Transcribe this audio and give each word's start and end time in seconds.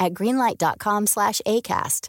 at 0.00 0.14
greenlight.com 0.14 1.06
slash 1.06 1.40
ACAST. 1.46 2.08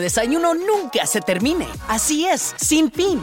desayuno 0.01 0.53
nunca 0.53 1.05
se 1.05 1.21
termine. 1.21 1.67
Así 1.87 2.27
es, 2.27 2.53
sin 2.57 2.91
fin. 2.91 3.21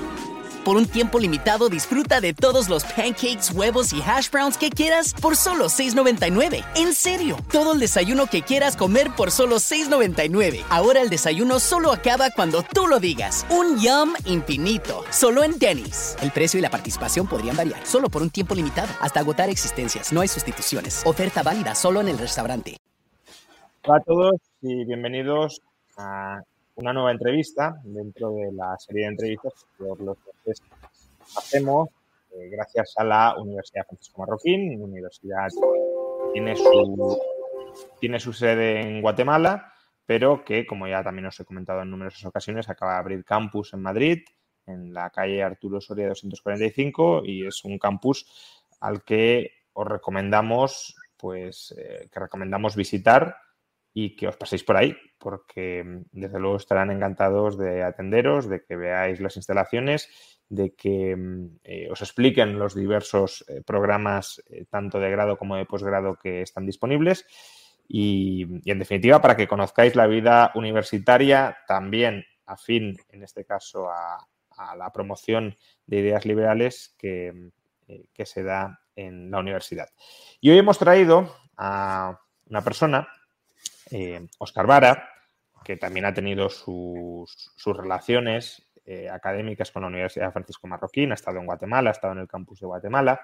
Por 0.65 0.77
un 0.77 0.87
tiempo 0.87 1.19
limitado 1.19 1.71
disfruta 1.71 2.21
de 2.21 2.35
todos 2.35 2.69
los 2.69 2.85
pancakes, 2.85 3.53
huevos 3.55 3.93
y 3.95 4.03
hash 4.03 4.29
browns 4.31 4.59
que 4.59 4.69
quieras 4.69 5.15
por 5.15 5.35
solo 5.35 5.67
$6.99. 5.67 6.63
En 6.77 6.93
serio, 6.93 7.39
todo 7.51 7.73
el 7.73 7.81
desayuno 7.81 8.27
que 8.27 8.43
quieras 8.43 8.77
comer 8.77 9.11
por 9.17 9.31
solo 9.31 9.57
$6.99. 9.57 10.63
Ahora 10.69 11.01
el 11.01 11.09
desayuno 11.09 11.59
solo 11.59 11.91
acaba 11.91 12.31
cuando 12.31 12.63
tú 12.63 12.87
lo 12.87 13.01
digas. 13.01 13.47
Un 13.49 13.81
yum 13.81 14.13
infinito. 14.27 15.05
Solo 15.11 15.43
en 15.43 15.59
Denny's. 15.59 16.17
El 16.21 16.33
precio 16.33 16.59
y 16.59 16.63
la 16.63 16.69
participación 16.69 17.27
podrían 17.27 17.57
variar. 17.57 17.87
Solo 17.87 18.11
por 18.11 18.21
un 18.21 18.29
tiempo 18.29 18.55
limitado. 18.55 18.93
Hasta 19.01 19.21
agotar 19.21 19.49
existencias. 19.49 20.13
No 20.13 20.21
hay 20.21 20.29
sustituciones. 20.29 21.01
Oferta 21.07 21.43
válida 21.43 21.75
solo 21.75 22.03
en 22.03 22.09
el 22.09 22.19
restaurante. 22.19 22.77
Hola 23.85 23.99
a 23.99 24.03
todos 24.03 24.35
y 24.61 24.85
bienvenidos 24.85 25.63
a 25.97 26.41
una 26.79 26.93
nueva 26.93 27.11
entrevista 27.11 27.81
dentro 27.83 28.31
de 28.35 28.53
la 28.53 28.77
serie 28.79 29.03
de 29.03 29.09
entrevistas 29.09 29.53
que 29.77 29.85
por 29.85 30.01
los 30.01 30.17
que 30.45 30.53
hacemos 31.37 31.89
eh, 32.31 32.49
gracias 32.51 32.95
a 32.97 33.05
la 33.05 33.35
Universidad 33.37 33.85
Francisco 33.87 34.21
Marroquín. 34.21 34.81
Universidad 34.81 35.49
tiene 36.33 36.55
su, 36.55 37.19
tiene 38.01 38.21
su 38.21 38.33
sede 38.33 38.81
en 38.81 39.03
Guatemala, 39.03 39.73
pero 40.07 40.45
que, 40.45 40.67
como 40.67 40.87
ya 40.87 41.03
también 41.03 41.27
os 41.27 41.41
he 41.41 41.45
comentado 41.45 41.83
en 41.83 41.91
numerosas 41.91 42.25
ocasiones, 42.25 42.69
acaba 42.69 42.93
de 42.93 42.99
abrir 42.99 43.25
campus 43.25 43.75
en 43.75 43.83
Madrid, 43.83 44.19
en 44.67 44.95
la 44.95 45.11
calle 45.11 45.43
Arturo 45.43 45.81
Soria 45.81 46.09
245, 46.09 47.23
y 47.25 47.45
es 47.45 47.65
un 47.65 47.79
campus 47.79 48.25
al 48.81 49.03
que 49.03 49.51
os 49.73 49.87
recomendamos, 49.87 50.95
pues, 51.17 51.75
eh, 51.77 52.09
que 52.13 52.21
recomendamos 52.21 52.77
visitar 52.77 53.37
y 54.01 54.15
que 54.15 54.29
os 54.29 54.37
paséis 54.37 54.63
por 54.63 54.77
ahí, 54.77 54.97
porque 55.19 55.83
mm, 55.83 56.03
desde 56.13 56.39
luego 56.39 56.57
estarán 56.57 56.93
encantados 56.93 57.59
de 57.59 57.83
atenderos, 57.83 58.49
de 58.49 58.63
que 58.65 58.77
veáis 58.77 59.19
las 59.19 59.35
instalaciones, 59.37 60.09
de 60.49 60.73
que 60.77 61.17
mm, 61.17 61.59
eh, 61.65 61.89
os 61.91 62.01
expliquen 62.01 62.61
los 62.61 62.77
diversos 62.77 63.45
eh, 63.49 63.61
programas, 63.67 64.41
eh, 64.51 64.67
tanto 64.71 65.01
de 65.01 65.11
grado 65.11 65.37
como 65.37 65.57
de 65.57 65.67
posgrado, 65.67 66.15
que 66.15 66.43
están 66.43 66.65
disponibles. 66.65 67.27
Y, 67.89 68.47
en 68.71 68.79
definitiva, 68.79 69.21
para 69.21 69.37
que 69.37 69.49
conozcáis 69.49 69.97
la 69.97 70.07
vida 70.07 70.53
universitaria, 70.55 71.57
también 71.67 72.25
afín, 72.47 72.99
en 73.09 73.25
este 73.25 73.45
caso, 73.45 73.91
a, 73.91 74.29
a 74.59 74.77
la 74.77 74.93
promoción 74.93 75.57
de 75.87 75.99
ideas 75.99 76.25
liberales 76.25 76.95
que, 76.97 77.33
mm, 77.33 77.95
que 78.15 78.27
se 78.27 78.45
da 78.45 78.79
en 78.95 79.29
la 79.33 79.41
universidad. 79.41 79.89
Y 80.41 80.51
hoy 80.51 80.59
hemos 80.59 80.79
traído 80.79 81.35
a 81.57 82.21
una 82.47 82.63
persona 82.63 83.09
Oscar 84.39 84.65
eh, 84.65 84.69
Vara, 84.69 85.09
que 85.65 85.77
también 85.77 86.07
ha 86.07 86.15
tenido 86.15 86.49
sus, 86.49 87.51
relaciones 87.65 88.71
eh, 88.85 89.09
académicas 89.11 89.71
con 89.71 89.83
la 89.83 89.89
Universidad 89.89 90.33
Francisco 90.33 90.67
Marroquín, 90.67 91.11
ha 91.13 91.15
estado 91.15 91.39
en 91.39 91.47
Guatemala, 91.47 91.91
ha 91.91 91.93
estado 91.93 92.13
en 92.15 92.21
el 92.21 92.29
campus 92.29 92.61
de 92.61 92.67
Guatemala, 92.67 93.21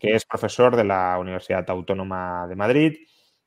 que 0.00 0.14
es 0.14 0.24
profesor 0.24 0.76
de 0.76 0.84
la 0.84 1.18
Universidad 1.18 1.68
Autónoma 1.68 2.46
de 2.48 2.56
Madrid 2.56 2.96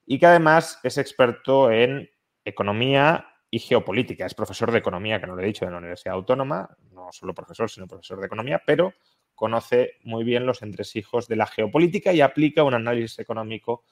y 0.06 0.20
que 0.20 0.28
además 0.28 0.80
es 0.84 0.98
experto 0.98 1.72
en 1.72 2.10
economía 2.46 3.28
y 3.50 3.60
geopolítica. 3.60 4.26
Es 4.26 4.34
profesor 4.34 4.72
de 4.72 4.78
economía, 4.78 5.20
que 5.20 5.28
no 5.28 5.36
lo 5.36 5.42
he 5.42 5.46
dicho, 5.46 5.66
de 5.66 5.72
la 5.72 5.80
Universidad 5.80 6.16
Autónoma, 6.16 6.70
no 6.92 7.12
solo 7.12 7.34
profesor, 7.34 7.70
sino 7.70 7.88
profesor 7.88 8.20
de 8.20 8.28
economía, 8.28 8.62
pero 8.66 8.94
conoce 9.36 9.96
muy 10.04 10.24
bien 10.24 10.46
los 10.46 10.62
entresijos 10.62 11.28
de 11.28 11.36
la 11.36 11.48
geopolítica 11.48 12.14
y 12.14 12.22
aplica 12.22 12.64
un 12.64 12.76
análisis 12.76 13.20
económico 13.20 13.84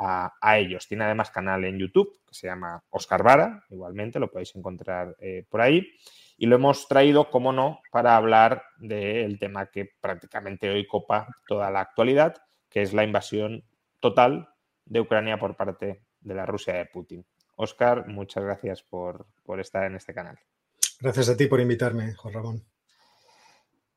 a, 0.00 0.58
ellos. 0.58 0.88
Tiene 0.88 1.04
además 1.04 1.30
canal 1.30 1.64
en 1.64 1.78
YouTube 1.78 2.20
que 2.26 2.34
se 2.34 2.46
llama 2.46 2.82
Oscar 2.90 3.22
Vara, 3.22 3.64
igualmente 3.68 4.18
lo 4.18 4.30
podéis 4.30 4.54
encontrar 4.56 5.14
eh, 5.20 5.44
por 5.48 5.60
ahí. 5.60 5.86
Y 6.38 6.46
lo 6.46 6.56
hemos 6.56 6.88
traído, 6.88 7.30
como 7.30 7.52
no, 7.52 7.80
para 7.92 8.16
hablar 8.16 8.62
del 8.78 9.38
tema 9.38 9.66
que 9.66 9.90
prácticamente 10.00 10.70
hoy 10.70 10.86
copa 10.86 11.28
toda 11.46 11.70
la 11.70 11.80
actualidad, 11.80 12.36
que 12.70 12.80
es 12.80 12.94
la 12.94 13.04
invasión 13.04 13.62
total 14.00 14.48
de 14.86 15.00
Ucrania 15.00 15.38
por 15.38 15.54
parte 15.54 16.02
de 16.20 16.34
la 16.34 16.46
Rusia 16.46 16.74
de 16.74 16.86
Putin. 16.86 17.26
Oscar, 17.56 18.08
muchas 18.08 18.42
gracias 18.42 18.82
por, 18.82 19.26
estar 19.58 19.84
en 19.84 19.96
este 19.96 20.14
canal. 20.14 20.38
Gracias 20.98 21.28
a 21.28 21.36
ti 21.36 21.46
por 21.46 21.60
invitarme, 21.60 22.14
Juan 22.14 22.34
Ramón. 22.34 22.64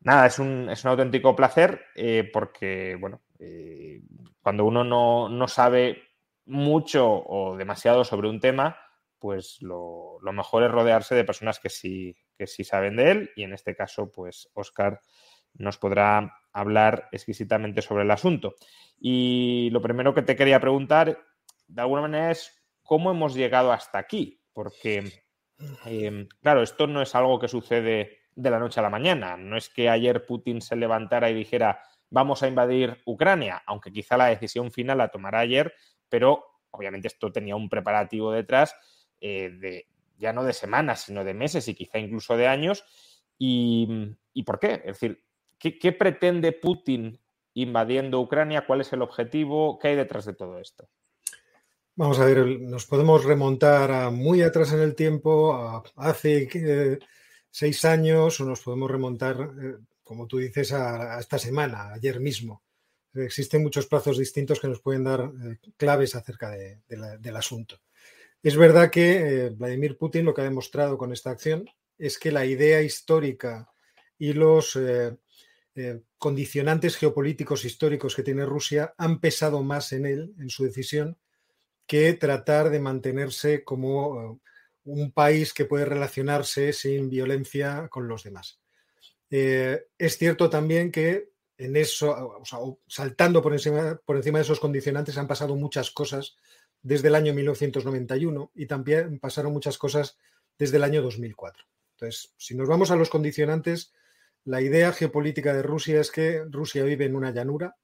Nada, 0.01 0.27
es 0.27 0.37
un, 0.37 0.69
auténtico 0.83 1.33
placer 1.33 1.85
eh, 1.95 2.29
porque, 2.33 2.97
bueno, 2.99 3.21
eh, 3.39 4.01
cuando 4.41 4.65
uno 4.65 4.83
no, 4.83 5.47
sabe 5.47 6.03
mucho 6.45 7.07
o 7.07 7.55
demasiado 7.57 8.03
sobre 8.03 8.29
un 8.29 8.39
tema, 8.39 8.77
pues 9.19 9.61
lo, 9.61 10.19
mejor 10.33 10.63
es 10.63 10.71
rodearse 10.71 11.15
de 11.15 11.23
personas 11.23 11.59
que 11.59 11.69
sí, 11.69 12.15
que 12.37 12.47
sí 12.47 12.63
saben 12.63 12.95
de 12.97 13.11
él. 13.11 13.31
Y 13.35 13.43
en 13.43 13.53
este 13.53 13.75
caso, 13.75 14.11
pues 14.11 14.49
Oscar 14.53 14.99
nos 15.53 15.77
podrá 15.77 16.33
hablar 16.51 17.09
exquisitamente 17.11 17.81
sobre 17.81 18.03
el 18.03 18.11
asunto. 18.11 18.55
Y 18.99 19.69
lo 19.71 19.81
primero 19.81 20.13
que 20.13 20.21
te 20.21 20.35
quería 20.35 20.59
preguntar, 20.59 21.19
de 21.67 21.81
alguna 21.81 22.01
manera, 22.01 22.31
es 22.31 22.63
cómo 22.83 23.11
hemos 23.11 23.33
llegado 23.33 23.71
hasta 23.71 23.97
aquí, 23.97 24.41
porque, 24.51 25.23
eh, 25.85 26.27
claro, 26.41 26.61
esto 26.61 26.87
no 26.87 27.01
es 27.01 27.15
algo 27.15 27.39
que 27.39 27.47
sucede 27.47 28.17
de 28.35 28.49
la 28.49 28.59
noche 28.59 28.79
a 28.79 28.83
la 28.83 28.89
mañana, 28.89 29.37
no 29.37 29.57
es 29.57 29.69
que 29.69 29.89
ayer 29.89 30.25
Putin 30.25 30.61
se 30.61 30.75
levantara 30.75 31.29
y 31.29 31.35
dijera, 31.35 31.81
vamos 32.13 32.43
a 32.43 32.47
invadir 32.47 33.01
Ucrania, 33.05 33.63
aunque 33.65 33.91
quizá 33.91 34.17
la 34.17 34.27
decisión 34.27 34.71
final 34.71 34.99
la 34.99 35.09
tomará 35.09 35.39
ayer, 35.39 35.73
pero 36.07 36.45
obviamente 36.69 37.07
esto 37.07 37.31
tenía 37.31 37.55
un 37.55 37.69
preparativo 37.69 38.31
detrás 38.31 38.75
eh, 39.19 39.49
de 39.49 39.87
ya 40.19 40.31
no 40.31 40.43
de 40.43 40.53
semanas, 40.53 41.01
sino 41.01 41.23
de 41.23 41.33
meses 41.33 41.67
y 41.67 41.73
quizá 41.73 41.97
incluso 41.97 42.37
de 42.37 42.47
años. 42.47 42.85
¿Y, 43.39 44.15
por 44.45 44.59
qué? 44.59 44.73
Es 44.85 44.99
decir, 44.99 45.23
¿qué, 45.57 45.91
pretende 45.91 46.51
Putin 46.51 47.19
invadiendo 47.55 48.21
Ucrania? 48.21 48.65
¿Cuál 48.65 48.81
es 48.81 48.93
el 48.93 49.01
objetivo? 49.01 49.79
¿Qué 49.79 49.89
hay 49.89 49.95
detrás 49.95 50.25
de 50.25 50.35
todo 50.35 50.59
esto? 50.59 50.87
Vamos 51.95 52.19
a 52.19 52.25
ver, 52.25 52.45
nos 52.61 52.85
podemos 52.85 53.25
remontar 53.25 54.11
muy 54.11 54.43
atrás 54.43 54.71
en 54.71 54.81
el 54.81 54.95
tiempo, 54.95 55.83
hace 55.95 56.47
eh, 56.53 56.99
seis 57.49 57.83
años, 57.83 58.39
o 58.39 58.45
nos 58.45 58.61
podemos 58.61 58.89
remontar 58.89 59.35
eh, 59.61 59.77
como 60.13 60.27
tú 60.27 60.37
dices, 60.37 60.71
a, 60.71 61.19
esta 61.19 61.39
semana, 61.39 61.91
ayer 61.93 62.19
mismo. 62.19 62.63
existen 63.13 63.63
muchos 63.63 63.87
plazos 63.87 64.17
distintos 64.17 64.59
que 64.59 64.67
nos 64.67 64.79
pueden 64.79 65.03
dar 65.03 65.21
eh, 65.21 65.57
claves 65.75 66.15
acerca 66.15 66.51
del 66.51 67.35
asunto. 67.35 67.79
Es 68.41 68.55
verdad 68.55 68.91
que 68.91 69.51
Vladimir 69.55 69.97
Putin 69.97 70.25
lo 70.25 70.33
que 70.33 70.41
ha 70.41 70.45
demostrado 70.45 70.97
con 70.97 71.13
esta 71.13 71.31
acción 71.31 71.65
es 71.97 72.19
que 72.19 72.31
la 72.31 72.45
idea 72.45 72.81
histórica 72.81 73.71
y 74.17 74.33
los 74.33 74.77
condicionantes 76.17 76.97
geopolíticos 76.97 77.65
históricos 77.65 78.15
que 78.15 78.23
tiene 78.23 78.45
Rusia 78.45 78.93
han 78.97 79.19
pesado 79.19 79.63
más 79.63 79.91
en 79.93 80.05
él, 80.05 80.33
en 80.39 80.49
su 80.49 80.65
decisión, 80.65 81.17
que 81.87 82.13
tratar 82.13 82.69
de 82.69 82.79
mantenerse 82.79 83.63
como 83.63 84.39
un 84.85 85.11
país 85.11 85.53
que 85.53 85.65
puede 85.65 85.85
relacionarse 85.85 86.73
sin 86.73 87.09
violencia 87.09 87.87
con 87.89 88.07
los 88.07 88.23
demás. 88.23 88.62
Eh, 89.35 89.87
es 89.97 90.19
cierto 90.19 90.47
también 90.47 90.91
que 90.91 91.31
en 91.57 91.75
eso, 91.75 92.39
saltando 92.85 93.41
por 93.41 93.53
encima, 93.53 93.99
por 94.05 94.15
encima 94.15 94.37
de 94.37 94.43
esos 94.43 94.59
condicionantes, 94.59 95.17
han 95.17 95.25
pasado 95.25 95.55
muchas 95.55 95.89
cosas 95.89 96.35
desde 96.83 97.07
el 97.07 97.15
año 97.15 97.33
1991 97.33 98.51
y 98.53 98.67
también 98.67 99.17
pasaron 99.17 99.51
muchas 99.51 99.79
cosas 99.79 100.19
desde 100.59 100.77
el 100.77 100.83
año 100.83 101.01
2004. 101.01 101.65
Entonces, 101.95 102.35
si 102.37 102.53
nos 102.53 102.67
vamos 102.67 102.91
a 102.91 102.95
los 102.95 103.09
condicionantes, 103.09 103.91
la 104.43 104.61
idea 104.61 104.93
geopolítica 104.93 105.55
de 105.55 105.63
Rusia 105.63 105.99
es 105.99 106.11
que 106.11 106.43
Rusia 106.47 106.83
vive 106.83 107.05
en 107.05 107.15
una 107.15 107.31
llanura 107.31 107.75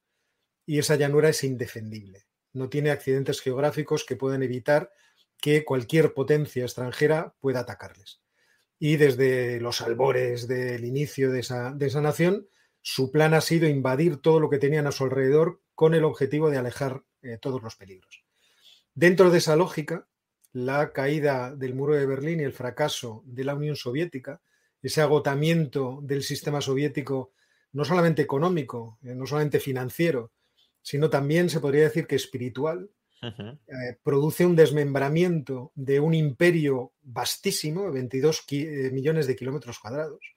y 0.64 0.78
esa 0.78 0.94
llanura 0.94 1.30
es 1.30 1.42
indefendible. 1.42 2.26
No 2.52 2.68
tiene 2.68 2.92
accidentes 2.92 3.40
geográficos 3.40 4.04
que 4.04 4.14
puedan 4.14 4.44
evitar 4.44 4.92
que 5.36 5.64
cualquier 5.64 6.14
potencia 6.14 6.62
extranjera 6.62 7.34
pueda 7.40 7.58
atacarles. 7.58 8.19
Y 8.82 8.96
desde 8.96 9.60
los 9.60 9.82
albores 9.82 10.48
del 10.48 10.86
inicio 10.86 11.30
de 11.30 11.40
esa, 11.40 12.00
nación, 12.00 12.48
su 12.80 13.12
plan 13.12 13.34
ha 13.34 13.42
sido 13.42 13.68
invadir 13.68 14.16
todo 14.16 14.40
lo 14.40 14.48
que 14.48 14.58
tenían 14.58 14.86
a 14.86 14.92
su 14.92 15.04
alrededor 15.04 15.60
con 15.74 15.94
el 15.94 16.02
objetivo 16.02 16.48
de 16.48 16.56
alejar 16.56 17.04
eh, 17.20 17.36
todos 17.38 17.62
los 17.62 17.76
peligros. 17.76 18.24
Dentro 18.94 19.30
de 19.30 19.36
esa 19.36 19.54
lógica, 19.54 20.08
la 20.52 20.92
caída 20.92 21.54
del 21.54 21.74
muro 21.74 21.94
de 21.94 22.06
Berlín 22.06 22.40
y 22.40 22.44
el 22.44 22.54
fracaso 22.54 23.22
de 23.26 23.44
la 23.44 23.54
Unión 23.54 23.76
Soviética, 23.76 24.40
ese 24.80 25.02
agotamiento 25.02 26.00
del 26.02 26.22
sistema 26.22 26.62
soviético, 26.62 27.32
no 27.72 27.84
solamente 27.84 28.22
económico, 28.22 28.98
eh, 29.02 29.14
no 29.14 29.26
solamente 29.26 29.60
financiero, 29.60 30.32
sino 30.80 31.10
también 31.10 31.50
se 31.50 31.60
podría 31.60 31.82
decir 31.82 32.06
que 32.06 32.16
espiritual, 32.16 32.90
eh, 33.22 33.98
produce 34.02 34.46
un 34.46 34.56
desmembramiento 34.56 35.72
de 35.74 36.00
un 36.00 36.14
imperio 36.14 36.94
vastísimo, 37.02 37.90
22 37.92 38.44
eh, 38.50 38.90
millones 38.92 39.26
de 39.26 39.36
kilómetros 39.36 39.78
cuadrados, 39.78 40.36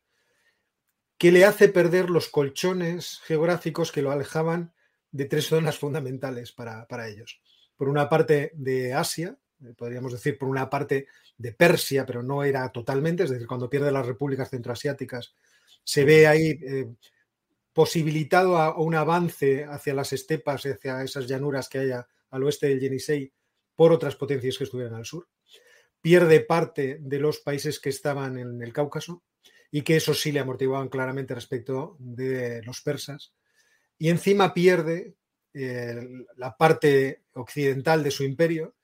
que 1.18 1.32
le 1.32 1.46
hace 1.46 1.70
perder 1.70 2.10
los 2.10 2.28
colchones 2.28 3.22
geográficos 3.24 3.92
que 3.94 4.02
lo 4.02 4.12
alejaban 4.12 4.74
de 5.12 5.26
tres 5.26 5.46
zonas 5.46 5.78
fundamentales 5.78 6.52
para, 6.52 7.08
ellos. 7.08 7.42
Por 7.78 7.88
una 7.88 8.10
parte 8.10 8.52
de 8.56 8.94
Asia, 8.94 9.38
eh, 9.64 9.74
podríamos 9.78 10.12
decir 10.12 10.38
por 10.38 10.50
una 10.50 10.70
parte 10.70 11.08
de 11.38 11.54
Persia, 11.54 12.06
pero 12.06 12.22
no 12.22 12.44
era 12.44 12.70
totalmente, 12.70 13.24
es 13.24 13.30
decir, 13.30 13.48
cuando 13.48 13.70
pierde 13.70 13.92
las 13.92 14.06
repúblicas 14.06 14.50
centroasiáticas, 14.50 15.36
se 15.86 16.04
ve 16.04 16.28
ahí 16.28 16.60
posibilitado 17.74 18.58
a, 18.58 18.78
un 18.78 18.96
avance 18.96 19.66
hacia 19.66 19.94
las 19.94 20.14
estepas, 20.14 20.66
hacia 20.66 21.02
esas 21.02 21.28
llanuras 21.28 21.68
que 21.68 21.80
haya 21.80 22.08
al 22.34 22.44
oeste 22.44 22.68
del 22.68 22.80
Yenisei 22.80 23.32
por 23.76 23.92
otras 23.92 24.16
potencias 24.16 24.58
que 24.58 24.66
estuvieran 24.66 24.96
al 24.96 25.06
sur. 25.06 25.28
Pierde 26.02 26.42
parte 26.42 26.98
de 27.00 27.20
los 27.20 27.40
países 27.40 27.80
que 27.80 27.90
estaban 27.90 28.38
en 28.38 28.62
el 28.62 28.74
Cáucaso 28.74 29.24
y 29.72 29.84
que 29.84 29.96
eso 29.96 30.14
sí 30.14 30.32
le 30.32 30.40
amortiguaban 30.40 30.90
claramente 30.90 31.34
respecto 31.34 31.96
de 32.00 32.62
los 32.64 32.82
persas. 32.82 33.34
Y 33.98 34.10
encima 34.10 34.54
pierde 34.54 35.16
eh, 35.54 35.96
la 36.36 36.58
parte 36.58 37.24
occidental 37.34 38.04
de 38.04 38.12
su 38.12 38.24
imperio, 38.24 38.76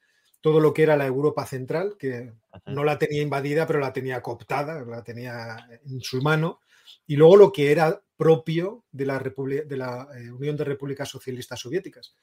todo 0.41 0.59
lo 0.59 0.73
que 0.73 0.83
era 0.83 0.95
la 0.95 1.07
Europa 1.07 1.45
central, 1.45 1.95
que 1.99 2.31
no 2.67 2.83
la 2.83 2.97
tenía 2.97 3.21
invadida, 3.21 3.67
pero 3.67 3.79
la 3.79 3.91
tenía 3.91 4.21
cooptada, 4.21 4.81
la 4.85 5.03
tenía 5.03 5.57
en 5.85 5.99
su 6.01 6.21
mano, 6.21 6.61
y 7.05 7.15
luego 7.15 7.35
lo 7.35 7.51
que 7.51 7.71
era 7.71 8.01
propio 8.15 8.85
de 8.91 9.05
la, 9.05 9.19
de 9.19 9.77
la 9.77 10.07
eh, 10.15 10.31
Unión 10.31 10.55
de 10.55 10.63
Repúblicas 10.63 11.09
Socialistas 11.09 11.59
Soviéticas, 11.59 12.15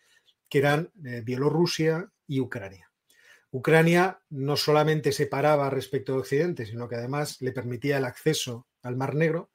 que 0.48 0.58
eran 0.58 0.90
eh, 1.04 1.22
Bielorrusia 1.24 2.10
y 2.26 2.40
Ucrania. 2.40 2.90
Ucrania 3.50 4.20
no 4.30 4.56
solamente 4.56 5.12
se 5.12 5.26
paraba 5.26 5.70
respecto 5.70 6.14
a 6.14 6.18
Occidente, 6.18 6.66
sino 6.66 6.88
que 6.88 6.96
además 6.96 7.40
le 7.40 7.52
permitía 7.52 7.98
el 7.98 8.04
acceso 8.04 8.66
al 8.82 8.96
Mar 8.96 9.14
Negro, 9.14 9.50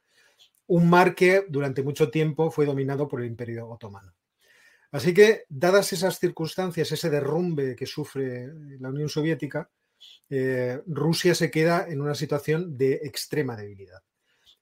un 0.67 0.89
mar 0.89 1.15
que 1.15 1.45
durante 1.49 1.83
mucho 1.83 2.09
tiempo 2.09 2.49
fue 2.49 2.65
dominado 2.65 3.07
por 3.07 3.21
el 3.21 3.27
Imperio 3.27 3.67
Otomano. 3.67 4.13
Así 4.91 5.13
que, 5.13 5.45
dadas 5.49 5.93
esas 5.93 6.19
circunstancias, 6.19 6.91
ese 6.91 7.09
derrumbe 7.09 7.75
que 7.75 7.85
sufre 7.85 8.47
la 8.79 8.89
Unión 8.89 9.07
Soviética, 9.09 9.69
eh, 10.29 10.81
Rusia 10.87 11.35
se 11.35 11.51
queda 11.51 11.87
en 11.87 12.01
una 12.01 12.15
situación 12.15 12.77
de 12.77 12.93
extrema 13.03 13.55
debilidad 13.55 14.01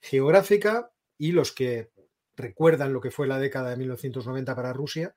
geográfica 0.02 0.92
y 1.18 1.32
los 1.32 1.52
que 1.52 1.92
recuerdan 2.36 2.94
lo 2.94 3.02
que 3.02 3.12
fue 3.12 3.28
la 3.28 3.40
década 3.40 3.72
de 3.72 3.78
1990 3.78 4.56
para 4.56 4.74
Rusia, 4.74 5.14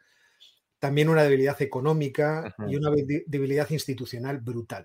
también 0.82 1.08
una 1.08 1.23
debilidad 1.23 1.62
económica 1.62 2.56
y 2.69 2.75
una 2.75 2.90
debilidad 2.90 3.70
institucional 3.70 4.40
brutal. 4.40 4.84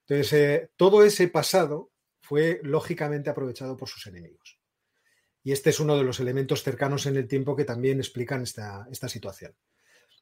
Entonces, 0.00 0.32
eh, 0.32 0.70
todo 0.74 1.04
ese 1.04 1.28
pasado 1.28 1.92
fue 2.20 2.58
lógicamente 2.64 3.30
aprovechado 3.30 3.76
por 3.76 3.88
sus 3.88 4.08
enemigos. 4.08 4.58
Y 5.44 5.52
este 5.52 5.70
es 5.70 5.78
uno 5.78 5.96
de 5.96 6.02
los 6.02 6.18
elementos 6.18 6.64
cercanos 6.64 7.06
en 7.06 7.16
el 7.16 7.28
tiempo 7.28 7.54
que 7.54 7.64
también 7.64 8.00
explican 8.00 8.42
esta, 8.42 8.88
esta 8.90 9.08
situación. 9.08 9.54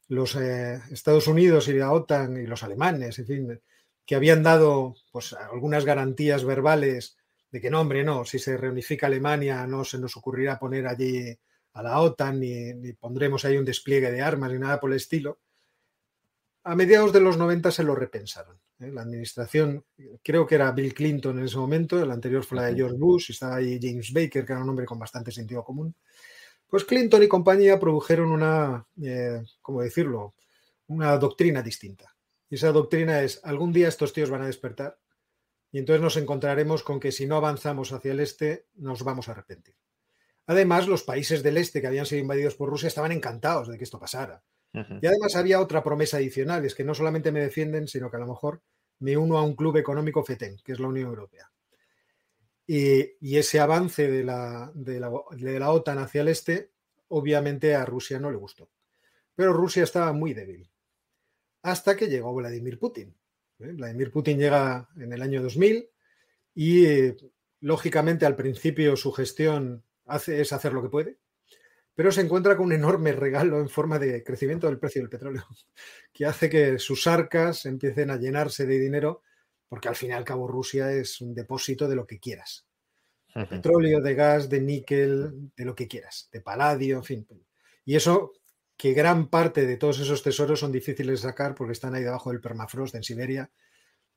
Los 0.09 0.37
eh, 0.37 0.83
Estados 0.91 1.27
Unidos 1.27 1.69
y 1.69 1.73
la 1.73 1.91
OTAN 1.91 2.37
y 2.37 2.47
los 2.47 2.63
alemanes, 2.63 3.19
en 3.19 3.27
fin, 3.27 3.61
que 4.05 4.15
habían 4.15 4.43
dado 4.43 4.95
pues, 5.11 5.33
algunas 5.33 5.87
garantías 5.87 6.45
verbales 6.45 7.17
de 7.51 7.63
que 7.63 7.71
no, 7.71 7.81
hombre, 7.81 8.05
no, 8.05 8.27
si 8.27 8.39
se 8.39 8.59
reunifica 8.59 9.07
Alemania 9.07 9.67
no 9.67 9.85
se 9.85 9.99
nos 9.99 10.19
ocurrirá 10.19 10.59
poner 10.59 10.87
allí 10.87 11.35
a 11.75 11.83
la 11.83 12.01
OTAN, 12.01 12.41
ni, 12.41 12.93
pondremos 12.95 13.45
ahí 13.45 13.57
un 13.57 13.65
despliegue 13.65 14.11
de 14.11 14.21
armas, 14.21 14.53
ni 14.53 14.59
nada 14.59 14.79
por 14.81 14.91
el 14.91 14.97
estilo. 14.97 15.41
A 16.65 16.77
mediados 16.77 17.13
de 17.13 17.21
los 17.21 17.37
90 17.37 17.71
se 17.71 17.83
lo 17.83 17.95
repensaron. 17.95 18.59
¿eh? 18.79 18.91
La 18.93 19.03
administración, 19.03 19.85
creo 20.23 20.47
que 20.47 20.55
era 20.55 20.71
Bill 20.73 20.95
Clinton 20.95 21.39
en 21.39 21.47
ese 21.47 21.57
momento, 21.57 22.01
el 22.01 22.11
anterior 22.11 22.45
fue 22.45 22.57
la 22.57 22.67
de 22.67 22.75
George 22.75 22.99
Bush, 22.99 23.31
y 23.31 23.33
estaba 23.33 23.57
ahí 23.57 23.79
James 23.81 24.13
Baker, 24.13 24.45
que 24.45 24.53
era 24.53 24.63
un 24.63 24.69
hombre 24.69 24.87
con 24.87 24.99
bastante 24.99 25.33
sentido 25.33 25.65
común. 25.65 25.95
Pues 26.69 26.85
Clinton 26.85 27.23
y 27.23 27.29
compañía 27.29 27.79
produjeron 27.79 28.31
una, 28.31 28.87
eh, 29.03 29.43
¿cómo 29.61 29.83
decirlo? 29.83 30.35
Una 30.87 31.17
doctrina 31.19 31.63
distinta. 31.63 32.15
Y 32.49 32.55
esa 32.55 32.71
doctrina 32.71 33.23
es, 33.23 33.41
algún 33.45 33.73
día 33.73 33.89
estos 33.89 34.13
tíos 34.13 34.31
van 34.31 34.43
a 34.43 34.47
despertar 34.47 34.99
y 35.73 35.79
entonces 35.79 36.03
nos 36.03 36.19
encontraremos 36.19 36.83
con 36.83 37.01
que 37.01 37.11
si 37.11 37.27
no 37.27 37.37
avanzamos 37.37 37.93
hacia 37.93 38.13
el 38.13 38.21
este, 38.21 38.67
nos 38.75 39.03
vamos 39.03 39.29
a 39.29 39.33
arrepentir. 39.33 39.75
Además, 40.47 40.89
los 40.89 41.05
países 41.05 41.43
del 41.43 41.57
este 41.57 41.81
que 41.81 41.87
habían 41.87 42.07
sido 42.07 42.21
invadidos 42.21 42.55
por 42.55 42.69
Rusia 42.69 42.89
estaban 42.89 43.13
encantados 43.13 43.69
de 43.69 43.79
que 43.79 43.85
esto 43.85 43.99
pasara. 43.99 44.43
Y 44.75 45.07
además 45.07 45.37
había 45.37 45.61
otra 45.61 45.85
promesa 45.85 46.17
adicional, 46.17 46.65
es 46.65 46.75
que 46.75 46.83
no 46.85 46.95
solamente 46.95 47.31
me 47.31 47.41
defienden, 47.41 47.87
sino 47.87 48.11
que 48.11 48.17
a 48.17 48.21
lo 48.21 48.27
mejor 48.27 48.63
me 49.01 49.17
uno 49.19 49.37
a 49.37 49.43
un 49.43 49.55
club 49.55 49.77
económico 49.77 50.25
FETEN, 50.25 50.57
que 50.65 50.73
es 50.73 50.81
la 50.81 50.89
Unión 50.89 51.09
Europea. 51.09 51.51
Y, 52.67 53.37
ese 53.37 53.61
avance 53.61 54.11
de 54.11 54.25
la, 54.25 54.71
de, 54.75 54.99
la, 54.99 55.71
OTAN 55.71 55.99
hacia 55.99 56.23
el 56.23 56.29
este, 56.29 56.71
obviamente 57.09 57.75
a 57.75 57.85
Rusia 57.85 58.19
no 58.19 58.31
le 58.31 58.39
gustó. 58.39 58.71
Pero 59.35 59.53
Rusia 59.53 59.83
estaba 59.83 60.13
muy 60.13 60.33
débil. 60.33 60.71
Hasta 61.63 61.97
que 61.97 62.09
llegó 62.09 62.33
Vladimir 62.33 62.79
Putin. 62.79 63.15
¿eh? 63.59 63.73
Vladimir 63.73 64.11
Putin 64.11 64.39
llega 64.39 64.89
en 64.97 65.13
el 65.13 65.21
año 65.21 65.43
2000 65.43 65.91
y, 66.55 66.87
eh, 66.87 67.17
lógicamente, 67.61 68.25
al 68.25 68.37
principio 68.37 68.97
su 68.97 69.13
gestión 69.13 69.85
hace, 70.07 70.41
es 70.41 70.53
hacer 70.53 70.73
lo 70.73 70.83
que 70.83 70.89
puede, 70.89 71.19
pero 71.95 72.11
se 72.11 72.23
encuentra 72.23 72.57
con 72.57 72.67
un 72.67 72.73
enorme 72.73 73.13
regalo 73.13 73.61
en 73.61 73.69
forma 73.69 73.99
de 73.99 74.25
crecimiento 74.25 74.67
del 74.67 74.79
precio 74.79 75.03
del 75.03 75.11
petróleo, 75.11 75.45
que 76.13 76.27
hace 76.27 76.49
que 76.49 76.79
sus 76.79 77.07
arcas 77.07 77.67
empiecen 77.67 78.11
a 78.11 78.17
llenarse 78.17 78.67
de 78.67 78.79
dinero, 78.79 79.23
porque 79.69 79.89
al 79.89 79.97
fin 79.97 80.11
y 80.11 80.15
al 80.15 80.25
cabo 80.25 80.47
Rusia 80.47 80.93
es 80.93 81.21
un 81.21 81.35
depósito 81.35 81.89
de 81.89 81.97
lo 81.97 82.07
que 82.07 82.19
quieras. 82.19 82.67
De 83.35 83.47
petróleo, 83.47 84.03
de 84.03 84.15
gas, 84.15 84.51
de 84.51 84.61
níquel, 84.61 85.51
de 85.57 85.65
lo 85.65 85.75
que 85.75 85.89
quieras, 85.89 86.29
de 86.31 86.43
paladio, 86.43 86.99
en 86.99 87.05
fin. 87.05 87.27
Y 87.87 87.97
eso 87.97 88.33
que 88.77 88.93
gran 88.93 89.29
parte 89.29 89.65
de 89.65 89.77
todos 89.77 90.01
esos 90.01 90.23
tesoros 90.23 90.61
son 90.61 90.73
difíciles 90.73 91.23
de 91.23 91.29
sacar 91.29 91.55
porque 91.55 91.73
están 91.73 91.95
ahí 91.95 92.03
debajo 92.03 92.31
del 92.31 92.41
permafrost 92.41 92.95
en 92.95 93.03
Siberia 93.03 93.51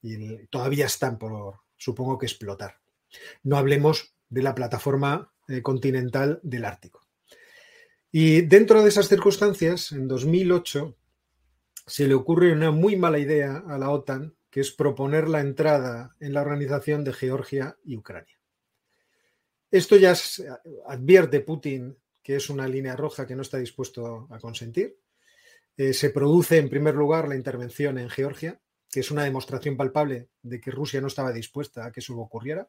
y 0.01 0.47
todavía 0.47 0.87
están 0.87 1.17
por, 1.17 1.61
supongo 1.77 2.17
que 2.17 2.25
explotar. 2.25 2.79
No 3.43 3.57
hablemos 3.57 4.15
de 4.27 4.41
la 4.41 4.55
plataforma 4.55 5.31
continental 5.61 6.39
del 6.43 6.65
Ártico. 6.65 7.01
Y 8.11 8.41
dentro 8.41 8.81
de 8.81 8.89
esas 8.89 9.09
circunstancias, 9.09 9.91
en 9.91 10.07
2008, 10.07 10.95
se 11.85 12.07
le 12.07 12.13
ocurre 12.13 12.51
una 12.51 12.71
muy 12.71 12.95
mala 12.95 13.19
idea 13.19 13.63
a 13.67 13.77
la 13.77 13.89
OTAN, 13.89 14.35
que 14.49 14.61
es 14.61 14.71
proponer 14.71 15.27
la 15.27 15.41
entrada 15.41 16.15
en 16.19 16.33
la 16.33 16.41
organización 16.41 17.03
de 17.03 17.13
Georgia 17.13 17.77
y 17.83 17.97
Ucrania. 17.97 18.39
Esto 19.69 19.97
ya 19.97 20.15
advierte 20.87 21.41
Putin 21.41 21.97
que 22.25 22.35
es 22.37 22.49
una 22.49 22.67
línea 22.67 22.95
roja 22.95 23.27
que 23.27 23.35
no 23.35 23.43
está 23.43 23.59
dispuesto 23.59 24.27
a 24.31 24.39
consentir. 24.39 24.97
Eh, 25.77 25.93
se 25.93 26.09
produce, 26.09 26.57
en 26.57 26.71
primer 26.71 26.95
lugar, 26.95 27.27
la 27.27 27.35
intervención 27.35 27.99
en 27.99 28.09
Georgia, 28.09 28.59
que 28.89 29.01
es 29.01 29.11
una 29.11 29.23
demostración 29.23 29.77
palpable 29.77 30.29
de 30.41 30.59
que 30.59 30.71
Rusia 30.71 30.99
no 31.01 31.05
estaba 31.05 31.31
dispuesta 31.31 31.85
a 31.85 31.91
que 31.91 31.99
eso 31.99 32.17
ocurriera. 32.17 32.67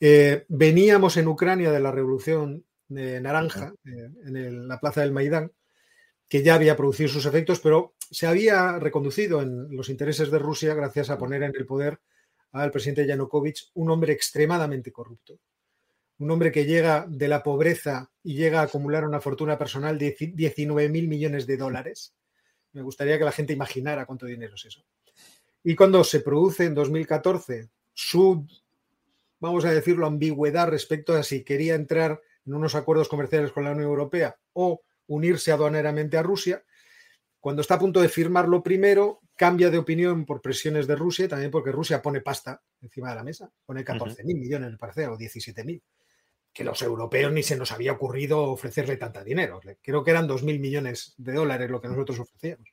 Eh, 0.00 0.44
veníamos 0.48 1.16
en 1.16 1.28
Ucrania 1.28 1.70
de 1.70 1.80
la 1.80 1.90
revolución 1.90 2.64
naranja, 2.88 3.72
eh, 3.84 4.10
en 4.26 4.68
la 4.68 4.78
plaza 4.78 5.00
del 5.00 5.12
Maidán, 5.12 5.52
que 6.28 6.42
ya 6.42 6.54
había 6.54 6.76
producido 6.76 7.08
sus 7.08 7.26
efectos, 7.26 7.60
pero 7.60 7.94
se 8.10 8.26
había 8.26 8.78
reconducido 8.78 9.42
en 9.42 9.74
los 9.74 9.88
intereses 9.88 10.30
de 10.30 10.38
Rusia 10.38 10.74
gracias 10.74 11.10
a 11.10 11.18
poner 11.18 11.42
en 11.42 11.54
el 11.56 11.66
poder 11.66 12.00
al 12.52 12.70
presidente 12.70 13.06
Yanukovych, 13.06 13.70
un 13.74 13.90
hombre 13.90 14.12
extremadamente 14.12 14.92
corrupto, 14.92 15.38
un 16.18 16.30
hombre 16.30 16.50
que 16.50 16.64
llega 16.64 17.06
de 17.08 17.28
la 17.28 17.42
pobreza 17.42 18.10
y 18.22 18.34
llega 18.34 18.60
a 18.60 18.64
acumular 18.64 19.06
una 19.06 19.20
fortuna 19.20 19.58
personal 19.58 19.98
de 19.98 20.16
19 20.34 20.88
mil 20.88 21.08
millones 21.08 21.46
de 21.46 21.56
dólares. 21.56 22.14
Me 22.72 22.82
gustaría 22.82 23.18
que 23.18 23.24
la 23.24 23.32
gente 23.32 23.52
imaginara 23.52 24.06
cuánto 24.06 24.26
dinero 24.26 24.54
es 24.54 24.64
eso. 24.64 24.84
Y 25.62 25.74
cuando 25.74 26.02
se 26.04 26.20
produce 26.20 26.64
en 26.64 26.74
2014 26.74 27.68
su, 27.92 28.46
vamos 29.46 29.64
a 29.64 29.70
decirlo, 29.70 30.06
ambigüedad 30.06 30.68
respecto 30.68 31.14
a 31.14 31.22
si 31.22 31.44
quería 31.44 31.74
entrar 31.74 32.20
en 32.44 32.54
unos 32.54 32.74
acuerdos 32.74 33.08
comerciales 33.08 33.52
con 33.52 33.64
la 33.64 33.72
Unión 33.72 33.88
Europea 33.88 34.36
o 34.52 34.82
unirse 35.06 35.52
aduaneramente 35.52 36.16
a 36.16 36.22
Rusia, 36.22 36.62
cuando 37.40 37.62
está 37.62 37.74
a 37.74 37.78
punto 37.78 38.00
de 38.00 38.08
firmarlo 38.08 38.62
primero, 38.62 39.20
cambia 39.36 39.70
de 39.70 39.78
opinión 39.78 40.24
por 40.24 40.40
presiones 40.42 40.86
de 40.86 40.96
Rusia, 40.96 41.28
también 41.28 41.50
porque 41.50 41.70
Rusia 41.70 42.02
pone 42.02 42.20
pasta 42.20 42.60
encima 42.80 43.10
de 43.10 43.14
la 43.16 43.22
mesa, 43.22 43.50
pone 43.64 43.84
14.000 43.84 44.24
mil 44.24 44.38
millones, 44.38 44.72
me 44.72 44.78
parece, 44.78 45.06
o 45.06 45.16
17.000, 45.16 45.80
que 46.52 46.64
los 46.64 46.82
europeos 46.82 47.32
ni 47.32 47.42
se 47.42 47.56
nos 47.56 47.70
había 47.70 47.92
ocurrido 47.92 48.42
ofrecerle 48.50 48.96
tanta 48.96 49.22
dinero. 49.22 49.60
Creo 49.80 50.02
que 50.02 50.10
eran 50.10 50.28
2.000 50.28 50.58
millones 50.58 51.14
de 51.18 51.34
dólares 51.34 51.70
lo 51.70 51.80
que 51.80 51.88
nosotros 51.88 52.18
ofrecíamos. 52.18 52.68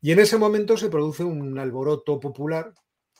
Y 0.00 0.12
en 0.12 0.20
ese 0.20 0.38
momento 0.38 0.76
se 0.76 0.88
produce 0.88 1.24
un 1.24 1.58
alboroto 1.58 2.20
popular, 2.20 2.72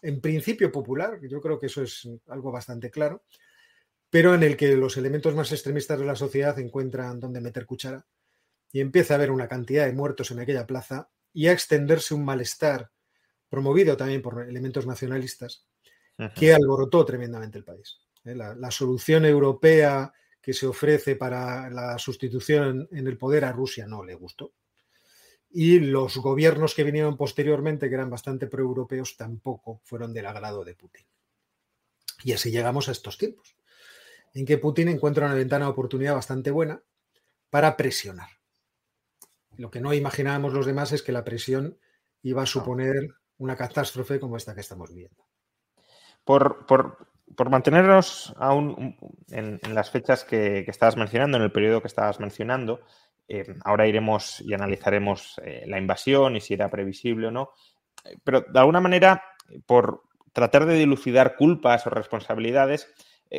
en 0.02 0.21
principio 0.21 0.71
popular, 0.73 1.19
yo 1.23 1.40
creo 1.40 1.59
que 1.59 1.66
eso 1.66 1.83
es 1.83 2.09
algo 2.28 2.50
bastante 2.50 2.90
claro, 2.90 3.25
pero 4.09 4.35
en 4.35 4.42
el 4.42 4.57
que 4.57 4.75
los 4.76 4.97
elementos 4.97 5.35
más 5.35 5.52
extremistas 5.52 5.99
de 5.99 6.04
la 6.04 6.16
sociedad 6.16 6.59
encuentran 6.59 7.21
donde 7.21 7.40
meter 7.40 7.66
cuchara 7.66 8.07
y 8.73 8.80
empieza 8.80 9.14
a 9.14 9.16
haber 9.16 9.30
una 9.30 9.49
cantidad 9.49 9.87
de 9.87 9.92
muertos 9.92 10.30
en 10.30 10.40
aquella 10.40 10.66
plaza 10.66 11.09
y 11.33 11.47
a 11.47 11.52
extenderse 11.52 12.14
un 12.14 12.25
malestar 12.25 12.90
promovido 13.49 13.97
también 13.97 14.23
por 14.23 14.49
elementos 14.49 14.87
nacionalistas 14.87 15.66
que 16.35 16.52
alborotó 16.52 17.04
tremendamente 17.04 17.59
el 17.59 17.64
país. 17.64 17.99
¿eh? 18.25 18.35
La, 18.35 18.71
solución 18.71 19.25
europea 19.25 20.12
que 20.40 20.52
se 20.52 20.66
ofrece 20.66 21.16
para 21.16 21.71
la 21.71 21.99
sustitución 21.99 22.88
en 22.92 23.07
el 23.07 23.16
poder 23.16 23.45
a 23.45 23.52
Rusia 23.52 23.87
no 23.87 24.04
le 24.04 24.14
gustó. 24.14 24.52
Y 25.50 25.80
los 25.80 26.16
gobiernos 26.19 26.75
que 26.75 26.85
vinieron 26.85 27.16
posteriormente, 27.16 27.88
que 27.88 27.95
eran 27.95 28.11
bastante 28.11 28.47
proeuropeos, 28.47 29.16
tampoco 29.16 29.80
fueron 29.85 30.12
del 30.12 30.26
agrado 30.26 30.64
de 30.64 30.75
Putin. 30.76 31.07
Y 32.23 32.33
así 32.33 32.50
llegamos 32.50 32.88
a 32.88 32.92
estos 32.92 33.19
tiempos, 33.19 33.57
en 34.35 34.47
que 34.47 34.59
Putin 34.59 34.88
encuentra 34.88 35.26
una 35.26 35.35
ventana 35.35 35.64
de 35.64 35.73
oportunidad 35.73 36.14
bastante 36.14 36.50
buena 36.50 36.83
para 37.50 37.76
presionar. 37.76 38.28
Lo 39.57 39.71
que 39.71 39.80
no 39.80 39.92
imaginábamos 39.92 40.52
los 40.52 40.66
demás 40.66 40.92
es 40.92 41.02
que 41.02 41.12
la 41.12 41.25
presión 41.25 41.78
iba 42.23 42.42
a 42.42 42.47
suponer 42.47 43.14
una 43.38 43.57
catástrofe 43.57 44.21
como 44.21 44.37
esta 44.37 44.54
que 44.54 44.61
estamos 44.61 44.95
viendo. 44.95 45.26
Por, 46.25 47.50
mantenernos 47.50 48.35
aún 48.38 48.97
en, 49.30 49.61
las 49.75 49.90
fechas 49.90 50.25
que, 50.25 50.61
estabas 50.61 50.97
mencionando, 50.97 51.38
en 51.38 51.42
el 51.42 51.52
periodo 51.52 51.80
que 51.80 51.88
estabas 51.88 52.21
mencionando, 52.21 52.80
eh, 53.32 53.44
ahora 53.64 53.87
iremos 53.87 54.40
y 54.40 54.54
analizaremos 54.54 55.40
eh, 55.44 55.62
la 55.68 55.78
invasión 55.78 56.34
y 56.34 56.40
si 56.40 56.54
era 56.54 56.68
previsible 56.68 57.28
o 57.28 57.30
no, 57.30 57.50
eh, 58.04 58.16
pero 58.25 58.40
de 58.40 58.58
alguna 58.58 58.80
manera, 58.80 59.22
por 59.66 60.02
tratar 60.32 60.66
de 60.66 60.75
dilucidar 60.75 61.37
culpas 61.37 61.87
o 61.87 61.90
responsabilidades, 61.90 62.92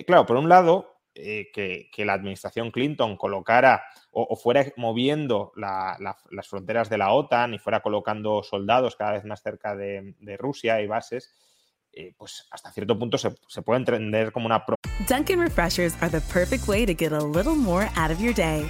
claro, 0.07 0.25
por 0.25 0.38
un 0.38 0.48
lado, 0.48 0.95
que, 1.13 1.89
la 1.98 2.13
administración 2.13 2.71
Clinton 2.71 3.17
colocara 3.17 3.83
o, 4.12 4.33
fuera 4.38 4.65
moviendo 4.77 5.51
las 5.57 6.48
fronteras 6.48 6.89
de 6.89 6.98
la 6.98 7.12
OTAN 7.12 7.53
y 7.53 7.60
fuera 7.60 7.81
colocando 7.81 8.43
soldados 8.43 8.95
cada 8.95 9.12
vez 9.12 9.25
más 9.25 9.41
cerca 9.41 9.75
de, 9.75 10.13
Rusia 10.38 10.81
y 10.81 10.88
bases, 10.88 11.33
pues 12.17 12.48
hasta 12.51 12.71
cierto 12.71 12.98
punto 12.98 13.17
se, 13.17 13.36
se 13.48 13.62
puede 13.62 13.79
entender 13.79 14.31
como 14.31 14.45
una... 14.45 14.63
Dunkin' 15.10 15.39
Refreshers 15.39 16.01
are 16.01 16.10
the 16.10 16.21
perfect 16.33 16.67
way 16.67 16.86
to 16.86 16.93
get 16.93 17.12
a 17.12 17.19
little 17.19 17.55
more 17.55 17.89
out 17.98 18.12
of 18.12 18.21
your 18.21 18.33
day. 18.33 18.69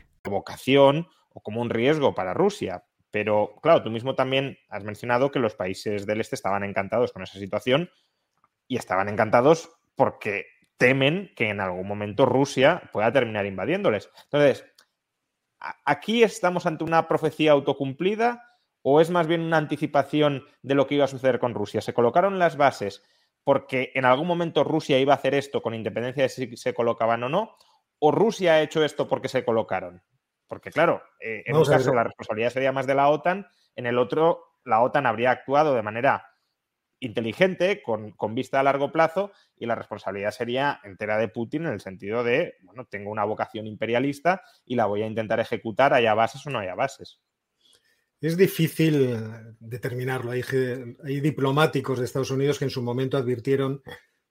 Vocación 0.29 1.07
o 1.29 1.41
como 1.41 1.61
un 1.61 1.69
riesgo 1.69 2.13
para 2.13 2.33
Rusia. 2.33 2.83
Pero 3.09 3.55
claro, 3.61 3.83
tú 3.83 3.89
mismo 3.89 4.15
también 4.15 4.57
has 4.69 4.83
mencionado 4.83 5.31
que 5.31 5.39
los 5.39 5.55
países 5.55 6.05
del 6.05 6.21
este 6.21 6.35
estaban 6.35 6.63
encantados 6.63 7.11
con 7.11 7.23
esa 7.23 7.39
situación 7.39 7.89
y 8.67 8.77
estaban 8.77 9.09
encantados 9.09 9.69
porque 9.95 10.45
temen 10.77 11.31
que 11.35 11.49
en 11.49 11.59
algún 11.59 11.87
momento 11.87 12.25
Rusia 12.25 12.89
pueda 12.93 13.11
terminar 13.11 13.45
invadiéndoles. 13.45 14.09
Entonces, 14.23 14.65
¿aquí 15.59 16.23
estamos 16.23 16.65
ante 16.65 16.83
una 16.83 17.07
profecía 17.07 17.51
autocumplida 17.51 18.47
o 18.81 19.01
es 19.01 19.11
más 19.11 19.27
bien 19.27 19.41
una 19.41 19.57
anticipación 19.57 20.43
de 20.61 20.75
lo 20.75 20.87
que 20.87 20.95
iba 20.95 21.05
a 21.05 21.09
suceder 21.09 21.37
con 21.37 21.53
Rusia? 21.53 21.81
¿Se 21.81 21.93
colocaron 21.93 22.39
las 22.39 22.57
bases 22.57 23.03
porque 23.43 23.91
en 23.93 24.05
algún 24.05 24.27
momento 24.27 24.63
Rusia 24.63 24.99
iba 24.99 25.13
a 25.13 25.17
hacer 25.17 25.35
esto 25.35 25.61
con 25.61 25.75
independencia 25.75 26.23
de 26.23 26.29
si 26.29 26.57
se 26.57 26.73
colocaban 26.73 27.23
o 27.23 27.29
no? 27.29 27.55
¿O 27.99 28.11
Rusia 28.11 28.53
ha 28.53 28.61
hecho 28.61 28.83
esto 28.83 29.07
porque 29.07 29.27
se 29.27 29.43
colocaron? 29.43 30.01
Porque 30.51 30.69
claro, 30.69 31.01
eh, 31.21 31.43
en 31.45 31.55
un 31.55 31.63
caso 31.63 31.93
la 31.93 32.03
responsabilidad 32.03 32.49
sería 32.49 32.73
más 32.73 32.85
de 32.85 32.93
la 32.93 33.07
OTAN, 33.07 33.47
en 33.73 33.85
el 33.85 33.97
otro 33.97 34.57
la 34.65 34.81
OTAN 34.81 35.05
habría 35.05 35.31
actuado 35.31 35.73
de 35.73 35.81
manera 35.81 36.25
inteligente, 36.99 37.81
con, 37.81 38.13
vista 38.35 38.59
a 38.59 38.63
largo 38.63 38.91
plazo, 38.91 39.31
y 39.55 39.65
la 39.65 39.75
responsabilidad 39.75 40.31
sería 40.31 40.81
entera 40.83 41.17
de 41.17 41.29
Putin 41.29 41.67
en 41.67 41.71
el 41.71 41.79
sentido 41.79 42.25
de, 42.25 42.55
bueno, 42.63 42.85
tengo 42.85 43.11
una 43.11 43.23
vocación 43.23 43.65
imperialista 43.65 44.43
y 44.65 44.75
la 44.75 44.87
voy 44.87 45.03
a 45.03 45.07
intentar 45.07 45.39
ejecutar, 45.39 45.93
haya 45.93 46.13
bases 46.15 46.45
o 46.45 46.49
no 46.49 46.59
haya 46.59 46.75
bases. 46.75 47.21
Es 48.19 48.35
difícil 48.35 49.23
determinarlo. 49.57 50.31
Hay, 50.31 50.43
hay 51.05 51.21
diplomáticos 51.21 51.97
de 51.97 52.03
Estados 52.03 52.31
Unidos 52.31 52.59
que 52.59 52.65
en 52.65 52.71
su 52.71 52.81
momento 52.81 53.15
advirtieron 53.15 53.81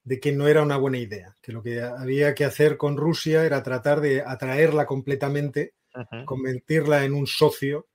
de 0.04 0.20
que 0.20 0.32
no 0.32 0.48
era 0.48 0.62
una 0.62 0.76
buena 0.76 0.98
idea, 0.98 1.34
que 1.40 1.52
lo 1.52 1.62
que 1.62 1.80
había 1.80 2.34
que 2.34 2.44
hacer 2.44 2.76
con 2.76 2.98
Rusia 2.98 3.46
era 3.46 3.62
tratar 3.62 4.02
de 4.02 4.20
atraerla 4.20 4.84
completamente, 4.84 5.76
convertirla 6.24 7.04
en 7.04 7.14
un 7.14 7.26
socio 7.26 7.88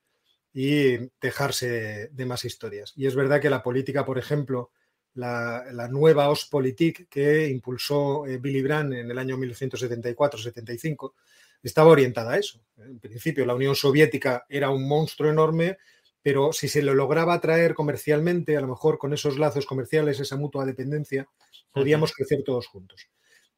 y 0.53 0.97
dejarse 1.19 2.09
de, 2.11 2.25
más 2.25 2.45
historias. 2.45 2.93
Y 2.95 3.07
es 3.07 3.15
verdad 3.15 3.41
que 3.41 3.49
la 3.49 3.61
política, 3.61 4.05
por 4.05 4.17
ejemplo, 4.17 4.71
la, 5.13 5.87
nueva 5.91 6.29
Ostpolitik 6.29 7.09
que 7.09 7.47
impulsó 7.49 8.25
eh, 8.25 8.37
Billy 8.37 8.61
Brandt 8.61 8.93
en 8.93 9.11
el 9.11 9.17
año 9.17 9.37
1974-75, 9.37 11.13
estaba 11.61 11.91
orientada 11.91 12.33
a 12.33 12.37
eso. 12.37 12.61
En 12.77 12.99
principio, 12.99 13.45
la 13.45 13.55
Unión 13.55 13.75
Soviética 13.75 14.45
era 14.47 14.69
un 14.69 14.87
monstruo 14.87 15.29
enorme, 15.29 15.77
pero 16.21 16.53
si 16.53 16.67
se 16.67 16.81
lo 16.81 16.93
lograba 16.93 17.39
traer 17.41 17.73
comercialmente, 17.73 18.55
a 18.55 18.61
lo 18.61 18.67
mejor 18.67 18.97
con 18.97 19.13
esos 19.13 19.37
lazos 19.37 19.65
comerciales, 19.65 20.19
esa 20.19 20.37
mutua 20.37 20.65
dependencia, 20.65 21.27
podíamos 21.71 22.13
crecer 22.13 22.43
todos 22.43 22.67
juntos. 22.67 23.09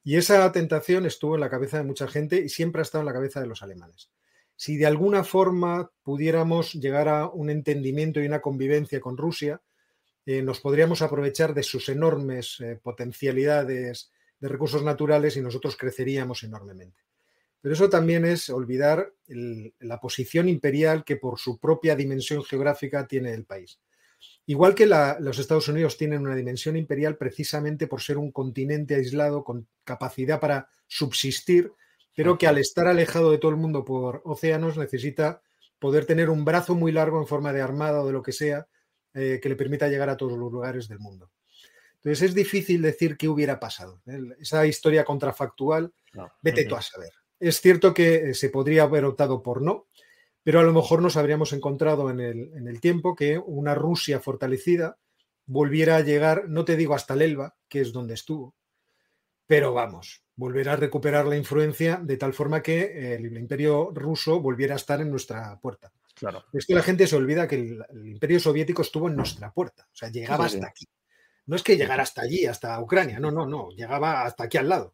Y 0.04 0.16
esa 0.16 0.52
tentación 0.52 1.06
estuvo 1.06 1.36
en 1.36 1.42
la 1.42 1.50
cabeza 1.50 1.78
de 1.78 1.84
mucha 1.84 2.08
gente 2.08 2.38
y 2.38 2.50
siempre 2.50 2.80
ha 2.80 2.84
estado 2.84 3.04
en 3.04 3.08
la 3.08 3.14
cabeza 3.14 3.42
de 3.42 3.48
los 3.48 3.62
alemanes. 3.62 4.10
Si 4.58 4.76
de 4.76 4.88
alguna 4.88 5.24
forma 5.24 5.92
pudiéramos 6.04 6.74
llegar 6.74 7.08
a 7.08 7.28
un 7.28 7.52
entendimiento 7.52 8.20
y 8.20 8.26
una 8.26 8.42
convivencia 8.42 9.00
con 9.00 9.16
Rusia, 9.16 9.62
eh, 10.26 10.42
nos 10.42 10.60
podríamos 10.60 11.04
aprovechar 11.04 11.54
de 11.54 11.62
sus 11.62 11.88
enormes 11.90 12.60
eh, 12.60 12.78
potencialidades 12.82 14.12
de 14.40 14.48
recursos 14.50 14.84
naturales 14.84 15.38
y 15.38 15.42
nosotros 15.42 15.78
creceríamos 15.78 16.42
enormemente. 16.44 17.04
Pero 17.62 17.76
eso 17.76 17.88
también 17.90 18.26
es 18.26 18.50
olvidar 18.50 19.14
la 19.28 20.00
posición 20.00 20.50
imperial 20.50 21.04
que 21.04 21.18
por 21.18 21.40
su 21.40 21.60
propia 21.60 21.96
dimensión 21.96 22.44
geográfica 22.44 23.08
tiene 23.08 23.34
el 23.34 23.46
país. 23.46 23.80
Igual 24.48 24.74
que 24.74 24.88
los 24.88 25.38
Estados 25.38 25.68
Unidos 25.68 25.98
tienen 25.98 26.22
una 26.22 26.36
dimensión 26.36 26.78
imperial 26.78 27.18
precisamente 27.18 27.88
por 27.88 28.02
ser 28.02 28.18
un 28.18 28.32
continente 28.32 28.96
aislado 28.96 29.44
con 29.44 29.68
capacidad 29.84 30.40
para 30.40 30.70
subsistir, 30.88 31.72
pero 32.18 32.36
que 32.40 32.48
al 32.48 32.58
estar 32.58 32.88
alejado 32.88 33.30
de 33.30 33.38
todo 33.38 33.52
el 33.52 33.58
mundo 33.58 33.86
por 33.86 34.24
océanos 34.26 34.76
necesita 34.76 35.44
poder 35.78 36.08
tener 36.08 36.32
un 36.32 36.44
brazo 36.44 36.74
muy 36.74 36.92
largo 36.92 37.20
en 37.20 37.28
forma 37.28 37.54
de 37.54 37.62
armada 37.62 38.02
o 38.02 38.08
de 38.08 38.12
lo 38.12 38.24
que 38.24 38.32
sea 38.32 38.68
eh, 39.14 39.40
que 39.40 39.50
le 39.50 39.56
permita 39.56 39.88
llegar 39.88 40.10
a 40.10 40.18
todos 40.18 40.36
los 40.36 40.52
lugares 40.52 40.88
del 40.88 40.98
mundo. 40.98 41.30
Entonces 41.98 42.30
es 42.30 42.34
difícil 42.34 42.82
decir 42.82 43.18
qué 43.18 43.28
hubiera 43.28 43.60
pasado. 43.60 44.02
Esa 44.40 44.66
historia 44.66 45.06
contrafactual, 45.06 45.94
vete 46.42 46.66
tú 46.66 46.76
a 46.76 46.82
saber. 46.82 47.12
Es 47.40 47.62
cierto 47.62 47.94
que 47.94 48.32
eh, 48.32 48.34
se 48.34 48.50
podría 48.50 48.84
haber 48.84 49.06
optado 49.06 49.44
por 49.44 49.62
no, 49.62 49.86
pero 50.42 50.60
a 50.60 50.64
lo 50.64 50.74
mejor 50.74 51.04
nos 51.04 51.18
habríamos 51.18 51.54
encontrado 51.54 52.10
en 52.10 52.20
el, 52.20 52.82
tiempo 52.82 53.16
que 53.16 53.38
una 53.38 53.76
Rusia 53.76 54.20
fortalecida 54.20 54.98
volviera 55.46 55.98
a 55.98 56.02
llegar, 56.02 56.50
no 56.50 56.66
te 56.66 56.78
digo 56.78 56.96
hasta 56.96 57.14
el 57.14 57.22
Elba, 57.22 57.56
que 57.70 57.82
es 57.82 57.94
donde 57.94 58.16
estuvo, 58.16 58.56
pero 59.48 59.74
vamos, 59.74 60.24
volver 60.36 60.70
a 60.70 60.76
recuperar 60.76 61.26
la 61.26 61.38
influencia 61.38 62.00
de 62.04 62.18
tal 62.18 62.34
forma 62.34 62.62
que 62.62 63.16
el 63.16 63.36
imperio 63.38 63.92
ruso 63.94 64.40
volviera 64.42 64.76
a 64.76 64.78
estar 64.78 65.02
en 65.02 65.10
nuestra 65.10 65.58
puerta. 65.60 65.92
Claro. 66.14 66.44
Es 66.52 66.66
que 66.66 66.76
la 66.76 66.84
gente 66.84 67.08
se 67.08 67.16
olvida 67.16 67.48
que 67.48 67.56
el, 67.56 68.08
imperio 68.08 68.40
soviético 68.40 68.82
estuvo 68.82 69.08
en 69.08 69.16
nuestra 69.16 69.52
puerta, 69.52 69.88
o 69.92 69.96
sea, 69.96 70.10
llegaba 70.10 70.46
hasta 70.46 70.68
aquí. 70.68 70.86
No 71.46 71.56
es 71.56 71.64
que 71.64 71.78
llegara 71.78 72.04
hasta 72.04 72.22
allí, 72.22 72.46
hasta 72.46 72.80
Ucrania, 72.82 73.20
no, 73.20 73.32
no, 73.32 73.46
no, 73.46 73.70
llegaba 73.70 74.24
hasta 74.24 74.44
aquí 74.44 74.58
al 74.58 74.68
lado. 74.68 74.94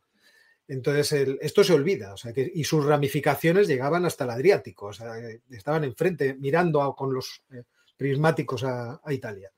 Entonces, 0.67 1.37
esto 1.41 1.63
se 1.63 1.73
olvida, 1.73 2.13
o 2.13 2.17
sea, 2.17 2.31
que, 2.31 2.49
y 2.53 2.63
sus 2.63 2.85
ramificaciones 2.85 3.67
llegaban 3.67 4.05
hasta 4.05 4.23
el 4.23 4.29
Adriático, 4.29 4.87
o 4.87 4.93
sea, 4.93 5.13
estaban 5.49 5.83
enfrente, 5.83 6.35
mirando 6.35 6.95
con 6.95 7.13
los 7.13 7.43
eh, 7.51 7.63
prismáticos 7.97 8.63
a, 8.63 9.01
Italia. 9.09 9.51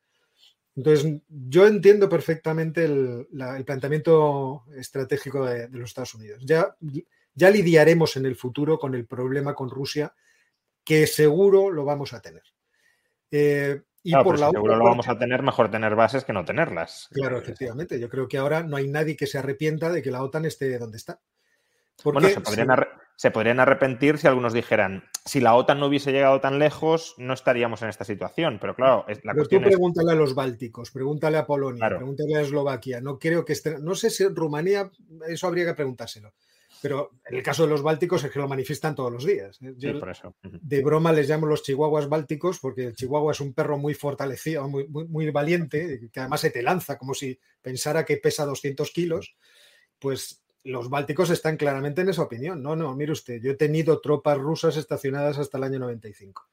Entonces, 0.75 1.21
yo 1.29 1.67
entiendo 1.67 2.09
perfectamente 2.09 2.83
el, 2.83 3.27
planteamiento 3.65 4.65
estratégico 4.75 5.45
de, 5.45 5.69
los 5.69 5.89
Estados 5.89 6.15
Unidos. 6.15 6.43
Ya, 6.45 6.75
ya 7.33 7.49
lidiaremos 7.49 8.17
en 8.17 8.25
el 8.25 8.35
futuro 8.35 8.77
con 8.77 8.93
el 8.93 9.05
problema 9.05 9.53
con 9.53 9.69
Rusia, 9.69 10.13
que 10.83 11.07
seguro 11.07 11.71
lo 11.71 11.85
vamos 11.85 12.13
a 12.13 12.21
tener. 12.21 12.43
Eh, 13.31 13.81
y 14.03 14.13
por 14.13 14.37
la 14.37 14.51
seguro 14.51 14.75
lo 14.75 14.83
vamos 14.83 15.07
a 15.07 15.17
tener, 15.17 15.41
mejor 15.41 15.71
tener 15.71 15.95
bases 15.95 16.25
que 16.25 16.33
no 16.33 16.45
tenerlas. 16.45 17.07
Claro, 17.11 17.39
efectivamente. 17.39 17.99
Yo 17.99 18.09
creo 18.09 18.27
que 18.27 18.37
ahora 18.37 18.61
no 18.61 18.77
hay 18.77 18.87
nadie 18.87 19.15
que 19.15 19.27
se 19.27 19.37
arrepienta 19.37 19.89
de 19.91 20.03
que 20.03 20.11
la 20.11 20.23
OTAN 20.23 20.45
esté 20.45 20.77
donde 20.77 20.97
está. 20.97 21.21
Bueno, 22.03 22.27
se 23.17 23.31
podrían, 23.31 23.59
arrepentir 23.59 24.17
si 24.17 24.27
algunos 24.27 24.53
dijeran, 24.53 25.05
si 25.23 25.39
la 25.39 25.55
OTAN 25.55 25.79
no 25.79 25.87
hubiese 25.87 26.11
llegado 26.11 26.41
tan 26.41 26.59
lejos, 26.59 27.15
no 27.17 27.33
estaríamos 27.33 27.81
en 27.81 27.89
esta 27.89 28.03
situación. 28.03 28.57
Pero 28.59 28.75
claro, 28.75 29.05
la 29.23 29.33
Pero 29.33 29.47
tú 29.47 29.61
pregúntale 29.61 30.11
a 30.11 30.15
los 30.15 30.35
bálticos, 30.35 30.91
pregúntale 30.91 31.37
a 31.37 31.45
Polonia, 31.45 31.87
pregúntale 31.87 32.35
a 32.35 32.41
Eslovaquia. 32.41 33.01
No 33.01 33.17
creo 33.17 33.45
que 33.45 33.53
esté, 33.53 33.79
no 33.79 33.95
sé 33.95 34.09
si 34.09 34.27
Rumanía, 34.27 34.91
eso 35.27 35.47
habría 35.47 35.65
que 35.65 35.73
preguntárselo. 35.73 36.33
Pero 36.81 37.11
en 37.25 37.37
el 37.37 37.43
caso 37.43 37.63
de 37.63 37.69
los 37.69 37.81
bálticos 37.81 38.23
es 38.23 38.31
que 38.31 38.37
lo 38.37 38.47
manifiestan 38.47 38.93
todos 38.95 39.11
los 39.11 39.25
días. 39.25 39.59
¿eh? 39.61 39.73
De 40.61 40.83
broma 40.83 41.11
les 41.11 41.27
llamo 41.27 41.47
los 41.47 41.63
chihuahuas 41.63 42.09
bálticos 42.09 42.59
porque 42.59 42.87
el 42.87 42.95
chihuahua 42.95 43.31
es 43.31 43.39
un 43.39 43.53
perro 43.53 43.77
muy 43.77 43.93
fortalecido, 43.93 44.67
muy, 44.67 44.87
muy, 44.87 45.31
valiente, 45.31 46.09
que 46.11 46.19
además 46.19 46.41
se 46.41 46.51
te 46.51 46.61
lanza 46.61 46.97
como 46.97 47.13
si 47.13 47.39
pensara 47.61 48.05
que 48.05 48.17
pesa 48.17 48.45
200 48.45 48.91
kilos. 48.91 49.35
Pues 49.97 50.44
los 50.65 50.89
bálticos 50.89 51.29
están 51.29 51.57
claramente 51.57 52.01
en 52.01 52.09
esa 52.09 52.23
opinión. 52.23 52.61
No, 52.61 52.75
no, 52.75 52.93
mire 52.95 53.11
usted, 53.11 53.39
yo 53.41 53.51
he 53.51 53.55
tenido 53.55 54.01
tropas 54.01 54.37
rusas 54.37 54.77
estacionadas 54.77 55.37
hasta 55.37 55.57
el 55.57 55.63
año 55.63 55.79
95. 55.79 56.49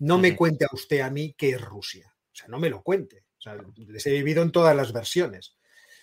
No 0.00 0.18
me 0.18 0.36
cuente 0.36 0.64
a 0.64 0.74
usted 0.74 1.00
a 1.00 1.10
mí 1.10 1.34
qué 1.38 1.50
es 1.50 1.60
Rusia. 1.60 2.12
O 2.32 2.34
sea, 2.34 2.48
no 2.48 2.58
me 2.58 2.68
lo 2.68 2.82
cuente. 2.82 3.24
O 3.38 3.40
sea, 3.40 3.56
les 3.76 4.06
he 4.06 4.10
vivido 4.10 4.42
en 4.42 4.52
todas 4.52 4.74
las 4.76 4.92
versiones. 4.92 5.56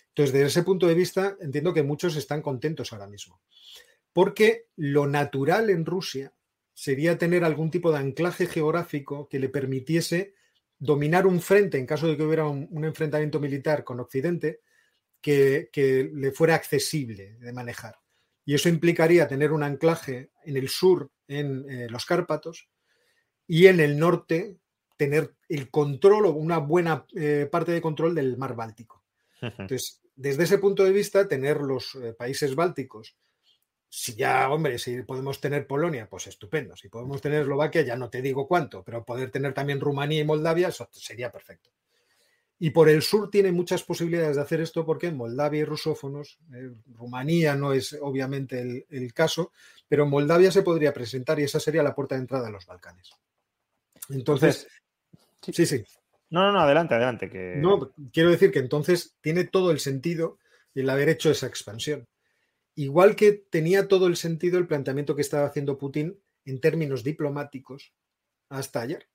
Entonces, 0.09 0.33
desde 0.33 0.47
ese 0.47 0.63
punto 0.63 0.87
de 0.87 0.95
vista, 0.95 1.37
entiendo 1.41 1.73
que 1.73 1.83
muchos 1.83 2.15
están 2.15 2.41
contentos 2.41 2.93
ahora 2.93 3.07
mismo. 3.07 3.41
Porque 4.13 4.67
lo 4.75 5.07
natural 5.07 5.69
en 5.69 5.85
Rusia 5.85 6.33
sería 6.73 7.17
tener 7.17 7.43
algún 7.43 7.71
tipo 7.71 7.91
de 7.91 7.97
anclaje 7.97 8.47
geográfico 8.47 9.27
que 9.27 9.39
le 9.39 9.49
permitiese 9.49 10.33
dominar 10.77 11.27
un 11.27 11.41
frente 11.41 11.77
en 11.77 11.85
caso 11.85 12.07
de 12.07 12.15
que 12.15 12.23
hubiera 12.23 12.47
un, 12.47 12.85
enfrentamiento 12.85 13.39
militar 13.39 13.83
con 13.83 13.99
Occidente 13.99 14.61
que, 15.21 16.09
le 16.13 16.31
fuera 16.31 16.55
accesible 16.55 17.37
de 17.39 17.53
manejar. 17.53 17.97
Y 18.45 18.55
eso 18.55 18.69
implicaría 18.69 19.27
tener 19.27 19.51
un 19.51 19.63
anclaje 19.63 20.31
en 20.43 20.57
el 20.57 20.69
sur, 20.69 21.11
en 21.27 21.69
eh, 21.69 21.87
los 21.89 22.05
Cárpatos, 22.05 22.69
y 23.47 23.67
en 23.67 23.79
el 23.79 23.97
norte 23.97 24.57
tener 24.97 25.35
el 25.47 25.69
control 25.69 26.25
o 26.25 26.31
una 26.31 26.57
buena 26.57 27.05
eh, 27.15 27.47
parte 27.51 27.71
de 27.71 27.81
control 27.81 28.15
del 28.15 28.37
mar 28.37 28.55
Báltico. 28.55 29.03
Entonces, 29.41 30.01
desde 30.15 30.43
ese 30.43 30.57
punto 30.57 30.83
de 30.83 30.91
vista, 30.91 31.27
tener 31.27 31.61
los 31.61 31.95
eh, 31.95 32.13
países 32.13 32.53
bálticos, 32.53 33.15
si 33.87 34.15
ya, 34.15 34.49
hombre, 34.51 34.77
si 34.77 35.01
podemos 35.03 35.39
tener 35.39 35.65
Polonia, 35.65 36.07
pues 36.09 36.27
estupendo. 36.27 36.75
Si 36.75 36.89
podemos 36.89 37.21
tener 37.21 37.41
Eslovaquia, 37.41 37.81
ya 37.81 37.95
no 37.95 38.09
te 38.09 38.21
digo 38.21 38.47
cuánto, 38.47 38.83
pero 38.83 39.05
poder 39.05 39.31
tener 39.31 39.53
también 39.53 39.79
Rumanía 39.79 40.19
y 40.19 40.25
Moldavia, 40.25 40.67
eso 40.67 40.89
sería 40.91 41.31
perfecto. 41.31 41.71
Y 42.61 42.71
por 42.71 42.89
el 42.89 43.01
sur 43.01 43.29
tiene 43.29 43.53
muchas 43.53 43.83
posibilidades 43.83 44.35
de 44.35 44.41
hacer 44.41 44.59
esto 44.59 44.85
porque 44.85 45.11
Moldavia 45.11 45.61
y 45.61 45.63
rusófonos, 45.63 46.37
eh, 46.53 46.71
Rumanía 46.93 47.55
no 47.55 47.71
es 47.71 47.97
obviamente 48.01 48.85
el, 48.89 49.13
caso, 49.13 49.53
pero 49.87 50.05
Moldavia 50.05 50.51
se 50.51 50.61
podría 50.61 50.93
presentar 50.93 51.39
y 51.39 51.43
esa 51.43 51.61
sería 51.61 51.81
la 51.81 51.95
puerta 51.95 52.15
de 52.15 52.21
entrada 52.21 52.49
a 52.49 52.51
los 52.51 52.65
Balcanes. 52.65 53.11
Entonces, 54.09 54.67
sí, 55.41 55.65
sí. 55.65 55.83
No, 56.29 56.41
no, 56.41 56.51
no, 56.51 56.59
adelante, 56.59 56.95
adelante. 56.95 57.29
Que... 57.29 57.55
No, 57.55 57.91
quiero 58.11 58.29
decir 58.29 58.51
que 58.51 58.59
entonces 58.59 59.15
tiene 59.21 59.45
todo 59.45 59.71
el 59.71 59.79
sentido 59.79 60.37
el 60.75 60.89
haber 60.89 61.09
hecho 61.09 61.31
esa 61.31 61.47
expansión. 61.47 62.07
Igual 62.75 63.15
que 63.15 63.31
tenía 63.31 63.87
todo 63.87 64.07
el 64.07 64.15
sentido 64.15 64.57
el 64.57 64.67
planteamiento 64.67 65.15
que 65.15 65.21
estaba 65.21 65.47
haciendo 65.47 65.77
Putin 65.77 66.19
en 66.45 66.59
términos 66.59 67.03
diplomáticos 67.03 67.93
hasta 68.49 68.81
ayer. 68.81 69.07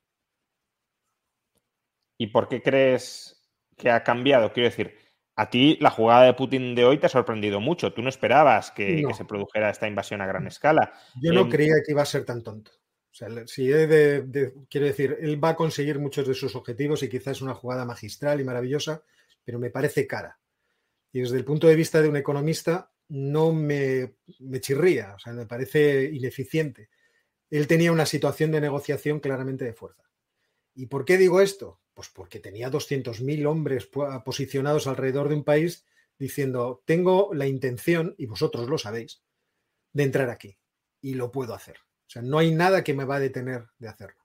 ¿Y 2.19 2.29
por 2.29 2.49
qué 2.49 2.63
crees 2.63 3.43
que 3.77 3.91
ha 3.91 4.03
cambiado? 4.05 4.53
Quiero 4.53 4.69
decir, 4.69 4.95
a 5.37 5.51
ti 5.51 5.77
la 5.81 5.91
jugada 5.91 6.27
de 6.27 6.35
Putin 6.35 6.75
de 6.75 6.85
hoy 6.85 6.99
te 6.99 7.07
ha 7.07 7.11
sorprendido 7.11 7.61
mucho. 7.61 7.93
Tú 7.93 8.03
no 8.03 8.09
esperabas 8.09 8.71
que, 8.71 9.05
se 9.17 9.25
produjera 9.25 9.71
esta 9.71 9.89
invasión 9.89 10.21
a 10.21 10.27
gran 10.27 10.47
escala. 10.47 10.93
Yo 11.21 11.33
no 11.33 11.49
creía 11.49 11.75
que 11.85 11.93
iba 11.93 12.03
a 12.03 12.07
ser 12.07 12.25
tan 12.25 12.43
tonto. 12.43 12.71
O 13.11 13.17
sea, 13.17 13.29
si 13.47 13.69
de, 13.69 14.55
quiero 14.69 14.87
decir, 14.87 15.17
él 15.21 15.43
va 15.43 15.51
a 15.51 15.57
conseguir 15.57 15.99
muchos 16.01 16.27
de 16.27 16.35
sus 16.35 16.57
objetivos 16.57 17.03
y 17.03 17.09
quizás 17.09 17.37
es 17.37 17.43
una 17.43 17.55
jugada 17.55 17.85
magistral 17.85 18.41
y 18.41 18.45
maravillosa, 18.45 19.03
pero 19.45 19.59
me 19.59 19.71
parece 19.71 20.07
cara. 20.07 20.41
Y 21.13 21.21
desde 21.21 21.37
el 21.37 21.45
punto 21.45 21.69
de 21.69 21.77
vista 21.77 22.03
de 22.03 22.09
un 22.09 22.17
economista, 22.17 22.91
no 23.09 23.53
me, 23.53 24.17
me 24.41 24.61
chirría, 24.61 25.15
o 25.15 25.19
sea, 25.19 25.33
me 25.33 25.47
parece 25.47 26.11
ineficiente. 26.13 26.89
Él 27.51 27.69
tenía 27.69 27.93
una 27.93 28.07
situación 28.07 28.51
de 28.51 28.61
negociación 28.61 29.21
claramente 29.21 29.65
de 29.65 29.75
fuerza. 29.75 30.03
¿Y 30.75 30.87
por 30.87 31.05
qué 31.05 31.17
digo 31.17 31.41
esto? 31.41 31.81
Pues 31.95 32.09
porque 32.09 32.41
tenía 32.41 32.71
200.000 32.71 33.47
hombres 33.47 33.89
posicionados 34.25 34.87
alrededor 34.87 35.29
de 35.29 35.37
un 35.37 35.45
país 35.45 35.87
diciendo, 36.19 36.83
tengo 36.85 37.33
la 37.35 37.47
intención, 37.47 38.15
y 38.19 38.27
vosotros 38.27 38.69
lo 38.69 38.79
sabéis, 38.79 39.23
de 39.93 40.03
entrar 40.03 40.31
aquí. 40.31 40.59
Y 41.01 41.15
lo 41.15 41.31
puedo 41.31 41.55
hacer. 41.55 41.77
O 42.07 42.11
sea, 42.11 42.23
no 42.23 42.39
hay 42.39 42.53
nada 42.53 42.85
que 42.85 42.95
me 42.95 43.05
va 43.05 43.17
a 43.17 43.21
detener 43.21 43.67
de 43.79 43.89
hacerlo. 43.89 44.23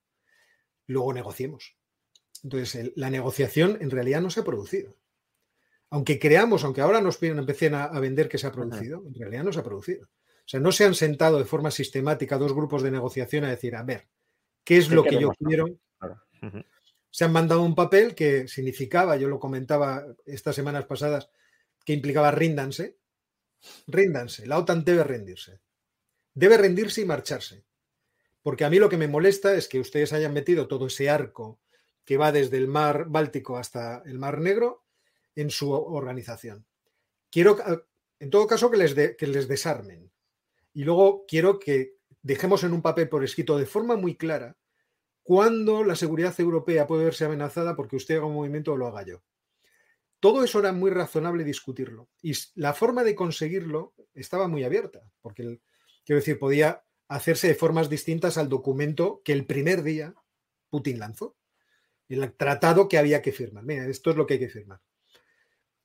Luego 0.88 1.14
negociemos. 1.14 1.78
Entonces, 2.44 2.92
la 2.96 3.10
negociación 3.10 3.78
en 3.82 3.92
realidad 3.92 4.22
no 4.22 4.30
se 4.30 4.40
ha 4.40 4.46
producido. 4.46 4.98
Aunque 5.92 6.20
creamos, 6.20 6.64
aunque 6.64 6.82
ahora 6.82 7.02
nos 7.02 7.22
empiecen 7.22 7.74
a, 7.74 7.88
vender 8.00 8.30
que 8.30 8.38
se 8.38 8.48
ha 8.48 8.52
producido, 8.52 9.04
en 9.06 9.14
realidad 9.14 9.44
no 9.44 9.54
se 9.54 9.60
ha 9.60 9.64
producido. 9.64 10.06
O 10.06 10.52
sea, 10.52 10.60
no 10.60 10.72
se 10.72 10.86
han 10.86 10.96
sentado 10.96 11.38
de 11.38 11.46
forma 11.46 11.72
sistemática 11.72 12.38
dos 12.38 12.54
grupos 12.54 12.82
de 12.82 12.92
negociación 12.92 13.44
a 13.44 13.50
decir, 13.50 13.76
a 13.76 13.84
ver, 13.84 14.08
¿qué 14.64 14.78
es 14.78 14.90
lo 14.90 15.04
que 15.04 15.20
yo 15.20 15.32
quiero? 15.32 15.68
Se 17.12 17.26
han 17.26 17.32
mandado 17.32 17.64
un 17.64 17.76
papel 17.76 18.16
que 18.16 18.48
significaba, 18.48 19.18
yo 19.18 19.28
lo 19.28 19.40
comentaba 19.40 20.06
estas 20.26 20.56
semanas 20.56 20.86
pasadas, 20.86 21.30
que 21.86 21.94
implicaba 21.94 22.32
ríndanse. 22.32 22.98
Ríndanse. 23.88 24.46
La 24.46 24.58
OTAN 24.58 24.86
debe 24.86 25.04
rendirse. 25.04 25.60
Debe 26.34 26.58
rendirse 26.58 27.02
y 27.02 27.06
marcharse. 27.06 27.66
Porque 28.42 28.64
a 28.64 28.70
mí 28.70 28.80
lo 28.80 28.90
que 28.90 28.98
me 28.98 29.08
molesta 29.08 29.56
es 29.56 29.68
que 29.68 29.80
ustedes 29.80 30.14
hayan 30.14 30.34
metido 30.34 30.68
todo 30.68 30.88
ese 30.88 31.10
arco 31.10 31.60
que 32.06 32.18
va 32.18 32.32
desde 32.32 32.58
el 32.58 32.68
mar 32.68 33.06
Báltico 33.08 33.58
hasta 33.58 34.02
el 34.06 34.18
mar 34.18 34.40
Negro 34.40 34.86
en 35.36 35.50
su 35.50 35.72
organización. 35.72 36.66
Quiero, 37.30 37.58
en 38.20 38.30
todo 38.30 38.48
caso, 38.48 38.72
que 38.72 38.78
les, 38.78 38.94
que 39.16 39.28
les 39.28 39.48
desarmen. 39.48 40.12
Y 40.74 40.84
luego 40.84 41.26
quiero 41.28 41.60
que 41.60 41.98
dejemos 42.22 42.64
en 42.64 42.74
un 42.74 42.82
papel 42.82 43.10
por 43.10 43.24
escrito 43.24 43.58
de 43.58 43.66
forma 43.66 43.96
muy 43.96 44.16
clara 44.16 44.58
cuándo 45.30 45.84
la 45.84 45.96
seguridad 45.96 46.34
europea 46.40 46.88
puede 46.88 47.04
verse 47.04 47.24
amenazada 47.24 47.76
porque 47.76 47.96
usted 47.96 48.16
haga 48.16 48.26
un 48.26 48.34
movimiento 48.34 48.74
o 48.74 48.78
lo 48.78 48.88
haga 48.88 49.06
yo. 49.06 49.22
Todo 50.20 50.44
eso 50.44 50.58
era 50.58 50.72
muy 50.72 50.90
razonable 50.90 51.44
discutirlo. 51.44 52.10
Y 52.20 52.34
la 52.56 52.74
forma 52.74 53.04
de 53.04 53.14
conseguirlo 53.14 53.94
estaba 54.16 54.48
muy 54.48 54.64
abierta, 54.64 55.08
porque, 55.22 55.62
quiero 56.04 56.20
decir, 56.20 56.40
podía 56.40 56.84
hacerse 57.08 57.48
de 57.48 57.54
formas 57.54 57.92
distintas 57.92 58.40
al 58.40 58.50
documento 58.50 59.22
que 59.24 59.34
el 59.34 59.46
primer 59.46 59.84
día 59.84 60.16
Putin 60.68 60.98
lanzó. 60.98 61.38
El 62.08 62.34
tratado 62.34 62.90
que 62.90 62.98
había 62.98 63.22
que 63.22 63.32
firmar. 63.32 63.64
Mira, 63.64 63.86
esto 63.86 64.10
es 64.10 64.16
lo 64.16 64.26
que 64.26 64.34
hay 64.34 64.40
que 64.40 64.50
firmar. 64.50 64.82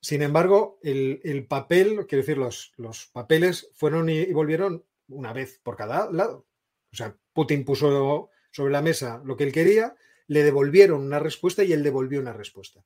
Sin 0.01 0.23
embargo, 0.23 0.79
el, 0.81 1.45
papel, 1.47 2.07
quiero 2.07 2.23
decir, 2.25 2.39
los, 2.39 3.11
papeles 3.13 3.69
fueron 3.75 4.09
y, 4.09 4.25
volvieron 4.33 4.83
una 5.07 5.33
vez 5.33 5.59
por 5.61 5.75
cada 5.75 6.11
lado. 6.11 6.47
O 6.91 6.95
sea, 6.95 7.15
Putin 7.31 7.63
puso 7.63 8.31
sobre 8.55 8.71
la 8.71 8.81
mesa 8.81 9.21
lo 9.25 9.35
que 9.35 9.43
él 9.43 9.51
quería, 9.51 9.97
le 10.27 10.41
devolvieron 10.41 11.01
una 11.01 11.19
respuesta 11.19 11.61
y 11.65 11.73
él 11.73 11.83
devolvió 11.83 12.21
una 12.21 12.31
respuesta. 12.31 12.85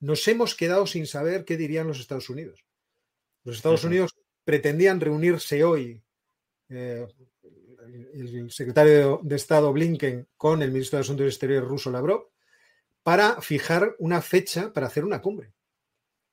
Nos 0.00 0.28
hemos 0.28 0.54
quedado 0.54 0.86
sin 0.86 1.06
saber 1.06 1.46
qué 1.46 1.56
dirían 1.56 1.88
los 1.88 1.98
Estados 1.98 2.28
Unidos. 2.28 2.66
Los 3.42 3.56
Estados 3.56 3.84
Unidos 3.84 4.14
pretendían 4.44 5.00
reunirse 5.00 5.64
hoy 5.64 6.02
eh, 6.68 7.06
el 8.12 8.50
secretario 8.50 9.20
de 9.22 9.36
Estado 9.36 9.72
Blinken 9.72 10.28
con 10.36 10.60
el 10.60 10.72
ministro 10.72 10.98
de 10.98 11.04
Asuntos 11.04 11.26
Exteriores 11.26 11.66
ruso 11.66 11.90
Lavrov 11.90 12.28
para 13.02 13.40
fijar 13.40 13.96
una 13.98 14.20
fecha 14.20 14.74
para 14.74 14.88
hacer 14.88 15.06
una 15.06 15.22
cumbre. 15.22 15.54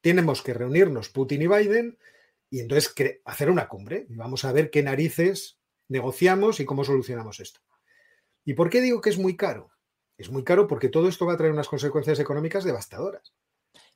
Tenemos 0.01 0.41
que 0.41 0.53
reunirnos 0.53 1.07
Putin 1.07 1.43
y 1.43 1.47
Biden 1.47 1.97
y 2.49 2.59
entonces 2.59 2.93
hacer 3.23 3.49
una 3.49 3.69
cumbre 3.69 4.05
y 4.09 4.15
vamos 4.17 4.43
a 4.43 4.51
ver 4.51 4.69
qué 4.69 4.83
narices 4.83 5.59
negociamos 5.87 6.59
y 6.59 6.65
cómo 6.65 6.83
solucionamos 6.83 7.39
esto. 7.39 7.61
¿Y 8.45 8.53
por 8.53 8.69
qué 8.69 8.79
digo 8.79 9.01
que 9.01 9.09
es 9.09 9.17
muy 9.17 9.35
caro? 9.35 9.71
Es 10.17 10.29
muy 10.29 10.43
caro 10.43 10.67
porque 10.67 10.89
todo 10.89 11.09
esto 11.09 11.25
va 11.25 11.33
a 11.33 11.37
traer 11.37 11.51
unas 11.51 11.67
consecuencias 11.67 12.19
económicas 12.19 12.63
devastadoras. 12.63 13.33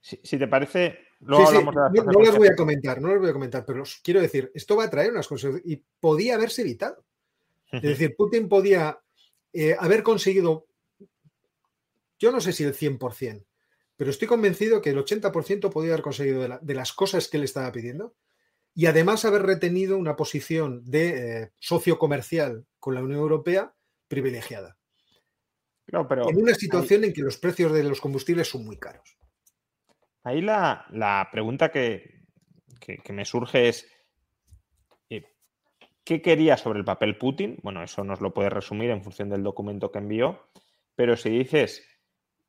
Si, 0.02 0.38
te 0.38 0.48
parece, 0.48 0.98
no, 1.20 1.40
las 1.52 2.38
voy 2.38 2.48
a 2.48 2.56
comentar, 2.56 3.02
no 3.02 3.10
las 3.10 3.20
voy 3.20 3.30
a 3.30 3.34
comentar, 3.34 3.66
pero 3.66 3.84
quiero 4.02 4.22
decir, 4.22 4.50
esto 4.54 4.78
va 4.78 4.86
a 4.86 4.90
traer 4.90 5.12
unas 5.12 5.28
consecuencias 5.28 5.70
y 5.70 5.84
podía 6.00 6.36
haberse 6.36 6.62
evitado. 6.62 7.06
Es 7.72 7.82
decir, 7.82 8.16
Putin 8.16 8.50
podía 8.50 9.00
eh, 9.54 9.76
haber 9.78 10.02
conseguido, 10.02 10.68
yo 12.18 12.32
no 12.32 12.42
sé 12.42 12.54
si 12.54 12.64
el 12.64 12.74
100%, 12.74 13.46
pero 13.96 14.10
estoy 14.10 14.28
convencido 14.28 14.82
que 14.82 14.92
el 14.92 14.98
80% 14.98 15.70
podía 15.70 15.92
haber 15.92 16.04
conseguido 16.04 16.42
de, 16.42 16.74
las 16.74 16.94
cosas 16.94 17.28
que 17.28 17.38
él 17.38 17.44
estaba 17.44 17.72
pidiendo 17.72 18.16
y 18.74 18.86
además 18.86 19.26
haber 19.26 19.44
retenido 19.44 19.98
una 19.98 20.16
posición 20.16 20.84
de 20.86 21.42
eh, 21.42 21.52
socio 21.60 22.00
comercial 22.00 22.66
con 22.80 22.96
la 22.96 23.04
Unión 23.04 23.20
Europea 23.20 23.76
privilegiada. 24.10 24.78
pero 25.86 26.30
en 26.30 26.38
una 26.38 26.54
situación 26.54 27.06
en 27.06 27.14
que 27.14 27.22
los 27.22 27.38
precios 27.38 27.72
de 27.72 27.84
los 27.84 28.02
combustibles 28.02 28.50
son 28.50 28.66
muy 28.66 28.78
caros. 28.78 29.18
Ahí 30.24 30.42
la, 30.42 31.30
pregunta 31.32 31.72
que, 31.72 32.26
me 33.10 33.24
surge 33.24 33.70
es, 33.70 33.90
eh, 35.10 35.24
¿qué 36.04 36.22
quería 36.22 36.58
sobre 36.58 36.80
el 36.80 36.86
papel 36.86 37.18
Putin? 37.18 37.58
Bueno, 37.64 37.82
eso 37.84 38.04
nos 38.04 38.20
lo 38.20 38.34
puede 38.34 38.50
resumir 38.50 38.90
en 38.90 39.04
función 39.04 39.30
del 39.30 39.44
documento 39.44 39.92
que 39.92 40.00
envió, 40.00 40.50
pero 40.96 41.16
si 41.16 41.30
dices 41.30 41.88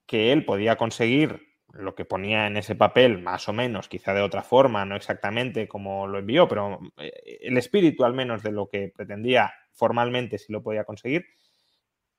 que 0.06 0.32
él 0.32 0.44
podía 0.44 0.76
conseguir 0.76 1.50
lo 1.72 1.94
que 1.94 2.04
ponía 2.04 2.46
en 2.46 2.56
ese 2.56 2.74
papel, 2.74 3.22
más 3.22 3.48
o 3.48 3.52
menos, 3.52 3.88
quizá 3.88 4.12
de 4.12 4.22
otra 4.22 4.42
forma, 4.42 4.84
no 4.84 4.96
exactamente 4.96 5.68
como 5.68 6.06
lo 6.06 6.18
envió, 6.18 6.48
pero 6.48 6.80
eh, 6.98 7.38
el 7.42 7.56
espíritu 7.56 8.04
al 8.04 8.14
menos 8.14 8.42
de 8.42 8.50
lo 8.50 8.68
que 8.68 8.92
pretendía 8.94 9.52
formalmente 9.72 10.38
si 10.38 10.52
lo 10.52 10.62
podía 10.62 10.84
conseguir, 10.84 11.26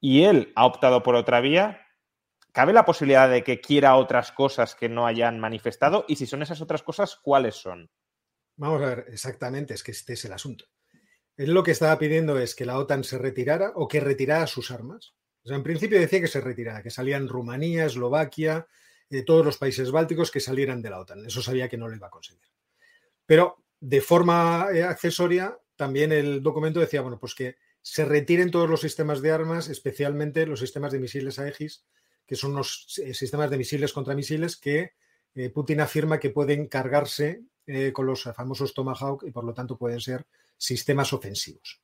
y 0.02 0.24
él 0.24 0.52
ha 0.56 0.66
optado 0.66 1.04
por 1.04 1.16
otra 1.16 1.40
vía, 1.40 1.88
¿cabe 2.52 2.74
la 2.74 2.84
posibilidad 2.84 3.30
de 3.30 3.44
que 3.44 3.62
quiera 3.62 3.96
otras 3.96 4.32
cosas 4.32 4.76
que 4.76 4.90
no 4.90 5.06
hayan 5.06 5.40
manifestado? 5.40 6.04
Y 6.08 6.16
si 6.18 6.26
son 6.26 6.42
esas 6.42 6.60
otras 6.60 6.82
cosas, 6.82 7.16
¿cuáles 7.16 7.56
son? 7.56 7.90
Vamos 8.58 8.82
a 8.82 8.88
ver, 8.88 9.06
exactamente, 9.10 9.76
es 9.76 9.84
que 9.84 9.92
este 9.92 10.14
es 10.14 10.26
el 10.26 10.34
asunto. 10.34 10.66
Él 11.38 11.54
lo 11.54 11.64
que 11.64 11.72
estaba 11.72 11.98
pidiendo 11.98 12.38
es 12.38 12.56
que 12.56 12.66
la 12.66 12.78
OTAN 12.78 13.04
se 13.04 13.18
retirara 13.18 13.72
o 13.76 13.88
que 13.88 14.00
retirara 14.00 14.48
sus 14.48 14.72
armas. 14.72 15.14
O 15.44 15.48
sea, 15.48 15.56
en 15.56 15.64
principio 15.64 16.00
decía 16.00 16.20
que 16.20 16.28
se 16.28 16.42
retirara, 16.42 16.84
que 16.84 16.90
salían 16.90 17.28
Rumanía, 17.28 17.86
Eslovaquia, 17.86 18.68
eh, 19.10 19.24
todos 19.24 19.46
los 19.46 19.58
países 19.58 19.92
bálticos 19.92 20.32
que 20.32 20.40
salieran 20.40 20.82
de 20.82 20.90
la 20.90 21.00
OTAN. 21.00 21.26
Eso 21.26 21.42
sabía 21.42 21.70
que 21.70 21.78
no 21.78 21.88
lo 21.88 21.96
iba 21.96 22.08
a 22.08 22.12
conseguir. 22.12 22.50
Pero 23.26 23.64
de 23.80 24.02
forma 24.02 24.68
eh, 24.74 24.84
accesoria, 24.84 25.58
también 25.76 26.12
el 26.12 26.42
documento 26.44 26.80
decía, 26.80 27.02
bueno, 27.02 27.20
pues 27.20 27.34
que 27.34 27.56
se 27.82 28.06
retiren 28.06 28.52
todos 28.52 28.70
los 28.70 28.82
sistemas 28.82 29.22
de 29.22 29.32
armas, 29.32 29.70
especialmente 29.70 30.46
los 30.46 30.60
sistemas 30.60 30.92
de 30.92 31.00
misiles 31.00 31.40
Aegis, 31.40 31.86
que 32.26 32.36
son 32.36 32.56
los 32.56 33.00
eh, 33.00 33.14
sistemas 33.14 33.50
de 33.50 33.58
misiles 33.58 33.94
contra 33.94 34.16
misiles 34.16 34.58
que 34.58 34.94
Putin 35.54 35.80
afirma 35.80 36.20
que 36.20 36.30
pueden 36.30 36.68
cargarse 36.68 37.42
con 37.94 38.06
los 38.06 38.24
famosos 38.24 38.74
Tomahawk 38.74 39.24
y 39.24 39.32
por 39.32 39.46
lo 39.46 39.54
tanto 39.54 39.78
pueden 39.78 40.02
ser 40.02 40.26
sistemas 40.58 41.14
ofensivos. 41.14 41.82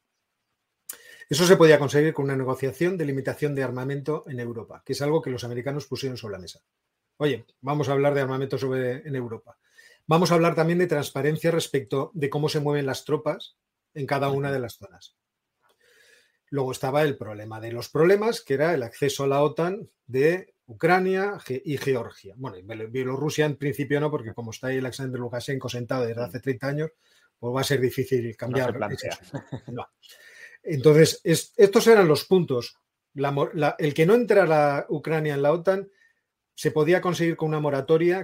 Eso 1.29 1.45
se 1.45 1.57
podía 1.57 1.77
conseguir 1.77 2.13
con 2.13 2.25
una 2.25 2.37
negociación 2.37 2.97
de 2.97 3.03
limitación 3.03 3.53
de 3.53 3.63
armamento 3.63 4.23
en 4.27 4.39
Europa, 4.39 4.81
que 4.85 4.93
es 4.93 5.01
algo 5.01 5.21
que 5.21 5.29
los 5.29 5.43
americanos 5.43 5.85
pusieron 5.85 6.17
sobre 6.17 6.33
la 6.33 6.39
mesa. 6.39 6.61
Oye, 7.17 7.45
vamos 7.59 7.89
a 7.89 7.93
hablar 7.93 8.13
de 8.13 8.21
armamento 8.21 8.57
sobre, 8.57 9.05
en 9.05 9.15
Europa. 9.15 9.57
Vamos 10.05 10.31
a 10.31 10.35
hablar 10.35 10.55
también 10.55 10.79
de 10.79 10.87
transparencia 10.87 11.51
respecto 11.51 12.11
de 12.13 12.29
cómo 12.29 12.47
se 12.47 12.61
mueven 12.61 12.85
las 12.85 13.03
tropas 13.03 13.57
en 13.93 14.05
cada 14.05 14.29
una 14.29 14.53
de 14.53 14.59
las 14.59 14.77
zonas. 14.77 15.17
Luego 16.49 16.71
estaba 16.71 17.03
el 17.03 17.17
problema 17.17 17.59
de 17.59 17.71
los 17.71 17.89
problemas, 17.89 18.41
que 18.41 18.53
era 18.53 18.73
el 18.73 18.83
acceso 18.83 19.23
a 19.23 19.27
la 19.27 19.41
OTAN 19.41 19.89
de 20.05 20.53
Ucrania 20.65 21.37
y 21.47 21.77
Georgia. 21.77 22.35
Bueno, 22.37 22.57
Bielorrusia 22.89 23.45
en 23.45 23.55
principio 23.55 23.99
no, 23.99 24.11
porque 24.11 24.33
como 24.33 24.51
está 24.51 24.67
ahí 24.67 24.77
Alexander 24.77 25.19
Lukashenko 25.19 25.69
sentado 25.69 26.05
desde 26.05 26.23
hace 26.23 26.39
30 26.39 26.67
años, 26.67 26.91
pues 27.39 27.55
va 27.55 27.61
a 27.61 27.65
ser 27.65 27.79
difícil 27.79 28.35
cambiar. 28.35 28.77
No 29.67 29.87
entonces, 30.63 31.21
estos 31.23 31.87
eran 31.87 32.07
los 32.07 32.25
puntos. 32.25 32.77
el 33.77 33.93
que 33.93 34.05
no 34.05 34.15
entrara 34.15 34.85
Ucrania 34.89 35.33
en 35.33 35.41
la 35.41 35.53
OTAN 35.53 35.89
se 36.53 36.71
podía 36.71 37.01
conseguir 37.01 37.37
con 37.37 37.49
una 37.49 37.59
moratoria. 37.59 38.23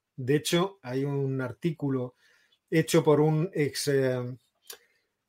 De 0.15 0.35
hecho, 0.35 0.79
hay 0.81 1.05
un 1.05 1.41
artículo 1.41 2.15
hecho 2.69 3.03
por 3.03 3.21
un 3.21 3.49
ex. 3.53 3.87
Eh, 3.87 4.37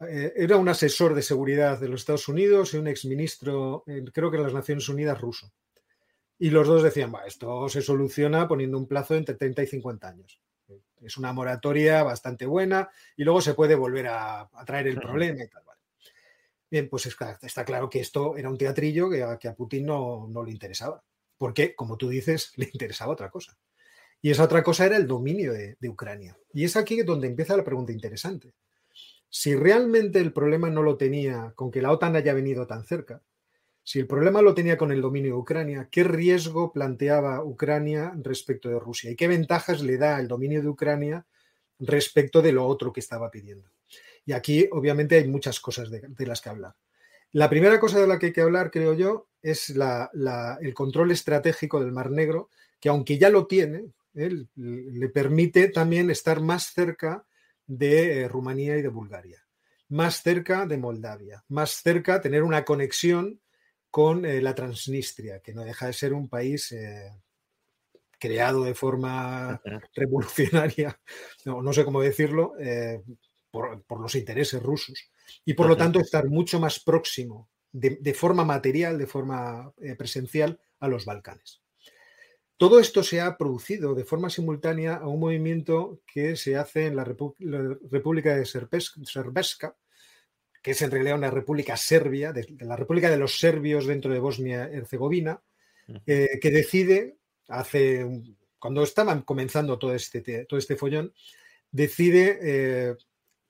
eh, 0.09 0.33
era 0.37 0.57
un 0.57 0.69
asesor 0.69 1.15
de 1.15 1.23
seguridad 1.23 1.79
de 1.79 1.89
los 1.89 2.01
Estados 2.01 2.29
Unidos 2.29 2.75
y 2.75 2.79
un 2.79 2.89
ex 2.89 3.05
ministro, 3.05 3.85
eh, 3.87 4.05
creo 4.13 4.31
que 4.31 4.37
en 4.37 4.43
las 4.43 4.55
Naciones 4.55 4.89
Unidas 4.89 5.21
ruso. 5.21 5.53
Y 6.39 6.51
los 6.51 6.67
dos 6.67 6.83
decían, 6.83 7.13
esto 7.27 7.69
se 7.69 7.83
soluciona 7.83 8.49
poniendo 8.49 8.77
un 8.77 8.89
plazo 8.89 9.15
entre 9.15 9.37
30 9.37 9.63
y 9.63 9.67
50 9.69 10.09
años. 10.09 10.41
Es 11.01 11.17
una 11.17 11.33
moratoria 11.33 12.03
bastante 12.03 12.47
buena 12.47 12.91
y 13.17 13.25
luego 13.25 13.41
se 13.41 13.55
puede 13.55 13.75
volver 13.75 14.09
a, 14.09 14.49
traer 14.67 14.89
el 14.89 15.01
problema 15.01 15.43
y 15.43 15.49
tal. 15.49 15.63
Bien, 16.71 16.89
pues 16.89 17.05
está, 17.05 17.65
claro 17.67 17.91
que 17.91 18.01
esto 18.01 18.37
era 18.39 18.49
un 18.49 18.57
teatrillo 18.57 19.11
que 19.11 19.23
a, 19.23 19.55
Putin 19.55 19.85
no, 19.85 20.43
le 20.43 20.51
interesaba, 20.51 21.05
porque, 21.37 21.75
como 21.75 21.99
tú 21.99 22.09
dices, 22.09 22.53
le 22.57 22.71
interesaba 22.73 23.13
otra 23.13 23.31
cosa. 23.31 23.59
Y 24.23 24.31
esa 24.31 24.45
otra 24.45 24.63
cosa 24.63 24.87
era 24.87 24.97
el 24.97 25.09
dominio 25.09 25.53
de, 25.53 25.77
Ucrania. 25.89 26.39
Y 26.55 26.65
es 26.65 26.77
aquí 26.77 27.03
donde 27.03 27.27
empieza 27.27 27.57
la 27.57 27.65
pregunta 27.65 27.91
interesante. 27.91 28.55
Si 29.29 29.57
realmente 29.57 30.21
el 30.21 30.33
problema 30.33 30.71
no 30.71 30.85
lo 30.85 30.97
tenía 30.97 31.53
con 31.57 31.73
que 31.73 31.83
la 31.83 31.91
OTAN 31.91 32.15
haya 32.15 32.33
venido 32.33 32.67
tan 32.67 32.85
cerca, 32.85 33.21
Si 33.85 33.99
el 33.99 34.07
problema 34.07 34.43
lo 34.43 34.55
tenía 34.55 34.77
con 34.79 34.93
el 34.93 35.01
dominio 35.03 35.33
de 35.33 35.39
Ucrania, 35.39 35.89
¿qué 35.91 36.05
riesgo 36.05 36.73
planteaba 36.73 37.43
Ucrania 37.43 38.13
respecto 38.23 38.69
de 38.69 38.79
Rusia? 38.79 39.11
¿Y 39.11 39.17
qué 39.17 39.27
ventajas 39.27 39.83
le 39.83 39.97
da 39.97 40.21
el 40.21 40.29
dominio 40.29 40.63
de 40.63 40.69
Ucrania 40.69 41.27
respecto 41.81 42.43
de 42.43 42.53
lo 42.53 42.65
otro 42.65 42.93
que 42.93 43.01
estaba 43.01 43.29
pidiendo? 43.29 43.69
Y 44.25 44.35
aquí, 44.35 44.69
obviamente, 44.71 45.17
hay 45.17 45.27
muchas 45.27 45.59
cosas 45.59 45.91
de, 45.91 46.27
las 46.27 46.41
que 46.41 46.51
hablar. 46.51 46.77
La 47.33 47.51
primera 47.51 47.81
cosa 47.81 47.99
de 47.99 48.07
la 48.07 48.21
que 48.21 48.27
hay 48.27 48.33
que 48.33 48.41
hablar, 48.41 48.71
creo 48.71 48.95
yo, 48.95 49.27
es 49.43 49.71
el 49.71 50.75
control 50.75 51.11
estratégico 51.11 51.81
del 51.81 51.91
Mar 51.91 52.13
Negro, 52.13 52.51
que 52.79 52.89
aunque 52.89 53.19
ya 53.19 53.31
lo 53.31 53.49
tiene, 53.49 53.87
¿eh? 54.15 54.47
le 54.57 55.09
permite 55.09 55.69
también 55.69 56.11
estar 56.11 56.41
más 56.41 56.73
cerca 56.73 57.25
de 57.67 58.23
eh, 58.23 58.29
Rumanía 58.29 58.77
y 58.77 58.83
de 58.83 58.89
Bulgaria, 58.89 59.45
más 59.89 60.23
cerca 60.23 60.67
de 60.67 60.79
Moldavia, 60.79 61.45
más 61.49 61.83
cerca 61.83 62.21
tener 62.21 62.43
una 62.43 62.65
conexión 62.65 63.41
con 63.91 64.25
eh, 64.25 64.41
la 64.41 64.55
Transnistria, 64.55 65.41
que 65.41 65.55
no 65.55 65.65
deja 65.65 65.87
de 65.87 65.93
ser 65.93 66.13
un 66.13 66.29
país 66.29 66.75
creado 68.19 68.65
de 68.65 68.75
forma 68.75 69.61
revolucionaria, 69.95 70.99
no, 71.45 71.73
sé 71.73 71.85
cómo 71.85 72.01
decirlo, 72.01 72.53
por, 73.51 74.01
los 74.01 74.15
intereses 74.15 74.63
rusos. 74.63 75.11
Y 75.45 75.55
por 75.55 75.67
lo 75.67 75.77
tanto 75.77 75.99
estar 75.99 76.29
mucho 76.29 76.61
más 76.61 76.79
próximo 76.81 77.51
de 77.73 78.15
forma 78.15 78.45
material, 78.45 78.97
de 78.97 79.07
forma 79.07 79.73
presencial, 79.99 80.61
a 80.79 80.89
los 80.89 81.05
Balcanes. 81.05 81.62
Todo 82.57 82.79
esto 82.79 83.03
se 83.03 83.21
ha 83.21 83.37
producido 83.37 83.95
de 83.95 84.05
forma 84.05 84.31
simultánea 84.31 84.97
a 84.97 85.09
un 85.09 85.21
movimiento 85.21 86.01
que 86.07 86.37
se 86.37 86.57
hace 86.57 86.87
en 86.87 86.97
la, 86.97 87.05
República 87.05 88.37
de 88.37 88.45
Serbesca, 88.45 89.77
que 90.63 90.71
es 90.71 90.83
en 90.83 90.91
realidad 90.91 91.17
una 91.17 91.31
república 91.31 91.77
serbia, 91.77 92.33
de, 92.33 92.47
la 92.61 92.77
República 92.77 93.11
de 93.11 93.17
los 93.17 93.39
Serbios 93.39 93.87
dentro 93.87 94.13
de 94.13 94.21
Bosnia-Herzegovina, 94.21 95.43
eh, 96.07 96.39
que 96.41 96.51
decide, 96.51 97.17
hace, 97.49 98.07
cuando 98.59 98.85
estaban 98.85 99.23
comenzando 99.23 99.79
todo 99.79 99.95
este, 99.95 100.45
todo 100.45 100.59
este 100.59 100.77
follón, 100.77 101.13
decide 101.73 102.39
eh, 102.43 102.97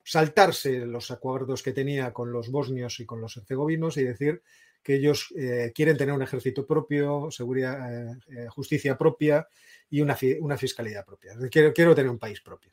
saltarse 0.02 0.86
los 0.86 1.10
acuerdos 1.10 1.62
que 1.62 1.72
tenía 1.72 2.12
con 2.12 2.32
los 2.32 2.50
bosnios 2.50 2.98
y 3.00 3.06
con 3.06 3.20
los 3.20 3.36
herzegovinos 3.36 3.96
y 3.98 4.04
decir 4.04 4.42
que 4.83 4.97
ellos 4.97 5.33
eh, 5.37 5.73
quieren 5.75 5.97
tener 5.97 6.14
un 6.14 6.23
ejército 6.23 6.66
propio, 6.66 7.31
seguridad, 7.31 8.12
eh, 8.12 8.18
eh, 8.29 8.47
justicia 8.49 8.99
propia 8.99 9.47
y 9.88 10.01
una, 10.01 10.16
una 10.40 10.57
fiscalidad 10.57 11.05
propia. 11.05 11.35
Quiero, 11.51 11.73
quiero, 11.73 11.95
tener 11.95 12.11
un 12.11 12.18
país 12.18 12.40
propio. 12.40 12.73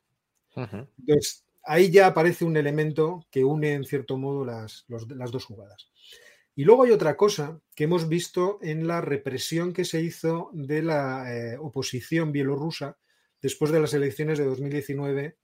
Entonces, 0.56 1.46
ahí 1.64 1.92
ya 1.92 2.08
aparece 2.08 2.44
un 2.44 2.58
elemento 2.58 3.26
que 3.30 3.44
une 3.44 3.74
en 3.74 3.86
cierto 3.86 4.18
modo 4.18 4.44
las, 4.44 4.86
las 4.88 5.32
dos 5.32 5.46
jugadas. 5.46 5.90
Y 6.56 6.66
luego 6.66 6.84
hay 6.84 6.92
otra 6.92 7.16
cosa 7.16 7.62
que 7.76 7.86
hemos 7.86 8.10
visto 8.10 8.60
en 8.62 8.88
la 8.88 9.00
represión 9.00 9.72
que 9.72 9.86
se 9.86 10.02
hizo 10.02 10.50
de 10.52 10.82
la 10.82 11.58
oposición 11.62 12.34
bielorrusa 12.34 12.98
después 13.42 13.72
de 13.72 13.80
las 13.80 13.94
elecciones 13.94 14.38
de 14.38 14.46
2019, 14.46 15.38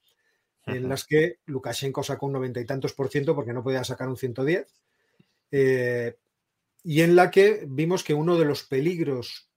en 0.65 0.89
las 0.89 1.05
que 1.05 1.37
Lukashenko 1.45 2.03
sacó 2.03 2.25
un 2.25 2.33
noventa 2.33 2.59
y 2.59 2.65
tantos 2.65 2.93
por 2.93 3.07
ciento 3.07 3.35
porque 3.35 3.53
no 3.53 3.63
podía 3.63 3.85
sacar 3.85 4.09
un 4.09 4.17
110 4.17 4.67
y 6.87 7.01
en 7.01 7.15
la 7.15 7.31
que 7.31 7.65
vimos 7.67 8.03
que 8.03 8.13
uno 8.13 8.37
de 8.37 8.45
los 8.45 8.63
peligros 8.63 9.49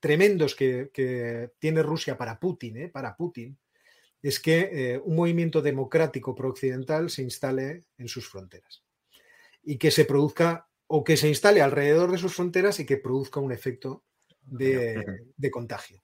tremendos 0.00 0.56
que, 0.56 1.50
tiene 1.60 1.80
Rusia 1.80 2.18
para 2.18 2.40
Putin, 2.40 2.76
¿eh? 2.76 2.88
para 2.88 3.16
Putin, 3.16 3.56
es 4.20 4.40
que 4.40 4.70
eh, 4.72 4.98
un 4.98 5.14
movimiento 5.14 5.62
democrático 5.62 6.34
prooccidental 6.34 7.08
se 7.08 7.22
instale 7.22 7.84
en 7.98 8.08
sus 8.08 8.28
fronteras 8.28 8.82
y 9.62 9.78
que 9.78 9.92
se 9.92 10.04
produzca 10.04 10.68
o 10.88 11.04
que 11.04 11.16
se 11.16 11.28
instale 11.28 11.62
alrededor 11.62 12.10
de 12.10 12.18
sus 12.18 12.34
fronteras 12.34 12.80
y 12.80 12.84
que 12.84 12.96
produzca 12.96 13.38
un 13.38 13.52
efecto 13.52 14.02
de, 14.40 15.50
contagio. 15.52 16.02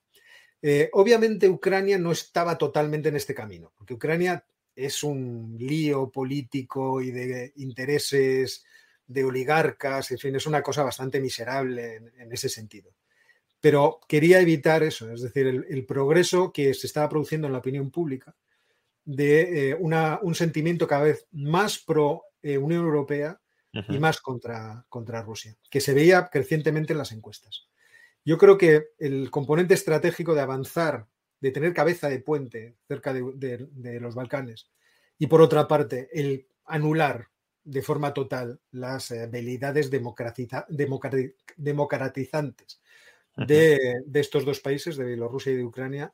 Eh, 0.61 0.89
obviamente 0.93 1.49
Ucrania 1.49 1.97
no 1.97 2.13
estaba 2.13 2.57
totalmente 2.57 3.09
en 3.09 3.17
este 3.17 3.35
camino, 3.35 3.73
porque 3.77 3.95
Ucrania 3.95 4.45
es 4.73 5.03
un 5.03 5.57
lío 5.59 6.09
político 6.09 7.01
y 7.01 7.11
de 7.11 7.51
intereses 7.57 8.63
de 9.09 9.23
oligarcas, 9.23 10.11
en 10.11 10.19
fin, 10.19 10.35
es 10.35 10.45
una 10.45 10.61
cosa 10.61 10.83
bastante 10.83 11.19
miserable 11.19 11.95
en, 12.15 12.31
ese 12.31 12.47
sentido. 12.47 12.93
Pero 13.59 13.99
quería 14.07 14.39
evitar 14.39 14.83
eso, 14.83 15.11
es 15.11 15.23
decir, 15.23 15.47
el, 15.47 15.85
progreso 15.87 16.53
que 16.53 16.75
se 16.75 16.85
estaba 16.85 17.09
produciendo 17.09 17.47
en 17.47 17.53
la 17.53 17.59
opinión 17.59 17.89
pública 17.89 18.35
de 19.03 19.71
eh, 19.71 19.75
un 19.75 20.35
sentimiento 20.35 20.87
cada 20.87 21.05
vez 21.05 21.27
más 21.31 21.79
pro 21.79 22.21
eh, 22.43 22.59
Unión 22.59 22.83
Europea 22.83 23.41
y 23.71 23.99
más 23.99 24.21
contra, 24.21 24.85
contra 24.89 25.23
Rusia, 25.23 25.55
que 25.69 25.81
se 25.81 25.93
veía 25.93 26.29
crecientemente 26.31 26.93
en 26.93 26.99
las 26.99 27.11
encuestas. 27.11 27.67
Yo 28.23 28.37
creo 28.37 28.57
que 28.57 28.89
el 28.99 29.31
componente 29.31 29.73
estratégico 29.73 30.35
de 30.35 30.41
avanzar, 30.41 31.07
de 31.39 31.51
tener 31.51 31.73
cabeza 31.73 32.09
de 32.09 32.19
puente 32.19 32.75
cerca 32.87 33.11
de 33.11 33.99
los 33.99 34.13
Balcanes, 34.13 34.69
y 35.17 35.27
por 35.27 35.41
otra 35.41 35.67
parte, 35.67 36.09
el 36.13 36.47
anular 36.65 37.27
de 37.63 37.81
forma 37.81 38.13
total 38.13 38.59
las 38.71 39.11
eh, 39.11 39.23
habilidades 39.23 39.91
democratizantes 39.91 42.81
de, 43.35 44.03
estos 44.13 44.45
dos 44.45 44.59
países, 44.59 44.97
de 44.97 45.05
Bielorrusia 45.05 45.53
y 45.53 45.57
de 45.57 45.65
Ucrania, 45.65 46.13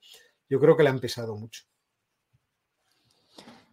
yo 0.50 0.60
creo 0.60 0.78
que 0.78 0.84
le 0.84 0.90
han 0.90 1.00
pesado 1.00 1.36
mucho. 1.36 1.64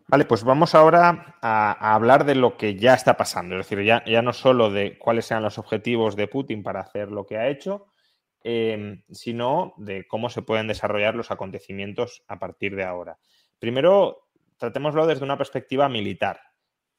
Vale, 0.09 0.25
pues 0.27 0.45
vamos 0.45 0.75
ahora 0.75 1.39
a, 1.41 1.95
hablar 1.95 2.27
de 2.27 2.35
lo 2.35 2.57
que 2.57 2.77
ya 2.77 2.95
está 2.95 3.17
pasando, 3.17 3.59
es 3.59 3.67
decir, 3.67 3.85
ya, 3.85 4.05
ya, 4.05 4.21
no 4.21 4.33
solo 4.33 4.71
de 4.71 4.99
cuáles 4.99 5.27
sean 5.27 5.43
los 5.43 5.59
objetivos 5.59 6.17
de 6.17 6.29
Putin 6.29 6.63
para 6.63 6.81
hacer 6.81 7.11
lo 7.11 7.27
que 7.27 7.39
ha 7.39 7.49
hecho, 7.49 7.87
em, 8.43 9.03
sino 9.11 9.75
de 9.79 10.07
cómo 10.07 10.29
se 10.29 10.43
pueden 10.43 10.67
desarrollar 10.67 11.15
los 11.15 11.31
acontecimientos 11.31 12.25
a 12.29 12.39
partir 12.39 12.77
de 12.77 12.85
ahora. 12.85 13.19
Primero, 13.59 14.29
tratémoslo 14.59 15.07
desde 15.07 15.25
una 15.25 15.39
perspectiva 15.39 15.89
militar. 15.89 16.41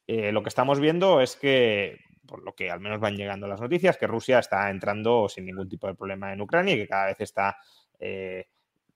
Eh, 0.06 0.32
lo 0.32 0.42
que 0.42 0.48
estamos 0.48 0.80
viendo 0.80 1.20
es 1.20 1.36
que, 1.36 1.98
por 2.26 2.42
lo 2.42 2.54
que 2.54 2.70
al 2.70 2.80
menos 2.80 3.00
van 3.00 3.16
llegando 3.16 3.46
las 3.46 3.60
noticias, 3.60 3.96
que 3.96 4.06
Rusia 4.06 4.38
está 4.38 4.70
entrando 4.70 5.28
sin 5.28 5.46
ningún 5.46 5.68
tipo 5.68 5.86
de 5.86 5.94
problema 5.94 6.32
en 6.32 6.40
Ucrania 6.40 6.74
y 6.74 6.78
que 6.78 6.88
cada 6.88 7.06
vez 7.06 7.20
está 7.20 7.56
eh, 7.98 8.48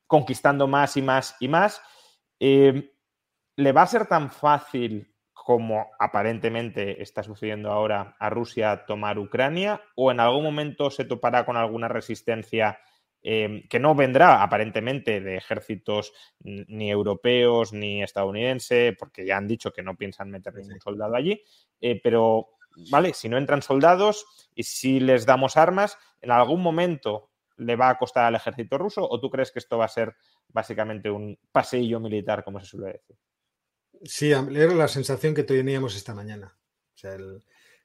conquistando 0.06 0.66
más 0.66 0.96
y 0.96 1.02
más 1.02 1.36
y 1.40 1.48
más. 1.48 1.80
Eh, 2.40 2.92
¿Le 3.56 3.72
va 3.72 3.82
a 3.82 3.86
ser 3.86 4.06
tan 4.06 4.30
fácil 4.30 5.14
como 5.32 5.86
aparentemente 5.98 7.02
está 7.02 7.22
sucediendo 7.22 7.72
ahora 7.72 8.16
a 8.18 8.30
Rusia 8.30 8.84
tomar 8.86 9.18
Ucrania? 9.18 9.80
¿O 9.96 10.10
en 10.10 10.20
algún 10.20 10.44
momento 10.44 10.90
se 10.90 11.04
topará 11.04 11.44
con 11.44 11.56
alguna 11.56 11.88
resistencia 11.88 12.78
Em, 13.20 13.66
que 13.68 13.80
no 13.80 13.96
vendrá 13.96 14.44
aparentemente 14.44 15.20
de 15.20 15.36
ejércitos 15.36 16.12
ni 16.40 16.88
europeos 16.88 17.72
ni 17.72 18.02
estadounidenses, 18.02 18.94
porque 18.96 19.26
ya 19.26 19.36
han 19.36 19.48
dicho 19.48 19.72
que 19.72 19.82
no 19.82 19.96
piensan 19.96 20.30
meter 20.30 20.54
ningún 20.54 20.80
soldado 20.80 21.16
allí, 21.16 21.42
eh, 21.80 22.00
pero, 22.00 22.50
¿vale? 22.90 23.12
Si 23.14 23.28
no 23.28 23.36
entran 23.36 23.60
soldados 23.60 24.24
y 24.54 24.62
si 24.62 25.00
les 25.00 25.26
damos 25.26 25.56
armas, 25.56 25.98
en 26.20 26.30
algún 26.30 26.62
momento 26.62 27.30
le 27.56 27.74
va 27.74 27.90
a 27.90 27.98
costar 27.98 28.24
al 28.24 28.36
ejército 28.36 28.78
ruso 28.78 29.08
o 29.08 29.20
tú 29.20 29.30
crees 29.30 29.50
que 29.50 29.58
esto 29.58 29.78
va 29.78 29.86
a 29.86 29.88
ser 29.88 30.14
básicamente 30.46 31.10
un 31.10 31.36
paseillo 31.50 31.98
militar, 31.98 32.44
como 32.44 32.60
se 32.60 32.66
suele 32.66 32.92
decir? 32.92 33.16
Sí, 34.04 34.30
era 34.30 34.74
la 34.74 34.86
sensación 34.86 35.34
que 35.34 35.42
teníamos 35.42 35.96
esta 35.96 36.14
mañana. 36.14 36.56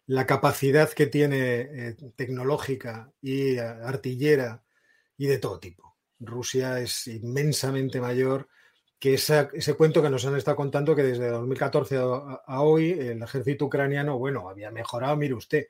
la 0.05 0.27
capacidad 0.27 0.91
que 0.91 1.07
tiene 1.07 1.61
eh, 1.61 1.95
tecnológica 2.15 3.11
y 3.19 3.55
eh, 3.55 3.61
artillera 3.61 4.62
y 5.17 5.27
de 5.27 5.37
todo 5.37 5.59
tipo. 5.59 5.95
Rusia 6.19 6.79
es 6.79 7.07
inmensamente 7.07 7.99
mayor 7.99 8.47
que 8.99 9.15
ese 9.15 9.73
cuento 9.75 10.01
que 10.01 10.09
nos 10.09 10.25
han 10.25 10.37
estado 10.37 10.55
contando 10.55 10.95
que 10.95 11.03
desde 11.03 11.27
2014 11.27 11.97
a, 11.97 12.61
hoy 12.61 12.91
el 12.91 13.21
ejército 13.21 13.65
ucraniano, 13.65 14.17
bueno, 14.17 14.47
había 14.47 14.71
mejorado, 14.71 15.17
mire 15.17 15.33
usted, 15.33 15.67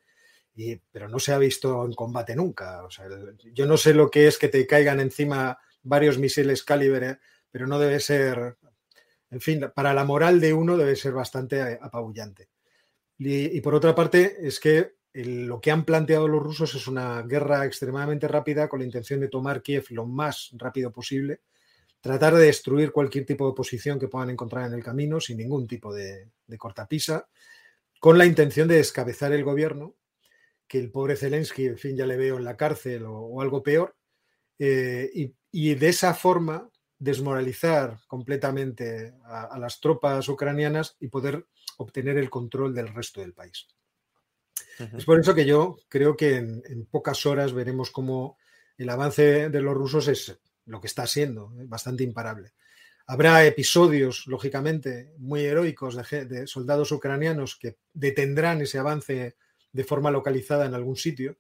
y, 0.56 0.76
pero 0.76 1.10
no 1.10 1.18
se 1.18 1.34
ha 1.34 1.40
visto 1.40 1.84
en 1.84 1.94
combate 1.94 2.36
nunca. 2.36 2.84
O 2.84 2.92
sea, 2.92 3.08
yo 3.54 3.66
no 3.66 3.76
sé 3.76 3.96
lo 3.96 4.12
que 4.12 4.28
es 4.28 4.38
que 4.38 4.50
te 4.50 4.68
caigan 4.68 5.00
encima 5.00 5.58
varios 5.82 6.20
misiles 6.20 6.62
calibre, 6.64 7.18
pero 7.50 7.66
no 7.66 7.80
debe 7.80 8.00
ser, 8.00 8.58
en 9.32 9.42
fin, 9.42 9.66
para 9.74 9.96
la 9.96 10.04
moral 10.04 10.40
de 10.40 10.54
uno 10.54 10.78
debe 10.78 10.96
ser 10.96 11.14
bastante 11.14 11.80
apabullante. 11.82 12.50
y 13.18 13.62
por 13.62 13.74
otra 13.74 13.96
parte, 13.96 14.38
es 14.42 14.60
que 14.60 14.94
lo 15.14 15.62
que 15.62 15.70
han 15.70 15.86
planteado 15.86 16.28
los 16.28 16.42
rusos 16.42 16.74
es 16.74 16.88
una 16.88 17.22
guerra 17.22 17.66
extremadamente 17.66 18.28
rápida 18.28 18.68
con 18.68 18.80
la 18.80 18.86
intención 18.86 19.20
de 19.20 19.28
tomar 19.28 19.62
Kiev 19.62 19.86
lo 19.90 20.06
más 20.06 20.50
rápido 20.54 20.92
posible, 20.92 21.42
tratar 22.02 22.36
de 22.36 22.46
destruir 22.46 22.92
cualquier 22.92 23.26
tipo 23.26 23.48
de 23.48 23.54
posición 23.54 24.00
que 24.00 24.08
puedan 24.08 24.32
encontrar 24.32 24.68
en 24.68 24.74
el 24.74 24.84
camino 24.84 25.20
sin 25.20 25.38
ningún 25.38 25.68
tipo 25.68 25.94
de, 25.94 26.32
cortapisa, 26.58 27.28
con 28.00 28.18
la 28.18 28.26
intención 28.26 28.68
de 28.68 28.76
descabezar 28.76 29.32
el 29.34 29.44
gobierno, 29.44 29.96
que 30.68 30.80
el 30.80 30.92
pobre 30.92 31.16
Zelensky, 31.16 31.68
en 31.68 31.78
fin, 31.78 31.96
ya 31.96 32.08
le 32.08 32.18
veo 32.18 32.38
en 32.38 32.44
la 32.44 32.58
cárcel 32.58 33.06
o, 33.06 33.40
algo 33.42 33.62
peor, 33.62 33.96
eh, 34.58 35.32
y, 35.52 35.76
de 35.76 35.90
esa 35.90 36.14
forma 36.14 36.70
desmoralizar 36.98 38.00
completamente 38.08 39.14
a 39.26 39.60
las 39.60 39.80
tropas 39.80 40.28
ucranianas 40.30 40.96
y 41.00 41.10
poder 41.10 41.46
obtener 41.78 42.18
el 42.18 42.30
control 42.30 42.74
del 42.74 42.88
resto 42.88 43.22
del 43.22 43.34
país. 43.34 43.68
Es 44.98 45.06
por 45.06 45.20
eso 45.20 45.36
que 45.36 45.46
yo 45.46 45.78
creo 45.88 46.16
que 46.18 46.38
en, 46.38 46.88
pocas 46.90 47.26
horas 47.26 47.54
veremos 47.54 47.92
cómo 47.92 48.38
el 48.78 48.90
avance 48.90 49.50
de 49.50 49.62
los 49.62 49.76
rusos 49.76 50.08
es 50.08 50.38
lo 50.66 50.82
que 50.82 50.88
está 50.88 51.06
siendo, 51.08 51.54
¿eh? 51.60 51.66
bastante 51.68 52.04
imparable. 52.04 52.54
Habrá 53.06 53.46
episodios, 53.46 54.28
lógicamente, 54.28 55.14
muy 55.18 55.44
heroicos 55.44 55.96
de, 55.96 56.48
soldados 56.48 56.92
ucranianos 56.92 57.58
que 57.58 57.78
detendrán 57.94 58.62
ese 58.62 58.80
avance 58.80 59.36
de 59.74 59.84
forma 59.84 60.10
localizada 60.10 60.66
en 60.66 60.74
algún 60.74 60.96
sitio, 60.96 61.38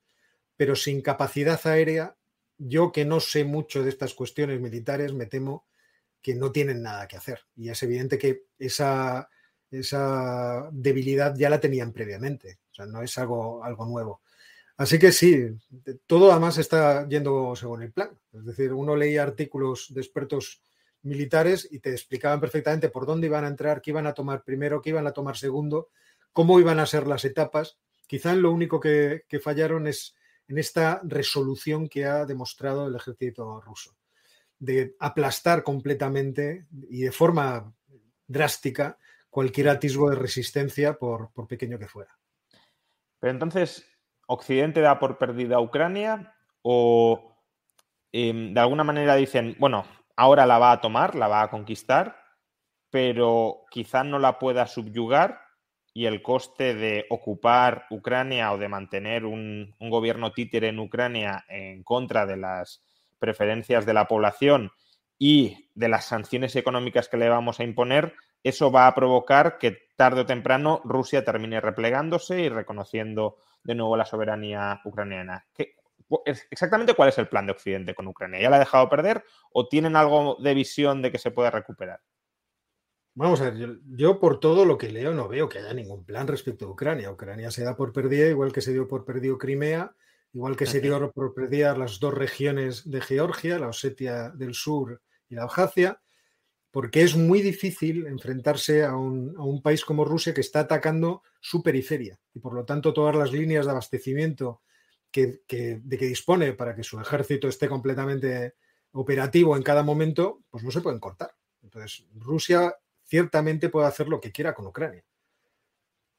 pero 0.58 0.76
sin 0.76 1.02
capacidad 1.02 1.60
aérea, 1.65 2.17
yo 2.58 2.91
que 2.91 3.06
no 3.06 3.19
sé 3.19 3.45
mucho 3.45 3.84
de 3.84 3.89
estas 3.89 4.13
cuestiones 4.13 4.60
militares, 4.60 5.13
me 5.13 5.26
temo 5.26 5.65
que 6.21 6.36
no 6.36 6.52
tienen 6.52 6.82
nada 6.82 7.08
que 7.08 7.17
hacer. 7.17 7.41
Y 7.56 7.69
es 7.69 7.82
evidente 7.82 8.17
que 8.17 8.43
esa, 8.60 9.30
esa 9.71 10.69
debilidad 10.71 11.34
ya 11.36 11.49
la 11.49 11.60
tenían 11.60 11.93
previamente. 11.93 12.60
O 12.73 12.75
sea, 12.75 12.86
no 12.88 13.03
es 13.03 13.15
algo, 13.19 13.63
algo 13.63 13.86
nuevo. 13.86 14.21
Así 14.77 14.97
que 14.97 15.12
sí, 15.12 15.45
todo 16.07 16.31
además 16.31 16.57
está 16.57 17.07
yendo 17.07 17.55
según 17.55 17.83
el 17.83 17.93
plan. 17.93 18.09
Es 18.33 18.45
decir, 18.45 18.73
uno 18.73 18.95
leía 18.95 19.21
artículos 19.21 19.93
de 19.93 20.01
expertos 20.01 20.63
militares 21.03 21.67
y 21.69 21.79
te 21.79 21.91
explicaban 21.91 22.39
perfectamente 22.39 22.89
por 22.89 23.05
dónde 23.05 23.27
iban 23.27 23.45
a 23.45 23.49
entrar, 23.49 23.81
qué 23.81 23.91
iban 23.91 24.07
a 24.07 24.13
tomar 24.13 24.43
primero, 24.43 24.81
qué 24.81 24.89
iban 24.89 25.05
a 25.05 25.12
tomar 25.12 25.38
segundo, 25.38 25.89
cómo 26.31 26.59
iban 26.59 26.79
a 26.79 26.88
ser 26.88 27.05
las 27.05 27.23
etapas. 27.25 27.77
Quizá 28.07 28.33
lo 28.33 28.51
único 28.51 28.79
que, 28.79 29.25
que 29.27 29.39
fallaron 29.39 29.86
es 29.86 30.15
en 30.47 30.57
esta 30.57 31.01
resolución 31.03 31.88
que 31.88 32.05
ha 32.05 32.25
demostrado 32.25 32.88
el 32.88 32.95
ejército 32.95 33.62
ruso, 33.62 33.95
de 34.57 34.95
aplastar 34.99 35.62
completamente 35.62 36.65
y 36.89 37.01
de 37.01 37.12
forma 37.12 37.71
drástica 38.27 38.97
cualquier 39.29 39.69
atisbo 39.69 40.09
de 40.09 40.15
resistencia, 40.15 40.93
por, 40.93 41.31
por 41.31 41.47
pequeño 41.47 41.79
que 41.79 41.88
fuera. 41.88 42.17
Pero 43.23 43.31
entonces, 43.31 43.89
¿Occidente 44.27 44.81
da 44.81 44.99
por 44.99 45.17
perdida 45.17 45.55
a 45.55 45.62
Ucrania 45.62 46.36
o 46.62 47.38
em, 48.12 48.53
de 48.53 48.59
alguna 48.59 48.83
manera 48.83 49.15
dicen, 49.15 49.55
bueno, 49.59 49.86
ahora 50.17 50.45
la 50.45 50.59
va 50.59 50.73
a 50.73 50.81
tomar, 50.81 51.15
la 51.15 51.29
va 51.29 51.41
a 51.41 51.49
conquistar, 51.49 52.17
pero 52.89 53.62
quizá 53.71 54.03
no 54.03 54.19
la 54.19 54.39
pueda 54.39 54.67
subyugar 54.67 55.39
y 55.93 56.05
el 56.05 56.21
coste 56.21 56.75
de 56.75 57.05
ocupar 57.09 57.86
Ucrania 57.91 58.51
o 58.51 58.57
de 58.57 58.67
mantener 58.67 59.23
un, 59.23 59.73
un, 59.79 59.89
gobierno 59.89 60.33
títere 60.33 60.67
en 60.67 60.79
Ucrania 60.79 61.45
en 61.47 61.81
contra 61.83 62.25
de 62.25 62.36
las 62.36 62.83
preferencias 63.19 63.86
de 63.86 63.93
la 63.93 64.05
población 64.05 64.69
y 65.17 65.69
de 65.75 65.88
las 65.88 66.03
sanciones 66.03 66.57
económicas 66.57 67.07
que 67.07 67.15
le 67.15 67.29
vamos 67.29 67.62
a 67.62 67.63
imponer 67.63 68.15
eso 68.43 68.71
va 68.71 68.88
a 68.88 68.95
provocar 68.95 69.58
que 69.58 69.89
tarde 69.95 70.21
o 70.21 70.25
temprano 70.25 70.82
Rusia 70.84 71.23
termine 71.23 71.62
replegándose 71.62 72.41
y 72.41 72.49
reconociendo 72.49 73.38
de 73.63 73.75
nuevo 73.75 73.95
la 73.95 74.06
soberanía 74.06 74.82
ucraniana. 74.84 75.47
exactamente 76.51 76.93
cuál 76.93 77.10
es 77.10 77.17
el 77.17 77.29
plan 77.29 77.45
de 77.45 77.53
Occidente 77.53 77.95
con 77.95 78.08
Ucrania? 78.08 78.41
¿Ya 78.41 78.49
la 78.49 78.58
ha 78.58 78.60
dejado 78.60 78.89
perder 78.89 79.23
o 79.51 79.67
tienen 79.67 79.95
algo 79.95 80.38
de 80.41 80.53
visión 80.53 81.01
de 81.01 81.12
que 81.12 81.17
se 81.17 81.32
puede 81.32 81.51
recuperar? 81.51 82.01
Vamos 83.15 83.41
a 83.41 83.51
ver, 83.51 83.79
yo, 83.86 84.19
por 84.19 84.39
todo 84.39 84.65
lo 84.65 84.77
que 84.77 84.89
leo 84.89 85.13
no 85.13 85.27
veo 85.27 85.47
que 85.47 85.60
haya 85.60 85.73
ningún 85.73 86.03
plan 86.03 86.27
respecto 86.27 86.65
a 86.65 86.71
Ucrania. 86.71 87.12
Ucrania 87.12 87.51
se 87.51 87.63
da 87.63 87.75
por 87.75 87.93
perdida, 87.93 88.27
igual 88.27 88.51
que 88.51 88.62
se 88.62 88.73
dio 88.73 88.88
por 88.88 89.06
perdido 89.06 89.38
Crimea, 89.38 89.95
igual 90.34 90.58
que 90.58 90.65
se 90.65 90.82
dio 90.82 91.12
por 91.12 91.34
perdida 91.36 91.77
las 91.77 91.99
dos 91.99 92.13
regiones 92.13 92.89
de 92.89 93.01
Georgia, 93.01 93.60
la 93.60 93.67
Osetia 93.67 94.32
del 94.32 94.56
Sur 94.56 94.99
y 95.29 95.36
la 95.36 95.43
Abjasia 95.43 96.01
porque 96.73 97.03
es 97.03 97.15
muy 97.15 97.43
difícil 97.43 98.07
enfrentarse 98.07 98.83
a 98.83 98.97
un, 98.97 99.62
país 99.62 99.86
como 99.86 100.05
Rusia 100.05 100.33
que 100.33 100.41
está 100.41 100.62
atacando 100.62 101.21
su 101.39 101.62
periferia 101.62 102.19
y 102.33 102.39
por 102.39 102.55
lo 102.55 102.65
tanto 102.65 102.93
todas 102.93 103.15
las 103.15 103.31
líneas 103.31 103.65
de 103.65 103.71
abastecimiento 103.71 104.63
que, 105.12 105.41
de 105.47 105.97
que 105.99 106.07
dispone 106.07 106.53
para 106.53 106.73
que 106.75 106.81
su 106.81 106.99
ejército 106.99 107.47
esté 107.47 107.69
completamente 107.69 108.55
operativo 108.93 109.55
en 109.55 109.62
cada 109.62 109.83
momento, 109.83 110.41
pues 110.49 110.63
no 110.63 110.71
se 110.71 110.81
pueden 110.81 110.99
cortar. 110.99 111.36
Entonces, 111.62 112.07
Rusia 112.15 112.75
ciertamente 113.03 113.69
puede 113.69 113.86
hacer 113.86 114.09
lo 114.09 114.19
que 114.19 114.31
quiera 114.31 114.55
con 114.55 114.65
Ucrania. 114.65 115.05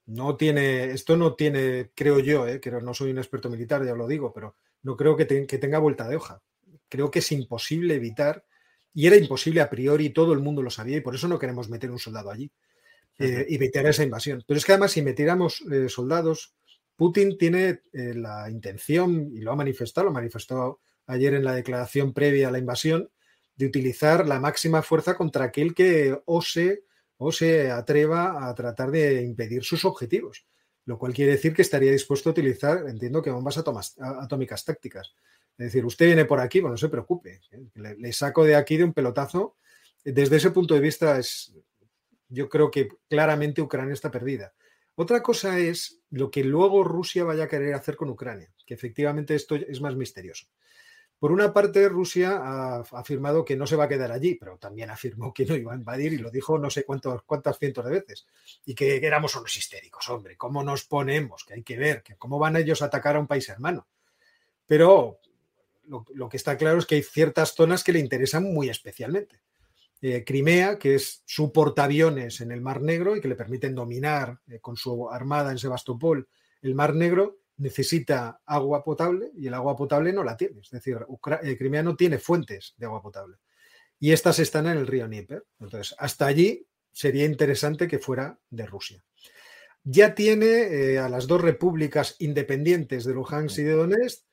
No 0.06 0.36
tiene, 0.36 0.84
esto 0.92 1.16
no 1.16 1.34
tiene, 1.34 1.90
creo 1.96 2.20
yo, 2.20 2.46
eh, 2.46 2.60
que 2.60 2.70
no 2.70 2.94
soy 2.94 3.10
un 3.10 3.18
experto 3.18 3.50
militar, 3.50 3.84
ya 3.84 3.96
lo 3.96 4.06
digo, 4.06 4.32
pero 4.32 4.54
no 4.82 4.96
creo 4.96 5.16
que 5.16 5.24
tenga 5.26 5.80
vuelta 5.80 6.08
de 6.08 6.14
hoja. 6.14 6.40
Creo 6.88 7.10
que 7.10 7.18
es 7.18 7.32
imposible 7.32 7.96
evitar 7.96 8.44
y 8.94 9.08
era 9.08 9.16
imposible 9.16 9.60
a 9.60 9.68
priori, 9.68 10.10
todo 10.10 10.32
el 10.32 10.38
mundo 10.38 10.62
lo 10.62 10.70
sabía 10.70 10.96
y 10.96 11.00
por 11.00 11.16
eso 11.16 11.26
no 11.26 11.38
queremos 11.38 11.68
meter 11.68 11.90
un 11.90 11.98
soldado 11.98 12.30
allí 12.30 12.50
eh, 13.18 13.44
y 13.48 13.58
meter 13.58 13.84
esa 13.86 14.04
invasión. 14.04 14.44
Pero 14.46 14.56
es 14.56 14.64
que 14.64 14.72
además 14.72 14.92
si 14.92 15.02
metiéramos 15.02 15.62
eh, 15.70 15.88
soldados, 15.88 16.54
Putin 16.96 17.36
tiene 17.36 17.80
eh, 17.92 18.14
la 18.14 18.48
intención, 18.48 19.30
y 19.34 19.40
lo 19.40 19.50
ha 19.50 19.56
manifestado, 19.56 20.06
lo 20.06 20.12
manifestó 20.12 20.80
ayer 21.06 21.34
en 21.34 21.44
la 21.44 21.54
declaración 21.54 22.12
previa 22.12 22.48
a 22.48 22.50
la 22.52 22.58
invasión, 22.58 23.10
de 23.56 23.66
utilizar 23.66 24.26
la 24.26 24.40
máxima 24.40 24.82
fuerza 24.82 25.16
contra 25.16 25.44
aquel 25.44 25.74
que 25.74 26.16
ose 26.24 26.84
o 27.16 27.32
se 27.32 27.70
atreva 27.70 28.48
a 28.48 28.54
tratar 28.54 28.90
de 28.90 29.22
impedir 29.22 29.64
sus 29.64 29.84
objetivos, 29.84 30.46
lo 30.86 30.98
cual 30.98 31.14
quiere 31.14 31.32
decir 31.32 31.54
que 31.54 31.62
estaría 31.62 31.92
dispuesto 31.92 32.28
a 32.28 32.32
utilizar, 32.32 32.88
entiendo 32.88 33.22
que 33.22 33.30
bombas 33.30 33.58
atómicas 33.58 34.64
tácticas. 34.64 35.14
Es 35.56 35.66
decir, 35.66 35.84
usted 35.84 36.06
viene 36.06 36.24
por 36.24 36.40
aquí, 36.40 36.60
bueno, 36.60 36.74
no 36.74 36.78
se 36.78 36.88
preocupe, 36.88 37.40
¿eh? 37.52 37.62
le, 37.74 38.12
saco 38.12 38.44
de 38.44 38.56
aquí 38.56 38.76
de 38.76 38.84
un 38.84 38.92
pelotazo. 38.92 39.56
Desde 40.04 40.36
ese 40.36 40.50
punto 40.50 40.74
de 40.74 40.80
vista, 40.80 41.18
es, 41.18 41.54
yo 42.28 42.48
creo 42.48 42.70
que 42.70 42.88
claramente 43.08 43.62
Ucrania 43.62 43.94
está 43.94 44.10
perdida. 44.10 44.52
Otra 44.96 45.22
cosa 45.22 45.58
es 45.58 46.00
lo 46.10 46.30
que 46.30 46.44
luego 46.44 46.84
Rusia 46.84 47.24
vaya 47.24 47.44
a 47.44 47.48
querer 47.48 47.74
hacer 47.74 47.96
con 47.96 48.10
Ucrania, 48.10 48.52
que 48.66 48.74
efectivamente 48.74 49.34
esto 49.34 49.54
es 49.54 49.80
más 49.80 49.96
misterioso. 49.96 50.46
Por 51.18 51.32
una 51.32 51.52
parte, 51.52 51.88
Rusia 51.88 52.36
ha 52.36 52.80
afirmado 52.80 53.44
que 53.44 53.56
no 53.56 53.66
se 53.66 53.76
va 53.76 53.84
a 53.84 53.88
quedar 53.88 54.12
allí, 54.12 54.34
pero 54.34 54.58
también 54.58 54.90
afirmó 54.90 55.32
que 55.32 55.46
no 55.46 55.56
iba 55.56 55.72
a 55.72 55.76
invadir 55.76 56.12
y 56.12 56.18
lo 56.18 56.30
dijo 56.30 56.58
no 56.58 56.68
sé 56.68 56.84
cuántos, 56.84 57.22
cuántas 57.22 57.58
cientos 57.58 57.84
de 57.84 57.92
veces. 57.92 58.26
Y 58.66 58.74
que 58.74 58.96
éramos 58.96 59.34
unos 59.34 59.56
histéricos, 59.56 60.08
hombre, 60.10 60.36
¿cómo 60.36 60.62
nos 60.62 60.84
ponemos? 60.84 61.44
Que 61.44 61.54
hay 61.54 61.62
que 61.62 61.78
ver, 61.78 62.02
que 62.02 62.16
cómo 62.16 62.38
van 62.38 62.56
ellos 62.56 62.82
a 62.82 62.86
atacar 62.86 63.16
a 63.16 63.20
un 63.20 63.26
país 63.26 63.48
hermano. 63.48 63.86
Pero 64.66 65.20
lo, 65.86 66.28
que 66.28 66.36
está 66.36 66.56
claro 66.56 66.78
es 66.78 66.86
que 66.86 66.96
hay 66.96 67.02
ciertas 67.02 67.54
zonas 67.54 67.84
que 67.84 67.92
le 67.92 67.98
interesan 67.98 68.44
muy 68.44 68.68
especialmente. 68.68 69.40
Eh, 70.00 70.22
Crimea, 70.24 70.78
que 70.78 70.96
es 70.96 71.22
su 71.24 71.50
portaaviones 71.52 72.40
en 72.40 72.52
el 72.52 72.60
Mar 72.60 72.82
Negro 72.82 73.16
y 73.16 73.20
que 73.20 73.28
le 73.28 73.36
permiten 73.36 73.74
dominar 73.74 74.38
eh, 74.48 74.60
con 74.60 74.76
su 74.76 75.08
armada 75.08 75.50
en 75.50 75.58
Sebastopol 75.58 76.28
el 76.62 76.74
Mar 76.74 76.94
Negro, 76.94 77.38
necesita 77.56 78.40
agua 78.44 78.84
potable 78.84 79.30
y 79.34 79.46
el 79.46 79.54
agua 79.54 79.76
potable 79.76 80.12
no 80.12 80.24
la 80.24 80.36
tiene. 80.36 80.60
Es 80.60 80.70
decir, 80.70 80.98
eh, 81.42 81.56
Crimea 81.56 81.82
no 81.82 81.96
tiene 81.96 82.18
fuentes 82.18 82.74
de 82.76 82.86
agua 82.86 83.00
potable. 83.00 83.36
Y 83.98 84.12
estas 84.12 84.38
están 84.40 84.66
en 84.66 84.76
el 84.76 84.86
río 84.86 85.08
Níper. 85.08 85.44
Entonces, 85.60 85.94
hasta 85.98 86.26
allí 86.26 86.66
sería 86.92 87.24
interesante 87.24 87.88
que 87.88 87.98
fuera 87.98 88.38
de 88.50 88.66
Rusia. 88.66 89.02
Ya 89.84 90.14
tiene 90.14 90.98
a 90.98 91.08
las 91.08 91.26
dos 91.26 91.40
repúblicas 91.40 92.16
independientes 92.18 93.04
de 93.04 93.14
Luhansk 93.14 93.58
y 93.58 93.62
de 93.62 93.72
Donetsk 93.72 94.24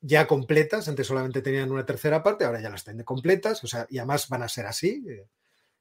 ya 0.00 0.26
completas, 0.26 0.88
antes 0.88 1.06
solamente 1.06 1.42
tenían 1.42 1.70
una 1.70 1.86
tercera 1.86 2.22
parte, 2.22 2.44
ahora 2.44 2.60
ya 2.60 2.70
las 2.70 2.84
tienen 2.84 3.04
completas, 3.04 3.62
o 3.64 3.66
sea, 3.66 3.86
y 3.90 3.98
además 3.98 4.28
van 4.28 4.42
a 4.42 4.48
ser 4.48 4.66
así, 4.66 5.04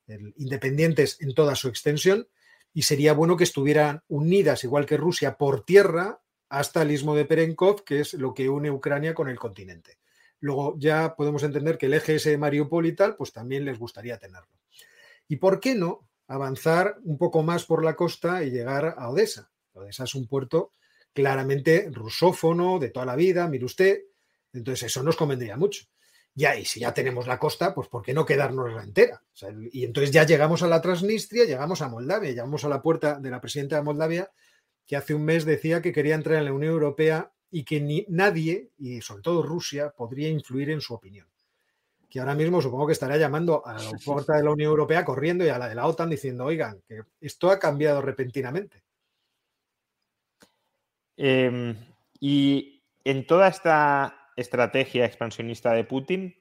eh, 0.07 0.19
independientes 0.37 1.17
en 1.21 1.33
toda 1.33 1.55
su 1.55 1.67
extensión, 1.67 2.27
y 2.73 2.83
sería 2.83 3.13
bueno 3.13 3.37
que 3.37 3.43
estuvieran 3.43 4.03
unidas, 4.07 4.63
igual 4.63 4.85
que 4.85 4.97
Rusia, 4.97 5.37
por 5.37 5.65
tierra 5.65 6.21
hasta 6.49 6.81
el 6.81 6.91
istmo 6.91 7.15
de 7.15 7.25
Perenkov, 7.25 7.83
que 7.83 7.99
es 7.99 8.13
lo 8.13 8.33
que 8.33 8.49
une 8.49 8.71
Ucrania 8.71 9.13
con 9.13 9.27
el 9.29 9.37
continente. 9.37 9.99
Luego 10.39 10.75
ya 10.77 11.15
podemos 11.15 11.43
entender 11.43 11.77
que 11.77 11.87
el 11.87 11.93
eje 11.93 12.15
ese 12.15 12.31
de 12.31 12.37
Mariupol 12.37 12.85
y 12.85 12.93
tal, 12.93 13.15
pues 13.15 13.33
también 13.33 13.65
les 13.65 13.79
gustaría 13.79 14.17
tenerlo. 14.17 14.51
¿Y 15.27 15.37
por 15.37 15.59
qué 15.59 15.75
no 15.75 16.07
avanzar 16.27 16.97
un 17.03 17.17
poco 17.17 17.43
más 17.43 17.65
por 17.65 17.83
la 17.83 17.95
costa 17.95 18.43
y 18.43 18.51
llegar 18.51 18.95
a 18.97 19.09
Odessa? 19.09 19.51
Odessa 19.73 20.03
es 20.05 20.15
un 20.15 20.27
puerto 20.27 20.71
claramente 21.17 21.89
rusófono 21.91 22.77
de 22.77 22.91
toda 22.91 23.07
la 23.07 23.15
vida, 23.15 23.47
mire 23.47 23.65
usted. 23.65 24.03
Entonces 24.53 24.83
eso 24.83 25.01
nos 25.01 25.15
convendría 25.15 25.57
mucho. 25.57 25.85
Ya, 26.35 26.55
y 26.55 26.63
si 26.63 26.81
ya 26.81 26.93
tenemos 26.93 27.25
la 27.25 27.39
costa, 27.39 27.73
pues 27.73 27.87
¿por 27.87 28.03
qué 28.03 28.13
no 28.13 28.23
quedarnos 28.23 28.71
la 28.71 28.83
entera? 28.83 29.23
y 29.71 29.83
entonces 29.83 30.11
ya 30.11 30.25
llegamos 30.25 30.61
a 30.61 30.67
la 30.67 30.79
Transnistria, 30.79 31.45
llegamos 31.45 31.81
a 31.81 31.89
Moldavia, 31.89 32.29
llegamos 32.29 32.63
a 32.65 32.69
la 32.69 32.83
puerta 32.83 33.19
de 33.19 33.31
la 33.31 33.41
presidenta 33.41 33.77
de 33.77 33.81
Moldavia, 33.81 34.31
que 34.85 34.95
hace 34.95 35.15
un 35.15 35.25
mes 35.25 35.43
decía 35.43 35.81
que 35.81 35.91
quería 35.91 36.13
entrar 36.13 36.37
en 36.37 36.45
la 36.45 36.53
Unión 36.53 36.73
Europea 36.73 37.31
y 37.49 37.63
que 37.63 37.81
ni, 37.81 38.05
nadie, 38.09 38.69
y 38.77 39.01
sobre 39.01 39.23
todo 39.23 39.41
Rusia, 39.41 39.89
podría 39.97 40.29
influir 40.29 40.69
en 40.69 40.81
su 40.81 40.93
opinión. 40.93 41.27
Que 42.07 42.19
ahora 42.19 42.35
mismo 42.35 42.61
supongo 42.61 42.85
que 42.85 42.93
estará 42.93 43.17
llamando 43.17 43.65
a 43.65 43.73
la 43.73 43.91
puerta 44.05 44.35
de 44.35 44.43
la 44.43 44.51
Unión 44.51 44.69
Europea 44.69 45.03
corriendo 45.03 45.43
y 45.43 45.49
a 45.49 45.57
la 45.57 45.67
de 45.67 45.73
la 45.73 45.87
OTAN 45.87 46.11
diciendo, 46.11 46.45
oigan, 46.45 46.79
que 46.87 47.01
esto 47.19 47.49
ha 47.49 47.57
cambiado 47.57 48.03
repentinamente. 48.03 48.83
Em, 51.17 51.75
y 52.19 52.83
en 53.03 53.25
toda 53.25 53.47
esta 53.47 54.31
estrategia 54.35 55.05
expansionista 55.05 55.73
de 55.73 55.83
Putin, 55.83 56.35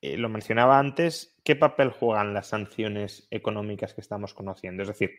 eh, 0.00 0.16
lo 0.16 0.28
mencionaba 0.28 0.78
antes, 0.78 1.36
¿qué 1.44 1.56
papel 1.56 1.90
juegan 1.90 2.32
las 2.32 2.48
sanciones 2.48 3.26
económicas 3.30 3.94
que 3.94 4.00
estamos 4.00 4.32
conociendo? 4.32 4.82
Es 4.82 4.88
decir, 4.88 5.10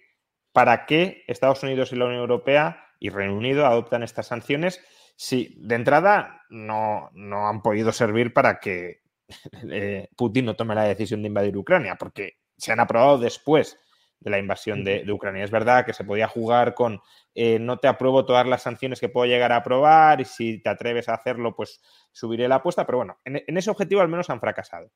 ¿para 0.54 0.86
qué 0.86 1.24
Estados 1.28 1.62
Unidos 1.64 1.92
y 1.92 1.98
la 1.98 2.06
Unión 2.06 2.22
Europea 2.22 2.86
y 3.00 3.10
Reino 3.10 3.36
Unido 3.36 3.66
adoptan 3.66 4.04
estas 4.04 4.28
sanciones 4.28 4.82
si 5.18 5.56
de 5.60 5.76
entrada 5.76 6.44
no, 6.50 7.10
no 7.14 7.50
han 7.50 7.62
podido 7.62 7.92
servir 7.92 8.34
para 8.34 8.60
que 8.62 9.02
eh, 9.70 10.08
Putin 10.16 10.46
no 10.46 10.56
tome 10.56 10.76
la 10.76 10.84
decisión 10.84 11.22
de 11.22 11.28
invadir 11.28 11.58
Ucrania? 11.58 11.96
Porque 11.96 12.38
se 12.58 12.72
han 12.72 12.80
aprobado 12.80 13.18
después 13.18 13.78
de 14.20 14.30
la 14.30 14.40
invasión 14.40 14.84
de, 14.84 15.10
Ucrania. 15.12 15.44
Es 15.44 15.52
verdad 15.52 15.86
que 15.86 15.94
se 15.94 16.04
podía 16.04 16.28
jugar 16.28 16.74
con 16.74 17.02
eh, 17.34 17.60
no 17.60 17.78
te 17.78 17.88
apruebo 17.88 18.26
todas 18.26 18.46
las 18.48 18.64
sanciones 18.64 19.00
que 19.00 19.10
puedo 19.10 19.26
llegar 19.26 19.52
a 19.52 19.58
aprobar 19.58 20.20
y 20.22 20.26
si 20.26 20.62
te 20.62 20.70
atreves 20.70 21.10
a 21.10 21.14
hacerlo, 21.14 21.56
pues 21.56 21.82
subiré 22.12 22.48
la 22.48 22.56
apuesta, 22.56 22.86
pero 22.86 22.98
bueno, 22.98 23.20
en, 23.24 23.58
ese 23.58 23.70
objetivo 23.70 24.02
al 24.02 24.10
menos 24.10 24.30
han 24.30 24.40
fracasado. 24.40 24.92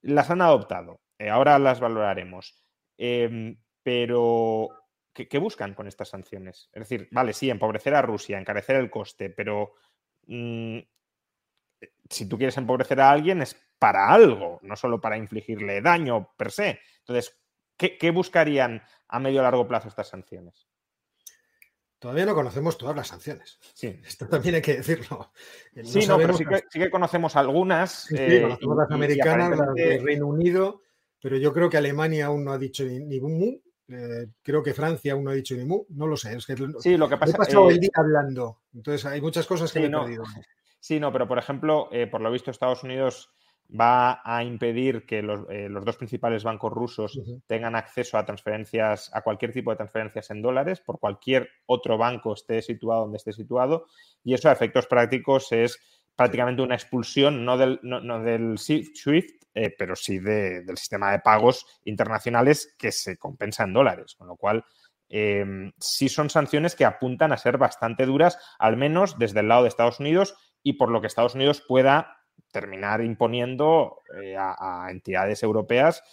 Las 0.00 0.30
han 0.30 0.42
adoptado, 0.42 1.00
eh, 1.18 1.28
ahora 1.28 1.58
las 1.58 1.80
valoraremos. 1.80 2.62
Em, 2.96 3.56
pero, 3.82 4.68
¿qué, 5.12 5.38
buscan 5.38 5.74
con 5.74 5.86
estas 5.86 6.08
sanciones? 6.08 6.70
Es 6.72 6.88
decir, 6.88 7.08
vale, 7.12 7.32
sí, 7.32 7.50
empobrecer 7.50 7.94
a 7.94 8.02
Rusia, 8.02 8.38
encarecer 8.38 8.76
el 8.76 8.90
coste, 8.90 9.30
pero 9.30 9.74
mm, 10.26 10.78
si 12.08 12.28
tú 12.28 12.36
quieres 12.36 12.56
empobrecer 12.56 13.00
a 13.00 13.10
alguien 13.10 13.42
es 13.42 13.56
para 13.78 14.12
algo, 14.12 14.60
no 14.62 14.76
solo 14.76 15.00
para 15.00 15.16
infligirle 15.16 15.80
daño 15.80 16.30
per 16.36 16.52
se. 16.52 16.80
Entonces, 17.00 17.41
¿Qué, 17.90 18.10
buscarían 18.10 18.82
a 19.08 19.18
medio 19.18 19.40
o 19.40 19.42
largo 19.42 19.66
plazo 19.66 19.88
estas 19.88 20.08
sanciones? 20.08 20.68
Todavía 21.98 22.26
no 22.26 22.34
conocemos 22.34 22.78
todas 22.78 22.96
las 22.96 23.08
sanciones. 23.08 23.58
Sí. 23.74 24.00
Esto 24.04 24.26
también 24.26 24.56
hay 24.56 24.62
que 24.62 24.76
decirlo. 24.76 25.32
sí, 25.84 26.06
no, 26.06 26.16
pero 26.16 26.34
sí 26.34 26.44
que, 26.72 26.90
conocemos 26.90 27.36
algunas. 27.36 28.04
Sí, 28.04 28.16
eh, 28.18 28.42
conocemos 28.42 28.76
las 28.76 28.90
americanas, 28.90 29.58
las 29.58 29.74
del 29.74 30.02
Reino 30.02 30.26
Unido, 30.26 30.82
pero 31.20 31.36
yo 31.36 31.52
creo 31.52 31.70
que 31.70 31.76
Alemania 31.76 32.26
aún 32.26 32.44
no 32.44 32.52
ha 32.52 32.58
dicho 32.58 32.84
ni, 32.84 33.00
ni 33.00 33.20
mu. 33.20 33.60
Eh, 33.88 34.28
creo 34.42 34.62
que 34.62 34.74
Francia 34.74 35.12
aún 35.12 35.24
no 35.24 35.30
ha 35.30 35.34
dicho 35.34 35.54
ni 35.54 35.64
mu. 35.64 35.84
No 35.90 36.06
lo 36.06 36.16
sé. 36.16 36.34
Es 36.36 36.46
que 36.46 36.56
sí, 36.80 36.96
lo 36.96 37.08
que 37.08 37.16
pasa, 37.16 37.34
he 37.34 37.38
pasado 37.38 37.70
el 37.70 37.78
día 37.78 37.90
hablando. 37.94 38.62
Entonces 38.74 39.04
hay 39.06 39.20
muchas 39.20 39.46
cosas 39.46 39.72
que 39.72 39.80
me 39.80 39.86
he 39.86 39.90
perdido. 39.90 40.24
Sí, 40.80 40.98
no, 40.98 41.12
pero 41.12 41.28
por 41.28 41.38
ejemplo, 41.38 41.88
eh, 41.92 42.08
por 42.08 42.20
lo 42.20 42.32
visto, 42.32 42.50
Estados 42.50 42.82
Unidos 42.82 43.30
va 43.78 44.20
a 44.24 44.44
impedir 44.44 45.06
que 45.06 45.22
los, 45.22 45.48
eh, 45.50 45.68
dos 45.70 45.96
principales 45.96 46.44
bancos 46.44 46.72
rusos 46.72 47.20
tengan 47.46 47.74
acceso 47.74 48.18
a 48.18 48.24
transferencias, 48.24 49.10
a 49.14 49.22
cualquier 49.22 49.52
tipo 49.52 49.70
de 49.70 49.76
transferencias 49.76 50.30
en 50.30 50.42
dólares, 50.42 50.80
por 50.80 50.98
cualquier 50.98 51.48
otro 51.66 51.96
banco 51.96 52.34
esté 52.34 52.60
situado 52.60 53.02
donde 53.02 53.16
esté 53.16 53.32
situado, 53.32 53.86
y 54.24 54.34
eso 54.34 54.48
a 54.48 54.52
efectos 54.52 54.86
prácticos 54.86 55.52
es 55.52 55.78
prácticamente 56.14 56.62
una 56.62 56.74
expulsión, 56.74 57.44
no 57.44 57.56
del, 57.56 57.80
del 57.82 58.58
SWIFT, 58.58 59.42
eh, 59.54 59.74
pero 59.76 59.96
sí 59.96 60.18
del 60.18 60.76
sistema 60.76 61.12
de 61.12 61.18
pagos 61.20 61.66
internacionales 61.84 62.74
que 62.78 62.92
se 62.92 63.18
compensa 63.18 63.64
en 63.64 63.72
dólares, 63.72 64.14
con 64.14 64.28
lo 64.28 64.36
cual 64.36 64.64
em, 65.08 65.72
sí 65.78 66.08
son 66.08 66.30
sanciones 66.30 66.74
que 66.74 66.86
apuntan 66.86 67.32
a 67.32 67.36
ser 67.36 67.58
bastante 67.58 68.06
duras, 68.06 68.38
al 68.58 68.76
menos 68.76 69.18
desde 69.18 69.40
el 69.40 69.48
lado 69.48 69.62
de 69.62 69.68
Estados 69.68 70.00
Unidos 70.00 70.34
y 70.62 70.74
por 70.74 70.90
lo 70.90 71.00
que 71.00 71.06
Estados 71.06 71.34
Unidos 71.34 71.62
pueda 71.66 72.21
terminar 72.52 73.02
imponiendo 73.02 74.02
eh, 74.22 74.36
a, 74.38 74.86
entidades 74.90 75.42
europeas, 75.42 76.04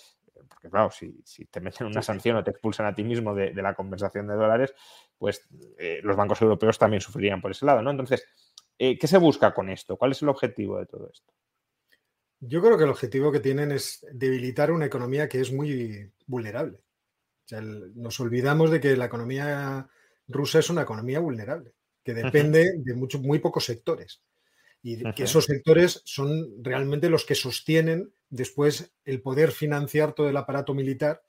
porque 0.48 0.70
claro, 0.70 0.90
si, 0.90 1.46
te 1.52 1.60
meten 1.60 1.86
una 1.86 2.02
sanción 2.02 2.38
o 2.38 2.44
te 2.44 2.52
expulsan 2.52 2.88
a 2.88 2.96
ti 2.96 3.04
mismo 3.04 3.36
de, 3.36 3.54
la 3.54 3.76
compensación 3.76 4.26
de 4.28 4.34
dólares, 4.34 4.74
pues 5.18 5.48
eh, 5.78 6.00
los 6.02 6.16
bancos 6.16 6.42
europeos 6.42 6.80
también 6.80 7.02
sufrirían 7.02 7.42
por 7.42 7.52
ese 7.52 7.66
lado, 7.66 7.84
¿no? 7.84 7.92
Entonces, 7.92 8.26
eh, 8.80 8.98
¿qué 8.98 9.08
se 9.08 9.18
busca 9.18 9.54
con 9.54 9.70
esto? 9.70 9.98
¿Cuál 9.98 10.12
es 10.14 10.22
el 10.22 10.30
objetivo 10.30 10.80
de 10.80 10.86
todo 10.86 11.10
esto? 11.12 11.34
Yo 12.40 12.62
creo 12.62 12.78
que 12.78 12.86
el 12.86 12.90
objetivo 12.90 13.32
que 13.32 13.42
tienen 13.42 13.74
es 13.74 14.06
debilitar 14.14 14.72
una 14.72 14.86
economía 14.86 15.28
que 15.28 15.42
es 15.42 15.52
muy 15.52 16.10
vulnerable. 16.26 16.80
nos 17.96 18.20
olvidamos 18.22 18.72
de 18.72 18.80
que 18.80 18.96
la 18.96 19.06
economía 19.06 19.90
rusa 20.28 20.60
es 20.60 20.70
una 20.70 20.84
economía 20.84 21.20
vulnerable, 21.20 21.74
que 22.02 22.14
depende 22.14 22.72
de 22.78 22.94
muchos, 22.96 23.22
muy 23.22 23.40
pocos 23.40 23.66
sectores 23.66 24.22
y 24.82 25.12
que 25.14 25.24
esos 25.24 25.46
sectores 25.46 26.02
son 26.06 26.64
realmente 26.64 27.10
los 27.10 27.26
que 27.26 27.36
sostienen 27.36 28.14
después 28.30 28.94
el 29.06 29.22
poder 29.22 29.52
financiar 29.52 30.14
todo 30.14 30.30
el 30.30 30.38
aparato 30.38 30.74
militar 30.74 31.22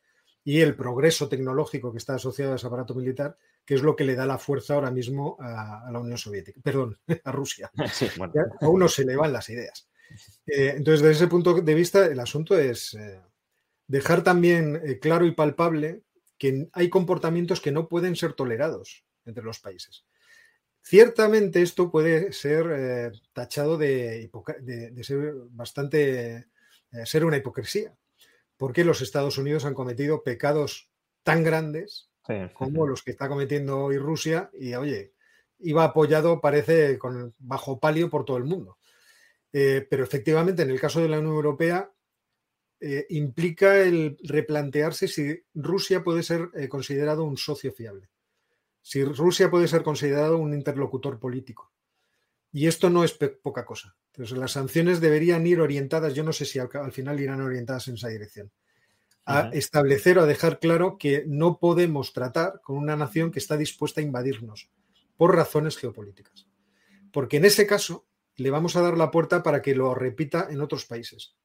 y 0.45 0.61
el 0.61 0.75
progreso 0.75 1.29
tecnológico 1.29 1.93
que 1.93 1.99
está 1.99 2.15
asociado 2.15 2.53
a 2.53 2.57
ese 2.57 2.67
aparato 2.67 2.95
militar, 2.95 3.37
que 3.65 3.75
es 3.75 3.83
lo 3.83 3.95
que 3.97 4.05
le 4.05 4.15
da 4.15 4.27
la 4.27 4.39
fuerza 4.39 4.75
ahora 4.75 4.91
mismo 4.91 5.37
a, 5.41 5.91
la 5.91 5.99
Unión 5.99 6.19
Soviética, 6.19 6.61
perdón, 6.63 6.99
a 7.25 7.33
Rusia. 7.33 7.71
A 8.61 8.69
uno 8.69 8.89
se 8.89 9.05
le 9.05 9.17
van 9.17 9.33
las 9.33 9.49
ideas. 9.49 9.89
Eh, 10.47 10.75
entonces, 10.77 11.03
desde 11.03 11.25
ese 11.25 11.29
punto 11.29 11.55
de 11.55 11.75
vista, 11.75 12.07
el 12.07 12.19
asunto 12.19 12.59
es 12.59 12.95
eh, 12.95 13.21
dejar 13.87 14.23
también 14.23 14.81
eh, 14.85 14.99
claro 14.99 15.27
y 15.27 15.33
palpable 15.33 16.03
que 16.39 16.69
hay 16.73 16.89
comportamientos 16.89 17.61
que 17.61 17.71
no 17.71 17.87
pueden 17.87 18.17
ser 18.17 18.33
tolerados 18.33 19.05
entre 19.27 19.45
los 19.45 19.61
países. 19.61 20.05
Ciertamente 20.83 21.63
esto 21.63 21.91
puede 21.91 22.33
ser 22.33 22.67
eh, 22.73 23.13
tachado 23.33 23.77
de, 23.77 24.31
ser 25.03 25.35
bastante, 25.51 26.37
eh, 26.37 26.47
ser 27.05 27.25
una 27.25 27.37
hipocresía, 27.37 27.95
porque 28.57 28.85
los 28.85 29.03
Estados 29.03 29.39
Unidos 29.39 29.65
han 29.65 29.75
cometido 29.75 30.23
pecados 30.23 30.91
tan 31.23 31.45
grandes 31.45 32.09
como 32.55 32.87
los 32.87 33.03
que 33.03 33.11
está 33.11 33.29
cometiendo 33.29 33.81
hoy 33.81 33.99
Rusia 33.99 34.51
y, 34.53 34.75
oye, 34.75 35.15
iba 35.59 35.83
apoyado, 35.83 36.41
parece, 36.41 36.97
con 36.97 37.35
bajo 37.39 37.81
palio 37.81 38.09
por 38.09 38.25
todo 38.25 38.37
el 38.37 38.45
mundo. 38.45 38.79
Eh, 39.53 39.85
pero 39.91 40.05
efectivamente, 40.05 40.63
en 40.63 40.71
el 40.71 40.81
caso 40.81 41.01
de 41.01 41.09
la 41.09 41.19
Unión 41.19 41.35
Europea, 41.35 41.91
implica 43.11 43.77
el 43.79 44.17
replantearse 44.23 45.07
si 45.07 45.39
Rusia 45.53 46.03
puede 46.03 46.23
ser 46.23 46.49
considerado 46.71 47.25
un 47.25 47.37
socio 47.37 47.73
fiable 47.73 48.09
si 48.83 49.05
Rusia 49.05 49.51
puede 49.51 49.69
ser 49.69 49.83
considerado 49.83 50.39
un 50.39 50.55
interlocutor 50.55 51.19
político. 51.19 51.73
Y 52.53 52.67
esto 52.67 52.91
no 52.91 53.05
es 53.05 53.13
poca 53.13 53.65
cosa. 53.65 53.97
Entonces, 54.13 54.37
las 54.37 54.53
sanciones 54.53 55.01
deberían 55.01 55.47
ir 55.47 55.61
orientadas, 55.61 56.15
yo 56.15 56.25
no 56.25 56.33
sé 56.33 56.45
si 56.45 56.59
al, 56.59 56.93
final 56.93 57.21
irán 57.21 57.41
orientadas 57.41 57.87
en 57.89 57.95
esa 57.95 58.09
dirección, 58.09 58.51
a 59.25 59.51
establecer 59.53 60.19
o 60.19 60.23
a 60.23 60.27
dejar 60.27 60.59
claro 60.59 60.99
que 60.99 61.25
no 61.27 61.59
podemos 61.59 62.13
tratar 62.13 62.61
con 62.63 62.77
una 62.77 62.97
nación 62.97 63.31
que 63.31 63.39
está 63.39 63.57
dispuesta 63.57 64.01
a 64.01 64.05
invadirnos 64.05 64.71
por 65.17 65.37
razones 65.37 65.77
geopolíticas. 65.77 66.49
Porque 67.13 67.37
en 67.37 67.45
ese 67.45 67.67
caso 67.67 68.07
le 68.37 68.51
vamos 68.51 68.75
a 68.75 68.83
dar 68.83 68.97
la 68.97 69.11
puerta 69.11 69.43
para 69.43 69.63
que 69.63 69.75
lo 69.75 69.95
repita 69.95 70.49
en 70.51 70.61
otros 70.61 70.87
países. 70.87 71.37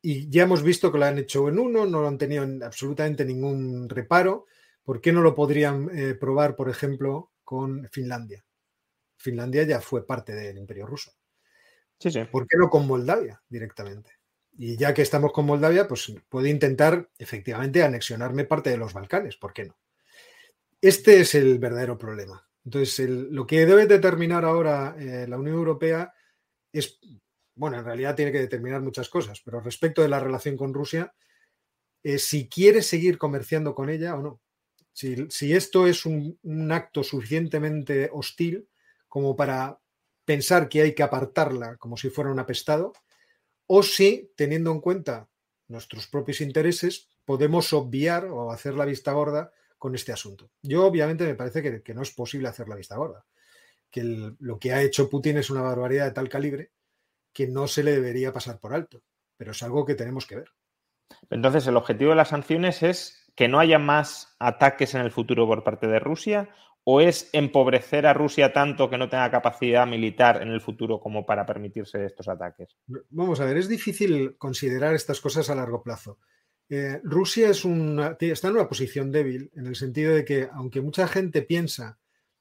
Y 0.00 0.28
ya 0.30 0.44
hemos 0.44 0.62
visto 0.62 0.92
que 0.92 0.98
lo 0.98 1.04
han 1.04 1.18
hecho 1.18 1.48
en 1.48 1.58
uno, 1.58 1.84
no 1.84 2.00
lo 2.00 2.08
han 2.08 2.18
tenido 2.18 2.46
absolutamente 2.64 3.24
ningún 3.24 3.88
reparo 3.88 4.46
¿Por 4.84 5.00
qué 5.00 5.12
no 5.12 5.22
lo 5.22 5.34
podrían 5.34 5.90
eh, 5.92 6.14
probar, 6.14 6.56
por 6.56 6.68
ejemplo, 6.68 7.32
con 7.42 7.88
Finlandia? 7.90 8.44
Finlandia 9.16 9.64
ya 9.64 9.80
fue 9.80 10.06
parte 10.06 10.34
del 10.34 10.58
Imperio 10.58 10.86
Ruso. 10.86 11.12
Sí, 11.98 12.10
sí. 12.10 12.24
¿Por 12.30 12.46
qué 12.46 12.58
no 12.58 12.68
con 12.68 12.86
Moldavia 12.86 13.42
directamente? 13.48 14.12
Y 14.56 14.76
ya 14.76 14.94
que 14.94 15.02
estamos 15.02 15.32
con 15.32 15.46
Moldavia, 15.46 15.88
pues 15.88 16.14
puede 16.28 16.50
intentar 16.50 17.10
efectivamente 17.18 17.82
anexionarme 17.82 18.44
parte 18.44 18.70
de 18.70 18.76
los 18.76 18.92
Balcanes, 18.92 19.36
¿por 19.36 19.52
qué 19.52 19.64
no? 19.64 19.76
Este 20.80 21.20
es 21.20 21.34
el 21.34 21.58
verdadero 21.58 21.96
problema. 21.96 22.46
Entonces, 22.64 23.08
lo 23.08 23.46
que 23.46 23.66
debe 23.66 23.86
determinar 23.86 24.44
ahora 24.44 24.94
eh, 24.98 25.26
la 25.26 25.38
Unión 25.38 25.56
Europea 25.56 26.12
es, 26.72 27.00
bueno, 27.54 27.78
en 27.78 27.84
realidad 27.84 28.14
tiene 28.14 28.32
que 28.32 28.40
determinar 28.40 28.80
muchas 28.80 29.08
cosas, 29.08 29.40
pero 29.44 29.60
respecto 29.60 30.02
de 30.02 30.08
la 30.08 30.20
relación 30.20 30.56
con 30.56 30.72
Rusia, 30.72 31.14
es 32.02 32.24
si 32.26 32.48
quiere 32.48 32.82
seguir 32.82 33.18
comerciando 33.18 33.74
con 33.74 33.88
ella 33.88 34.14
o 34.14 34.22
no. 34.22 34.40
Si, 34.94 35.52
esto 35.52 35.88
es 35.88 36.06
un, 36.06 36.38
acto 36.70 37.02
suficientemente 37.02 38.10
hostil 38.12 38.68
como 39.08 39.34
para 39.34 39.80
pensar 40.24 40.68
que 40.68 40.82
hay 40.82 40.94
que 40.94 41.02
apartarla 41.02 41.76
como 41.78 41.96
si 41.96 42.10
fuera 42.10 42.30
un 42.30 42.38
apestado, 42.38 42.92
o 43.66 43.82
si, 43.82 44.30
teniendo 44.36 44.70
en 44.70 44.80
cuenta 44.80 45.28
nuestros 45.66 46.06
propios 46.06 46.40
intereses, 46.40 47.08
podemos 47.24 47.72
obviar 47.72 48.26
o 48.26 48.52
hacer 48.52 48.74
la 48.74 48.84
vista 48.84 49.12
gorda 49.12 49.52
con 49.78 49.96
este 49.96 50.12
asunto. 50.12 50.50
Yo 50.62 50.86
obviamente 50.86 51.26
me 51.26 51.34
parece 51.34 51.82
que, 51.82 51.94
no 51.94 52.02
es 52.02 52.12
posible 52.12 52.48
hacer 52.48 52.68
la 52.68 52.76
vista 52.76 52.96
gorda, 52.96 53.26
que 53.90 54.32
lo 54.38 54.58
que 54.60 54.72
ha 54.72 54.82
hecho 54.82 55.10
Putin 55.10 55.38
es 55.38 55.50
una 55.50 55.62
barbaridad 55.62 56.04
de 56.04 56.12
tal 56.12 56.28
calibre 56.28 56.70
que 57.32 57.48
no 57.48 57.66
se 57.66 57.82
le 57.82 57.92
debería 57.92 58.32
pasar 58.32 58.60
por 58.60 58.72
alto, 58.72 59.02
pero 59.36 59.50
es 59.50 59.62
algo 59.64 59.84
que 59.84 59.96
tenemos 59.96 60.24
que 60.24 60.36
ver. 60.36 60.50
Entonces, 61.30 61.66
el 61.66 61.76
objetivo 61.76 62.10
de 62.10 62.16
las 62.16 62.28
sanciones 62.28 62.82
es 62.84 63.23
que 63.34 63.48
no 63.48 63.58
haya 63.58 63.78
más 63.78 64.36
ataques 64.38 64.94
en 64.94 65.02
el 65.02 65.10
futuro 65.10 65.46
por 65.46 65.64
parte 65.64 65.86
de 65.86 65.98
Rusia? 65.98 66.48
¿O 66.86 67.00
es 67.00 67.30
empobrecer 67.32 68.06
a 68.06 68.12
Rusia 68.12 68.52
tanto 68.52 68.90
que 68.90 68.98
no 68.98 69.08
tenga 69.08 69.30
capacidad 69.30 69.86
militar 69.86 70.42
en 70.42 70.48
el 70.48 70.60
futuro 70.60 71.00
como 71.00 71.24
para 71.24 71.46
permitirse 71.46 72.04
estos 72.04 72.28
ataques? 72.28 72.76
Vamos 73.08 73.40
a 73.40 73.46
ver, 73.46 73.56
es 73.56 73.68
difícil 73.68 74.36
considerar 74.36 74.94
estas 74.94 75.20
cosas 75.20 75.48
a 75.48 75.54
largo 75.54 75.82
plazo. 75.82 76.18
Eh, 76.68 77.00
Rusia 77.02 77.50
está 77.50 78.48
en 78.48 78.54
una 78.54 78.68
posición 78.68 79.10
débil 79.10 79.50
en 79.54 79.66
el 79.66 79.76
sentido 79.76 80.14
de 80.14 80.24
que, 80.24 80.48
aunque 80.52 80.82
mucha 80.82 81.08
gente 81.08 81.42
piensa 81.42 81.98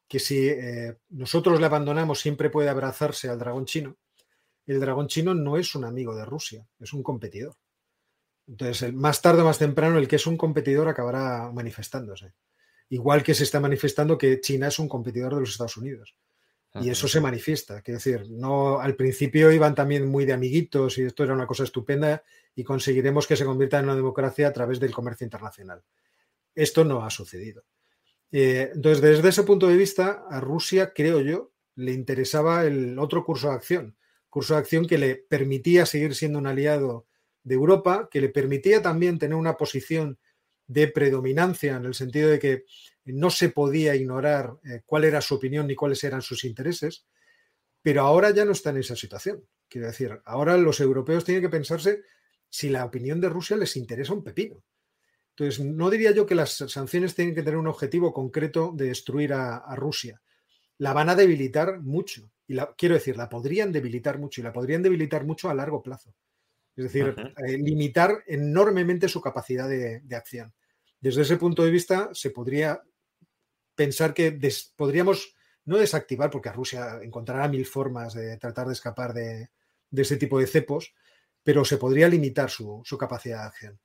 que 0.07 0.19
si 0.19 0.47
eh, 0.47 0.97
nosotros 1.09 1.59
le 1.59 1.65
abandonamos 1.65 2.19
siempre 2.19 2.49
puede 2.49 2.69
abrazarse 2.69 3.29
al 3.29 3.39
dragón 3.39 3.65
chino, 3.65 3.97
el 4.65 4.79
dragón 4.79 5.07
chino 5.07 5.33
no 5.33 5.57
es 5.57 5.75
un 5.75 5.85
amigo 5.85 6.15
de 6.15 6.25
Rusia, 6.25 6.67
es 6.79 6.93
un 6.93 7.03
competidor. 7.03 7.55
Entonces, 8.47 8.93
más 8.93 9.21
tarde 9.21 9.41
o 9.41 9.45
más 9.45 9.57
temprano, 9.57 9.97
el 9.97 10.07
que 10.07 10.17
es 10.17 10.27
un 10.27 10.37
competidor 10.37 10.87
acabará 10.87 11.51
manifestándose. 11.51 12.33
igual 12.89 13.23
que 13.23 13.33
se 13.33 13.43
está 13.43 13.59
manifestando 13.59 14.17
que 14.17 14.39
China 14.39 14.67
es 14.67 14.77
un 14.77 14.87
competidor 14.87 15.33
de 15.33 15.39
los 15.39 15.51
Estados 15.51 15.77
Unidos. 15.77 16.15
Y 16.81 16.89
eso 16.89 17.07
se 17.07 17.21
manifiesta. 17.21 17.81
Quiero 17.81 17.99
decir, 17.99 18.25
no, 18.29 18.79
al 18.79 18.95
principio 18.95 19.51
iban 19.51 19.75
también 19.75 20.07
muy 20.07 20.25
de 20.25 20.33
amiguitos 20.33 20.97
y 20.97 21.03
esto 21.03 21.23
era 21.23 21.33
una 21.33 21.45
cosa 21.45 21.63
estupenda 21.63 22.23
y 22.55 22.63
conseguiremos 22.63 23.27
que 23.27 23.35
se 23.35 23.45
convierta 23.45 23.79
en 23.79 23.85
una 23.85 23.95
democracia 23.95 24.47
a 24.47 24.53
través 24.53 24.79
del 24.79 24.91
comercio 24.91 25.25
internacional. 25.25 25.83
Esto 26.55 26.83
no 26.83 27.05
ha 27.05 27.11
sucedido. 27.11 27.63
Eh, 28.31 28.71
entonces, 28.73 29.01
desde 29.01 29.29
ese 29.29 29.43
punto 29.43 29.67
de 29.67 29.77
vista, 29.77 30.25
a 30.27 30.39
Rusia, 30.39 30.93
creo 30.93 31.21
yo, 31.21 31.51
le 31.75 31.93
interesaba 31.93 32.65
el 32.65 32.97
otro 32.97 33.23
curso 33.23 33.49
de 33.49 33.55
acción. 33.55 33.95
Curso 34.29 34.55
de 34.55 34.61
acción 34.61 34.87
que 34.87 34.97
le 34.97 35.15
permitía 35.15 35.85
seguir 35.85 36.15
siendo 36.15 36.39
un 36.39 36.47
aliado 36.47 37.05
de 37.43 37.55
Europa, 37.55 38.07
que 38.09 38.21
le 38.21 38.29
permitía 38.29 38.81
también 38.81 39.19
tener 39.19 39.35
una 39.35 39.57
posición 39.57 40.17
de 40.67 40.87
predominancia 40.87 41.75
en 41.75 41.85
el 41.85 41.93
sentido 41.93 42.29
de 42.29 42.39
que 42.39 42.63
no 43.05 43.29
se 43.29 43.49
podía 43.49 43.95
ignorar 43.95 44.53
eh, 44.63 44.81
cuál 44.85 45.03
era 45.03 45.21
su 45.21 45.35
opinión 45.35 45.67
ni 45.67 45.75
cuáles 45.75 46.03
eran 46.03 46.21
sus 46.21 46.43
intereses, 46.45 47.05
pero 47.81 48.01
ahora 48.01 48.31
ya 48.31 48.45
no 48.45 48.53
está 48.53 48.69
en 48.69 48.77
esa 48.77 48.95
situación. 48.95 49.45
Quiero 49.67 49.87
decir, 49.87 50.21
ahora 50.25 50.57
los 50.57 50.79
europeos 50.79 51.25
tienen 51.25 51.43
que 51.43 51.49
pensarse 51.49 52.03
si 52.49 52.69
la 52.69 52.85
opinión 52.85 53.19
de 53.19 53.29
Rusia 53.29 53.57
les 53.57 53.75
interesa 53.75 54.13
un 54.13 54.23
pepino. 54.23 54.63
Entonces, 55.35 55.65
no 55.65 55.89
diría 55.89 56.11
yo 56.11 56.27
que 56.27 56.35
las 56.35 56.51
sanciones 56.53 57.15
tienen 57.15 57.33
que 57.33 57.41
tener 57.41 57.57
un 57.57 57.67
objetivo 57.67 58.13
concreto 58.13 58.71
de 58.75 58.85
destruir 58.85 59.33
a, 59.33 59.75
Rusia. 59.75 60.21
La 60.77 60.93
van 60.93 61.09
a 61.09 61.15
debilitar 61.15 61.81
mucho. 61.81 62.29
Y 62.47 62.53
la, 62.53 62.73
quiero 62.77 62.93
decir, 62.93 63.17
la 63.17 63.29
podrían 63.29 63.71
debilitar 63.71 64.19
mucho 64.19 64.41
y 64.41 64.43
la 64.43 64.53
podrían 64.53 64.83
debilitar 64.83 65.25
mucho 65.25 65.49
a 65.49 65.55
largo 65.55 65.81
plazo. 65.81 66.13
Es 66.75 66.85
decir, 66.85 67.15
eh, 67.47 67.57
limitar 67.57 68.23
enormemente 68.25 69.07
su 69.07 69.21
capacidad 69.21 69.69
de, 69.69 70.01
acción. 70.15 70.53
Desde 70.99 71.21
ese 71.21 71.37
punto 71.37 71.63
de 71.63 71.71
vista, 71.71 72.09
se 72.13 72.31
podría 72.31 72.81
pensar 73.75 74.13
que 74.13 74.37
podríamos 74.75 75.35
no 75.65 75.77
desactivar, 75.77 76.29
porque 76.29 76.51
Rusia 76.51 76.99
encontrará 77.01 77.47
mil 77.47 77.65
formas 77.65 78.13
de 78.13 78.37
tratar 78.37 78.67
de 78.67 78.73
escapar 78.73 79.13
de, 79.13 79.49
ese 79.91 80.17
tipo 80.17 80.39
de 80.39 80.47
cepos, 80.47 80.93
pero 81.43 81.63
se 81.63 81.77
podría 81.77 82.07
limitar 82.07 82.49
su, 82.49 82.83
capacidad 82.99 83.41
de 83.41 83.47
acción. 83.47 83.79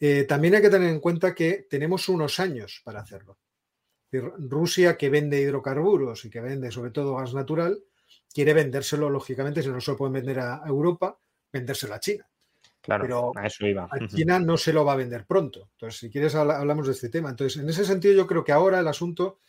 Eh, 0.00 0.24
también 0.24 0.56
hay 0.56 0.62
que 0.62 0.70
tener 0.70 0.90
en 0.90 1.00
cuenta 1.00 1.34
que 1.34 1.66
tenemos 1.70 2.08
unos 2.08 2.40
años 2.40 2.82
para 2.84 3.00
hacerlo. 3.00 3.38
Rusia, 4.10 4.96
que 4.96 5.10
vende 5.10 5.40
hidrocarburos 5.40 6.24
y 6.24 6.30
que 6.30 6.40
vende 6.40 6.70
sobre 6.70 6.90
todo 6.90 7.16
gas 7.16 7.34
natural, 7.34 7.82
quiere 8.32 8.54
vendérselo, 8.54 9.10
lógicamente, 9.10 9.62
si 9.62 9.68
no 9.68 9.80
se 9.80 9.90
lo 9.90 9.96
pueden 9.96 10.14
vender 10.14 10.40
a 10.40 10.62
Europa, 10.66 11.18
vendérselo 11.56 11.94
a 11.94 12.00
China. 12.00 12.28
Claro, 12.80 13.02
pero 13.02 13.32
a 13.34 13.46
eso 13.46 13.66
iba. 13.66 13.88
A 13.90 14.06
China 14.06 14.38
no 14.38 14.56
se 14.56 14.72
lo 14.72 14.84
va 14.84 14.92
a 14.92 14.96
vender 14.96 15.26
pronto. 15.26 15.70
Entonces, 15.72 15.98
si 15.98 16.10
quieres, 16.10 16.34
hablamos 16.34 16.86
de 16.86 16.92
este 16.92 17.08
tema. 17.08 17.30
Entonces, 17.30 17.60
en 17.60 17.68
ese 17.68 17.84
sentido, 17.84 18.14
yo 18.14 18.26
creo 18.26 18.44
que 18.44 18.52
ahora 18.52 18.78
el 18.78 18.86
asunto 18.86 19.40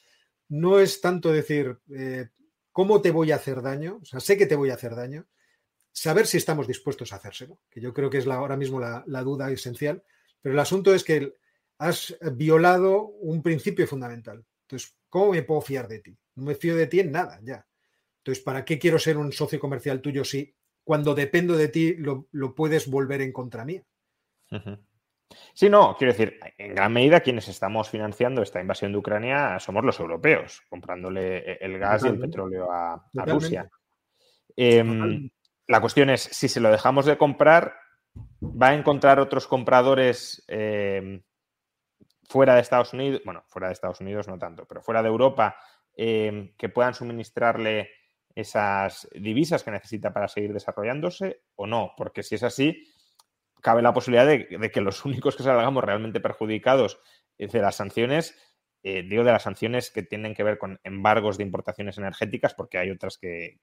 no 0.50 0.80
es 0.80 1.02
tanto 1.02 1.32
decir 1.32 1.78
eh, 1.94 2.30
cómo 2.72 3.02
te 3.02 3.12
voy 3.12 3.32
a 3.32 3.36
hacer 3.36 3.62
daño, 3.62 4.00
o 4.02 4.06
sea, 4.06 4.20
sé 4.20 4.38
que 4.38 4.46
te 4.46 4.56
voy 4.56 4.70
a 4.70 4.76
hacer 4.76 4.96
daño, 4.96 5.26
saber 5.92 6.28
si 6.28 6.38
estamos 6.38 6.68
dispuestos 6.68 7.12
a 7.12 7.16
hacérselo, 7.16 7.60
que 7.70 7.82
yo 7.82 7.94
creo 7.94 8.10
que 8.10 8.20
es 8.20 8.28
ahora 8.28 8.56
mismo 8.56 8.80
la, 8.80 9.24
duda 9.24 9.50
esencial, 9.50 10.04
pero 10.42 10.54
el 10.54 10.60
asunto 10.60 10.94
es 10.94 11.04
que 11.04 11.34
has 11.80 12.16
violado 12.34 13.02
un 13.02 13.42
principio 13.42 13.88
fundamental. 13.88 14.46
Entonces, 14.62 14.96
¿cómo 15.10 15.32
me 15.32 15.44
puedo 15.44 15.62
fiar 15.62 15.88
de 15.88 16.00
ti? 16.00 16.18
No 16.36 16.44
me 16.44 16.56
fío 16.56 16.76
de 16.76 16.88
ti 16.88 17.00
en 17.00 17.12
nada, 17.12 17.40
ya. 17.44 17.66
Entonces, 18.20 18.44
¿para 18.44 18.64
qué 18.64 18.78
quiero 18.78 19.00
ser 19.00 19.18
un 19.18 19.32
socio 19.32 19.60
comercial 19.60 20.02
tuyo 20.02 20.24
si 20.24 20.54
cuando 20.88 21.14
dependo 21.14 21.58
de 21.58 21.68
ti 21.68 21.96
lo, 21.98 22.56
puedes 22.56 22.90
volver 22.90 23.22
en 23.22 23.34
contra 23.34 23.66
mía. 23.66 23.84
Sí, 25.54 25.70
no, 25.70 25.98
quiero 25.98 26.14
decir, 26.14 26.40
en 26.58 26.76
gran 26.76 26.94
medida 26.94 27.20
quienes 27.20 27.50
estamos 27.50 27.90
financiando 27.90 28.42
esta 28.42 28.62
invasión 28.62 28.94
de 28.94 28.98
Ucrania 28.98 29.60
somos 29.60 29.84
los 29.84 30.00
europeos, 30.00 30.64
comprándole 30.70 31.40
e, 31.40 31.58
el 31.60 31.78
gas 31.78 32.06
y 32.06 32.08
el 32.08 32.20
petróleo 32.22 32.72
a, 32.72 33.06
Rusia. 33.26 33.70
Em, 34.56 35.30
la 35.68 35.82
cuestión 35.82 36.10
es, 36.10 36.22
si 36.22 36.48
se 36.48 36.62
lo 36.62 36.72
dejamos 36.72 37.06
de 37.06 37.18
comprar, 37.18 37.76
¿va 38.42 38.70
a 38.70 38.74
encontrar 38.74 39.20
otros 39.20 39.46
compradores 39.46 40.42
em, 40.48 41.22
fuera 42.30 42.56
de 42.56 42.62
Estados 42.62 42.94
Unidos? 42.94 43.22
Bueno, 43.26 43.44
fuera 43.48 43.68
de 43.68 43.74
Estados 43.74 44.00
Unidos 44.00 44.30
no 44.30 44.40
tanto, 44.40 44.66
pero 44.66 44.82
fuera 44.82 45.02
de 45.02 45.10
Europa 45.10 45.58
em, 45.98 46.56
que 46.56 46.70
puedan 46.70 46.94
suministrarle 46.94 47.90
esas 48.38 49.10
divisas 49.16 49.64
que 49.64 49.72
necesita 49.72 50.14
para 50.14 50.28
seguir 50.28 50.54
desarrollándose 50.54 51.42
o 51.56 51.66
no, 51.66 51.94
porque 51.98 52.22
si 52.22 52.36
es 52.36 52.44
así, 52.44 52.88
cabe 53.62 53.82
la 53.82 53.96
posibilidad 53.96 54.28
de, 54.28 54.72
que 54.72 54.82
los 54.82 55.04
únicos 55.06 55.36
que 55.36 55.42
salgamos 55.42 55.84
realmente 55.84 56.20
perjudicados 56.20 57.00
de 57.40 57.60
las 57.60 57.76
sanciones, 57.76 58.38
eh, 58.84 59.02
digo 59.02 59.24
de 59.24 59.32
las 59.32 59.42
sanciones 59.42 59.90
que 59.90 60.04
tienen 60.04 60.36
que 60.36 60.44
ver 60.44 60.60
con 60.60 60.80
embargos 60.84 61.38
de 61.38 61.46
importaciones 61.46 61.98
energéticas, 61.98 62.54
porque 62.54 62.78
hay 62.78 62.92
otras 62.92 63.18
que, 63.18 63.60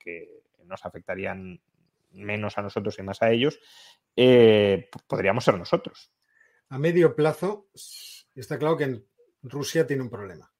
nos 0.64 0.84
afectarían 0.84 1.60
menos 2.10 2.58
a 2.58 2.62
nosotros 2.62 2.98
y 2.98 3.02
más 3.02 3.22
a 3.22 3.30
ellos, 3.30 3.60
eh, 4.16 4.90
podríamos 5.06 5.44
ser 5.44 5.56
nosotros. 5.56 6.10
A 6.70 6.78
medio 6.78 7.14
plazo, 7.14 7.68
está 8.34 8.58
claro 8.58 8.76
que 8.76 9.04
Rusia 9.42 9.86
tiene 9.86 10.02
un 10.02 10.10
problema, 10.10 10.52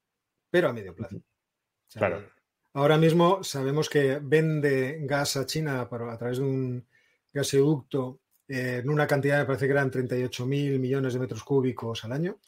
pero 0.51 0.69
a 0.69 0.73
medio 0.73 0.95
plazo. 0.95 1.21
claro. 1.95 2.23
Ahora 2.75 2.99
mismo 2.99 3.45
sabemos 3.45 3.89
que 3.89 4.19
vende 4.21 4.99
gas 5.03 5.37
a 5.37 5.47
China 5.47 5.83
a 5.83 6.19
través 6.19 6.39
de 6.39 6.45
un 6.45 6.85
gasoducto 7.33 8.21
eh, 8.49 8.81
en 8.83 8.91
una 8.91 9.07
cantidad, 9.07 9.39
me 9.39 9.45
parece 9.45 9.67
que 9.67 9.73
eran 9.73 9.93
38 9.93 10.45
mil 10.45 10.81
millones 10.81 11.15
de 11.15 11.21
metros 11.21 11.45
cúbicos 11.45 12.05
al 12.05 12.13
año. 12.13 12.41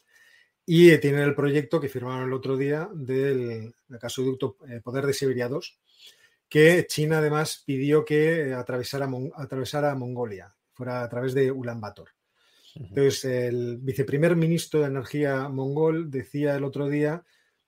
Y 0.67 0.99
tienen 0.99 1.21
el 1.21 1.35
proyecto 1.35 1.81
que 1.81 1.89
firmaron 1.89 2.27
el 2.27 2.33
otro 2.33 2.57
día 2.57 2.89
del, 2.93 3.73
gasoducto 3.89 4.57
eh, 4.69 4.81
Poder 4.83 5.07
de 5.07 5.15
Siberia 5.15 5.49
2, 5.49 5.79
que 6.49 6.87
China 6.89 7.19
además 7.19 7.63
pidió 7.65 8.05
que 8.05 8.53
atravesara, 8.53 9.09
atravesara 9.37 9.95
Mongolia, 9.95 10.53
fuera 10.73 11.05
a 11.05 11.09
través 11.09 11.35
de 11.35 11.53
Ulan 11.53 11.81
Bator. 11.81 12.11
Entonces, 12.75 13.25
el 13.25 13.79
viceprimer 13.79 14.35
ministro 14.35 14.81
de 14.81 14.87
Energía 14.87 15.49
mongol 15.49 16.11
decía 16.11 16.57
el 16.57 16.65
otro 16.65 16.89
día 16.89 17.25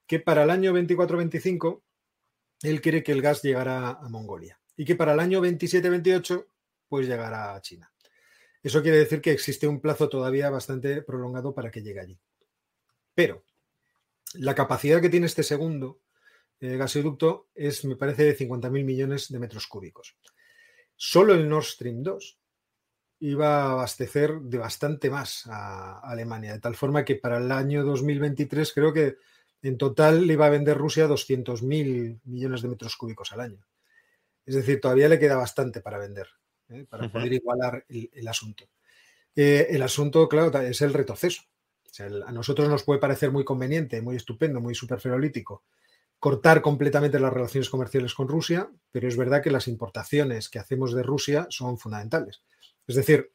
que 0.09 0.18
para 0.18 0.42
el 0.42 0.50
año 0.50 0.72
24-25 0.72 1.82
él 2.62 2.80
quiere 2.80 3.02
que 3.02 3.12
el 3.12 3.22
gas 3.22 3.42
llegara 3.42 3.90
a 3.90 4.09
Mongolia 4.09 4.61
y 4.76 4.84
que 4.84 4.96
para 4.96 5.12
el 5.12 5.20
año 5.20 5.40
27-28 5.40 6.46
pues 6.88 7.06
llegará 7.06 7.54
a 7.54 7.61
China. 7.61 7.92
Eso 8.62 8.82
quiere 8.82 8.98
decir 8.98 9.20
que 9.20 9.32
existe 9.32 9.66
un 9.66 9.80
plazo 9.80 10.09
todavía 10.09 10.50
bastante 10.50 11.02
prolongado 11.02 11.54
para 11.54 11.70
que 11.70 11.82
llegue 11.82 12.00
allí. 12.00 12.18
Pero 13.14 13.44
la 14.34 14.54
capacidad 14.54 15.00
que 15.00 15.09
tiene 15.09 15.26
este 15.26 15.42
segundo 15.42 16.00
eh, 16.61 16.76
gasoducto 16.76 17.48
es, 17.54 17.84
me 17.84 17.96
parece, 17.96 18.24
de 18.24 18.36
50.000 18.36 18.70
millones 18.84 19.30
de 19.30 19.38
metros 19.38 19.66
cúbicos. 19.66 20.16
Solo 20.96 21.34
el 21.34 21.48
Nord 21.48 21.64
Stream 21.64 22.02
2 22.02 22.38
iba 23.20 23.62
a 23.62 23.72
abastecer 23.72 24.40
de 24.40 24.59
bastante 24.59 25.11
más 25.11 25.46
a 25.46 26.00
Alemania, 26.00 26.52
de 26.52 26.61
tal 26.61 26.76
forma 26.76 27.04
que 27.04 27.16
para 27.16 27.38
el 27.38 27.50
año 27.52 27.84
2023 27.84 28.72
creo 28.72 28.92
que 28.92 29.16
en 29.62 29.78
total 29.78 30.26
le 30.26 30.34
iba 30.34 30.46
a 30.46 30.50
vender 30.50 30.76
Rusia 30.76 31.09
200.000 31.09 32.20
millones 32.24 32.62
de 32.62 32.68
metros 32.68 32.96
cúbicos 32.96 33.32
al 33.32 33.40
año. 33.40 33.66
Es 34.46 34.54
decir, 34.54 34.80
todavía 34.80 35.09
le 35.09 35.18
queda 35.18 35.36
bastante 35.36 35.80
para 35.80 35.98
vender, 35.98 36.28
¿eh? 36.68 36.86
para 36.88 37.11
poder 37.11 37.32
igualar 37.32 37.84
el, 37.88 38.28
asunto. 38.28 38.68
Eh, 39.36 39.66
el 39.70 39.82
asunto, 39.82 40.28
claro, 40.28 40.59
es 40.61 40.80
el 40.80 40.94
retroceso. 40.94 41.42
a 42.26 42.32
nosotros 42.32 42.68
nos 42.68 42.84
puede 42.84 43.00
parecer 43.00 43.30
muy 43.30 43.44
conveniente, 43.44 44.00
muy 44.00 44.16
estupendo, 44.16 44.61
muy 44.61 44.74
superferolítico 44.74 45.64
cortar 46.18 46.62
completamente 46.62 47.20
las 47.20 47.32
relaciones 47.32 47.70
comerciales 47.70 48.14
con 48.14 48.28
Rusia, 48.28 48.70
pero 48.90 49.09
es 49.09 49.16
verdad 49.16 49.42
que 49.42 49.50
las 49.50 49.68
importaciones 49.68 50.48
que 50.48 50.59
hacemos 50.59 50.92
de 50.92 51.02
Rusia 51.02 51.46
son 51.50 51.78
fundamentales. 51.78 52.42
Es 52.86 52.96
decir, 52.96 53.32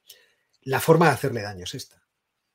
la 0.62 0.80
forma 0.80 1.08
de 1.08 1.14
hacerle 1.14 1.42
daño 1.42 1.64
es 1.64 1.76
esta. 1.76 2.04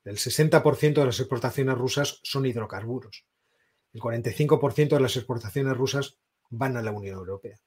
El 0.03 0.17
60% 0.17 0.93
de 0.93 1.05
las 1.05 1.19
exportaciones 1.19 1.77
rusas 1.77 2.19
son 2.23 2.45
hidrocarburos. 2.45 3.25
El 3.93 4.01
45% 4.01 4.89
de 4.89 4.99
las 4.99 5.15
exportaciones 5.15 5.75
rusas 5.75 6.17
van 6.49 6.77
a 6.77 6.81
la 6.81 6.91
Unión 6.91 7.17
Europea. 7.17 7.59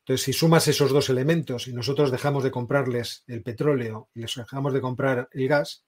Entonces, 0.00 0.24
si 0.24 0.32
sumas 0.32 0.66
esos 0.68 0.90
dos 0.90 1.10
elementos 1.10 1.68
y 1.68 1.74
nosotros 1.74 2.10
dejamos 2.10 2.42
de 2.42 2.50
comprarles 2.50 3.24
el 3.26 3.42
petróleo 3.42 4.08
y 4.14 4.20
les 4.20 4.34
dejamos 4.34 4.72
de 4.72 4.80
comprar 4.80 5.28
el 5.32 5.48
gas, 5.48 5.84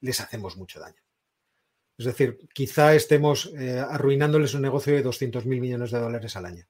les 0.00 0.20
hacemos 0.20 0.56
mucho 0.56 0.80
daño. 0.80 1.00
Es 1.96 2.06
decir, 2.06 2.38
quizá 2.52 2.94
estemos 2.94 3.52
eh, 3.56 3.78
arruinándoles 3.78 4.52
un 4.54 4.62
negocio 4.62 4.94
de 4.94 5.04
200.000 5.04 5.44
millones 5.46 5.90
de 5.90 5.98
dólares 5.98 6.36
al 6.36 6.46
año. 6.46 6.66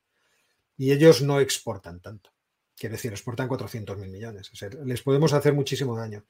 Y 0.77 0.93
ellos 0.93 1.23
no 1.23 1.41
exportan 1.41 2.01
tanto. 2.01 2.31
Quiere 2.77 2.97
decir, 2.97 3.11
exportan 3.11 3.49
400.000 3.49 4.11
millones. 4.11 4.53
les 4.85 5.03
podemos 5.03 5.33
hacer 5.33 5.55
muchísimo 5.55 5.97
daño. 5.97 6.27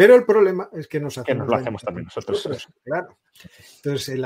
Pero 0.00 0.14
el 0.14 0.24
problema 0.24 0.70
es 0.72 0.88
que 0.88 0.98
nos 0.98 1.18
hacemos. 1.18 1.46
lo 1.46 1.56
hacemos 1.56 1.82
también 1.82 2.06
nosotros. 2.06 2.66
Claro. 2.82 3.18
Entonces, 3.84 4.18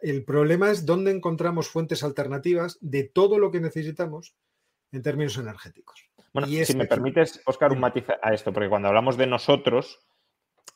el, 0.00 0.24
problema 0.24 0.70
es 0.70 0.86
dónde 0.86 1.10
encontramos 1.10 1.68
fuentes 1.68 2.02
alternativas 2.02 2.78
de 2.80 3.04
todo 3.04 3.38
lo 3.38 3.50
que 3.50 3.60
necesitamos 3.60 4.34
en 4.92 5.02
términos 5.02 5.36
energéticos. 5.36 6.08
Bueno, 6.32 6.48
si 6.64 6.74
me 6.74 6.86
permites, 6.86 7.42
Oscar, 7.44 7.70
un 7.70 7.80
matiz 7.80 8.06
a 8.22 8.32
esto, 8.32 8.50
porque 8.50 8.70
cuando 8.70 8.88
hablamos 8.88 9.18
de 9.18 9.26
nosotros, 9.26 10.00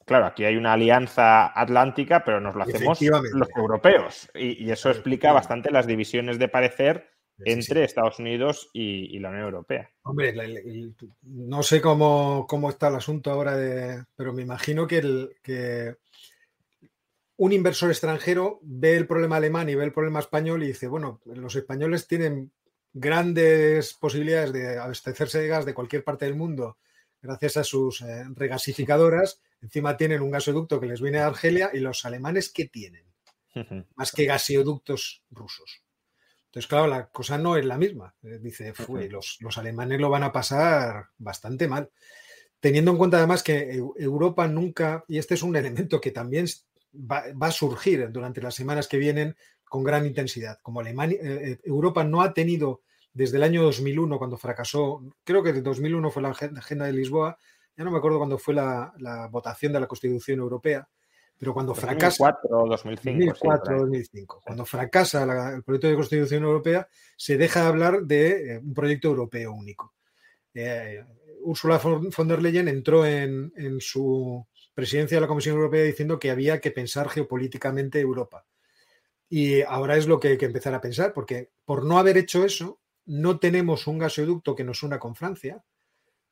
claro, 0.05 0.27
aquí 0.27 0.45
hay 0.45 0.57
una 0.57 0.75
alianza 0.75 1.59
atlántica, 1.59 2.23
pero 2.23 2.39
nos 2.39 2.55
lo 2.55 2.65
hacemos 2.65 3.01
los 3.01 3.49
europeos. 3.57 4.31
Y, 4.35 4.71
eso 4.71 4.91
explica 4.91 5.33
bastante 5.33 5.71
las 5.71 5.87
divisiones 5.87 6.39
de 6.39 6.49
parecer 6.49 7.14
entre 7.39 7.85
Estados 7.85 8.19
Unidos 8.19 8.71
y, 8.73 9.19
la 9.19 9.31
Unión 9.31 9.45
Europea. 9.45 9.91
Hombre, 10.03 10.35
no 11.23 11.63
sé 11.63 11.81
cómo, 11.81 12.47
está 12.69 12.89
el 12.89 12.97
asunto 12.97 13.31
ahora, 13.31 14.07
pero 14.17 14.33
me 14.33 14.43
imagino 14.43 14.87
que 14.87 15.97
un 17.37 17.53
inversor 17.53 17.91
extranjero 17.91 18.61
ve 18.63 18.97
el 18.97 19.07
problema 19.07 19.37
alemán 19.37 19.69
y 19.69 19.75
ve 19.75 19.85
el 19.85 19.93
problema 19.93 20.21
español 20.21 20.63
y 20.63 20.69
dice, 20.69 20.87
bueno, 20.87 21.21
los 21.25 21.57
españoles 21.57 22.07
tienen 22.07 22.53
grandes 22.93 23.95
posibilidades 23.95 24.53
de 24.53 24.79
abastecerse 24.79 25.41
de 25.41 25.49
gas 25.49 25.65
de 25.65 25.75
cualquier 25.75 26.05
parte 26.05 26.27
del 26.27 26.37
mundo 26.37 26.79
gracias 27.21 27.57
a 27.57 27.65
sus 27.65 28.03
eh, 28.03 28.25
regasificadoras. 28.35 29.41
Encima 29.61 29.97
tienen 29.97 30.21
un 30.21 30.31
gasoducto 30.31 30.79
que 30.79 30.87
les 30.87 31.01
viene 31.01 31.19
de 31.19 31.25
Argelia 31.25 31.71
y 31.73 31.81
los 31.81 32.05
alemanes, 32.05 32.53
¿qué 32.53 32.67
tienen? 32.67 33.05
Más 33.97 34.13
que 34.13 34.27
gasoductos 34.27 35.23
rusos. 35.31 35.84
Entonces, 36.55 36.69
claro, 36.69 36.87
la 36.87 37.09
cosa 37.09 37.37
no 37.37 37.57
es 37.57 37.65
la 37.65 37.77
misma. 37.77 38.15
Eh, 38.23 38.39
dice, 38.41 38.73
los, 39.11 39.39
los, 39.41 39.59
alemanes 39.59 40.01
lo 40.01 40.09
van 40.09 40.23
a 40.23 40.31
pasar 40.31 41.07
bastante 41.19 41.67
mal. 41.67 41.91
Teniendo 42.61 42.93
en 42.93 42.97
cuenta 42.97 43.17
además 43.17 43.43
que 43.43 43.83
Europa 43.97 44.47
nunca, 44.47 45.05
y 45.09 45.19
este 45.19 45.35
es 45.35 45.43
un 45.43 45.57
elemento 45.57 46.01
que 46.01 46.13
también 46.13 46.47
va, 46.95 47.25
a 47.41 47.51
surgir 47.51 48.09
durante 48.13 48.41
las 48.41 48.55
semanas 48.55 48.87
que 48.87 48.99
vienen 48.99 49.35
con 49.65 49.83
gran 49.83 50.07
intensidad, 50.07 50.61
como 50.63 50.79
Alemania, 50.79 51.19
eh, 51.21 51.59
Europa 51.65 52.05
no 52.05 52.23
ha 52.23 52.33
tenido 52.33 52.83
desde 53.13 53.39
el 53.39 53.43
año 53.43 53.65
2001, 53.65 54.17
cuando 54.17 54.37
fracasó, 54.37 55.03
creo 55.25 55.43
que 55.43 55.53
de 55.53 55.61
2001 55.61 56.09
fue 56.13 56.23
la 56.23 56.29
agenda 56.31 56.87
de 56.87 56.93
Lisboa, 56.93 57.37
ya 57.77 57.83
no 57.83 57.91
me 57.91 57.99
acuerdo 57.99 58.19
cuándo 58.19 58.39
fue 58.39 58.55
la, 58.55 58.95
la 58.99 59.27
votación 59.27 59.73
de 59.73 59.81
la 59.81 59.89
Constitución 59.89 60.39
Europea, 60.39 60.89
pero 61.39 61.53
cuando 61.53 61.75
fracasa. 61.75 62.25
2004 62.25 62.67
2005. 62.67 63.81
2005. 63.81 64.43
Cuando 64.45 64.65
fracasa 64.65 65.53
el 65.55 65.63
proyecto 65.63 65.89
de 65.89 65.95
Constitución 65.95 66.45
Europea, 66.45 66.89
se 67.17 67.37
deja 67.37 67.63
de 67.63 67.67
hablar 67.67 68.03
de 68.03 68.55
eh, 68.55 68.59
un 68.59 68.75
proyecto 68.75 69.09
europeo 69.09 69.53
único. 69.53 69.95
Eh, 70.55 71.05
Ursula 71.43 71.79
von 71.79 72.29
der 72.29 72.41
Leyen 72.41 72.69
entró 72.69 73.05
en, 73.05 73.53
su 73.81 74.47
presidencia 74.73 75.17
de 75.17 75.21
la 75.21 75.29
Comisión 75.29 75.57
Europea 75.57 75.83
diciendo 75.83 76.19
que 76.19 76.31
había 76.31 76.61
que 76.61 76.71
pensar 76.71 77.09
geopolíticamente 77.09 78.01
Europa. 78.01 78.47
Y 79.29 79.61
ahora 79.63 79.97
es 79.97 80.07
lo 80.07 80.19
que 80.19 80.29
hay 80.29 80.39
que 80.39 80.47
empezar 80.47 80.75
a 80.75 80.81
pensar, 80.81 81.13
porque 81.13 81.51
por 81.65 81.85
no 81.85 81.99
haber 81.99 82.17
hecho 82.17 82.45
eso, 82.45 82.81
no 83.05 83.39
tenemos 83.39 83.87
un 83.87 83.99
gasoducto 83.99 84.55
que 84.55 84.65
nos 84.65 84.83
una 84.83 84.99
con 84.99 85.15
Francia, 85.15 85.63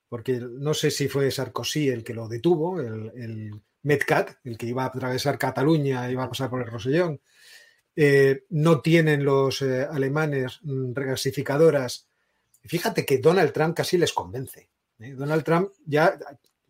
porque 0.09 0.41
no 0.41 0.73
sé 0.73 0.91
si 0.91 1.09
fue 1.09 1.31
Sarkozy 1.31 1.89
el 1.89 2.05
que 2.05 2.15
lo 2.15 2.29
detuvo, 2.29 2.81
el 2.81 3.63
Medcat, 3.83 4.39
el 4.45 4.57
que 4.57 4.67
iba 4.67 4.85
a 4.85 4.87
atravesar 4.87 5.39
Cataluña, 5.39 6.11
iba 6.11 6.25
a 6.25 6.29
pasar 6.29 6.49
por 6.49 6.63
el 6.63 6.69
Rosellón. 6.69 7.21
Eh, 7.95 8.45
no 8.51 8.81
tienen 8.81 9.25
los 9.25 9.61
eh, 9.63 9.87
alemanes 9.91 10.61
mm, 10.63 10.95
regasificadoras. 10.95 12.09
Fíjate 12.65 13.05
que 13.05 13.19
Donald 13.19 13.53
Trump 13.53 13.77
casi 13.77 13.99
les 13.99 14.13
convence. 14.13 14.71
¿eh? 14.99 15.15
Donald 15.15 15.45
Trump 15.45 15.71
ya 15.85 16.17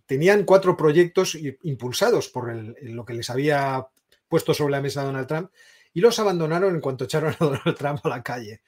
tenían 0.06 0.44
cuatro 0.44 0.76
proyectos 0.76 1.36
impulsados 1.62 2.28
por 2.28 2.52
lo 2.54 3.04
que 3.04 3.14
les 3.14 3.30
había 3.30 3.86
puesto 4.28 4.52
sobre 4.52 4.72
la 4.72 4.80
mesa 4.80 5.04
Donald 5.04 5.26
Trump 5.26 5.50
y 5.94 6.00
los 6.00 6.18
abandonaron 6.18 6.74
en 6.74 6.80
cuanto 6.80 7.04
echaron 7.04 7.34
a 7.38 7.44
Donald 7.44 7.76
Trump 7.76 8.00
a 8.04 8.08
la 8.08 8.22
calle. 8.22 8.62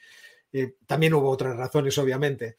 también 0.87 1.15
hubo 1.15 1.29
otras 1.31 1.57
razones, 1.57 1.99
obviamente 1.99 2.57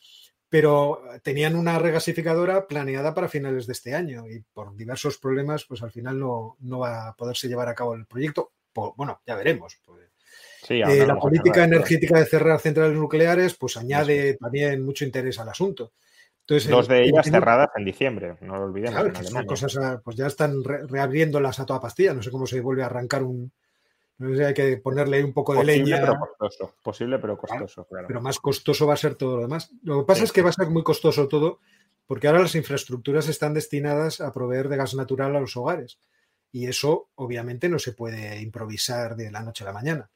pero 0.55 1.01
tenían 1.21 1.53
una 1.53 1.77
regasificadora 1.79 2.65
planeada 2.65 3.13
para 3.13 3.27
finales 3.27 3.67
de 3.67 3.73
este 3.73 3.93
año 3.93 4.25
y 4.29 4.39
por 4.39 4.73
diversos 4.73 5.17
problemas, 5.17 5.65
pues 5.65 5.83
al 5.83 5.91
final 5.91 6.17
no, 6.17 6.55
va 6.79 7.09
a 7.09 7.13
poderse 7.13 7.49
llevar 7.49 7.67
a 7.67 7.75
cabo 7.75 7.93
el 7.93 8.05
proyecto. 8.05 8.53
bueno, 8.95 9.19
ya 9.27 9.35
veremos. 9.35 9.77
Pues. 9.85 10.07
Eh, 10.69 11.05
la 11.05 11.19
política 11.19 11.65
energética 11.65 12.19
de 12.19 12.25
cerrar 12.25 12.61
centrales 12.61 12.97
nucleares, 12.97 13.55
pues 13.55 13.75
añade 13.75 14.35
también 14.35 14.81
mucho 14.81 15.03
interés 15.03 15.37
al 15.39 15.49
asunto. 15.49 15.91
Entonces, 16.43 16.71
Dos 16.71 16.87
de 16.87 17.03
ellas 17.03 17.29
cerradas 17.29 17.71
en 17.75 17.83
diciembre, 17.83 18.37
no 18.39 18.55
lo 18.55 18.63
olvidemos. 18.63 19.11
cosas, 19.45 19.99
pues 20.05 20.15
ya 20.15 20.27
están 20.27 20.63
reabriéndolas 20.63 21.59
a 21.59 21.65
toda 21.65 21.81
pastilla. 21.81 22.13
No 22.13 22.23
sé 22.23 22.31
cómo 22.31 22.47
se 22.47 22.61
vuelve 22.61 22.83
a 22.83 22.85
arrancar 22.85 23.23
un, 23.23 23.51
hay 24.19 24.53
que 24.53 24.77
ponerle 24.77 25.23
un 25.23 25.33
poco 25.33 25.55
de 25.55 25.63
leña. 25.63 25.99
Pero 25.99 26.19
costoso. 26.19 26.75
Posible, 26.81 27.19
pero 27.19 27.37
costoso, 27.37 27.85
claro. 27.85 28.07
Pero 28.07 28.21
más 28.21 28.39
costoso 28.39 28.87
va 28.87 28.93
a 28.93 28.97
ser 28.97 29.15
todo 29.15 29.37
lo 29.37 29.41
demás. 29.43 29.71
Lo 29.83 29.99
que 29.99 30.05
pasa 30.05 30.23
es 30.23 30.31
que 30.31 30.41
va 30.41 30.49
a 30.49 30.53
ser 30.53 30.69
muy 30.69 30.83
costoso 30.83 31.27
todo, 31.27 31.59
porque 32.05 32.27
ahora 32.27 32.41
las 32.41 32.55
infraestructuras 32.55 33.27
están 33.27 33.53
destinadas 33.53 34.21
a 34.21 34.31
proveer 34.31 34.69
de 34.69 34.77
gas 34.77 34.95
natural 34.95 35.35
a 35.35 35.39
los 35.39 35.57
hogares. 35.57 35.99
Y 36.51 36.67
eso, 36.67 37.09
obviamente, 37.15 37.67
no 37.67 37.79
se 37.79 37.91
puede 37.91 38.41
improvisar 38.41 39.15
de 39.15 39.31
la 39.31 39.41
noche 39.41 39.63
a 39.63 39.67
la 39.67 39.73
mañana. 39.73 40.09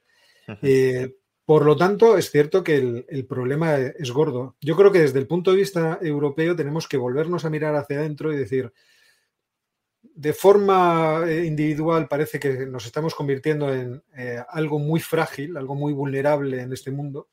Eh, 0.62 1.14
por 1.44 1.64
lo 1.64 1.76
tanto, 1.76 2.16
es 2.16 2.30
cierto 2.30 2.64
que 2.64 2.76
el, 2.76 3.06
el, 3.08 3.26
problema 3.26 3.76
es 3.76 4.10
gordo. 4.10 4.56
Yo 4.60 4.74
creo 4.76 4.90
que 4.90 5.00
desde 5.00 5.18
el 5.18 5.26
punto 5.26 5.50
de 5.50 5.58
vista 5.58 5.98
europeo 6.00 6.56
tenemos 6.56 6.88
que 6.88 6.96
volvernos 6.96 7.44
a 7.44 7.50
mirar 7.50 7.76
hacia 7.76 7.98
adentro 7.98 8.32
y 8.32 8.36
decir, 8.36 8.72
de 10.14 10.32
forma 10.32 11.24
eh, 11.26 11.44
individual 11.44 12.08
parece 12.08 12.38
que 12.38 12.66
nos 12.66 12.86
estamos 12.86 13.14
convirtiendo 13.14 13.72
en 13.72 14.02
eh, 14.16 14.42
algo 14.48 14.78
muy 14.78 15.00
frágil, 15.00 15.56
algo 15.56 15.74
muy 15.74 15.92
vulnerable 15.92 16.60
en 16.60 16.72
este 16.72 16.90
mundo. 16.90 17.28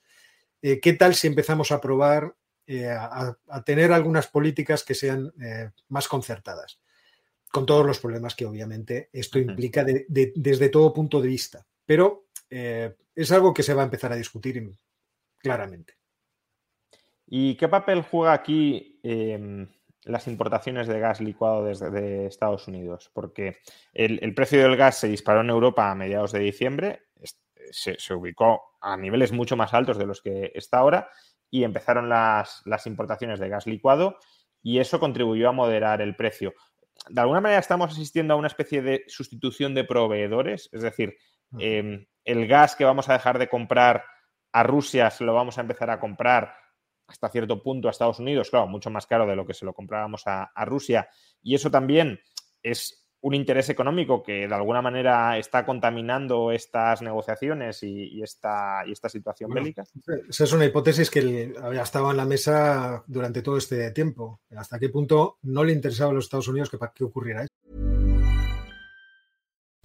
Eh, 0.62 0.80
¿Qué 0.80 0.94
tal 0.94 1.16
si 1.16 1.28
empezamos 1.28 1.72
a 1.72 1.82
probar 1.82 2.36
a, 2.70 3.64
tener 3.66 3.94
algunas 3.94 4.28
políticas 4.28 4.84
que 4.84 4.94
sean 4.94 5.32
más 5.88 6.10
concertadas? 6.10 6.82
Con 7.50 7.66
todos 7.66 7.86
los 7.86 8.00
problemas 8.00 8.36
que 8.36 8.46
obviamente 8.46 9.10
esto 9.14 9.40
implica 9.40 9.86
desde 9.86 10.68
todo 10.68 10.94
punto 10.94 11.22
de 11.22 11.30
vista. 11.30 11.66
Pero 11.86 12.26
es 12.50 13.32
algo 13.32 13.54
que 13.54 13.64
se 13.64 13.74
va 13.74 13.84
a 13.84 13.86
empezar 13.86 14.12
a 14.12 14.18
discutir 14.18 14.70
claramente. 15.38 15.94
¿Y 17.26 17.56
qué 17.56 17.70
papel 17.70 18.02
juega 18.02 18.34
aquí? 18.34 19.00
Las 20.08 20.28
importaciones 20.28 20.88
de 20.88 20.99
gas 20.99 21.20
licuado 21.20 21.66
desde 21.66 22.28
Estados 22.28 22.68
Unidos, 22.68 23.12
porque 23.14 23.58
el, 23.93 24.34
precio 24.34 24.62
del 24.62 24.78
gas 24.78 24.97
se 24.97 25.10
disparó 25.10 25.41
en 25.41 25.49
Europa 25.49 25.91
a 25.91 25.95
mediados 25.95 26.32
de 26.32 26.39
diciembre, 26.39 27.08
se, 27.72 28.14
ubicó 28.14 28.78
a 28.80 28.95
niveles 28.95 29.34
mucho 29.34 29.58
más 29.58 29.74
altos 29.74 29.97
de 29.97 30.05
los 30.05 30.22
que 30.22 30.51
está 30.55 30.78
ahora 30.78 31.10
y 31.49 31.64
empezaron 31.64 32.08
las, 32.08 32.64
importaciones 32.86 33.39
de 33.39 33.49
gas 33.49 33.68
licuado 33.68 34.18
y 34.64 34.80
eso 34.80 34.99
contribuyó 34.99 35.49
a 35.49 35.53
moderar 35.53 36.01
el 36.01 36.16
precio. 36.16 36.53
De 37.10 37.20
alguna 37.20 37.41
manera 37.41 37.60
estamos 37.60 37.91
asistiendo 37.91 38.34
a 38.34 38.38
una 38.38 38.47
especie 38.47 38.82
de 38.82 39.03
sustitución 39.08 39.76
de 39.76 39.84
proveedores, 39.84 40.70
es 40.72 40.82
decir, 40.82 41.18
em, 41.60 42.05
el 42.24 42.47
gas 42.47 42.76
que 42.76 42.86
vamos 42.86 43.10
a 43.10 43.14
dejar 43.14 43.39
de 43.39 43.49
comprar 43.49 44.03
a 44.51 44.64
Rusia 44.64 45.10
se 45.12 45.24
lo 45.24 45.34
vamos 45.34 45.58
a 45.58 45.62
empezar 45.62 45.89
a 45.89 45.99
comprar 45.99 46.55
hasta 47.08 47.30
cierto 47.30 47.64
punto 47.64 47.88
a 47.88 47.91
Estados 47.91 48.20
Unidos, 48.20 48.49
claro, 48.49 48.68
mucho 48.68 48.89
más 48.89 49.08
caro 49.08 49.26
de 49.26 49.36
lo 49.36 49.45
que 49.45 49.53
se 49.53 49.66
lo 49.66 49.74
comprábamos 49.74 50.24
a, 50.26 50.51
Rusia. 50.66 51.10
Y 51.41 51.55
eso 51.55 51.72
también 51.72 52.20
es 52.62 53.05
un 53.22 53.34
interés 53.34 53.70
económico 53.70 54.22
que 54.22 54.47
de 54.47 54.53
alguna 54.53 54.82
manera 54.82 55.38
está 55.38 55.66
contaminando 55.66 56.51
estas 56.51 57.01
negociaciones 57.01 57.82
y, 57.82 58.22
esta, 58.22 58.84
y 58.86 58.91
esta 58.91 59.10
situación 59.10 59.49
bélica? 59.51 59.84
Esa 60.30 60.43
es 60.43 60.53
una 60.53 60.66
hipótesis 60.66 61.10
que 61.10 61.53
había 61.62 61.82
estado 61.82 62.12
en 62.12 62.18
la 62.18 62.26
mesa 62.26 63.03
durante 63.08 63.41
todo 63.41 63.58
este 63.58 63.91
tiempo. 63.91 64.41
¿Hasta 64.55 64.78
qué 64.78 64.89
punto 64.89 65.39
no 65.43 65.64
le 65.64 65.74
interesaba 65.74 66.12
a 66.12 66.14
los 66.14 66.26
Estados 66.26 66.47
Unidos 66.47 66.70
que, 66.70 66.78
que 66.93 67.03
ocurriera 67.03 67.43
eso? 67.43 67.47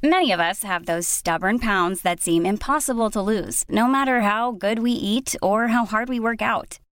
Many 0.05 0.33
of 0.33 0.41
us 0.41 0.65
have 0.65 0.87
those 0.87 1.07
stubborn 1.07 1.61
pounds 1.61 2.03
that 2.03 2.19
seem 2.19 2.45
impossible 2.45 3.09
to 3.11 3.23
lose, 3.23 3.65
no 3.69 3.87
matter 3.87 4.21
how 4.23 4.51
good 4.51 4.81
we 4.81 4.91
eat 4.91 5.37
or 5.41 5.69
how 5.69 5.85
hard 5.85 6.09
we 6.09 6.19
work 6.19 6.43
out. 6.43 6.81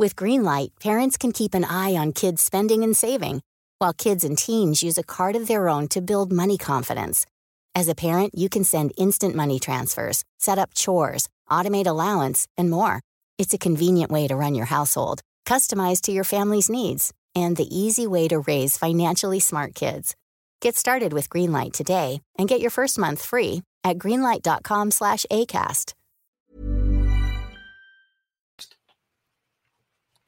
With 0.00 0.14
Greenlight, 0.14 0.78
parents 0.78 1.16
can 1.16 1.32
keep 1.32 1.54
an 1.54 1.64
eye 1.64 1.96
on 1.96 2.12
kids' 2.12 2.40
spending 2.40 2.84
and 2.84 2.96
saving, 2.96 3.42
while 3.78 3.92
kids 3.92 4.22
and 4.22 4.38
teens 4.38 4.80
use 4.80 4.96
a 4.96 5.02
card 5.02 5.34
of 5.34 5.48
their 5.48 5.68
own 5.68 5.88
to 5.88 6.00
build 6.00 6.30
money 6.30 6.56
confidence. 6.56 7.26
As 7.74 7.88
a 7.88 7.96
parent, 7.96 8.32
you 8.32 8.48
can 8.48 8.62
send 8.62 8.92
instant 8.96 9.34
money 9.34 9.58
transfers, 9.58 10.22
set 10.38 10.56
up 10.56 10.72
chores, 10.72 11.28
automate 11.50 11.88
allowance, 11.88 12.46
and 12.56 12.70
more. 12.70 13.00
It's 13.38 13.54
a 13.54 13.58
convenient 13.58 14.12
way 14.12 14.28
to 14.28 14.36
run 14.36 14.54
your 14.54 14.66
household, 14.66 15.20
customized 15.44 16.02
to 16.02 16.12
your 16.12 16.22
family's 16.22 16.70
needs, 16.70 17.12
and 17.34 17.56
the 17.56 17.66
easy 17.76 18.06
way 18.06 18.28
to 18.28 18.38
raise 18.38 18.78
financially 18.78 19.40
smart 19.40 19.74
kids. 19.74 20.14
Get 20.62 20.76
started 20.76 21.12
with 21.12 21.28
Greenlight 21.28 21.72
today 21.72 22.20
and 22.38 22.48
get 22.48 22.60
your 22.60 22.70
first 22.70 23.00
month 23.00 23.24
free 23.24 23.62
at 23.82 23.98
greenlight.com/acast. 23.98 25.92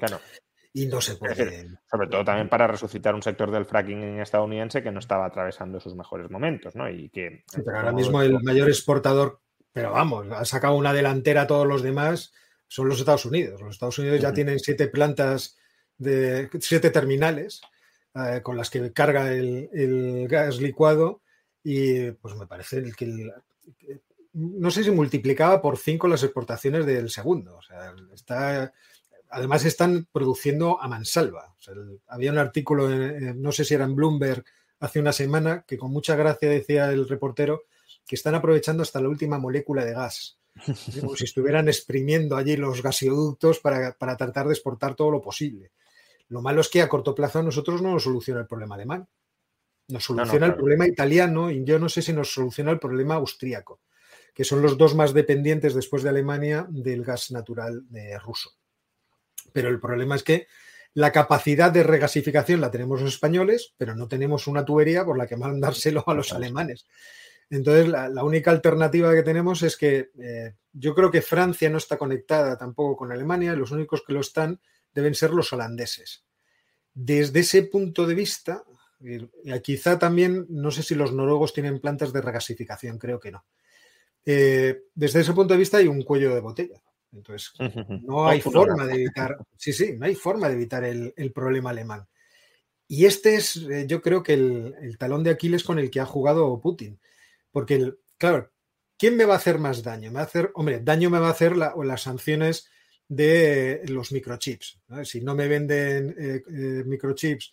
Claro. 0.01 0.21
Y 0.73 0.87
no 0.87 1.01
se 1.01 1.17
puede. 1.17 1.35
decir, 1.45 1.79
sobre 1.91 2.07
todo 2.09 2.25
también 2.25 2.49
para 2.49 2.67
resucitar 2.69 3.15
un 3.15 3.23
sector 3.23 3.51
del 3.51 3.65
fracking 3.67 4.21
estadounidense 4.21 4.83
que 4.83 4.93
no 4.93 5.01
estaba 5.01 5.27
atravesando 5.27 5.81
sus 5.81 5.97
mejores 5.97 6.31
momentos, 6.31 6.77
¿no? 6.77 6.89
Y 6.89 7.09
que 7.11 7.45
Sí, 7.53 7.61
pero 7.65 7.79
ahora 7.79 7.93
mismo 7.93 8.23
el 8.23 8.41
mayor 8.43 8.69
exportador, 8.69 9.41
pero 9.73 9.93
vamos, 9.93 10.29
ha 10.31 10.45
sacado 10.45 10.75
una 10.77 10.93
delantera 10.93 11.43
a 11.43 11.47
todos 11.49 11.67
los 11.67 11.83
demás, 11.83 12.33
son 12.69 12.89
los 12.89 13.01
Estados 13.01 13.25
Unidos. 13.27 13.61
Los 13.61 13.75
Estados 13.75 13.99
Unidos 13.99 14.21
ya 14.21 14.33
tienen 14.33 14.61
siete 14.61 14.87
plantas, 14.87 15.57
de 15.99 16.49
siete 16.61 16.91
terminales 16.91 17.61
eh, 18.15 18.41
con 18.43 18.57
las 18.57 18.71
que 18.71 18.93
carga 18.93 19.33
el, 19.33 19.69
el 19.73 20.29
gas 20.29 20.61
licuado 20.61 21.21
y 21.65 22.13
pues 22.13 22.37
me 22.37 22.47
parece 22.47 22.83
que 22.97 23.05
el- 23.05 23.33
no 24.33 24.71
sé 24.71 24.85
si 24.85 24.91
multiplicaba 24.93 25.61
por 25.61 25.77
cinco 25.77 26.07
las 26.07 26.23
exportaciones 26.23 26.87
del 26.87 27.11
segundo. 27.11 27.57
O 27.57 27.63
sea, 27.63 27.93
está, 28.15 28.73
además 29.31 29.65
están 29.65 30.07
produciendo 30.13 30.81
a 30.81 30.89
mansalva. 30.89 31.55
O 31.59 31.63
sea, 31.63 31.75
el- 31.75 32.01
había 32.09 32.33
un 32.33 32.39
artículo, 32.39 32.91
en- 32.93 33.41
no 33.41 33.53
sé 33.53 33.65
si 33.65 33.75
era 33.75 33.85
en 33.85 33.95
Bloomberg, 33.95 34.45
hace 34.81 34.99
una 35.01 35.13
semana, 35.13 35.65
que 35.67 35.79
con 35.79 35.91
mucha 35.93 36.17
gracia 36.17 36.49
decía 36.49 36.91
el 36.91 37.09
reportero 37.09 37.63
que 38.07 38.17
están 38.17 38.35
aprovechando 38.35 38.83
hasta 38.83 39.01
la 39.01 39.09
última 39.09 39.39
molécula 39.39 39.85
de 39.85 39.93
gas. 39.93 40.39
Como 41.01 41.15
si 41.17 41.25
estuvieran 41.25 41.69
exprimiendo 41.69 42.37
allí 42.37 42.57
los 42.57 42.83
gasoductos 42.83 43.61
para, 43.61 43.93
para 43.93 44.17
tratar 44.17 44.47
de 44.47 44.53
exportar 44.53 44.95
todo 44.97 45.11
lo 45.11 45.21
posible. 45.21 45.71
Lo 46.29 46.43
malo 46.43 46.61
es 46.61 46.69
que 46.69 46.83
a 46.83 46.89
corto 46.89 47.15
plazo 47.15 47.39
a 47.39 47.43
nosotros 47.43 47.81
no 47.83 47.93
nos 47.93 48.03
soluciona 48.05 48.41
el 48.41 48.47
problema 48.47 48.75
alemán. 48.75 49.07
Nos 49.89 50.09
No, 50.11 50.17
no, 50.17 50.25
soluciona 50.25 50.47
el 50.47 50.55
problema 50.55 50.87
italiano 50.87 51.51
y 51.51 51.65
yo 51.65 51.79
no 51.79 51.89
sé 51.89 52.03
si 52.03 52.13
nos 52.13 52.33
soluciona 52.33 52.71
el 52.73 52.79
problema 52.79 53.15
austríaco, 53.17 53.81
que 54.35 54.45
son 54.45 54.61
los 54.63 54.77
dos 54.77 54.95
más 54.95 55.13
dependientes 55.15 55.75
después 55.75 56.03
de 56.03 56.09
Alemania 56.11 56.67
del 56.69 57.05
gas 57.05 57.31
natural 57.31 57.85
eh, 57.95 58.19
ruso. 58.19 58.51
Pero 59.53 59.69
el 59.69 59.81
problema 59.81 60.17
es 60.17 60.23
que 60.23 60.47
la 60.95 61.13
capacidad 61.13 61.71
de 61.71 61.83
regasificación 61.83 62.61
la 62.61 62.71
tenemos 62.71 63.01
los 63.01 63.15
españoles, 63.15 63.75
pero 63.77 63.95
no 63.95 64.09
tenemos 64.09 64.47
una 64.47 64.65
tubería 64.65 65.05
por 65.05 65.17
la 65.17 65.27
que 65.27 65.37
mandárselo 65.37 66.05
a 66.07 66.15
los 66.15 66.33
alemanes. 66.33 66.87
Entonces, 67.49 67.89
la, 67.89 68.09
la 68.09 68.25
única 68.25 68.51
alternativa 68.51 69.13
que 69.13 69.23
tenemos 69.23 69.63
es 69.63 69.77
que 69.77 70.11
eh, 70.19 70.55
yo 70.73 70.95
creo 70.95 71.11
que 71.11 71.23
Francia 71.23 71.69
no 71.69 71.79
está 71.79 71.99
conectada 71.99 72.57
tampoco 72.57 72.97
con 72.97 73.13
Alemania, 73.13 73.55
los 73.55 73.73
únicos 73.73 74.03
que 74.07 74.13
lo 74.13 74.21
están 74.21 74.61
deben 74.95 75.15
ser 75.15 75.31
los 75.31 75.53
holandeses. 75.53 76.25
Desde 76.95 77.41
ese 77.41 77.65
punto 77.65 78.07
de 78.07 78.15
vista, 78.15 78.65
eh, 79.05 79.29
quizá 79.63 79.99
también, 79.99 80.47
no 80.49 80.71
sé 80.71 80.83
si 80.83 80.95
los 80.95 81.13
noruegos 81.13 81.53
tienen 81.53 81.81
plantas 81.81 82.13
de 82.13 82.21
regasificación, 82.21 82.99
creo 82.99 83.19
que 83.19 83.33
no. 83.33 83.45
Eh, 84.25 84.83
desde 84.95 85.21
ese 85.21 85.33
punto 85.33 85.55
de 85.55 85.59
vista 85.59 85.79
hay 85.79 85.89
un 85.89 86.03
cuello 86.03 86.35
de 86.35 86.41
botella. 86.41 86.83
Entonces, 87.13 87.53
no 88.03 88.29
hay 88.29 88.41
forma 88.69 88.87
de 88.87 88.95
evitar, 88.95 89.37
sí, 89.57 89.73
sí, 89.73 89.95
no 89.99 90.07
hay 90.07 90.15
forma 90.15 90.49
de 90.49 90.55
evitar 90.55 90.85
el, 90.85 91.13
el 91.17 91.33
problema 91.33 91.71
alemán. 91.71 92.07
Y 92.87 93.05
este 93.07 93.35
es, 93.37 93.57
eh, 93.57 93.87
yo 93.87 94.01
creo 94.03 94.23
que 94.23 94.35
el, 94.35 94.75
el 94.81 94.99
talón 94.99 95.23
de 95.23 95.31
Aquiles 95.31 95.65
con 95.65 95.79
el 95.79 95.91
que 95.91 96.01
ha 96.01 96.07
jugado 96.07 96.61
Putin. 96.61 96.99
Porque, 97.53 97.75
el- 97.75 97.99
claro, 98.19 98.51
¿quién 98.97 99.17
me 99.17 99.25
va 99.25 99.35
a 99.35 99.39
hacer 99.39 99.59
más 99.59 99.83
daño? 99.83 100.11
Me 100.11 100.17
va 100.17 100.21
a 100.23 100.25
hacer, 100.25 100.51
hombre, 100.55 100.81
daño 100.83 101.09
me 101.11 101.19
va 101.19 101.29
a 101.29 101.33
hacer 101.33 101.57
la- 101.57 101.75
o 101.75 101.85
las 101.85 102.03
sanciones 102.03 102.69
de 103.09 103.83
los 103.89 104.13
microchips. 104.13 104.81
¿no? 104.89 105.05
Si 105.05 105.21
no 105.21 105.35
me 105.35 105.49
venden 105.49 106.15
eh, 106.19 106.43
eh, 106.49 106.83
microchips, 106.87 107.53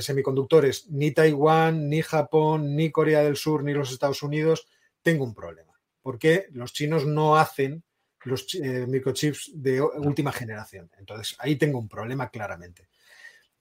semiconductores, 0.00 0.88
ni 0.90 1.12
Taiwán, 1.12 1.88
ni 1.88 2.02
Japón, 2.02 2.76
ni 2.76 2.90
Corea 2.90 3.22
del 3.22 3.36
Sur, 3.36 3.64
ni 3.64 3.72
los 3.72 3.90
Estados 3.92 4.22
Unidos, 4.22 4.66
tengo 5.02 5.24
un 5.24 5.34
problema. 5.34 5.72
Porque 6.02 6.46
los 6.52 6.72
chinos 6.72 7.06
no 7.06 7.36
hacen 7.36 7.82
los 8.26 8.54
eh, 8.54 8.86
microchips 8.86 9.52
de 9.54 9.80
última 9.80 10.32
generación. 10.32 10.90
Entonces, 10.98 11.36
ahí 11.38 11.56
tengo 11.56 11.78
un 11.78 11.88
problema 11.88 12.30
claramente. 12.30 12.88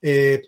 Eh, 0.02 0.42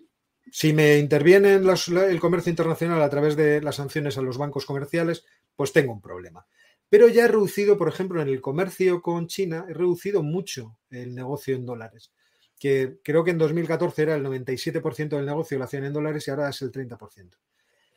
si 0.51 0.73
me 0.73 0.97
interviene 0.97 1.59
los- 1.59 1.87
la- 1.89 2.05
el 2.07 2.19
comercio 2.19 2.49
internacional 2.49 3.01
a 3.01 3.09
través 3.09 3.35
de 3.35 3.61
las 3.61 3.75
sanciones 3.75 4.17
a 4.17 4.21
los 4.21 4.37
bancos 4.37 4.65
comerciales, 4.65 5.25
pues 5.55 5.73
tengo 5.73 5.91
un 5.93 6.01
problema. 6.01 6.45
Pero 6.89 7.07
ya 7.09 7.25
he 7.25 7.27
reducido, 7.27 7.77
por 7.77 7.89
ejemplo, 7.89 8.21
en 8.21 8.29
el 8.29 8.41
comercio 8.41 9.01
con 9.01 9.27
China, 9.27 9.65
he 9.69 9.73
reducido 9.73 10.23
mucho 10.23 10.79
el 10.89 11.13
negocio 11.15 11.55
en 11.55 11.65
dólares. 11.65 12.11
Que 12.59 12.99
creo 13.03 13.23
que 13.23 13.31
en 13.31 13.37
2014 13.37 14.03
era 14.03 14.15
el 14.15 14.23
97% 14.23 15.17
del 15.17 15.25
negocio 15.25 15.57
lo 15.57 15.65
hacían 15.65 15.83
en 15.85 15.93
dólares 15.93 16.27
y 16.27 16.31
ahora 16.31 16.49
es 16.49 16.61
el 16.61 16.71
30%. 16.71 17.37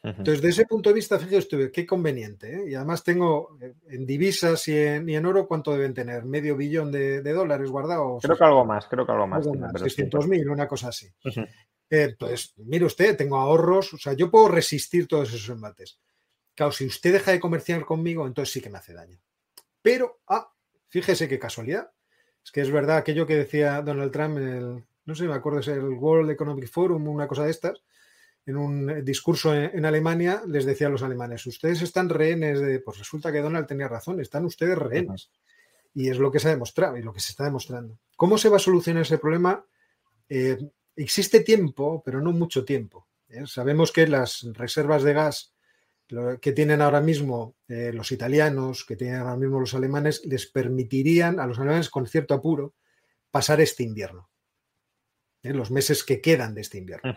Entonces, 0.03 0.40
desde 0.40 0.48
ese 0.48 0.66
punto 0.66 0.88
de 0.88 0.94
vista, 0.94 1.18
fíjate 1.18 1.36
usted, 1.36 1.70
qué 1.70 1.86
conveniente. 1.86 2.55
¿eh? 2.55 2.70
Y 2.70 2.74
además 2.74 3.05
tengo 3.05 3.59
eh, 3.61 3.74
en 3.88 4.07
divisas 4.07 4.66
y 4.68 4.78
en, 4.78 5.09
y 5.09 5.14
en 5.16 5.26
oro, 5.26 5.46
¿cuánto 5.46 5.72
deben 5.72 5.92
tener? 5.92 6.24
¿Medio 6.24 6.57
billón 6.57 6.90
de, 6.90 7.20
de 7.20 7.32
dólares 7.32 7.70
guardados? 7.70 8.22
Creo 8.22 8.36
que 8.36 8.44
algo 8.44 8.64
más, 8.64 8.86
creo 8.86 9.05
que 9.05 9.12
algo 9.12 9.26
más. 9.26 9.46
Algo 9.46 9.59
más. 9.61 9.72
600.000, 9.74 10.51
una 10.51 10.66
cosa 10.66 10.88
así. 10.88 11.07
Ujú. 11.24 11.40
Eh, 11.90 12.05
Entonces, 12.05 12.55
mire 12.57 12.86
usted, 12.86 13.16
tengo 13.16 13.36
ahorros, 13.36 13.92
o 13.92 13.98
sea, 13.98 14.14
yo 14.14 14.30
puedo 14.30 14.48
resistir 14.48 15.07
todos 15.07 15.28
esos 15.34 15.48
embates. 15.51 16.01
Claro, 16.55 16.72
si 16.72 16.86
usted 16.86 17.12
deja 17.12 17.32
de 17.32 17.40
comerciar 17.40 17.84
conmigo, 17.84 18.26
entonces 18.26 18.53
sí 18.53 18.61
que 18.61 18.70
me 18.70 18.78
hace 18.78 18.94
daño. 18.94 19.18
Pero, 19.82 20.20
ah, 20.28 20.51
fíjese 20.88 21.28
qué 21.28 21.38
casualidad. 21.38 21.90
Es 22.44 22.53
que 22.53 22.62
es 22.62 22.70
verdad 22.70 22.96
aquello 22.96 23.26
que 23.26 23.36
decía 23.36 23.82
Donald 23.82 24.12
Trump 24.12 24.38
en 24.38 24.48
el, 24.48 24.84
no 25.05 25.14
sé, 25.14 25.24
me 25.26 25.34
acuerdo, 25.34 25.61
es 25.61 25.68
el 25.68 25.84
World 25.84 26.30
Economic 26.30 26.68
Forum, 26.70 27.07
una 27.09 27.28
cosa 27.28 27.44
de 27.44 27.51
estas, 27.51 27.82
en 28.51 28.57
un 28.57 28.90
eh, 28.90 29.03
discurso 29.03 29.55
en, 29.55 29.84
Alemania, 29.84 30.42
les 30.46 30.64
decía 30.64 30.88
a 30.88 30.90
los 30.90 31.03
alemanes, 31.03 31.46
ustedes 31.46 31.82
están 31.82 32.09
rehenes 32.09 32.61
de, 32.61 32.80
pues 32.80 32.98
resulta 32.98 33.32
que 33.32 33.40
Donald 33.40 33.66
tenía 33.66 33.88
razón, 33.88 34.20
están 34.20 34.44
ustedes 34.44 34.76
rehenes. 34.76 35.30
Y 35.94 36.09
es 36.09 36.18
lo 36.18 36.30
que 36.30 36.38
se 36.38 36.48
ha 36.48 36.53
demostrado 36.53 36.96
y 36.96 37.03
lo 37.03 37.12
que 37.12 37.20
se 37.20 37.30
está 37.30 37.44
demostrando. 37.44 37.98
¿Cómo 38.16 38.38
se 38.38 38.48
va 38.48 38.57
a 38.57 38.61
solucionar 38.61 39.03
ese 39.03 39.18
problema? 39.18 39.64
Eh, 40.28 40.59
existe 40.94 41.40
tiempo, 41.40 42.03
pero 42.05 42.20
no 42.20 42.32
mucho 42.32 42.64
tiempo. 42.64 43.09
¿eh? 43.28 43.44
Sabemos 43.46 43.92
que 43.92 44.07
las 44.07 44.42
reservas 44.53 45.03
de 45.03 45.14
gas 45.14 45.55
que 46.40 46.51
tienen 46.51 46.82
ahora 46.82 47.01
mismo 47.01 47.55
los 47.68 48.11
italianos, 48.11 48.84
que 48.84 48.96
tienen 48.96 49.20
ahora 49.20 49.36
mismo 49.36 49.61
los 49.61 49.74
alemanes, 49.74 50.22
les 50.24 50.46
permitirían 50.46 51.38
a 51.38 51.46
los 51.46 51.61
alemanes 51.61 51.88
con 51.88 52.05
cierto 52.09 52.34
apuro 52.34 52.74
pasar 53.30 53.61
este 53.61 53.84
invierno, 53.84 54.28
los 55.44 55.70
meses 55.70 56.03
que 56.03 56.20
quedan 56.20 56.53
de 56.53 56.62
este 56.62 56.78
invierno. 56.78 57.16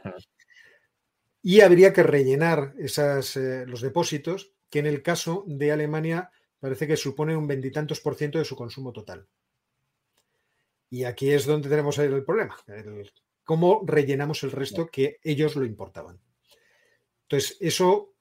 Y 1.46 1.60
habría 1.62 1.92
que 1.92 2.04
rellenar 2.04 2.74
esas, 2.80 3.36
eh, 3.36 3.66
los 3.68 3.82
depósitos, 3.82 4.54
que 4.70 4.80
en 4.80 4.86
el 4.88 5.04
caso 5.04 5.44
de 5.46 5.72
Alemania 5.74 6.32
parece 6.60 6.88
que 6.88 6.96
supone 6.98 7.36
un 7.36 7.46
veintitantos 7.48 8.00
por 8.00 8.16
ciento 8.16 8.40
de 8.40 8.46
su 8.46 8.56
consumo 8.56 8.94
total. 8.94 9.28
Y 10.90 11.04
aquí 11.04 11.32
es 11.32 11.46
donde 11.46 11.70
tenemos 11.70 11.98
el 12.00 12.24
problema. 12.24 12.56
el- 12.68 13.12
cómo 13.44 13.82
rellenamos 13.86 14.42
el 14.44 14.52
resto 14.52 14.88
que 14.90 15.20
ellos 15.22 15.58
lo 15.58 15.66
importaban. 15.66 16.18
Entonces, 17.24 17.58
eso, 17.60 18.14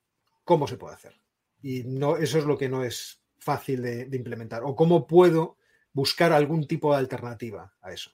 ¿cómo 0.43 0.67
se 0.67 0.77
puede 0.77 0.97
hacer? 0.97 1.15
Y 1.63 1.85
no, 1.85 2.17
eso 2.17 2.39
es 2.39 2.45
lo 2.45 2.59
que 2.59 2.69
no 2.69 2.83
es 2.83 3.23
fácil 3.39 3.83
de, 3.83 4.07
de 4.07 4.17
implementar. 4.17 4.65
O 4.65 4.75
cómo 4.75 5.07
puedo 5.07 5.59
buscar 5.93 6.33
algún 6.33 6.67
tipo 6.67 6.91
de 6.93 6.99
alternativa 6.99 7.73
a 7.81 7.93
eso. 7.93 8.11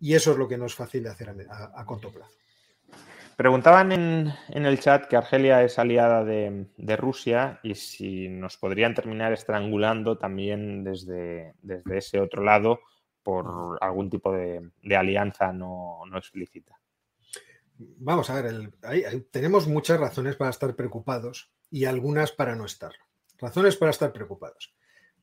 Y 0.00 0.14
eso 0.14 0.32
es 0.32 0.36
lo 0.38 0.48
que 0.48 0.58
no 0.58 0.66
es 0.66 0.74
fácil 0.74 1.04
de 1.04 1.10
hacer 1.10 1.28
a, 1.30 1.34
a- 1.48 1.80
a 1.80 1.86
corto 1.86 2.10
plazo. 2.10 2.36
Preguntaban 3.42 3.90
en, 3.90 4.32
en 4.50 4.66
el 4.66 4.78
chat 4.78 5.08
que 5.08 5.16
Argelia 5.16 5.64
es 5.64 5.76
aliada 5.76 6.22
de, 6.22 6.96
Rusia 6.96 7.58
y 7.64 7.74
si 7.74 8.28
nos 8.28 8.56
podrían 8.56 8.94
terminar 8.94 9.32
estrangulando 9.32 10.16
también 10.16 10.84
desde, 10.84 11.52
ese 11.90 12.20
otro 12.20 12.44
lado 12.44 12.78
por 13.24 13.78
algún 13.80 14.10
tipo 14.10 14.30
de, 14.30 14.70
alianza 14.96 15.52
no, 15.52 16.04
explícita. 16.14 16.78
Vamos 17.78 18.30
a 18.30 18.40
ver, 18.40 18.74
tenemos 19.32 19.66
muchas 19.66 19.98
razones 19.98 20.36
para 20.36 20.50
estar 20.50 20.76
preocupados 20.76 21.50
y 21.68 21.86
algunas 21.86 22.30
para 22.30 22.54
no 22.54 22.64
estar. 22.64 22.92
Razones 23.38 23.76
para 23.76 23.90
estar 23.90 24.12
preocupados. 24.12 24.72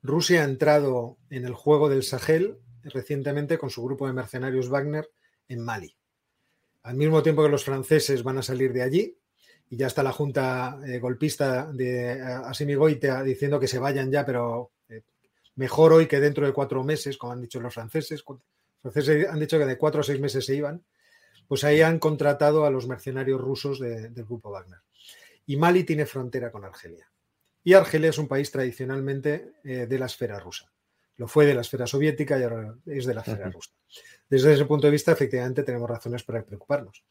Rusia 0.04 0.42
ha 0.42 0.44
entrado 0.44 1.20
en 1.30 1.46
el 1.46 1.54
juego 1.54 1.88
del 1.88 2.04
Sahel 2.04 2.60
recientemente 2.84 3.58
con 3.58 3.70
su 3.70 3.82
grupo 3.82 4.08
de 4.08 4.14
mercenarios 4.14 4.68
Wagner 4.68 5.10
en 5.48 5.64
Mali. 5.64 5.99
Al 6.84 6.96
mismo 6.96 7.22
tiempo 7.22 7.44
que 7.44 7.50
los 7.50 7.64
franceses 7.64 8.24
van 8.24 8.38
a 8.38 8.42
salir 8.42 8.74
de 8.74 8.82
allí, 8.82 9.20
y 9.70 9.78
ya 9.78 9.88
está 9.88 10.02
la 10.02 10.12
junta 10.12 10.80
eh, 10.86 11.00
golpista 11.00 11.72
de 11.72 12.14
eh, 12.14 12.22
Asimi 12.22 12.74
Goitea 12.74 13.22
diciendo 13.22 13.60
que 13.60 13.68
se 13.68 13.78
vayan 13.78 14.12
ya, 14.12 14.26
pero 14.26 14.72
eh, 14.90 15.04
mejor 15.56 15.94
hoy 15.94 16.08
que 16.08 16.20
dentro 16.20 16.46
de 16.46 16.54
cuatro 16.54 16.84
meses, 16.84 17.18
como 17.18 17.34
han 17.34 17.42
dicho 17.42 17.60
los 17.60 17.74
franceses. 17.74 18.24
Los 18.28 18.94
franceses 18.94 19.28
han 19.30 19.40
dicho 19.40 19.60
que 19.60 19.66
de 19.66 19.78
cuatro 19.78 20.02
o 20.02 20.04
seis 20.04 20.20
meses 20.20 20.46
se 20.46 20.56
iban. 20.56 20.84
Pues 21.48 21.64
ahí 21.64 21.82
han 21.82 22.00
contratado 22.00 22.66
a 22.66 22.72
los 22.72 22.88
mercenarios 22.88 23.42
rusos 23.42 23.80
del 23.80 24.14
grupo 24.14 24.52
Wagner. 24.52 24.80
Y 25.48 25.58
Mali 25.58 25.84
tiene 25.84 26.06
frontera 26.06 26.52
con 26.52 26.64
Argelia. 26.64 27.10
Y 27.64 27.74
Argelia 27.74 28.12
es 28.12 28.20
un 28.20 28.28
país 28.28 28.52
tradicionalmente 28.52 29.54
de 29.64 30.00
la 30.00 30.06
esfera 30.06 30.40
rusa. 30.40 30.72
Lo 31.18 31.28
fue 31.28 31.48
de 31.48 31.56
la 31.56 31.62
esfera 31.62 31.88
soviética 31.88 32.38
y 32.38 32.44
ahora 32.44 32.76
es 32.86 33.06
de 33.08 33.14
la 33.16 33.22
esfera 33.22 33.50
rusa. 33.50 33.72
Desde 34.30 34.54
ese 34.54 34.66
punto 34.66 34.88
de 34.88 34.92
vista, 34.92 35.12
efectivamente, 35.12 35.64
tenemos 35.64 35.90
razones 35.90 36.24
para 36.24 36.46
preocuparnos. 36.46 37.04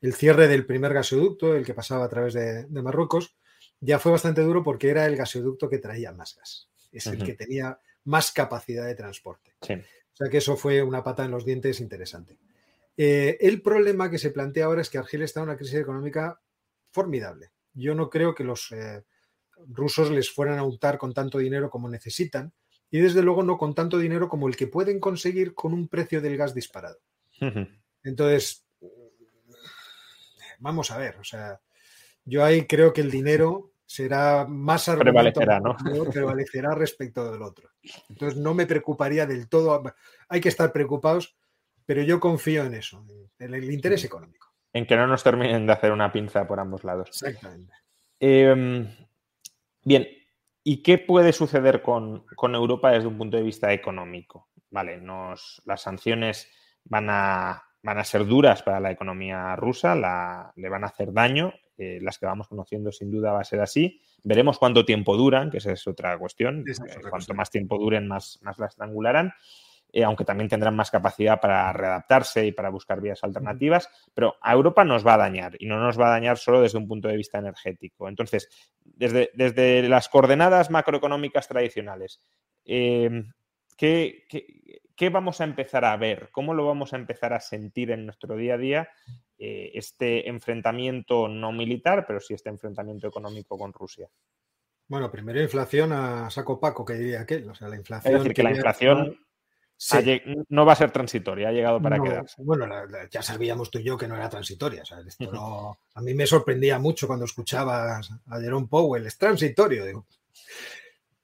El 0.00 0.12
cierre 0.14 0.48
del 0.48 0.66
primer 0.66 0.92
gasoducto, 0.92 1.54
el 1.54 1.64
que 1.64 1.72
pasaba 1.72 2.04
a 2.04 2.08
través 2.08 2.34
de, 2.34 2.66
Marruecos, 2.68 3.36
ya 3.80 3.98
fue 3.98 4.12
bastante 4.12 4.40
duro 4.40 4.64
porque 4.64 4.90
era 4.90 5.06
el 5.06 5.16
gasoducto 5.16 5.68
que 5.68 5.78
traía 5.78 6.12
más 6.12 6.34
gas. 6.36 6.68
Es 6.90 7.06
el 7.06 7.22
que 7.22 7.34
tenía 7.34 7.78
más 8.04 8.32
capacidad 8.32 8.86
de 8.86 8.94
transporte. 8.94 9.54
O 9.60 10.16
sea 10.16 10.28
que 10.28 10.38
eso 10.38 10.56
fue 10.56 10.82
una 10.82 11.02
pata 11.02 11.24
en 11.24 11.30
los 11.30 11.44
dientes 11.44 11.80
interesante. 11.80 12.38
Eh, 12.96 13.36
el 13.40 13.62
problema 13.62 14.10
que 14.10 14.18
se 14.18 14.30
plantea 14.30 14.66
ahora 14.66 14.82
es 14.82 14.90
que 14.90 14.98
Argelia 14.98 15.24
está 15.24 15.40
en 15.40 15.44
una 15.44 15.56
crisis 15.56 15.74
económica 15.74 16.40
formidable. 16.90 17.50
Yo 17.72 17.94
no 17.94 18.08
creo 18.08 18.34
que 18.34 18.44
los 18.44 18.70
eh, 18.70 19.02
rusos 19.68 20.10
les 20.10 20.30
fueran 20.30 20.58
a 20.58 20.62
untar 20.62 20.98
con 20.98 21.12
tanto 21.12 21.38
dinero 21.38 21.70
como 21.70 21.88
necesitan 21.88 22.52
y 22.94 23.00
desde 23.00 23.22
luego 23.22 23.42
no 23.42 23.58
con 23.58 23.74
tanto 23.74 23.98
dinero 23.98 24.28
como 24.28 24.46
el 24.46 24.54
que 24.54 24.68
pueden 24.68 25.00
conseguir 25.00 25.52
con 25.52 25.74
un 25.74 25.88
precio 25.88 26.20
del 26.20 26.36
gas 26.36 26.54
disparado. 26.54 27.00
Entonces, 28.04 28.64
vamos 30.60 30.92
a 30.92 30.98
ver, 30.98 31.16
o 31.16 31.24
sea, 31.24 31.60
yo 32.24 32.44
ahí 32.44 32.68
creo 32.68 32.92
que 32.92 33.00
el 33.00 33.10
dinero 33.10 33.72
será 33.84 34.46
más 34.48 34.88
prevalecerá, 34.88 35.58
¿no? 35.58 35.76
prevalecerá 36.08 36.76
respecto 36.76 37.32
del 37.32 37.42
otro. 37.42 37.68
Entonces 38.08 38.38
no 38.38 38.54
me 38.54 38.64
preocuparía 38.64 39.26
del 39.26 39.48
todo. 39.48 39.82
Hay 40.28 40.40
que 40.40 40.50
estar 40.50 40.70
preocupados, 40.70 41.36
pero 41.84 42.00
yo 42.02 42.20
confío 42.20 42.62
en 42.62 42.74
eso, 42.74 43.04
en 43.40 43.54
el 43.54 43.72
interés 43.72 44.04
económico. 44.04 44.52
En 44.72 44.86
que 44.86 44.94
no 44.94 45.08
nos 45.08 45.24
terminen 45.24 45.66
de 45.66 45.72
hacer 45.72 45.90
una 45.90 46.12
pinza 46.12 46.46
por 46.46 46.60
ambos 46.60 46.84
lados. 46.84 47.08
Exactamente. 47.08 47.74
Em, 48.20 48.88
bien, 49.82 50.06
¿Y 50.66 50.82
qué 50.82 50.96
puede 50.96 51.34
suceder 51.34 51.82
con, 51.82 52.24
Europa 52.40 52.90
desde 52.90 53.06
un 53.06 53.18
punto 53.18 53.36
de 53.36 53.42
vista 53.42 53.70
económico? 53.72 54.48
Vale, 54.70 54.96
nos, 54.96 55.60
las 55.66 55.82
sanciones 55.82 56.50
van 56.84 57.08
a, 57.10 57.62
van 57.82 57.98
a 57.98 58.04
ser 58.04 58.24
duras 58.24 58.62
para 58.62 58.80
la 58.80 58.90
economía 58.90 59.54
rusa, 59.56 59.94
le 60.56 60.68
van 60.70 60.84
a 60.84 60.86
hacer 60.86 61.12
daño, 61.12 61.52
eh, 61.76 61.98
las 62.00 62.18
que 62.18 62.24
vamos 62.24 62.48
conociendo 62.48 62.90
sin 62.92 63.10
duda 63.10 63.32
va 63.32 63.40
a 63.40 63.44
ser 63.44 63.60
así. 63.60 64.00
Veremos 64.22 64.58
cuánto 64.58 64.86
tiempo 64.86 65.18
duran, 65.18 65.50
que 65.50 65.58
esa 65.58 65.70
es 65.70 65.86
otra 65.86 66.16
cuestión. 66.18 66.64
Eh, 66.66 66.72
cuanto 67.10 67.34
más 67.34 67.50
tiempo 67.50 67.76
duren, 67.76 68.08
más, 68.08 68.38
más 68.42 68.58
la 68.58 68.66
estrangularán. 68.66 69.34
Eh, 69.96 70.02
aunque 70.02 70.24
también 70.24 70.48
tendrán 70.48 70.74
más 70.74 70.90
capacidad 70.90 71.40
para 71.40 71.72
readaptarse 71.72 72.44
y 72.44 72.50
para 72.50 72.68
buscar 72.68 73.00
vías 73.00 73.22
alternativas, 73.22 73.88
pero 74.12 74.34
a 74.42 74.52
Europa 74.52 74.84
nos 74.84 75.06
va 75.06 75.14
a 75.14 75.18
dañar 75.18 75.54
y 75.60 75.66
no 75.66 75.78
nos 75.78 76.00
va 76.00 76.08
a 76.08 76.10
dañar 76.10 76.36
solo 76.36 76.60
desde 76.60 76.78
un 76.78 76.88
punto 76.88 77.06
de 77.06 77.16
vista 77.16 77.38
energético. 77.38 78.08
Entonces, 78.08 78.48
desde, 78.82 79.30
desde 79.34 79.88
las 79.88 80.08
coordenadas 80.08 80.68
macroeconómicas 80.68 81.46
tradicionales, 81.46 82.20
eh, 82.64 83.22
¿qué, 83.76 84.26
vamos 85.12 85.40
a 85.40 85.44
empezar 85.44 85.84
a 85.84 85.96
ver? 85.96 86.28
¿Cómo 86.32 86.54
lo 86.54 86.66
vamos 86.66 86.92
a 86.92 86.96
empezar 86.96 87.32
a 87.32 87.38
sentir 87.38 87.92
en 87.92 88.06
nuestro 88.06 88.34
día 88.34 88.54
a 88.54 88.58
día? 88.58 88.88
Eh, 89.38 89.70
este 89.74 90.28
enfrentamiento 90.28 91.28
no 91.28 91.52
militar, 91.52 92.04
pero 92.04 92.18
sí 92.18 92.34
este 92.34 92.48
enfrentamiento 92.48 93.06
económico 93.06 93.56
con 93.56 93.72
Rusia. 93.72 94.08
Bueno, 94.88 95.08
primero 95.10 95.40
inflación 95.40 95.92
a 95.92 96.28
saco 96.30 96.58
paco, 96.58 96.84
que 96.84 96.94
diría 96.94 97.20
aquel. 97.20 97.48
O 97.48 97.54
sea, 97.54 97.68
la 97.68 97.76
inflación. 97.76 98.12
Es 98.12 98.20
decir, 98.20 98.34
que, 98.34 98.42
la 98.42 98.50
inflación 98.50 99.23
no 100.48 100.64
va 100.64 100.72
a 100.72 100.76
ser 100.76 100.90
transitoria, 100.90 101.48
ha 101.48 101.52
llegado 101.52 101.80
para 101.80 102.00
quedarse. 102.00 102.42
Bueno, 102.42 102.66
ya 103.10 103.22
sabíamos 103.22 103.70
tú 103.70 103.78
y 103.78 103.84
yo 103.84 103.98
que 103.98 104.08
no 104.08 104.16
era 104.16 104.28
transitoria. 104.28 104.82
a 105.94 106.00
mí 106.00 106.14
me 106.14 106.26
sorprendía 106.26 106.78
mucho 106.78 107.06
cuando 107.06 107.24
escuchabas 107.24 108.10
a 108.26 108.40
Jerome 108.40 108.68
Powell, 108.68 109.06
es 109.06 109.18
transitorio. 109.18 110.04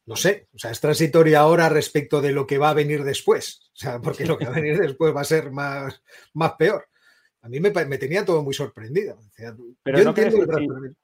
no 0.07 0.17
sé, 0.17 0.49
o 0.55 0.59
sea, 0.59 0.71
es 0.71 0.81
transitoria 0.81 1.41
ahora 1.41 1.69
respecto 1.69 2.21
de 2.21 2.33
lo 2.33 2.47
que 2.47 2.59
va 2.59 2.71
a 2.71 2.75
venir 2.75 3.05
después. 3.05 3.71
O 3.73 3.77
sea, 3.77 4.01
porque 4.01 4.27
lo 4.27 4.37
que 4.37 4.45
va 4.45 4.53
a 4.53 4.61
venir 4.61 4.79
después 4.79 5.15
va 5.15 5.23
a 5.23 5.25
ser 5.25 5.51
más, 5.51 6.03
más 6.35 6.53
peor. 6.53 6.87
A 7.43 7.49
mí 7.49 7.61
me, 7.61 7.71
tenía 7.71 8.25
todo 8.25 8.43
muy 8.43 8.53
sorprendido. 8.53 9.19
Pero 9.83 9.99
yo 9.99 10.09
entiendo 10.11 10.59
el 10.59 10.97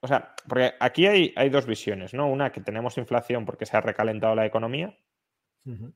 O 0.00 0.08
sea, 0.08 0.34
porque 0.48 0.72
aquí 0.80 1.06
hay, 1.06 1.34
hay 1.36 1.50
dos 1.50 1.66
visiones, 1.66 2.14
¿no? 2.14 2.30
Una 2.30 2.50
que 2.50 2.62
tenemos 2.62 2.96
inflación 2.96 3.44
porque 3.44 3.66
se 3.66 3.76
ha 3.76 3.82
recalentado 3.82 4.34
la 4.34 4.46
economía, 4.46 4.96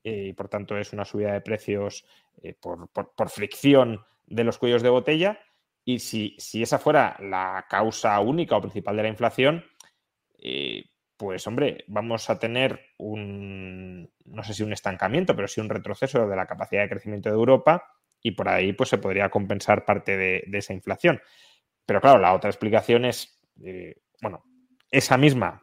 eh, 0.03 0.27
y 0.29 0.33
por 0.33 0.49
tanto 0.49 0.77
es 0.77 0.93
una 0.93 1.05
subida 1.05 1.33
de 1.33 1.41
precios 1.41 2.05
eh, 2.41 2.53
por, 2.59 2.89
fricción 3.29 4.01
de 4.27 4.43
los 4.43 4.57
cuellos 4.57 4.83
de 4.83 4.89
botella. 4.89 5.39
Y 5.85 5.99
si, 5.99 6.37
esa 6.53 6.79
fuera 6.79 7.17
la 7.19 7.65
causa 7.69 8.19
única 8.19 8.55
o 8.55 8.61
principal 8.61 8.95
de 8.95 9.03
la 9.03 9.09
inflación, 9.09 9.65
eh, 10.37 10.85
pues 11.17 11.45
hombre, 11.47 11.83
vamos 11.87 12.29
a 12.29 12.39
tener 12.39 12.79
un, 12.97 14.09
no 14.25 14.43
sé 14.43 14.53
si 14.53 14.63
un 14.63 14.73
estancamiento, 14.73 15.35
pero 15.35 15.47
sí 15.47 15.61
un 15.61 15.69
retroceso 15.69 16.27
de 16.27 16.35
la 16.35 16.45
capacidad 16.45 16.83
de 16.83 16.89
crecimiento 16.89 17.29
de 17.29 17.35
Europa 17.35 17.83
y 18.21 18.31
por 18.31 18.47
ahí 18.49 18.73
pues 18.73 18.89
se 18.89 18.97
podría 18.97 19.29
compensar 19.29 19.85
parte 19.85 20.17
de 20.17 20.57
esa 20.57 20.73
inflación. 20.73 21.21
Pero 21.85 21.99
claro, 21.99 22.19
la 22.19 22.33
otra 22.33 22.49
explicación 22.49 23.03
es, 23.05 23.41
bueno, 24.21 24.43
esa 24.89 25.17
misma 25.17 25.62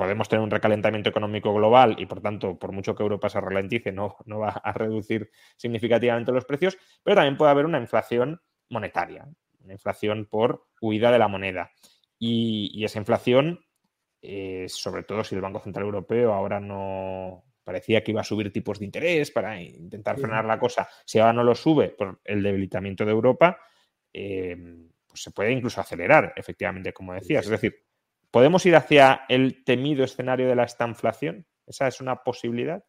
podemos 0.00 0.30
tener 0.30 0.42
un 0.42 0.50
recalentamiento 0.50 1.10
económico 1.10 1.52
global 1.52 1.94
y 1.98 2.06
por 2.06 2.22
tanto, 2.22 2.58
por 2.58 2.72
mucho 2.72 2.94
que 2.94 3.02
Europa 3.02 3.28
se 3.28 3.38
ralentice, 3.38 3.92
no, 3.92 4.16
no 4.24 4.38
va 4.38 4.48
a 4.48 4.72
reducir 4.72 5.30
significativamente 5.58 6.32
los 6.32 6.46
precios, 6.46 6.78
pero 7.02 7.16
también 7.16 7.36
puede 7.36 7.50
haber 7.50 7.66
una 7.66 7.76
inflación 7.76 8.40
monetaria, 8.70 9.28
una 9.62 9.74
inflación 9.74 10.24
por 10.24 10.68
huida 10.80 11.12
de 11.12 11.18
la 11.18 11.28
moneda. 11.28 11.72
Y, 12.18 12.82
esa 12.82 12.98
inflación, 12.98 13.60
eh, 14.22 14.64
sobre 14.70 15.02
todo 15.02 15.22
si 15.22 15.34
el 15.34 15.42
Banco 15.42 15.60
Central 15.60 15.84
Europeo 15.84 16.32
ahora 16.32 16.60
no 16.60 17.44
parecía 17.62 18.02
que 18.02 18.12
iba 18.12 18.22
a 18.22 18.24
subir 18.24 18.50
tipos 18.50 18.78
de 18.78 18.86
interés 18.86 19.30
para 19.30 19.60
intentar 19.60 20.18
frenar 20.18 20.46
la 20.46 20.58
cosa, 20.58 20.88
si 21.04 21.18
ahora 21.18 21.34
no 21.34 21.44
lo 21.44 21.54
sube 21.54 21.90
por 21.90 22.22
el 22.24 22.42
debilitamiento 22.42 23.04
de 23.04 23.10
Europa, 23.10 23.58
eh, 24.14 24.56
pues 25.06 25.22
se 25.22 25.30
puede 25.30 25.52
incluso 25.52 25.78
acelerar, 25.78 26.32
efectivamente, 26.36 26.94
como 26.94 27.12
decías. 27.12 27.44
Es 27.44 27.50
decir, 27.50 27.89
¿Podemos 28.30 28.64
ir 28.66 28.76
hacia 28.76 29.22
el 29.28 29.64
temido 29.64 30.04
escenario 30.04 30.48
de 30.48 30.54
la 30.54 30.64
estanflación? 30.64 31.46
¿Esa 31.66 31.88
es 31.88 32.00
una 32.00 32.22
posibilidad? 32.22 32.84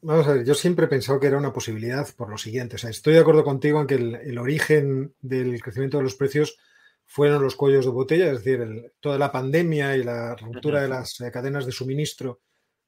Vamos 0.00 0.26
a 0.26 0.34
ver, 0.34 0.44
yo 0.44 0.54
siempre 0.54 0.86
he 0.86 0.88
pensado 0.88 1.18
que 1.20 1.28
era 1.28 1.38
una 1.38 1.52
posibilidad 1.52 2.08
por 2.16 2.28
lo 2.28 2.38
siguiente. 2.38 2.76
O 2.76 2.78
sea, 2.78 2.90
estoy 2.90 3.14
de 3.14 3.20
acuerdo 3.20 3.44
contigo 3.44 3.80
en 3.80 3.86
que 3.86 3.94
el, 3.94 4.38
origen 4.38 5.14
del 5.20 5.60
crecimiento 5.62 5.98
de 5.98 6.04
los 6.04 6.16
precios 6.16 6.58
fueron 7.06 7.42
los 7.42 7.56
cuellos 7.56 7.84
de 7.84 7.90
botella, 7.90 8.30
es 8.30 8.42
decir, 8.42 8.92
toda 9.00 9.18
la 9.18 9.30
pandemia 9.30 9.96
y 9.96 10.02
la 10.02 10.34
ruptura 10.36 10.82
de 10.82 10.88
las 10.88 11.20
eh, 11.20 11.30
cadenas 11.30 11.66
de 11.66 11.72
suministro 11.72 12.40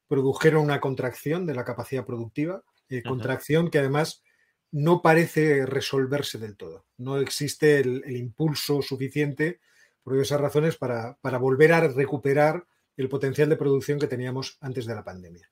produjeron 0.07 0.63
una 0.63 0.81
contracción 0.81 1.45
de 1.45 1.55
la 1.55 1.63
capacidad 1.63 2.05
productiva, 2.05 2.63
eh, 2.89 3.01
contracción 3.01 3.69
que 3.69 3.79
además 3.79 4.23
no 4.71 5.01
parece 5.01 5.65
resolverse 5.65 6.37
del 6.37 6.57
todo. 6.57 6.85
No 6.97 7.17
existe 7.19 7.79
el 7.79 8.17
impulso 8.17 8.81
suficiente 8.81 9.61
por 10.05 10.15
esas 10.19 10.39
razones 10.39 10.77
para, 10.77 11.17
volver 11.39 11.73
a 11.73 11.81
recuperar 11.87 12.63
el 12.95 13.09
potencial 13.09 13.49
de 13.49 13.57
producción 13.57 13.99
que 13.99 14.05
teníamos 14.05 14.57
antes 14.61 14.85
de 14.85 14.93
la 14.93 15.03
pandemia. 15.03 15.49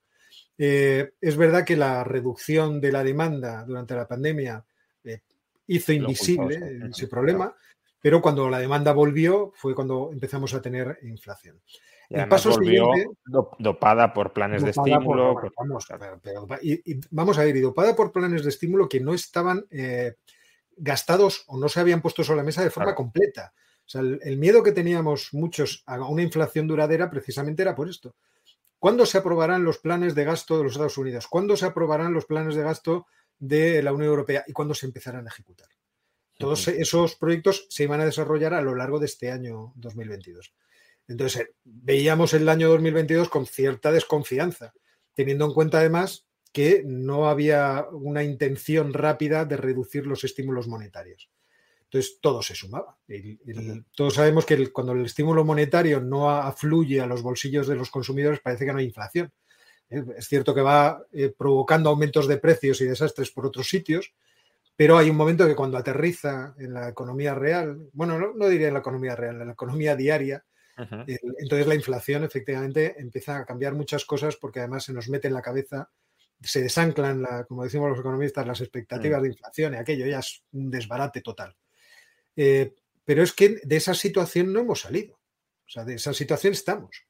Eh, 0.56 1.14
es 1.20 1.36
verdad 1.36 1.66
que 1.66 1.76
la 1.76 2.04
reducción 2.04 2.80
de 2.80 2.91
la 2.91 3.04
demanda 3.04 3.66
durante 3.66 3.95
la 3.95 4.08
pandemia 4.08 4.64
eh, 5.04 5.22
hizo 5.66 5.91
invisible 5.91 6.82
ese 6.88 7.08
problema, 7.08 7.56
pero 7.99 8.22
cuando 8.22 8.47
la 8.47 8.60
demanda 8.60 8.93
volvió 8.93 9.51
fue 9.56 9.74
cuando 9.74 10.12
empezamos 10.14 10.54
a 10.54 10.62
tener 10.62 10.99
inflación. 11.01 11.60
el 12.10 12.28
paso 12.28 12.51
volvió 12.51 12.91
dopada 13.58 14.14
por 14.14 14.34
planes 14.34 14.62
de 14.62 14.70
estímulo. 14.70 15.34
vamos, 15.58 15.88
y, 16.62 17.01
vamos, 17.10 17.39
a 17.39 17.43
ver, 17.43 17.58
y 17.58 17.62
dopada 17.62 17.95
por 17.95 18.12
planes 18.12 18.43
de 18.43 18.49
estímulo 18.49 18.88
que 18.88 18.99
no 18.99 19.16
estaban 19.16 19.66
eh, 19.72 20.14
gastados 20.78 21.43
o 21.47 21.58
no 21.58 21.68
se 21.70 21.80
habían 21.80 22.04
puesto 22.04 22.24
sobre 22.24 22.38
la 22.38 22.43
mesa 22.43 22.64
de 22.64 22.70
forma 22.70 22.93
completa. 22.93 23.51
O 23.86 23.90
sea, 23.90 24.02
el, 24.02 24.38
miedo 24.38 24.64
que 24.64 24.72
teníamos 24.72 25.34
muchos 25.34 25.84
a 25.86 26.00
una 26.08 26.22
inflación 26.22 26.68
duradera 26.68 27.10
precisamente 27.10 27.62
era 27.62 27.76
por 27.76 27.90
esto. 27.90 28.16
¿Cuándo 28.80 29.06
se 29.06 29.18
aprobarán 29.18 29.64
los 29.64 29.78
planes 29.78 30.16
de 30.16 30.24
gasto 30.26 30.58
de 30.58 30.64
los 30.64 30.74
Estados 30.74 30.98
Unidos? 30.98 31.28
¿Cuándo 31.28 31.56
se 31.56 31.66
aprobarán 31.66 32.14
los 32.14 32.26
planes 32.26 32.56
de 32.56 32.64
gasto 32.64 33.08
de 33.40 33.82
la 33.82 33.94
Unión 33.94 34.10
Europea? 34.10 34.44
¿Y 34.48 34.54
cuándo 34.54 34.74
se 34.74 34.86
empezarán 34.86 35.26
a 35.26 35.30
ejecutar? 35.30 35.70
Todos 36.38 36.68
esos 36.68 37.16
proyectos 37.16 37.68
se 37.70 37.84
iban 37.84 38.02
a 38.02 38.06
desarrollar 38.06 38.54
a 38.54 38.62
lo 38.62 38.76
largo 38.76 39.00
de 39.00 39.06
este 39.06 39.32
año 39.32 39.72
2022. 39.76 40.54
Entonces, 41.08 41.50
veíamos 41.64 42.34
el 42.34 42.50
año 42.50 42.70
2022 42.70 43.30
con 43.30 43.46
cierta 43.46 43.92
desconfianza. 43.92 44.74
teniendo 45.16 45.46
en 45.46 45.54
cuenta 45.54 45.78
además 45.78 46.26
que 46.52 46.84
no 46.86 47.30
había 47.30 47.88
una 47.92 48.24
intención 48.24 48.94
rápida 48.94 49.46
de 49.46 49.58
reducir 49.58 50.08
los 50.08 50.24
estímulos 50.24 50.68
monetarios. 50.68 51.30
Entonces, 51.94 52.18
todo 52.20 52.41
se 52.41 52.56
sumaba. 52.56 52.98
todos 53.96 54.16
sabemos 54.16 54.48
que 54.48 54.72
cuando 54.72 54.94
el 54.94 55.06
estímulo 55.06 55.46
monetario 55.46 56.02
no 56.02 56.28
afluye 56.32 57.00
a 57.00 57.06
los 57.06 57.22
bolsillos 57.22 57.68
de 57.68 57.76
los 57.76 57.91
consumidores, 57.91 58.39
parece 58.39 58.66
que 58.66 58.74
no 58.74 58.80
hay 58.80 58.86
inflación. 58.86 59.32
¿eh? 59.91 60.04
Es 60.18 60.28
cierto 60.28 60.56
que 60.56 60.62
va 60.62 61.04
eh, 61.12 61.32
provocando 61.38 61.91
aumentos 61.91 62.28
de 62.28 62.38
precios 62.38 62.82
y 62.82 62.86
desastres 62.86 63.30
por 63.30 63.46
otros 63.46 63.70
sitios, 63.70 64.12
pero 64.76 64.98
hay 64.98 65.12
un 65.12 65.16
momento 65.16 65.46
que 65.46 65.56
cuando 65.56 65.78
aterriza 65.78 66.56
en 66.58 66.74
la 66.74 66.89
economía 66.89 67.36
real, 67.36 67.78
bueno, 67.94 68.18
no, 68.18 68.48
diría 68.48 68.70
en 68.70 68.74
la 68.74 68.80
economía 68.80 69.16
real, 69.16 69.39
en 69.39 69.46
la 69.46 69.54
economía 69.54 69.96
diaria, 69.96 70.44
entonces 70.76 71.68
la 71.68 71.76
inflación 71.76 72.24
efectivamente 72.24 72.96
empieza 72.98 73.38
a 73.38 73.46
cambiar 73.46 73.76
muchas 73.76 74.04
cosas 74.04 74.36
porque 74.38 74.62
además 74.62 74.86
se 74.86 74.94
nos 74.94 75.10
mete 75.10 75.28
en 75.28 75.36
la 75.36 75.44
cabeza, 75.44 75.91
se 76.41 76.64
desanclan, 76.64 77.24
como 77.48 77.64
decimos 77.64 77.91
los 77.91 78.00
economistas, 78.00 78.48
las 78.48 78.62
expectativas 78.62 79.20
mm. 79.20 79.22
de 79.22 79.30
inflación 79.30 79.74
y 79.76 79.78
aquello 79.78 80.08
ya 80.08 80.18
es 80.18 80.44
un 80.54 80.72
desbarate 80.72 81.22
total. 81.22 81.56
Eh, 82.36 82.74
pero 83.06 83.24
es 83.24 83.34
que 83.34 83.60
de 83.64 83.76
esa 83.76 83.94
situación 83.94 84.54
no 84.54 84.62
hemos 84.62 84.82
salido. 84.82 85.16
O 85.16 85.70
sea, 85.70 85.86
de 85.86 85.96
esa 85.96 86.14
situación 86.14 86.54
estamos. 86.54 87.06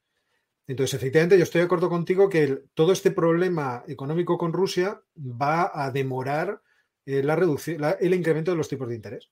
Entonces, 0.67 0.93
efectivamente, 0.93 1.37
yo 1.37 1.43
estoy 1.43 1.59
de 1.59 1.65
acuerdo 1.65 1.89
contigo 1.89 2.29
que 2.29 2.63
todo 2.73 2.93
este 2.93 3.11
problema 3.11 3.83
económico 3.87 4.37
con 4.37 4.53
Rusia 4.53 5.01
va 5.17 5.71
a 5.73 5.91
demorar 5.91 6.61
eh, 7.05 7.21
la 7.21 7.35
reducción, 7.35 7.81
el 7.99 8.13
incremento 8.13 8.51
de 8.51 8.57
los 8.57 8.69
tipos 8.69 8.87
de 8.87 8.95
interés. 8.95 9.29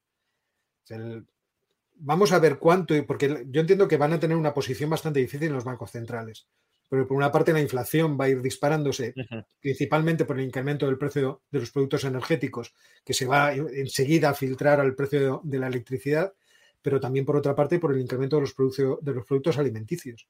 vamos 1.96 2.32
a 2.32 2.40
ver 2.40 2.58
cuánto, 2.58 2.94
porque 3.06 3.46
yo 3.48 3.62
entiendo 3.62 3.88
que 3.88 3.98
van 3.98 4.14
a 4.14 4.20
tener 4.20 4.36
una 4.36 4.54
posición 4.54 4.90
bastante 4.90 5.20
difícil 5.20 5.48
en 5.48 5.54
los 5.54 5.64
bancos 5.64 5.92
centrales. 5.92 6.48
Pero 6.92 7.08
por 7.08 7.16
una 7.16 7.32
parte 7.32 7.54
la 7.54 7.62
inflación 7.62 8.18
va 8.20 8.26
a 8.26 8.30
ir 8.30 8.42
disparándose, 8.42 9.14
principalmente 9.62 10.26
por 10.26 10.38
el 10.38 10.44
incremento 10.44 10.88
del 10.88 10.98
precio 10.98 11.42
de 11.50 11.62
los 11.62 11.72
productos 11.72 12.04
energéticos, 12.04 12.74
que 13.06 13.14
se 13.14 13.26
va 13.26 13.54
enseguida 13.54 14.32
a 14.32 14.34
filtrar 14.34 14.82
al 14.82 14.94
precio 14.94 15.40
de, 15.46 15.58
la 15.58 15.68
electricidad, 15.68 16.34
pero 16.82 17.00
también 17.00 17.24
por 17.24 17.38
otra 17.38 17.56
parte 17.56 17.80
por 17.80 17.94
el 17.94 18.02
incremento 18.02 18.36
de 18.36 18.42
los, 18.42 18.56
de 19.02 19.14
los 19.14 19.26
productos 19.26 19.58
alimenticios. 19.58 20.28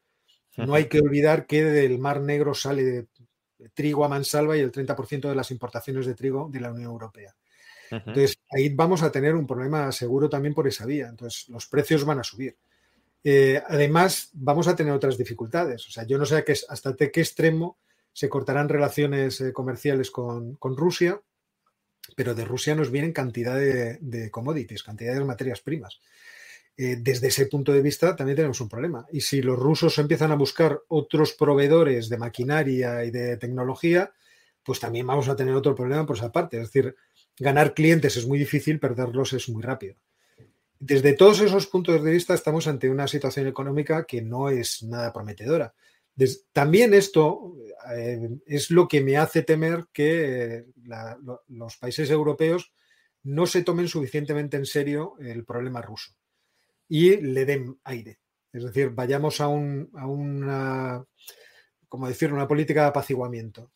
No 0.55 0.75
hay 0.75 0.85
que 0.85 0.99
olvidar 0.99 1.47
que 1.47 1.63
del 1.63 1.97
Mar 1.97 2.21
Negro 2.21 2.53
sale 2.53 3.07
trigo 3.73 4.05
a 4.05 4.09
mansalva 4.09 4.55
y 4.55 4.59
el 4.59 4.71
30% 4.71 5.29
de 5.29 5.35
las 5.35 5.49
importaciones 5.49 6.05
de 6.05 6.13
trigo 6.13 6.47
de 6.51 6.59
la 6.59 6.71
Unión 6.71 6.91
Europea. 6.91 7.35
Entonces, 7.89 8.37
ahí 8.51 8.69
vamos 8.69 9.01
a 9.01 9.11
tener 9.11 9.33
un 9.33 9.47
problema 9.47 9.91
seguro 9.91 10.29
también 10.29 10.53
por 10.53 10.67
esa 10.67 10.85
vía. 10.85 11.07
Entonces, 11.07 11.49
los 11.49 11.65
precios 11.65 12.05
van 12.05 12.19
a 12.19 12.23
subir. 12.23 12.55
Eh, 13.23 13.61
además, 13.67 14.29
vamos 14.33 14.67
a 14.67 14.75
tener 14.75 14.93
otras 14.93 15.17
dificultades. 15.17 15.87
O 15.87 15.91
sea, 15.91 16.05
yo 16.05 16.17
no 16.17 16.25
sé 16.25 16.43
hasta 16.69 16.95
qué 16.95 17.21
extremo 17.21 17.77
se 18.13 18.29
cortarán 18.29 18.69
relaciones 18.69 19.39
eh, 19.41 19.53
comerciales 19.53 20.11
con, 20.11 20.57
Rusia, 20.61 21.21
pero 22.15 22.35
de 22.35 22.45
Rusia 22.45 22.75
nos 22.75 22.91
vienen 22.91 23.13
cantidad 23.13 23.57
de, 23.57 24.29
commodities, 24.31 24.83
cantidad 24.83 25.13
de 25.13 25.23
materias 25.23 25.61
primas. 25.61 25.99
Eh, 26.77 26.97
desde 26.99 27.27
ese 27.27 27.45
punto 27.45 27.73
de 27.73 27.81
vista 27.81 28.15
también 28.15 28.35
tenemos 28.35 28.59
un 28.59 28.69
problema. 28.69 29.05
Y 29.11 29.21
si 29.21 29.41
los 29.41 29.57
rusos 29.57 29.97
empiezan 29.97 30.31
a 30.31 30.35
buscar 30.35 30.81
otros 30.87 31.33
proveedores 31.33 32.09
de 32.09 32.17
maquinaria 32.17 33.05
y 33.05 33.11
de 33.11 33.37
tecnología, 33.37 34.11
pues 34.63 34.79
también 34.79 35.07
vamos 35.07 35.27
a 35.29 35.35
tener 35.35 35.53
otro 35.53 35.75
problema 35.75 36.05
por 36.05 36.17
esa 36.17 36.31
parte. 36.31 36.59
Es 36.59 36.71
decir, 36.71 36.95
ganar 37.37 37.73
clientes 37.73 38.17
es 38.17 38.27
muy 38.27 38.39
difícil, 38.39 38.79
perderlos 38.79 39.33
es 39.33 39.47
muy 39.49 39.61
rápido. 39.61 39.95
Desde 40.83 41.13
todos 41.13 41.39
esos 41.41 41.67
puntos 41.67 42.03
de 42.03 42.11
vista 42.11 42.33
estamos 42.33 42.65
ante 42.65 42.89
una 42.89 43.07
situación 43.07 43.45
económica 43.45 44.03
que 44.03 44.23
no 44.23 44.49
es 44.49 44.81
nada 44.81 45.13
prometedora. 45.13 45.75
también 46.51 46.95
esto 46.95 47.53
eh, 47.95 48.29
es 48.47 48.71
lo 48.71 48.87
que 48.87 49.01
me 49.01 49.15
hace 49.15 49.43
temer 49.43 49.85
que 49.93 50.65
los 51.49 51.77
países 51.77 52.09
europeos 52.09 52.73
no 53.21 53.45
se 53.45 53.61
tomen 53.61 53.87
suficientemente 53.87 54.57
en 54.57 54.65
serio 54.65 55.17
el 55.19 55.45
problema 55.45 55.83
ruso 55.83 56.13
y 56.89 57.15
le 57.17 57.45
den 57.45 57.79
aire. 57.83 58.17
Es 58.51 58.63
decir, 58.63 58.89
vayamos 58.89 59.39
a, 59.39 59.49
una, 59.49 61.05
como 61.87 62.07
decir, 62.07 62.33
una 62.33 62.47
política 62.47 62.81
de 62.81 62.87
apaciguamiento 62.87 63.71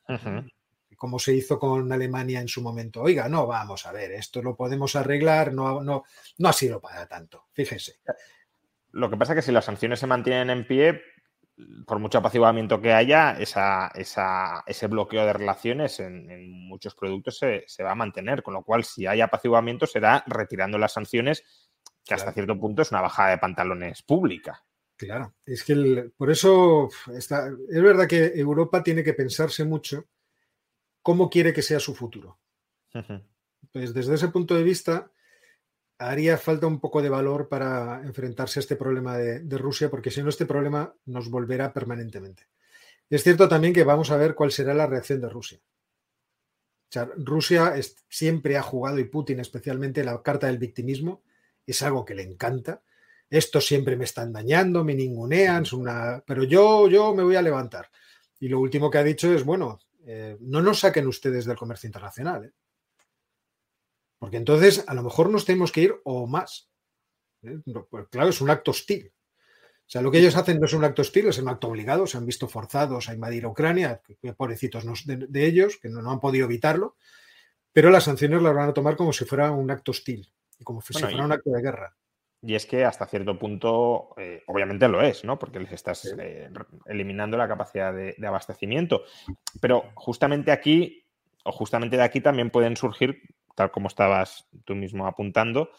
como 0.96 1.20
se 1.20 1.34
hizo 1.34 1.60
con 1.60 1.92
Alemania 1.92 2.40
en 2.40 2.48
su 2.48 2.62
momento. 2.62 3.02
Oiga, 3.02 3.28
no, 3.30 3.48
vamos 3.48 3.86
a 3.86 3.92
ver, 3.92 4.12
esto 4.12 4.42
lo 4.42 4.56
podemos 4.56 4.96
arreglar, 4.96 5.54
no, 5.54 5.82
no, 5.82 6.04
no 6.38 6.50
ha 6.50 6.54
sido 6.54 6.80
para 6.82 7.08
tanto, 7.08 7.46
fíjese. 7.54 8.00
Lo 8.92 9.10
que 9.10 9.18
pasa 9.18 9.34
es 9.34 9.38
que 9.38 9.42
si 9.42 9.52
las 9.52 9.66
sanciones 9.66 10.00
se 10.00 10.08
mantienen 10.08 10.50
en 10.50 10.66
pie, 10.66 11.02
por 11.86 12.00
mucho 12.00 12.18
apaciguamiento 12.18 12.82
que 12.82 12.94
haya, 12.94 13.32
esa, 13.40 13.92
ese 13.96 14.88
bloqueo 14.88 15.26
de 15.26 15.34
relaciones 15.34 16.00
en, 16.00 16.52
muchos 16.68 16.96
productos 16.96 17.38
se, 17.38 17.84
va 17.84 17.92
a 17.92 17.96
mantener, 17.96 18.44
con 18.44 18.54
lo 18.54 18.64
cual 18.64 18.84
si 18.84 19.06
hay 19.06 19.22
apaciguamiento 19.22 19.88
será 19.88 20.24
retirando 20.28 20.78
las 20.78 20.94
sanciones, 20.94 21.44
que 22.04 22.14
hasta 22.14 22.34
cierto 22.34 22.60
punto 22.60 22.82
es 22.82 22.92
una 22.92 23.02
bajada 23.02 23.32
de 23.32 23.38
pantalones 23.38 24.02
pública. 24.04 24.64
Claro, 24.98 25.34
es 25.46 25.64
que 25.64 26.10
por 26.16 26.32
eso 26.32 26.90
está, 27.14 27.48
es 27.48 27.82
verdad 27.82 28.08
que 28.08 28.32
Europa 28.36 28.82
tiene 28.82 29.04
que 29.04 29.14
pensarse 29.14 29.66
mucho 29.66 30.06
cómo 31.06 31.30
quiere 31.30 31.54
que 31.54 31.62
sea 31.62 31.80
su 31.80 31.94
futuro. 31.94 32.40
Pues 33.72 33.94
desde 33.94 34.16
ese 34.16 34.30
punto 34.30 34.56
de 34.56 34.64
vista, 34.64 35.12
haría 36.00 36.36
falta 36.36 36.66
un 36.66 36.80
poco 36.80 37.00
de 37.04 37.10
valor 37.10 37.48
para 37.48 38.02
enfrentarse 38.04 38.58
a 38.58 38.62
este 38.62 38.76
problema 38.76 39.16
de, 39.16 39.58
Rusia, 39.60 39.92
porque 39.92 40.10
si 40.10 40.24
no, 40.24 40.30
este 40.30 40.48
problema 40.48 40.96
nos 41.06 41.30
volverá 41.30 41.72
permanentemente. 41.74 42.48
Es 43.08 43.22
cierto 43.22 43.48
también 43.48 43.72
que 43.72 43.84
vamos 43.84 44.10
a 44.10 44.18
ver 44.18 44.34
cuál 44.34 44.52
será 44.52 44.74
la 44.74 44.88
reacción 44.88 45.22
de 45.22 45.30
Rusia. 45.30 45.60
Rusia 47.18 47.76
siempre 48.10 48.58
ha 48.58 48.64
jugado, 48.64 48.98
y 48.98 49.04
Putin 49.04 49.40
especialmente, 49.40 50.04
la 50.04 50.24
carta 50.24 50.48
del 50.48 50.58
victimismo. 50.58 51.22
Es 51.68 51.84
algo 51.84 52.04
que 52.04 52.16
le 52.16 52.24
encanta. 52.24 52.82
Estos 53.30 53.68
siempre 53.68 53.96
me 53.96 54.06
están 54.06 54.34
dañando, 54.34 54.84
me 54.84 54.96
ningunean, 54.96 55.66
una... 55.74 56.24
pero 56.26 56.46
yo, 56.46 56.90
yo 56.90 57.14
me 57.14 57.22
voy 57.22 57.36
a 57.36 57.44
levantar. 57.44 57.92
Y 58.40 58.48
lo 58.48 58.60
último 58.60 58.90
que 58.90 58.98
ha 58.98 59.04
dicho 59.04 59.32
es, 59.32 59.44
bueno, 59.44 59.80
eh, 60.06 60.38
no 60.40 60.62
nos 60.62 60.80
saquen 60.80 61.08
ustedes 61.08 61.46
del 61.46 61.58
comercio 61.58 61.88
internacional. 61.88 62.46
¿eh? 62.46 62.52
Porque 64.20 64.38
entonces 64.38 64.84
a 64.88 64.94
lo 64.94 65.04
mejor 65.04 65.30
nos 65.30 65.46
tenemos 65.46 65.72
que 65.72 65.82
ir 65.82 65.96
o 66.04 66.28
más. 66.28 66.70
¿eh? 67.44 67.60
Pues 67.90 68.08
claro, 68.10 68.30
es 68.30 68.42
un 68.42 68.50
acto 68.50 68.72
hostil. 68.72 69.12
O 69.12 69.88
sea, 69.88 70.02
lo 70.02 70.10
que 70.10 70.18
ellos 70.18 70.36
hacen 70.36 70.60
no 70.60 70.66
es 70.66 70.74
un 70.74 70.84
acto 70.84 71.04
hostil, 71.04 71.28
es 71.28 71.38
un 71.38 71.48
acto 71.48 71.68
obligado. 71.68 72.08
Se 72.08 72.18
han 72.18 72.26
visto 72.26 72.48
forzados 72.48 73.08
a 73.08 73.14
invadir 73.14 73.46
Ucrania, 73.46 74.02
pobrecitos 74.36 74.84
de, 75.06 75.46
ellos, 75.46 75.78
que 75.78 75.90
no, 75.90 76.10
han 76.10 76.20
podido 76.20 76.46
evitarlo. 76.46 76.96
Pero 77.72 77.92
las 77.92 78.06
sanciones 78.06 78.42
las 78.42 78.56
van 78.56 78.70
a 78.70 78.74
tomar 78.74 78.96
como 78.96 79.14
si 79.14 79.26
fuera 79.26 79.52
un 79.52 79.70
acto 79.70 79.92
hostil 79.92 80.32
como 80.64 80.82
si 80.82 80.94
fuera 80.94 81.24
un 81.24 81.32
acto 81.32 81.52
de 81.52 81.62
guerra. 81.62 81.96
Y 82.42 82.56
es 82.56 82.66
que 82.66 82.86
hasta 82.86 83.08
cierto 83.08 83.40
punto, 83.40 84.10
eh, 84.18 84.44
obviamente 84.48 84.88
lo 84.88 85.02
es, 85.02 85.24
¿no? 85.24 85.40
Porque 85.40 85.60
les 85.60 85.72
estás 85.72 86.14
eh, 86.20 86.50
eliminando 86.86 87.38
la 87.38 87.48
capacidad 87.48 87.94
de, 87.94 88.16
abastecimiento. 88.26 89.04
Pero 89.60 89.86
justamente 89.96 90.52
aquí, 90.52 91.06
o 91.44 91.52
justamente 91.52 91.98
de 91.98 92.04
aquí 92.04 92.22
también 92.22 92.52
pueden 92.52 92.78
surgir, 92.78 93.22
tal 93.56 93.72
como 93.72 93.88
estabas 93.88 94.48
tú 94.64 94.76
mismo 94.76 95.08
apuntando, 95.08 95.72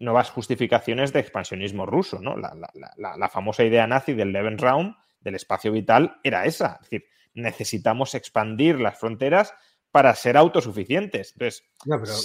nuevas 0.00 0.30
justificaciones 0.30 1.12
de 1.12 1.20
expansionismo 1.20 1.86
ruso, 1.86 2.18
¿no? 2.20 2.36
La, 2.36 3.28
famosa 3.28 3.62
idea 3.62 3.86
nazi 3.86 4.14
del 4.14 4.32
Lebensraum, 4.32 4.96
del 5.20 5.36
espacio 5.36 5.70
vital, 5.70 6.18
era 6.24 6.44
esa. 6.46 6.80
Es 6.82 6.90
decir, 6.90 7.06
necesitamos 7.34 8.14
expandir 8.14 8.80
las 8.80 8.98
fronteras 8.98 9.54
para 9.92 10.14
ser 10.16 10.36
autosuficientes. 10.36 11.32
Entonces, 11.34 11.64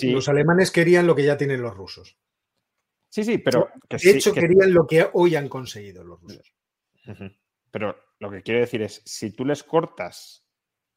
los 0.03 0.29
alemanes 0.29 0.71
querían 0.71 1.05
lo 1.05 1.15
que 1.15 1.25
ya 1.25 1.37
tienen 1.37 1.61
los 1.61 1.75
rusos. 1.75 2.17
Sí, 3.17 3.23
sí, 3.23 3.37
pero. 3.39 3.71
de 3.89 4.11
hecho, 4.11 4.31
querían 4.31 4.71
lo 4.71 4.85
que 4.85 5.07
hoy 5.13 5.35
han 5.35 5.49
conseguido 5.49 6.03
los 6.03 6.21
rusos. 6.21 6.53
Pero 7.71 7.95
lo 8.19 8.29
que 8.29 8.43
quiero 8.43 8.59
decir 8.59 8.83
es: 8.83 9.01
si 9.05 9.31
tú 9.31 9.43
les 9.43 9.63
cortas 9.63 10.45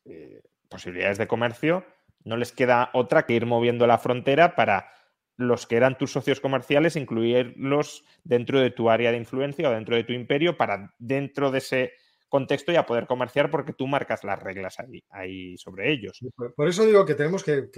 eh, 0.05 0.43
posibilidades 0.68 1.16
de 1.16 1.27
comercio, 1.27 1.83
no 2.25 2.37
les 2.37 2.53
queda 2.53 2.91
otra 2.93 3.25
que 3.25 3.33
ir 3.33 3.47
moviendo 3.47 3.87
la 3.87 3.97
frontera 3.97 4.55
para 4.55 4.93
los 5.39 5.66
que 5.66 5.77
eran 5.77 5.97
tus 5.97 6.12
socios 6.12 6.41
comerciales, 6.41 6.97
incluirlos 6.97 8.05
dentro 8.23 8.61
de 8.61 8.71
tu 8.71 8.91
área 8.91 9.12
de 9.12 9.16
influencia 9.16 9.71
o 9.71 9.73
dentro 9.73 9.97
de 9.97 10.05
tu 10.05 10.12
imperio, 10.12 10.59
para 10.59 10.95
dentro 10.99 11.51
de 11.51 11.57
ese 11.57 11.93
contexto 12.29 12.71
ya 12.71 12.85
poder 12.85 13.07
comerciar 13.07 13.51
porque 13.51 13.73
tú 13.73 13.87
marcas 13.87 14.25
las 14.25 14.39
reglas 14.39 14.77
ahí, 15.09 15.57
sobre 15.57 15.91
ellos. 15.91 16.21
Por, 16.55 16.68
eso 16.68 16.85
digo 16.85 17.07
que 17.07 17.14
tenemos 17.14 17.43
que 17.43 17.71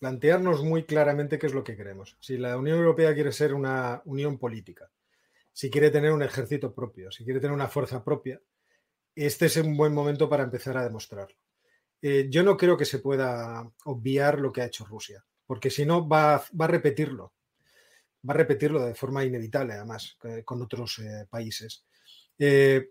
plantearnos 0.00 0.64
muy 0.64 0.84
claramente 0.84 1.38
qué 1.38 1.46
es 1.46 1.54
lo 1.54 1.62
que 1.62 1.76
queremos. 1.76 2.16
Si 2.20 2.38
la 2.38 2.56
Unión 2.56 2.78
Europea 2.78 3.14
quiere 3.14 3.32
ser 3.32 3.54
una 3.54 4.02
unión 4.06 4.38
política, 4.38 4.90
si 5.52 5.70
quiere 5.70 5.90
tener 5.90 6.10
un 6.12 6.22
ejército 6.22 6.74
propio, 6.74 7.12
si 7.12 7.22
quiere 7.22 7.38
tener 7.38 7.54
una 7.54 7.68
fuerza 7.68 8.02
propia, 8.02 8.40
este 9.14 9.46
es 9.46 9.56
un 9.58 9.76
buen 9.76 9.92
momento 9.92 10.28
para 10.28 10.42
empezar 10.42 10.76
a 10.78 10.84
demostrarlo. 10.84 11.36
Eh, 12.00 12.28
yo 12.30 12.42
no 12.42 12.56
creo 12.56 12.78
que 12.78 12.86
se 12.86 13.00
pueda 13.00 13.70
obviar 13.84 14.40
lo 14.40 14.50
que 14.50 14.62
ha 14.62 14.66
hecho 14.66 14.86
Rusia, 14.86 15.22
porque 15.46 15.70
si 15.70 15.84
no 15.84 16.08
va, 16.08 16.36
a 16.36 16.66
repetirlo. 16.66 17.34
Va 18.26 18.34
a 18.34 18.38
repetirlo 18.38 18.84
de 18.84 18.94
forma 18.94 19.24
inevitable, 19.24 19.74
además, 19.74 20.16
eh, 20.24 20.42
con 20.44 20.62
otros 20.62 20.98
eh, 20.98 21.26
países. 21.28 21.84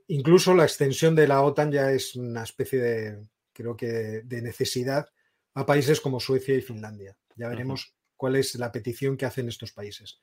incluso 0.07 0.53
la 0.53 0.63
extensión 0.65 1.15
de 1.15 1.27
la 1.27 1.41
OTAN 1.41 1.71
ya 1.71 1.91
es 1.91 2.15
una 2.15 2.43
especie 2.43 2.79
de 2.79 3.25
creo 3.51 3.75
que 3.75 4.21
de 4.23 4.41
necesidad, 4.43 5.09
a 5.53 5.65
países 5.65 6.01
como 6.01 6.19
Suecia 6.19 6.55
y 6.55 6.61
Finlandia. 6.61 7.17
Ya 7.35 7.49
veremos 7.49 7.95
cuál 8.15 8.35
es 8.35 8.55
la 8.55 8.71
petición 8.71 9.17
que 9.17 9.25
hacen 9.25 9.47
estos 9.47 9.71
países. 9.71 10.21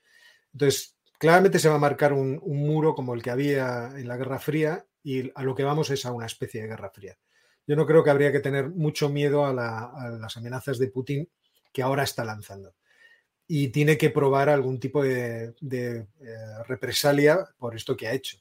Entonces, 0.53 0.97
claramente 1.19 1.59
se 1.59 1.69
va 1.69 1.77
a 1.77 1.79
marcar 1.79 2.13
un, 2.13 2.41
muro 2.45 2.95
como 2.95 3.15
el 3.15 3.23
que 3.23 3.31
había 3.31 3.93
en 3.97 4.09
la 4.09 4.17
Guerra 4.17 4.39
Fría 4.39 4.87
y 5.03 5.31
a 5.35 5.43
lo 5.43 5.55
que 5.55 5.65
vamos 5.65 5.91
es 5.91 6.05
a 6.05 6.13
una 6.13 6.27
especie 6.27 6.63
de 6.63 6.69
Guerra 6.69 6.91
Fría. 6.91 7.17
Yo 7.67 7.75
no 7.75 7.87
creo 7.87 8.05
que 8.05 8.11
habría 8.11 8.33
que 8.33 8.41
tener 8.41 8.71
mucho 8.71 9.09
miedo 9.09 9.45
a, 9.45 9.53
las 9.53 10.37
amenazas 10.37 10.79
de 10.79 10.89
Putin 10.89 11.29
que 11.73 11.83
ahora 11.83 12.05
está 12.05 12.25
lanzando. 12.25 12.75
Y 13.49 13.69
tiene 13.69 13.97
que 13.97 14.11
probar 14.11 14.49
algún 14.49 14.79
tipo 14.81 15.03
de, 15.03 15.55
eh, 15.71 16.07
represalia 16.67 17.47
por 17.59 17.75
esto 17.75 17.97
que 17.97 18.09
ha 18.09 18.13
hecho. 18.13 18.39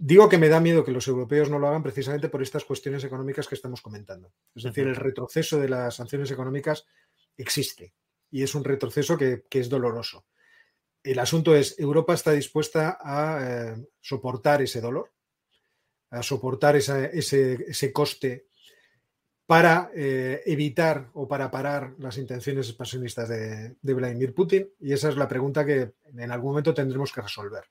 Digo 0.00 0.28
que 0.28 0.38
me 0.38 0.48
da 0.48 0.60
miedo 0.60 0.84
que 0.84 0.92
los 0.92 1.08
europeos 1.08 1.50
no 1.50 1.58
lo 1.58 1.66
hagan 1.66 1.82
precisamente 1.82 2.28
por 2.28 2.40
estas 2.40 2.64
cuestiones 2.64 3.02
económicas 3.02 3.48
que 3.48 3.56
estamos 3.56 3.82
comentando. 3.82 4.32
Es 4.54 4.62
decir, 4.62 4.86
el 4.86 4.94
retroceso 4.94 5.58
de 5.58 5.68
las 5.68 5.96
sanciones 5.96 6.30
económicas 6.30 6.86
existe 7.36 7.94
y 8.30 8.44
es 8.44 8.54
un 8.54 8.62
retroceso 8.62 9.16
que, 9.18 9.44
es 9.50 9.68
doloroso. 9.68 10.26
El 11.02 11.18
asunto 11.18 11.54
es, 11.56 11.78
Europa 11.80 12.14
está 12.14 12.30
dispuesta 12.30 12.98
a 13.00 13.40
eh, 13.42 13.86
soportar 14.00 14.62
ese 14.62 14.80
dolor, 14.80 15.12
a 16.10 16.22
soportar 16.22 16.76
ese, 16.76 17.92
coste 17.92 18.46
para 19.46 19.90
eh, 19.96 20.42
evitar 20.46 21.10
o 21.14 21.26
para 21.26 21.50
parar 21.50 21.94
las 21.98 22.18
intenciones 22.18 22.68
expansionistas 22.68 23.28
de, 23.28 23.76
de 23.80 23.94
Vladimir 23.94 24.32
Putin. 24.32 24.70
Y 24.78 24.92
esa 24.92 25.08
es 25.08 25.16
la 25.16 25.26
pregunta 25.26 25.64
que 25.66 25.94
en 26.16 26.30
algún 26.30 26.50
momento 26.50 26.72
tendremos 26.72 27.12
que 27.12 27.22
resolver. 27.22 27.64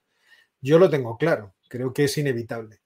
Yo 0.60 0.80
lo 0.80 0.90
tengo 0.90 1.18
claro, 1.18 1.54
creo 1.68 1.93
que 1.93 2.05
es 2.05 2.18
inevitable. 2.18 2.80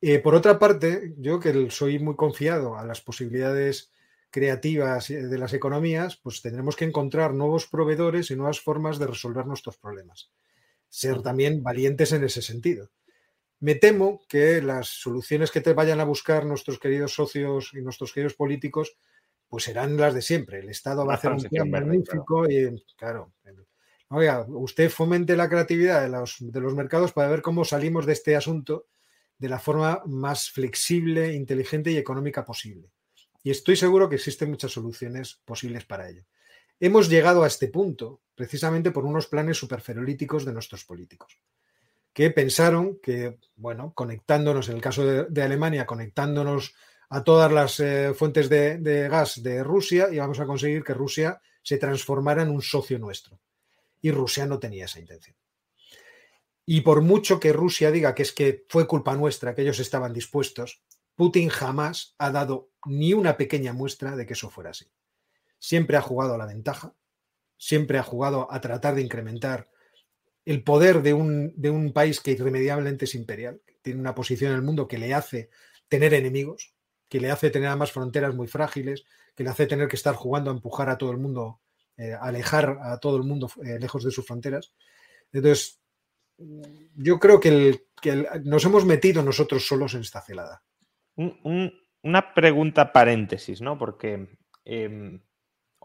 Eh, 0.00 0.18
por 0.18 0.34
otra 0.34 0.58
parte, 0.58 1.14
yo 1.16 1.40
que 1.40 1.70
soy 1.70 1.98
muy 1.98 2.14
confiado 2.14 2.76
a 2.76 2.84
las 2.84 3.00
posibilidades 3.00 3.90
creativas 4.30 5.08
de 5.08 5.38
las 5.38 5.54
economías, 5.54 6.16
pues 6.16 6.42
tendremos 6.42 6.76
que 6.76 6.84
encontrar 6.84 7.32
nuevos 7.32 7.66
proveedores 7.68 8.30
y 8.30 8.36
nuevas 8.36 8.60
formas 8.60 8.98
de 8.98 9.06
resolver 9.06 9.46
nuestros 9.46 9.78
problemas. 9.78 10.30
Ser 10.88 11.22
también 11.22 11.62
valientes 11.62 12.12
en 12.12 12.24
ese 12.24 12.42
sentido. 12.42 12.90
Me 13.60 13.76
temo 13.76 14.22
que 14.28 14.60
las 14.60 14.88
soluciones 14.88 15.50
que 15.50 15.60
te 15.60 15.72
vayan 15.72 16.00
a 16.00 16.04
buscar 16.04 16.44
nuestros 16.44 16.78
queridos 16.78 17.14
socios 17.14 17.70
y 17.72 17.80
nuestros 17.80 18.12
queridos 18.12 18.34
políticos, 18.34 18.96
pues 19.48 19.64
serán 19.64 19.96
las 19.96 20.12
de 20.12 20.20
siempre. 20.20 20.58
El 20.58 20.68
Estado 20.68 21.06
va 21.06 21.14
a 21.14 21.16
hacer 21.16 21.30
un 21.30 21.44
plan 21.44 21.70
magnífico 21.70 22.50
y, 22.50 22.84
claro, 22.96 23.32
Oiga, 24.08 24.44
usted 24.48 24.90
fomente 24.90 25.36
la 25.36 25.48
creatividad 25.48 26.02
de 26.02 26.08
los, 26.08 26.36
de 26.38 26.60
los 26.60 26.74
mercados 26.74 27.12
para 27.12 27.28
ver 27.28 27.42
cómo 27.42 27.64
salimos 27.64 28.06
de 28.06 28.12
este 28.12 28.36
asunto 28.36 28.86
de 29.38 29.48
la 29.48 29.58
forma 29.58 30.02
más 30.06 30.50
flexible, 30.50 31.32
inteligente 31.32 31.90
y 31.90 31.96
económica 31.96 32.44
posible. 32.44 32.90
Y 33.42 33.50
estoy 33.50 33.76
seguro 33.76 34.08
que 34.08 34.16
existen 34.16 34.50
muchas 34.50 34.72
soluciones 34.72 35.40
posibles 35.44 35.84
para 35.84 36.08
ello. 36.08 36.24
Hemos 36.80 37.08
llegado 37.08 37.44
a 37.44 37.46
este 37.46 37.68
punto 37.68 38.20
precisamente 38.34 38.90
por 38.90 39.04
unos 39.04 39.26
planes 39.26 39.56
superferolíticos 39.56 40.44
de 40.44 40.52
nuestros 40.52 40.84
políticos, 40.84 41.38
que 42.12 42.30
pensaron 42.30 42.98
que, 43.02 43.38
bueno, 43.56 43.92
conectándonos, 43.94 44.68
en 44.68 44.76
el 44.76 44.82
caso 44.82 45.04
de, 45.04 45.42
Alemania, 45.42 45.86
conectándonos 45.86 46.74
a 47.10 47.22
todas 47.22 47.50
las 47.50 47.80
eh, 47.80 48.12
fuentes 48.14 48.48
de, 48.48 48.78
de 48.78 49.08
gas 49.08 49.42
de 49.42 49.62
Rusia, 49.62 50.08
íbamos 50.12 50.40
a 50.40 50.46
conseguir 50.46 50.82
que 50.82 50.94
Rusia 50.94 51.40
se 51.62 51.78
transformara 51.78 52.42
en 52.42 52.50
un 52.50 52.62
socio 52.62 52.98
nuestro 52.98 53.40
y 54.04 54.10
Rusia 54.10 54.44
no 54.44 54.58
tenía 54.58 54.84
esa 54.84 55.00
intención. 55.00 55.34
Y 56.66 56.82
por 56.82 57.00
mucho 57.00 57.40
que 57.40 57.54
Rusia 57.54 57.90
diga 57.90 58.14
que 58.14 58.22
es 58.22 58.32
que 58.32 58.66
fue 58.68 58.86
culpa 58.86 59.16
nuestra, 59.16 59.54
que 59.54 59.62
ellos 59.62 59.78
estaban 59.78 60.12
dispuestos, 60.12 60.82
Putin 61.14 61.48
jamás 61.48 62.14
ha 62.18 62.30
dado 62.30 62.68
ni 62.84 63.14
una 63.14 63.38
pequeña 63.38 63.72
muestra 63.72 64.14
de 64.14 64.26
que 64.26 64.34
eso 64.34 64.50
fuera 64.50 64.70
así. 64.70 64.92
Siempre 65.58 65.96
ha 65.96 66.02
jugado 66.02 66.34
a 66.34 66.36
la 66.36 66.44
ventaja, 66.44 66.94
siempre 67.56 67.96
ha 67.96 68.02
jugado 68.02 68.46
a 68.52 68.60
tratar 68.60 68.94
de 68.94 69.00
incrementar 69.00 69.70
el 70.44 70.62
poder 70.62 71.00
de 71.00 71.14
un, 71.14 71.54
de 71.56 71.70
un 71.70 71.94
país 71.94 72.20
que 72.20 72.32
irremediablemente 72.32 73.06
es 73.06 73.14
imperial, 73.14 73.62
que 73.66 73.78
tiene 73.80 74.00
una 74.00 74.14
posición 74.14 74.50
en 74.50 74.58
el 74.58 74.64
mundo 74.64 74.86
que 74.86 74.98
le 74.98 75.14
hace 75.14 75.48
tener 75.88 76.12
enemigos, 76.12 76.74
que 77.08 77.20
le 77.20 77.30
hace 77.30 77.48
tener 77.48 77.68
además 77.68 77.90
fronteras 77.90 78.34
muy 78.34 78.48
frágiles, 78.48 79.06
que 79.34 79.44
le 79.44 79.48
hace 79.48 79.66
tener 79.66 79.88
que 79.88 79.96
estar 79.96 80.14
jugando 80.14 80.50
a 80.50 80.54
empujar 80.54 80.90
a 80.90 80.98
todo 80.98 81.10
el 81.10 81.16
mundo 81.16 81.62
eh, 81.96 82.14
alejar 82.18 82.78
a 82.82 82.98
todo 82.98 83.16
el 83.16 83.22
mundo 83.22 83.50
eh, 83.64 83.78
lejos 83.78 84.04
de 84.04 84.10
sus 84.10 84.26
fronteras. 84.26 84.72
Entonces, 85.32 85.80
yo 86.96 87.18
creo 87.18 87.40
que, 87.40 87.86
nos 88.44 88.64
hemos 88.64 88.84
metido 88.84 89.22
nosotros 89.22 89.66
solos 89.66 89.94
en 89.94 90.00
esta 90.00 90.20
celada. 90.20 90.62
una 91.16 92.34
pregunta 92.34 92.92
paréntesis, 92.92 93.60
¿no? 93.60 93.78
Porque 93.78 94.38
em, 94.64 95.20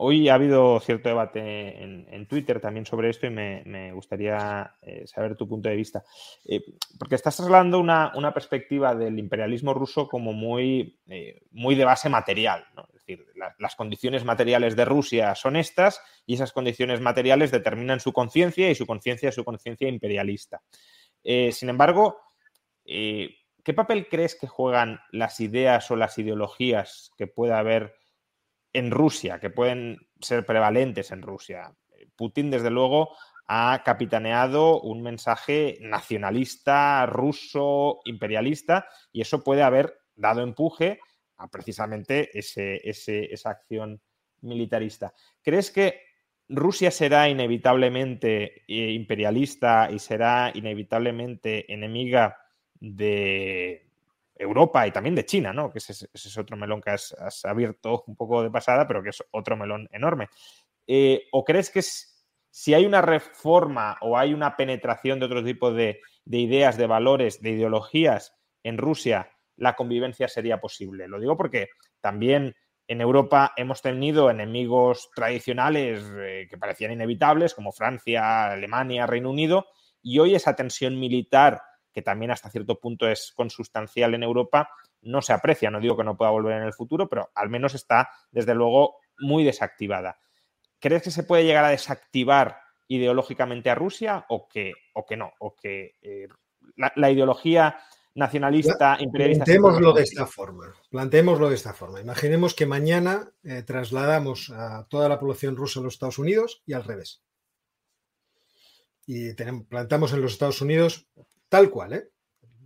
Hoy 0.02 0.30
ha 0.30 0.36
habido 0.36 0.80
cierto 0.80 1.10
debate 1.10 1.84
en, 1.84 2.26
Twitter 2.26 2.62
también 2.62 2.86
sobre 2.86 3.10
esto 3.10 3.28
y 3.28 3.32
me, 3.32 3.92
gustaría 3.92 4.74
eh, 4.82 5.06
saber 5.06 5.36
tu 5.36 5.46
punto 5.46 5.68
de 5.68 5.76
vista. 5.76 6.06
Porque 6.98 7.16
estás 7.16 7.36
trasladando 7.36 7.82
una, 7.82 8.34
perspectiva 8.34 8.96
del 8.96 9.20
imperialismo 9.20 9.74
ruso 9.74 10.08
como 10.08 10.32
muy, 10.32 10.98
muy 11.52 11.76
de 11.76 11.84
base 11.84 12.08
material. 12.08 12.64
Es 12.96 12.99
decir, 13.18 13.34
las 13.58 13.76
condiciones 13.76 14.24
materiales 14.24 14.76
de 14.76 14.86
Rusia 14.86 15.36
son 15.36 15.56
estas 15.56 16.02
y 16.26 16.36
esas 16.36 16.52
condiciones 16.52 17.02
materiales 17.02 17.52
determinan 17.52 18.00
su 18.00 18.14
conciencia 18.14 18.70
y 18.70 18.76
su 18.76 18.86
conciencia 18.86 19.30
es 19.30 19.36
su 19.36 19.44
conciencia 19.44 19.88
imperialista. 19.88 20.62
sin 21.24 21.70
embargo, 21.70 22.20
¿qué 22.86 23.74
papel 23.76 24.08
crees 24.10 24.36
que 24.36 24.48
juegan 24.48 25.00
las 25.12 25.40
ideas 25.40 25.90
o 25.92 25.96
las 25.96 26.18
ideologías 26.18 27.12
que 27.18 27.28
pueda 27.28 27.60
haber 27.60 27.96
en 28.74 28.92
Rusia, 28.92 29.40
que 29.40 29.50
pueden 29.50 30.08
ser 30.22 30.46
prevalentes 30.46 31.12
en 31.12 31.22
Rusia. 31.22 31.74
Putin, 32.16 32.52
desde 32.52 32.70
luego, 32.70 33.16
ha 33.48 33.82
capitaneado 33.84 34.80
un 34.82 35.02
mensaje 35.02 35.78
nacionalista, 35.82 37.06
ruso, 37.06 38.00
imperialista, 38.06 38.88
y 39.12 39.22
eso 39.22 39.44
puede 39.44 39.64
haber 39.64 40.00
dado 40.16 40.42
empuje 40.42 41.00
precisamente 41.48 42.38
ese, 42.38 42.82
esa 42.84 43.50
acción 43.50 44.02
militarista. 44.42 45.14
¿Crees 45.42 45.72
que 45.72 46.02
Rusia 46.48 46.92
será 46.92 47.30
inevitablemente 47.30 48.64
eh, 48.68 48.92
imperialista 48.92 49.90
y 49.92 50.00
será 50.00 50.52
inevitablemente 50.54 51.72
enemiga 51.72 52.38
de, 52.80 53.90
Europa 54.40 54.88
y 54.88 54.92
también 54.92 55.16
de 55.16 55.26
China, 55.26 55.52
¿no? 55.52 55.70
Que 55.70 55.80
ese, 55.80 56.08
es 56.12 56.38
otro 56.38 56.56
melón 56.56 56.82
que 56.82 56.92
has, 56.92 57.46
abierto 57.46 58.06
un 58.08 58.16
poco 58.16 58.42
de 58.42 58.50
pasada, 58.50 58.88
pero 58.88 59.04
que 59.04 59.10
es 59.10 59.22
otro 59.32 59.58
melón 59.58 59.88
enorme. 59.92 60.30
Eh, 60.88 61.28
¿O 61.34 61.44
crees 61.44 61.70
que 61.70 61.82
si 61.82 62.74
hay 62.74 62.86
una 62.86 63.02
reforma 63.02 63.98
o 64.02 64.18
hay 64.18 64.34
una 64.34 64.56
penetración 64.56 65.20
de 65.20 65.26
otro 65.26 65.44
tipo 65.44 65.72
de, 65.74 66.00
ideas, 66.26 66.78
de 66.78 66.88
valores, 66.88 67.42
de 67.42 67.52
ideologías 67.52 68.34
en 68.64 68.78
Rusia, 68.78 69.30
la 69.60 69.76
convivencia 69.76 70.28
sería 70.28 70.60
posible? 70.60 71.08
Lo 71.08 71.20
digo 71.20 71.38
porque 71.38 71.70
también 72.02 72.56
en 72.88 73.02
Europa 73.02 73.54
hemos 73.56 73.82
tenido 73.82 74.30
enemigos 74.32 75.10
tradicionales 75.14 76.04
eh, 76.18 76.48
que 76.50 76.58
parecían 76.58 76.92
inevitables, 76.92 77.54
como 77.54 77.72
Francia, 77.72 78.52
Alemania, 78.52 79.06
Reino 79.06 79.30
Unido, 79.30 79.68
y 80.02 80.20
hoy 80.20 80.34
esa 80.34 80.56
tensión 80.56 81.00
militar 81.00 81.62
que 81.94 82.02
también 82.02 82.32
hasta 82.32 82.50
cierto 82.50 82.80
punto 82.80 83.08
es 83.08 83.32
consustancial 83.36 84.14
en 84.14 84.24
Europa, 84.24 84.70
no 85.02 85.22
se 85.22 85.34
aprecia. 85.34 85.72
No 85.72 85.80
digo 85.80 85.98
que 85.98 86.04
no 86.04 86.18
pueda 86.18 86.32
volver 86.32 86.58
en 86.58 86.64
el 86.64 86.74
futuro, 86.74 87.10
pero 87.10 87.30
al 87.36 87.50
menos 87.50 87.74
está, 87.74 88.10
desde 88.32 88.56
luego, 88.56 88.98
muy 89.20 89.44
desactivada. 89.44 90.20
¿Crees 90.80 91.04
que 91.04 91.12
se 91.12 91.24
puede 91.24 91.46
llegar 91.46 91.66
a 91.66 91.70
desactivar 91.70 92.62
ideológicamente 92.88 93.70
a 93.70 93.76
Rusia 93.76 94.26
o 94.30 94.48
que, 94.48 94.74
o 94.94 95.06
que 95.06 95.18
no? 95.18 95.34
O 95.40 95.56
que 95.56 95.96
eh, 96.02 96.28
la, 96.76 97.12
ideología 97.12 97.80
nacionalista, 98.20 98.98
imperialista. 99.00 99.46
Plantémoslo 99.46 99.94
de 99.94 100.04
esta 100.04 100.28
forma. 100.28 100.76
Plantémoslo 100.90 101.50
de 101.50 101.56
esta 101.56 101.74
forma. 101.74 102.02
Imaginemos 102.02 102.54
que 102.54 102.66
mañana 102.66 103.32
eh, 103.44 103.64
trasladamos 103.64 104.52
a 104.52 104.86
toda 104.88 105.10
la 105.10 105.20
población 105.20 105.56
rusa 105.56 105.80
a 105.80 105.84
los 105.84 105.94
Estados 105.94 106.20
Unidos 106.20 106.62
y 106.66 106.74
al 106.74 106.84
revés. 106.84 107.24
Y 109.08 109.34
plantamos 109.68 110.14
en 110.14 110.22
los 110.22 110.34
Estados 110.34 110.62
Unidos 110.62 111.08
tal 111.48 111.72
cual, 111.72 111.94
¿eh? 111.94 112.10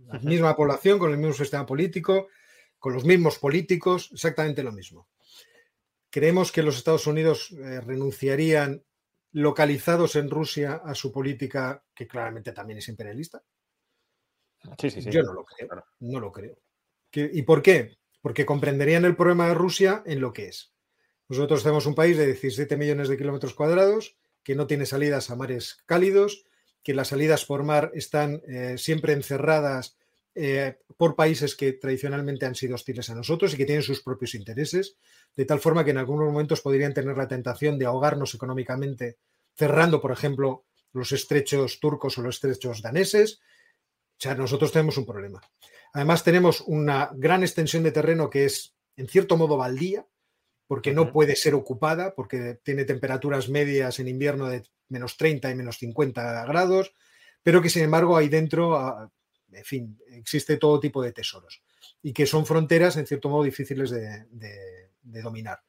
La 0.06 0.18
misma 0.18 0.54
población, 0.54 0.98
con 0.98 1.10
el 1.10 1.16
mismo 1.16 1.32
sistema 1.32 1.64
político, 1.64 2.28
con 2.78 2.92
los 2.92 3.04
mismos 3.04 3.38
políticos, 3.38 4.10
exactamente 4.12 4.62
lo 4.62 4.72
mismo. 4.72 5.08
¿Creemos 6.10 6.52
que 6.52 6.62
los 6.62 6.76
Estados 6.76 7.06
Unidos 7.06 7.50
eh, 7.52 7.80
renunciarían 7.80 8.84
localizados 9.32 10.16
en 10.16 10.28
Rusia 10.28 10.82
a 10.84 10.94
su 10.94 11.10
política, 11.10 11.82
que 11.94 12.06
claramente 12.06 12.52
también 12.52 12.78
es 12.78 12.88
imperialista? 12.88 13.42
Sí, 14.78 14.90
sí, 14.90 15.02
sí. 15.02 15.10
Yo 15.10 15.22
no 15.22 15.32
lo 15.32 15.44
creo. 15.44 15.84
No 16.00 16.20
lo 16.20 16.32
creo. 16.32 16.58
¿Y 17.12 17.42
por 17.42 17.62
qué? 17.62 17.96
Porque 18.20 18.46
comprenderían 18.46 19.04
el 19.04 19.16
problema 19.16 19.48
de 19.48 19.54
Rusia 19.54 20.02
en 20.06 20.20
lo 20.20 20.32
que 20.32 20.48
es. 20.48 20.72
Nosotros 21.28 21.62
tenemos 21.62 21.86
un 21.86 21.94
país 21.94 22.16
de 22.16 22.26
17 22.26 22.76
millones 22.76 23.08
de 23.08 23.16
kilómetros 23.16 23.54
cuadrados 23.54 24.16
que 24.42 24.54
no 24.54 24.66
tiene 24.66 24.86
salidas 24.86 25.30
a 25.30 25.36
mares 25.36 25.78
cálidos, 25.86 26.44
que 26.82 26.94
las 26.94 27.08
salidas 27.08 27.44
por 27.44 27.62
mar 27.62 27.90
están 27.94 28.42
eh, 28.46 28.76
siempre 28.76 29.14
encerradas 29.14 29.96
eh, 30.34 30.78
por 30.96 31.16
países 31.16 31.54
que 31.54 31.72
tradicionalmente 31.72 32.44
han 32.44 32.54
sido 32.54 32.74
hostiles 32.74 33.08
a 33.08 33.14
nosotros 33.14 33.54
y 33.54 33.56
que 33.56 33.64
tienen 33.64 33.82
sus 33.82 34.02
propios 34.02 34.34
intereses, 34.34 34.96
de 35.36 35.44
tal 35.44 35.60
forma 35.60 35.84
que 35.84 35.92
en 35.92 35.98
algunos 35.98 36.26
momentos 36.26 36.60
podrían 36.60 36.92
tener 36.92 37.16
la 37.16 37.28
tentación 37.28 37.78
de 37.78 37.86
ahogarnos 37.86 38.34
económicamente, 38.34 39.16
cerrando, 39.54 40.00
por 40.00 40.12
ejemplo, 40.12 40.64
los 40.92 41.12
estrechos 41.12 41.80
turcos 41.80 42.18
o 42.18 42.22
los 42.22 42.36
estrechos 42.36 42.82
daneses. 42.82 43.40
O 44.14 44.20
sea, 44.20 44.34
nosotros 44.34 44.72
tenemos 44.72 44.96
un 44.96 45.06
problema. 45.06 45.40
Además, 45.92 46.24
tenemos 46.24 46.62
una 46.62 47.10
gran 47.14 47.42
extensión 47.42 47.82
de 47.82 47.92
terreno 47.92 48.30
que 48.30 48.46
es, 48.46 48.74
en 48.96 49.08
cierto 49.08 49.36
modo, 49.36 49.56
baldía, 49.56 50.06
porque 50.66 50.92
no 50.92 51.12
puede 51.12 51.36
ser 51.36 51.54
ocupada, 51.54 52.14
porque 52.14 52.58
tiene 52.62 52.84
temperaturas 52.84 53.48
medias 53.48 53.98
en 53.98 54.08
invierno 54.08 54.48
de 54.48 54.64
menos 54.88 55.16
30 55.16 55.50
y 55.50 55.54
menos 55.54 55.78
50 55.78 56.46
grados, 56.46 56.94
pero 57.42 57.60
que 57.60 57.70
sin 57.70 57.84
embargo 57.84 58.16
ahí 58.16 58.28
dentro, 58.28 58.76
ah, 58.76 59.10
en 59.52 59.64
fin, 59.64 59.98
existe 60.08 60.56
todo 60.56 60.80
tipo 60.80 61.02
de 61.02 61.12
tesoros 61.12 61.62
y 62.02 62.12
que 62.12 62.26
son 62.26 62.46
fronteras 62.46 62.96
en 62.96 63.06
cierto 63.06 63.28
modo 63.28 63.44
difíciles 63.44 63.90
de, 63.90 64.26
dominar. 65.02 65.60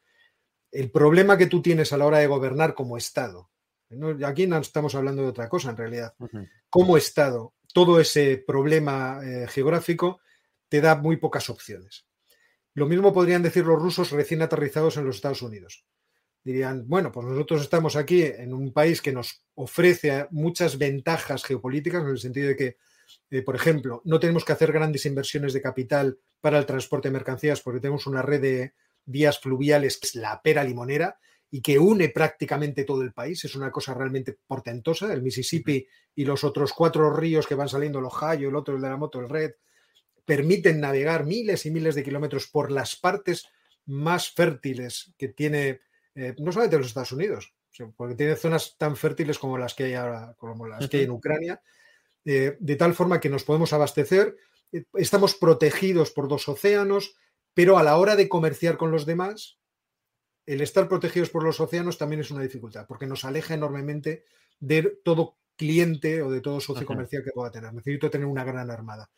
El 0.72 0.92
problema 0.92 1.38
que 1.38 1.48
tú 1.48 1.62
tienes 1.62 1.92
a 1.94 1.98
la 1.98 2.06
hora 2.06 2.20
de 2.20 2.28
gobernar 2.28 2.74
como 2.74 2.98
Estado, 2.98 3.50
aquí 4.26 4.48
no 4.48 4.58
estamos 4.58 4.96
hablando 4.96 5.22
de 5.22 5.30
otra 5.30 5.50
cosa 5.50 5.70
en 5.70 5.78
realidad, 5.78 6.14
como 6.70 6.98
Estado, 6.98 7.54
todo 7.76 8.00
ese 8.00 8.38
problema 8.38 9.20
eh, 9.22 9.48
geográfico 9.50 10.22
te 10.70 10.80
da 10.80 10.96
muy 10.96 11.18
pocas 11.18 11.50
opciones. 11.50 12.08
Lo 12.74 12.86
mismo 12.86 13.12
podrían 13.12 13.44
decir 13.44 13.66
los 13.66 13.82
rusos 13.82 14.12
recién 14.12 14.42
aterrizados 14.42 14.96
en 14.96 15.04
los 15.04 15.18
Estados 15.18 15.42
Unidos. 15.42 15.86
Dirían, 16.42 16.88
bueno, 16.88 17.12
pues 17.12 17.28
nosotros 17.28 17.64
estamos 17.64 17.98
aquí 17.98 18.24
en 18.24 18.54
un 18.54 18.72
país 18.72 19.02
que 19.02 19.12
nos 19.12 19.44
ofrece 19.56 20.26
muchas 20.32 20.78
ventajas 20.78 21.44
geopolíticas, 21.44 22.04
en 22.04 22.12
el 22.12 22.18
sentido 22.18 22.48
de 22.48 22.56
que, 22.56 22.78
eh, 23.30 23.42
por 23.42 23.58
ejemplo, 23.58 24.02
no 24.06 24.22
tenemos 24.22 24.46
que 24.46 24.54
hacer 24.54 24.72
grandes 24.72 25.06
inversiones 25.06 25.52
de 25.52 25.62
capital 25.62 26.18
para 26.40 26.58
el 26.58 26.66
transporte 26.66 27.10
de 27.10 27.14
mercancías 27.14 27.60
porque 27.60 27.82
tenemos 27.82 28.08
una 28.08 28.22
red 28.22 28.42
de 28.42 28.74
vías 29.04 29.38
fluviales 29.38 29.98
que 29.98 30.08
es 30.08 30.16
la 30.16 30.42
pera 30.42 30.64
limonera 30.64 31.20
y 31.52 31.62
que 31.62 31.80
une 31.80 32.10
prácticamente 32.10 32.84
todo 32.84 33.02
el 33.02 33.14
país. 33.14 33.44
Es 33.46 33.56
una 33.56 33.72
cosa 33.72 33.94
realmente 33.94 34.38
portentosa. 34.48 35.14
El 35.14 35.22
Mississippi 35.22 35.88
y 36.16 36.26
los 36.26 36.44
otros 36.44 36.74
cuatro 36.74 37.12
ríos 37.12 37.48
que 37.48 37.56
van 37.56 37.70
saliendo, 37.70 38.00
el 38.00 38.06
Ohio, 38.06 38.50
el 38.50 38.56
otro, 38.56 38.76
el 38.76 38.82
de 38.82 38.90
la 38.90 38.98
moto, 38.98 39.20
el 39.20 39.30
Red, 39.30 39.52
permiten 40.26 40.80
navegar 40.80 41.26
miles 41.26 41.66
y 41.66 41.72
miles 41.72 41.96
de 41.96 42.04
kilómetros 42.04 42.48
por 42.48 42.72
las 42.72 42.96
partes 42.96 43.48
más 43.86 44.32
fértiles 44.32 45.14
que 45.18 45.30
tiene, 45.30 45.82
eh, 46.16 46.36
no 46.40 46.52
solamente 46.52 46.78
los 46.78 46.88
Estados 46.88 47.12
Unidos, 47.12 47.54
porque 47.96 48.16
tiene 48.16 48.36
zonas 48.36 48.76
tan 48.78 48.96
fértiles 48.96 49.38
como 49.38 49.58
las 49.58 49.74
que 49.74 49.86
hay 49.86 49.94
ahora, 49.94 50.34
como 50.38 50.68
las 50.68 50.90
que 50.90 50.98
hay 50.98 51.04
en 51.04 51.12
Ucrania, 51.12 51.62
eh, 52.24 52.58
de 52.60 52.76
tal 52.76 52.96
forma 52.96 53.20
que 53.20 53.30
nos 53.30 53.44
podemos 53.44 53.72
abastecer, 53.74 54.36
eh, 54.72 54.86
estamos 54.96 55.36
protegidos 55.36 56.12
por 56.12 56.28
dos 56.28 56.48
océanos, 56.50 57.16
pero 57.54 57.78
a 57.78 57.84
la 57.84 57.98
hora 57.98 58.16
de 58.16 58.28
comerciar 58.28 58.78
con 58.78 58.92
los 58.92 59.06
demás, 59.06 59.60
el 60.46 60.62
estar 60.62 60.88
protegidos 60.88 61.30
por 61.30 61.44
los 61.44 61.60
océanos 61.60 61.98
también 61.98 62.22
es 62.22 62.32
una 62.32 62.42
dificultad, 62.42 62.86
porque 62.88 63.08
nos 63.08 63.26
aleja 63.26 63.54
enormemente 63.54 64.26
de 64.60 65.00
todo 65.04 65.38
cliente 65.56 66.22
o 66.22 66.30
de 66.30 66.42
todo 66.42 66.60
socio 66.60 66.86
comercial 66.86 67.24
que 67.24 67.32
pueda 67.32 67.52
tener. 67.52 67.74
Necesito 67.74 68.10
tener 68.10 68.28
una 68.28 68.44
gran 68.44 68.70
armada 68.70 69.10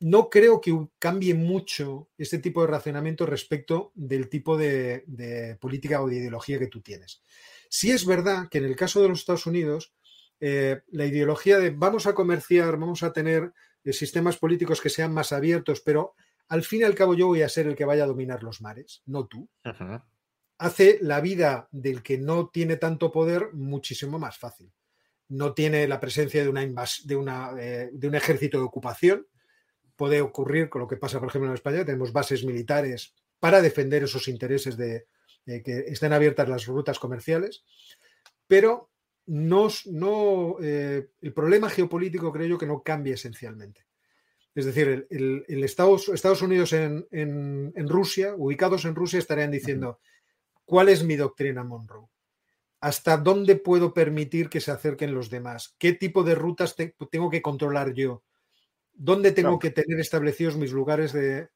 no 0.00 0.28
creo 0.28 0.60
que 0.60 0.88
cambie 0.98 1.34
mucho 1.34 2.10
este 2.18 2.38
tipo 2.38 2.60
de 2.60 2.66
racionamiento 2.68 3.24
respecto 3.24 3.92
del 3.94 4.28
tipo 4.28 4.56
de, 4.56 5.56
política 5.60 6.02
o 6.02 6.08
de 6.08 6.16
ideología 6.16 6.58
que 6.58 6.66
tú 6.66 6.82
tienes. 6.82 7.22
Sí 7.68 7.90
es 7.90 8.04
verdad 8.04 8.48
que 8.50 8.58
en 8.58 8.66
el 8.66 8.76
caso 8.76 9.00
de 9.00 9.08
los 9.08 9.20
Estados 9.20 9.46
Unidos, 9.46 9.94
eh, 10.40 10.82
la 10.88 11.06
ideología 11.06 11.58
de 11.58 11.70
vamos 11.70 12.06
a 12.06 12.14
comerciar, 12.14 12.76
vamos 12.76 13.02
a 13.02 13.12
tener 13.12 13.52
eh, 13.84 13.92
sistemas 13.92 14.36
políticos 14.36 14.80
que 14.80 14.90
sean 14.90 15.14
más 15.14 15.32
abiertos, 15.32 15.80
pero 15.80 16.14
al 16.48 16.62
fin 16.62 16.82
y 16.82 16.84
al 16.84 16.94
cabo 16.94 17.14
yo 17.14 17.26
voy 17.26 17.42
a 17.42 17.48
ser 17.48 17.66
el 17.66 17.74
que 17.74 17.86
vaya 17.86 18.04
a 18.04 18.08
dominar 18.08 18.42
los 18.42 18.60
mares, 18.60 19.02
no 19.06 19.26
tú. 19.26 19.48
Hace 20.58 20.98
la 21.02 21.20
vida 21.20 21.68
del 21.70 22.02
que 22.02 22.18
no 22.18 22.48
tiene 22.48 22.76
tanto 22.76 23.12
poder 23.12 23.52
muchísimo 23.52 24.18
más 24.18 24.38
fácil. 24.38 24.72
No 25.28 25.54
tiene 25.54 25.86
la 25.86 26.00
presencia 26.00 26.42
de, 26.42 26.48
una 26.48 26.66
de, 27.04 27.16
una, 27.16 27.52
eh, 27.58 27.90
de 27.92 28.08
un 28.08 28.14
ejército 28.14 28.58
de 28.58 28.64
ocupación, 28.64 29.26
puede 29.96 30.20
ocurrir 30.20 30.68
con 30.68 30.82
lo 30.82 30.88
que 30.88 30.96
pasa, 30.96 31.18
por 31.18 31.28
ejemplo, 31.28 31.48
en 31.48 31.54
España. 31.54 31.84
Tenemos 31.84 32.12
bases 32.12 32.44
militares 32.44 33.14
para 33.40 33.60
defender 33.60 34.04
esos 34.04 34.28
intereses 34.28 34.76
de, 34.76 35.06
que 35.44 35.84
estén 35.88 36.12
abiertas 36.12 36.48
las 36.48 36.66
rutas 36.66 36.98
comerciales, 36.98 37.64
pero 38.46 38.90
no, 39.26 39.68
no 39.86 40.56
eh, 40.62 41.08
el 41.20 41.32
problema 41.32 41.68
geopolítico 41.70 42.32
creo 42.32 42.46
yo 42.46 42.58
que 42.58 42.66
no 42.66 42.82
cambia 42.82 43.14
esencialmente. 43.14 43.86
Es 44.54 44.64
decir, 44.64 45.06
el, 45.10 45.44
Estados, 45.64 46.08
Estados, 46.08 46.40
Unidos 46.40 46.72
en, 46.72 47.06
en, 47.10 47.88
Rusia, 47.88 48.34
ubicados 48.34 48.86
en 48.86 48.94
Rusia, 48.94 49.18
estarían 49.18 49.50
diciendo, 49.50 50.00
¿cuál 50.66 50.90
es 50.90 51.02
mi 51.02 51.16
doctrina 51.16 51.64
Monroe? 51.64 52.08
¿Hasta 52.80 53.16
dónde 53.16 53.56
puedo 53.56 53.94
permitir 53.94 54.50
que 54.50 54.60
se 54.60 54.70
acerquen 54.70 55.14
los 55.14 55.30
demás? 55.30 55.74
¿Qué 55.78 55.94
tipo 55.94 56.22
de 56.22 56.34
rutas 56.34 56.76
tengo 56.76 57.30
que 57.30 57.40
controlar 57.40 57.94
yo? 57.94 58.22
¿Dónde 58.92 59.32
tengo 59.32 59.58
que 59.58 59.70
tener 59.70 59.98
establecidos 59.98 60.56
mis 60.56 60.72
lugares 60.72 61.12
de... 61.12 61.48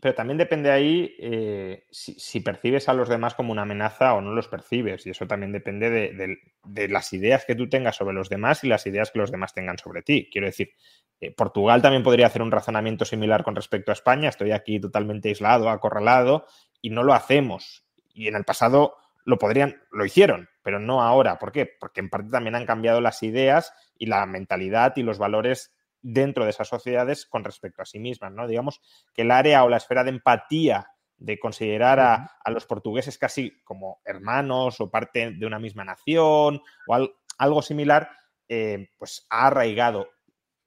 Pero 0.00 0.14
también 0.14 0.38
depende 0.38 0.70
ahí 0.70 1.14
eh, 1.18 1.84
si, 1.90 2.40
percibes 2.40 2.88
a 2.88 2.94
los 2.94 3.08
demás 3.10 3.34
como 3.34 3.52
una 3.52 3.62
amenaza 3.62 4.14
o 4.14 4.22
no 4.22 4.32
los 4.32 4.48
percibes. 4.48 5.06
Y 5.06 5.10
eso 5.10 5.26
también 5.26 5.52
depende 5.52 5.90
de, 5.90 6.88
las 6.88 7.12
ideas 7.12 7.44
que 7.44 7.54
tú 7.54 7.68
tengas 7.68 7.96
sobre 7.96 8.14
los 8.14 8.30
demás 8.30 8.64
y 8.64 8.68
las 8.68 8.86
ideas 8.86 9.10
que 9.10 9.18
los 9.18 9.30
demás 9.30 9.52
tengan 9.52 9.76
sobre 9.76 10.02
ti. 10.02 10.30
Quiero 10.32 10.46
decir, 10.46 10.72
eh, 11.20 11.32
Portugal 11.32 11.82
también 11.82 12.02
podría 12.02 12.28
hacer 12.28 12.40
un 12.40 12.50
razonamiento 12.50 13.04
similar 13.04 13.44
con 13.44 13.54
respecto 13.54 13.92
a 13.92 13.94
España. 13.94 14.30
Estoy 14.30 14.52
aquí 14.52 14.80
totalmente 14.80 15.28
aislado, 15.28 15.68
acorralado, 15.68 16.46
y 16.80 16.88
no 16.88 17.02
lo 17.02 17.12
hacemos. 17.12 17.84
Y 18.20 18.28
en 18.28 18.36
el 18.36 18.44
pasado 18.44 18.96
lo 19.24 19.38
podrían, 19.38 19.80
lo 19.90 20.04
hicieron, 20.04 20.50
pero 20.62 20.78
no 20.78 21.02
ahora. 21.02 21.38
¿Por 21.38 21.52
qué? 21.52 21.66
Porque 21.80 22.00
en 22.00 22.10
parte 22.10 22.28
también 22.28 22.54
han 22.54 22.66
cambiado 22.66 23.00
las 23.00 23.22
ideas 23.22 23.72
y 23.96 24.06
la 24.06 24.26
mentalidad 24.26 24.92
y 24.96 25.02
los 25.02 25.18
valores 25.18 25.74
dentro 26.02 26.44
de 26.44 26.50
esas 26.50 26.68
sociedades 26.68 27.24
con 27.24 27.44
respecto 27.44 27.80
a 27.80 27.86
sí 27.86 27.98
mismas, 27.98 28.32
¿no? 28.32 28.46
Digamos 28.46 28.82
que 29.14 29.22
el 29.22 29.30
área 29.30 29.64
o 29.64 29.70
la 29.70 29.78
esfera 29.78 30.04
de 30.04 30.10
empatía 30.10 30.88
de 31.16 31.38
considerar 31.38 31.98
a, 31.98 32.50
los 32.50 32.66
portugueses 32.66 33.16
casi 33.16 33.62
como 33.64 34.02
hermanos 34.04 34.82
o 34.82 34.90
parte 34.90 35.30
de 35.30 35.46
una 35.46 35.58
misma 35.58 35.84
nación 35.84 36.60
o 36.86 37.08
algo 37.38 37.62
similar, 37.62 38.10
eh, 38.48 38.90
pues 38.98 39.26
ha 39.30 39.46
arraigado. 39.46 40.10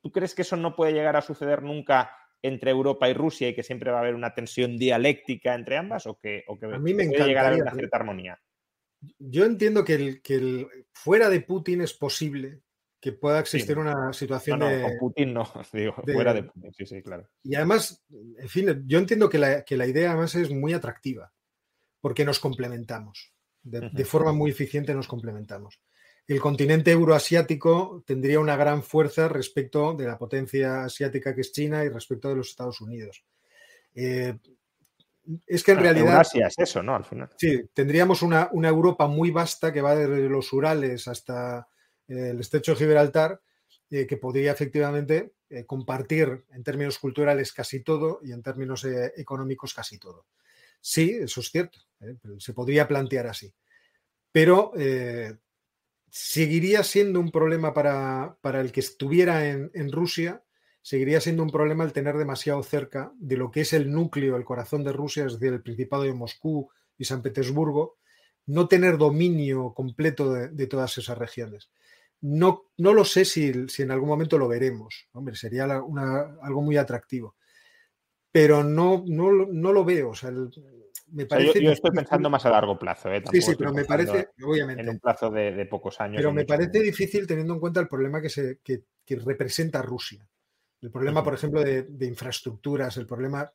¿Tú 0.01 0.11
crees 0.11 0.33
que 0.33 0.41
eso 0.41 0.55
no 0.55 0.75
puede 0.75 0.93
llegar 0.93 1.15
a 1.15 1.21
suceder 1.21 1.61
nunca 1.61 2.17
entre 2.43 2.69
Europa 2.69 3.09
y 3.09 3.13
Rusia 3.13 3.49
y 3.49 3.55
que 3.55 3.63
siempre 3.63 3.89
va 3.89 3.97
a 3.97 4.01
haber 4.01 4.13
una 4.13 4.35
tensión 4.35 4.77
dialéctica 4.77 5.55
entre 5.55 5.77
ambas 5.77 6.05
o 6.05 6.19
que, 6.19 6.43
o 6.47 6.57
a 6.61 6.77
mí 6.77 6.93
me 6.93 7.07
puede 7.07 7.25
llegar 7.25 7.45
a 7.45 7.47
haber 7.47 7.61
una 7.63 7.73
cierta 7.73 7.97
armonía? 7.97 8.39
Yo 9.17 9.45
entiendo 9.45 9.83
que, 9.83 9.95
el, 9.95 10.21
que 10.21 10.35
el, 10.35 10.67
fuera 10.91 11.29
de 11.29 11.41
Putin 11.41 11.81
es 11.81 11.93
posible 11.93 12.61
que 12.99 13.11
pueda 13.11 13.39
existir 13.39 13.77
una 13.77 14.13
situación 14.13 14.59
no, 14.59 14.67
de. 14.67 14.81
Con 14.81 14.97
Putin 14.97 15.33
no, 15.33 15.43
digo, 15.73 15.93
fuera 15.93 16.33
de 16.33 16.43
Putin, 16.43 16.73
sí, 16.73 16.85
sí, 16.85 17.01
claro. 17.01 17.27
Y 17.43 17.55
además, 17.55 18.01
en 18.09 18.47
fin, 18.47 18.83
yo 18.85 18.97
entiendo 18.97 19.29
que 19.29 19.39
la, 19.39 19.65
que 19.65 19.75
la 19.75 19.87
idea 19.87 20.11
además 20.11 20.35
es 20.35 20.51
muy 20.51 20.73
atractiva, 20.73 21.33
porque 21.99 22.23
nos 22.23 22.39
complementamos. 22.39 23.33
De, 23.61 24.03
forma 24.03 24.33
muy 24.33 24.51
eficiente 24.51 24.93
nos 24.93 25.07
complementamos. 25.07 25.79
El 26.27 26.39
continente 26.39 26.91
euroasiático 26.91 28.03
tendría 28.05 28.39
una 28.39 28.55
gran 28.55 28.81
fuerza 28.83 29.27
respecto 29.27 29.93
de 29.93 30.07
la 30.07 30.17
potencia 30.17 30.85
asiática 30.85 31.35
que 31.35 31.41
es 31.41 31.51
China 31.51 31.83
y 31.83 31.89
respecto 31.89 32.29
de 32.29 32.35
los 32.35 32.49
Estados 32.49 32.79
Unidos. 32.79 33.25
Eh, 33.93 34.37
es 35.47 35.63
que 35.63 35.71
en 35.71 35.79
realidad. 35.79 36.25
Es 36.33 36.57
eso, 36.57 36.83
¿no? 36.83 36.95
Al 36.95 37.05
final. 37.05 37.29
Sí, 37.37 37.61
tendríamos 37.73 38.21
una, 38.21 38.49
una 38.51 38.69
Europa 38.69 39.07
muy 39.07 39.31
vasta 39.31 39.71
que 39.71 39.81
va 39.81 39.95
desde 39.95 40.29
los 40.29 40.51
Urales 40.51 41.07
hasta 41.07 41.67
el 42.07 42.39
estrecho 42.39 42.73
de 42.73 42.77
Gibraltar, 42.77 43.41
eh, 43.89 44.05
que 44.05 44.17
podría 44.17 44.51
efectivamente 44.51 45.33
eh, 45.49 45.65
compartir 45.65 46.45
en 46.51 46.63
términos 46.63 46.99
culturales 46.99 47.53
casi 47.53 47.81
todo 47.81 48.19
y 48.23 48.31
en 48.31 48.41
términos 48.41 48.83
eh, 48.85 49.13
económicos 49.15 49.73
casi 49.73 49.97
todo. 49.97 50.25
Sí, 50.81 51.17
eso 51.21 51.39
es 51.39 51.49
cierto, 51.49 51.79
se 52.39 52.53
podría 52.53 52.87
plantear 52.87 53.27
así. 53.27 53.53
Pero 54.33 54.73
seguiría 56.15 56.83
siendo 56.83 57.19
un 57.19 57.31
problema 57.31 57.73
para, 57.73 58.37
el 58.61 58.71
que 58.71 58.81
estuviera 58.81 59.49
en, 59.49 59.91
Rusia, 59.91 60.43
seguiría 60.83 61.19
siendo 61.19 61.41
un 61.41 61.49
problema 61.49 61.83
el 61.83 61.91
tener 61.91 62.17
demasiado 62.17 62.61
cerca 62.61 63.11
de 63.17 63.35
lo 63.35 63.49
que 63.49 63.61
es 63.61 63.73
el 63.73 63.91
núcleo, 63.91 64.37
el 64.37 64.45
corazón 64.45 64.83
de 64.83 64.93
Rusia, 64.93 65.25
es 65.25 65.33
decir, 65.33 65.51
el 65.51 65.63
Principado 65.63 66.03
de 66.03 66.13
Moscú 66.13 66.69
y 66.99 67.05
San 67.05 67.23
Petersburgo, 67.23 67.97
no 68.45 68.67
tener 68.67 68.99
dominio 68.99 69.73
completo 69.73 70.31
de 70.31 70.67
todas 70.67 70.95
esas 70.99 71.17
regiones. 71.17 71.71
No, 72.21 72.67
no 72.77 72.93
lo 72.93 73.05
sé 73.05 73.25
si, 73.25 73.51
en 73.79 73.91
algún 73.91 74.09
momento 74.09 74.37
lo 74.37 74.47
veremos. 74.47 75.07
Hombre, 75.13 75.35
sería 75.35 75.63
algo 75.63 76.61
muy 76.61 76.77
atractivo. 76.77 77.35
Pero 78.31 78.63
no, 78.63 79.03
no, 79.07 79.31
lo 79.31 79.83
veo. 79.83 80.13
Me 81.13 81.25
parece 81.27 81.61
yo, 81.61 81.71
estoy 81.71 81.91
pensando 81.91 82.29
más 82.29 82.45
a 82.45 82.49
largo 82.49 82.77
plazo. 82.77 83.11
¿eh? 83.11 83.23
sí, 83.31 83.41
sí, 83.41 83.53
pero 83.57 83.71
me 83.71 83.85
parece, 83.85 84.29
obviamente. 84.43 84.81
En 84.81 84.89
un 84.89 84.99
plazo 84.99 85.29
de, 85.29 85.65
pocos 85.69 86.01
años. 86.01 86.17
Pero 86.17 86.33
me 86.33 86.45
parece 86.45 86.81
difícil 86.81 87.27
teniendo 87.27 87.53
en 87.53 87.59
cuenta 87.59 87.79
el 87.79 87.87
problema 87.87 88.21
que, 88.21 88.29
se, 88.29 88.59
que, 88.63 88.83
representa 89.23 89.81
Rusia. 89.81 90.27
El 90.81 90.91
problema, 90.91 91.23
por 91.23 91.35
ejemplo, 91.35 91.61
de, 91.61 92.05
infraestructuras, 92.05 92.97
el 92.97 93.05
problema... 93.05 93.51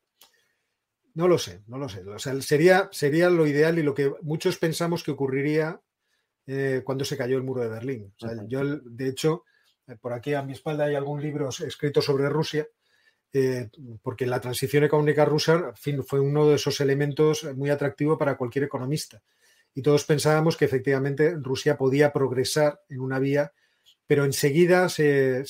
No 1.15 1.27
lo 1.27 1.37
sé, 1.37 1.63
no 1.67 1.79
lo 1.79 1.89
sé. 1.89 2.03
O 2.09 2.19
sea, 2.19 2.41
sería, 2.41 2.89
sería 2.93 3.29
lo 3.29 3.47
ideal 3.47 3.79
y 3.79 3.83
lo 3.83 3.93
que 3.93 4.13
muchos 4.23 4.57
pensamos 4.57 5.03
que 5.03 5.11
ocurriría 5.11 5.81
eh, 6.47 6.83
cuando 6.85 7.05
se 7.05 7.17
cayó 7.17 7.37
el 7.37 7.43
muro 7.43 7.63
de 7.63 7.69
Berlín. 7.69 8.15
O 8.17 8.19
sea, 8.21 8.37
yo, 8.47 8.63
de 8.65 9.09
hecho, 9.09 9.45
eh, 9.89 9.97
por 10.01 10.13
aquí 10.13 10.35
a 10.35 10.43
mi 10.43 10.53
espalda 10.53 10.85
hay 10.85 10.95
algún 10.95 11.21
libro 11.21 11.49
escrito 11.49 12.01
sobre 12.01 12.29
Rusia, 12.29 12.69
eh, 13.33 13.69
porque 14.03 14.27
la 14.27 14.41
transición 14.41 14.85
económica 14.85 15.25
rusa 15.25 15.73
fin, 15.75 16.03
fue 16.03 16.21
uno 16.21 16.49
de 16.49 16.57
esos 16.57 16.81
elementos 16.81 17.45
muy 17.55 17.69
atractivos 17.69 18.19
para 18.19 18.37
cualquier 18.37 18.65
economista. 18.65 19.23
Y 19.75 19.83
todos 19.83 20.05
pensábamos 20.05 20.57
que 20.57 20.65
efectivamente 20.65 21.37
Rusia 21.37 21.77
podía 21.77 22.13
progresar 22.13 22.81
en 22.89 23.01
una 23.01 23.19
vía, 23.19 23.53
pero 24.07 24.25
enseguida 24.25 24.89
se, 24.89 25.45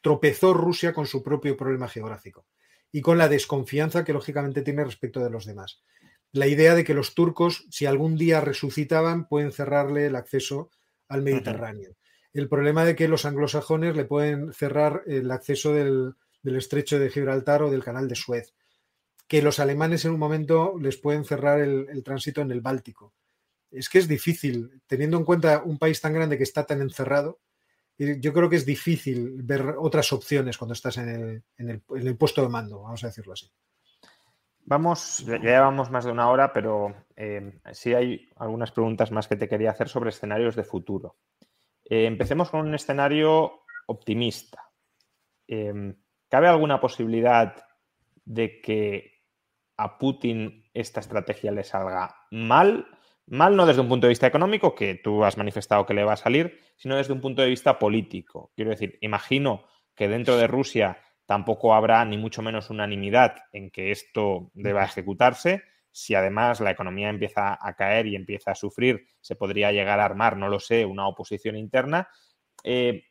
tropezó 0.00 0.54
Rusia 0.54 0.92
con 0.92 1.06
su 1.06 1.22
propio 1.22 1.56
problema 1.56 1.88
geográfico 1.88 2.46
y 2.92 3.00
con 3.00 3.18
la 3.18 3.28
desconfianza 3.28 4.04
que 4.04 4.12
lógicamente 4.12 4.62
tiene 4.62 4.84
respecto 4.84 5.22
de 5.22 5.30
los 5.30 5.44
demás. 5.44 5.82
La 6.30 6.46
idea 6.46 6.74
de 6.76 6.84
que 6.84 6.94
los 6.94 7.14
turcos, 7.14 7.66
si 7.70 7.86
algún 7.86 8.16
día 8.16 8.40
resucitaban, 8.40 9.26
pueden 9.26 9.50
cerrarle 9.50 10.06
el 10.06 10.14
acceso 10.14 10.70
al 11.08 11.22
Mediterráneo. 11.22 11.96
El 12.32 12.48
problema 12.48 12.84
de 12.84 12.94
que 12.94 13.08
los 13.08 13.24
anglosajones 13.24 13.96
le 13.96 14.04
pueden 14.04 14.52
cerrar 14.52 15.02
el 15.06 15.30
acceso 15.30 15.72
del, 15.72 16.14
del 16.46 16.56
estrecho 16.56 16.98
de 16.98 17.10
Gibraltar 17.10 17.62
o 17.62 17.70
del 17.70 17.82
canal 17.82 18.08
de 18.08 18.14
Suez, 18.14 18.54
que 19.26 19.42
los 19.42 19.58
alemanes 19.58 20.04
en 20.04 20.12
un 20.12 20.20
momento 20.20 20.78
les 20.80 20.96
pueden 20.96 21.24
cerrar 21.24 21.60
el, 21.60 22.02
tránsito 22.04 22.40
en 22.40 22.52
el 22.52 22.60
Báltico. 22.60 23.12
Es 23.70 23.88
que 23.88 23.98
es 23.98 24.06
difícil, 24.06 24.80
teniendo 24.86 25.18
en 25.18 25.24
cuenta 25.24 25.62
un 25.64 25.76
país 25.76 26.00
tan 26.00 26.12
grande 26.12 26.38
que 26.38 26.44
está 26.44 26.64
tan 26.64 26.80
encerrado, 26.80 27.40
yo 27.98 28.32
creo 28.32 28.48
que 28.48 28.56
es 28.56 28.64
difícil 28.64 29.42
ver 29.42 29.74
otras 29.78 30.12
opciones 30.12 30.56
cuando 30.56 30.74
estás 30.74 30.98
en 30.98 31.42
el, 31.58 32.16
puesto 32.16 32.42
de 32.42 32.48
mando, 32.48 32.82
vamos 32.82 33.02
a 33.02 33.08
decirlo 33.08 33.32
así. 33.32 33.50
Vamos, 34.68 35.24
ya 35.26 35.38
llevamos 35.38 35.90
más 35.90 36.04
de 36.04 36.12
una 36.12 36.28
hora, 36.28 36.52
pero 36.52 36.94
eh, 37.16 37.58
sí 37.72 37.94
hay 37.94 38.28
algunas 38.36 38.70
preguntas 38.70 39.10
más 39.10 39.26
que 39.26 39.36
te 39.36 39.48
quería 39.48 39.70
hacer 39.70 39.88
sobre 39.88 40.10
escenarios 40.10 40.54
de 40.54 40.64
futuro. 40.64 41.16
Eh, 41.84 42.06
empecemos 42.06 42.50
con 42.50 42.66
un 42.66 42.74
escenario 42.74 43.62
optimista. 43.86 44.70
Em, 45.46 45.94
¿Cabe 46.36 46.48
alguna 46.48 46.80
posibilidad 46.80 47.56
de 48.26 48.60
que 48.60 49.22
a 49.78 49.96
Putin 49.96 50.68
esta 50.74 51.00
estrategia 51.00 51.50
le 51.50 51.64
salga 51.64 52.14
mal? 52.30 52.86
Mal 53.24 53.56
no 53.56 53.64
desde 53.64 53.80
un 53.80 53.88
punto 53.88 54.06
de 54.06 54.10
vista 54.10 54.26
económico, 54.26 54.74
que 54.74 54.96
tú 54.96 55.24
has 55.24 55.38
manifestado 55.38 55.86
que 55.86 55.94
le 55.94 56.04
va 56.04 56.12
a 56.12 56.18
salir, 56.18 56.60
sino 56.76 56.96
desde 56.96 57.14
un 57.14 57.22
punto 57.22 57.40
de 57.40 57.48
vista 57.48 57.78
político. 57.78 58.52
Quiero 58.54 58.70
decir, 58.70 58.98
imagino 59.00 59.64
que 59.94 60.08
dentro 60.08 60.36
de 60.36 60.46
Rusia 60.46 60.98
tampoco 61.24 61.74
habrá 61.74 62.04
ni 62.04 62.18
mucho 62.18 62.42
menos 62.42 62.68
unanimidad 62.68 63.36
en 63.50 63.70
que 63.70 63.90
esto 63.90 64.50
deba 64.52 64.84
ejecutarse. 64.84 65.62
Si 65.90 66.14
además 66.14 66.60
la 66.60 66.72
economía 66.72 67.08
empieza 67.08 67.58
a 67.58 67.74
caer 67.76 68.08
y 68.08 68.14
empieza 68.14 68.50
a 68.50 68.54
sufrir, 68.54 69.06
se 69.22 69.36
podría 69.36 69.72
llegar 69.72 70.00
a 70.00 70.04
armar, 70.04 70.36
no 70.36 70.50
lo 70.50 70.60
sé, 70.60 70.84
una 70.84 71.08
oposición 71.08 71.56
interna. 71.56 72.10
Eh, 72.62 73.04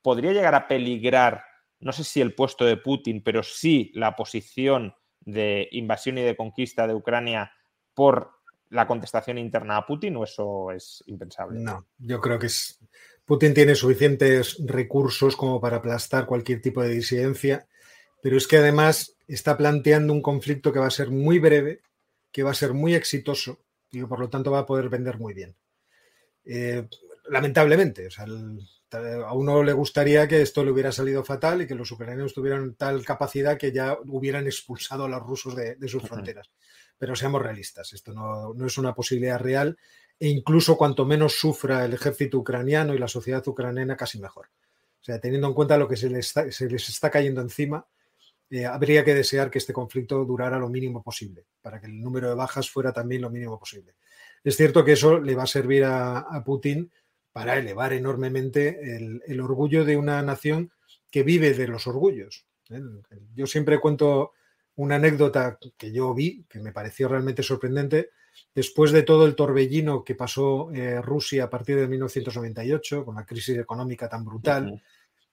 ¿Podría 0.00 0.32
llegar 0.32 0.54
a 0.54 0.66
peligrar 0.66 1.49
no 1.80 1.92
sé 1.92 2.04
si 2.04 2.20
el 2.20 2.34
puesto 2.34 2.64
de 2.64 2.76
Putin, 2.76 3.22
pero 3.22 3.42
sí 3.42 3.90
la 3.94 4.14
posición 4.16 4.94
de 5.20 5.68
invasión 5.72 6.18
y 6.18 6.22
de 6.22 6.36
conquista 6.36 6.86
de 6.86 6.94
Ucrania 6.94 7.52
por 7.94 8.30
la 8.70 8.86
contestación 8.86 9.38
interna 9.38 9.76
a 9.76 9.86
Putin 9.86 10.16
o 10.16 10.24
eso 10.24 10.70
es 10.70 11.02
impensable? 11.06 11.60
No, 11.60 11.86
yo 11.98 12.20
creo 12.20 12.38
que 12.38 12.46
es, 12.46 12.78
Putin 13.24 13.52
tiene 13.52 13.74
suficientes 13.74 14.56
recursos 14.64 15.36
como 15.36 15.60
para 15.60 15.78
aplastar 15.78 16.26
cualquier 16.26 16.60
tipo 16.60 16.82
de 16.82 16.90
disidencia, 16.90 17.66
pero 18.22 18.36
es 18.36 18.46
que 18.46 18.58
además 18.58 19.16
está 19.26 19.56
planteando 19.56 20.12
un 20.12 20.22
conflicto 20.22 20.72
que 20.72 20.78
va 20.78 20.86
a 20.86 20.90
ser 20.90 21.10
muy 21.10 21.38
breve, 21.38 21.82
que 22.32 22.42
va 22.42 22.52
a 22.52 22.54
ser 22.54 22.72
muy 22.72 22.94
exitoso 22.94 23.64
y 23.90 24.02
por 24.04 24.20
lo 24.20 24.30
tanto 24.30 24.50
va 24.50 24.60
a 24.60 24.66
poder 24.66 24.88
vender 24.88 25.18
muy 25.18 25.34
bien. 25.34 25.56
Eh, 26.44 26.88
lamentablemente, 27.28 28.06
o 28.06 28.10
sea, 28.10 28.24
el, 28.24 28.60
a 28.92 29.32
uno 29.34 29.62
le 29.62 29.72
gustaría 29.72 30.26
que 30.26 30.42
esto 30.42 30.64
le 30.64 30.72
hubiera 30.72 30.92
salido 30.92 31.24
fatal 31.24 31.62
y 31.62 31.66
que 31.66 31.74
los 31.74 31.90
ucranianos 31.92 32.34
tuvieran 32.34 32.74
tal 32.74 33.04
capacidad 33.04 33.56
que 33.56 33.72
ya 33.72 33.96
hubieran 34.06 34.46
expulsado 34.46 35.04
a 35.04 35.08
los 35.08 35.22
rusos 35.22 35.54
de, 35.54 35.76
sus 35.88 36.02
fronteras. 36.02 36.50
Pero 36.98 37.16
seamos 37.16 37.42
realistas, 37.42 37.92
esto 37.92 38.12
no, 38.12 38.66
es 38.66 38.78
una 38.78 38.94
posibilidad 38.94 39.38
real 39.38 39.78
e 40.18 40.28
incluso 40.28 40.76
cuanto 40.76 41.06
menos 41.06 41.38
sufra 41.38 41.84
el 41.84 41.94
ejército 41.94 42.38
ucraniano 42.38 42.94
y 42.94 42.98
la 42.98 43.08
sociedad 43.08 43.46
ucraniana, 43.46 43.96
casi 43.96 44.20
mejor. 44.20 44.48
O 45.00 45.04
sea, 45.04 45.18
teniendo 45.18 45.48
en 45.48 45.54
cuenta 45.54 45.78
lo 45.78 45.88
que 45.88 45.96
se 45.96 46.10
les 46.10 46.36
está, 46.36 47.10
cayendo 47.10 47.40
encima, 47.40 47.86
eh, 48.50 48.66
habría 48.66 49.02
que 49.02 49.14
desear 49.14 49.50
que 49.50 49.58
este 49.58 49.72
conflicto 49.72 50.24
durara 50.26 50.58
lo 50.58 50.68
mínimo 50.68 51.02
posible, 51.02 51.46
para 51.62 51.80
que 51.80 51.86
el 51.86 52.00
número 52.00 52.28
de 52.28 52.34
bajas 52.34 52.68
fuera 52.68 52.92
también 52.92 53.22
lo 53.22 53.30
mínimo 53.30 53.58
posible. 53.58 53.94
Es 54.44 54.56
cierto 54.56 54.84
que 54.84 54.92
eso 54.92 55.18
le 55.18 55.34
va 55.34 55.44
a 55.44 55.46
servir 55.46 55.84
a 55.84 56.42
Putin 56.44 56.90
para 57.32 57.58
elevar 57.58 57.92
enormemente 57.92 58.96
el, 59.26 59.40
orgullo 59.40 59.84
de 59.84 59.96
una 59.96 60.22
nación 60.22 60.72
que 61.10 61.22
vive 61.22 61.54
de 61.54 61.68
los 61.68 61.86
orgullos. 61.86 62.46
¿eh? 62.70 62.80
Yo 63.34 63.46
siempre 63.46 63.78
cuento 63.78 64.32
una 64.76 64.96
anécdota 64.96 65.58
que 65.76 65.92
yo 65.92 66.14
vi, 66.14 66.44
que 66.48 66.60
me 66.60 66.72
pareció 66.72 67.08
realmente 67.08 67.42
sorprendente, 67.42 68.10
después 68.54 68.92
de 68.92 69.02
todo 69.02 69.26
el 69.26 69.34
torbellino 69.34 70.04
que 70.04 70.14
pasó 70.14 70.70
eh, 70.72 71.00
Rusia 71.02 71.44
a 71.44 71.50
partir 71.50 71.76
de 71.76 71.88
1998, 71.88 73.04
con 73.04 73.16
la 73.16 73.26
crisis 73.26 73.58
económica 73.58 74.08
tan 74.08 74.24
brutal. 74.24 74.82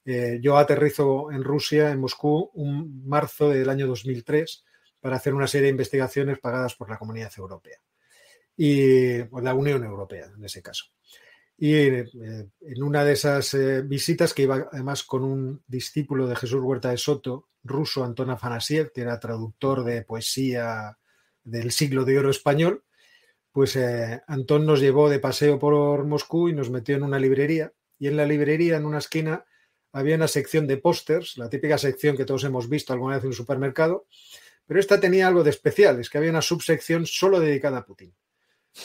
Eh, 0.06 0.40
yo 0.42 0.58
aterrizo 0.58 1.32
en 1.32 1.44
Rusia, 1.44 1.92
en 1.92 2.00
Moscú, 2.00 2.52
un 2.54 3.06
marzo 3.06 3.50
del 3.50 3.70
año 3.70 3.88
2003 3.88 4.64
para 5.00 5.18
hacer 5.18 5.34
una 5.34 5.48
serie 5.48 5.66
de 5.66 5.72
investigaciones 5.72 6.40
pagadas 6.40 6.76
por 6.76 6.90
la 6.90 6.98
Comunidad 6.98 7.32
Europea 7.38 7.78
y 8.56 9.24
por 9.24 9.44
la 9.44 9.54
Unión 9.54 9.84
Europea 9.84 10.32
en 10.36 10.44
ese 10.44 10.62
caso. 10.62 10.86
Y 11.60 11.74
eh, 11.74 12.06
en 12.62 12.84
una 12.84 13.04
de 13.04 13.14
esas 13.14 13.54
eh, 13.56 13.82
visitas, 13.82 14.34
que 14.34 14.44
iba 14.44 14.70
además 14.72 15.04
con 15.04 15.24
un 15.24 15.64
discípulo 15.68 16.28
de 16.28 16.36
Jesús 16.36 16.62
Huerta 16.62 16.92
de 16.92 16.98
Soto, 16.98 17.50
ruso, 17.64 18.04
Antón 18.04 18.30
Afanasiev, 18.30 18.92
que 18.94 19.02
era 19.02 19.20
traductor 19.20 19.84
de 19.84 20.04
poesía 20.04 20.98
del 21.44 21.72
siglo 21.72 22.06
de 22.06 22.20
oro 22.20 22.30
español, 22.30 22.84
pues 23.52 23.76
eh, 23.76 24.22
Antón 24.28 24.68
nos 24.68 24.80
llevó 24.80 25.10
de 25.10 25.20
paseo 25.20 25.58
por 25.58 26.06
Moscú 26.06 26.50
y 26.50 26.54
nos 26.54 26.70
metió 26.70 26.96
en 26.96 27.04
una 27.04 27.18
librería. 27.18 27.74
Y 27.98 28.08
en 28.08 28.18
la 28.18 28.28
librería, 28.28 28.78
en 28.78 28.86
una 28.86 29.00
esquina, 29.00 29.44
había 29.92 30.16
una 30.16 30.28
sección 30.28 30.68
de 30.68 30.78
pósters, 30.78 31.38
la 31.38 31.50
típica 31.50 31.80
sección 31.80 32.16
que 32.16 32.26
todos 32.26 32.44
hemos 32.44 32.70
visto 32.70 32.94
alguna 32.94 33.16
vez 33.16 33.24
en 33.24 33.30
un 33.30 33.34
supermercado, 33.34 34.06
pero 34.68 34.80
esta 34.80 35.00
tenía 35.00 35.28
algo 35.28 35.44
de 35.44 35.50
especial, 35.50 36.00
es 36.00 36.10
que 36.10 36.20
había 36.20 36.30
una 36.30 36.44
subsección 36.44 37.08
solo 37.08 37.40
dedicada 37.40 37.80
a 37.80 37.86
Putin 37.86 38.14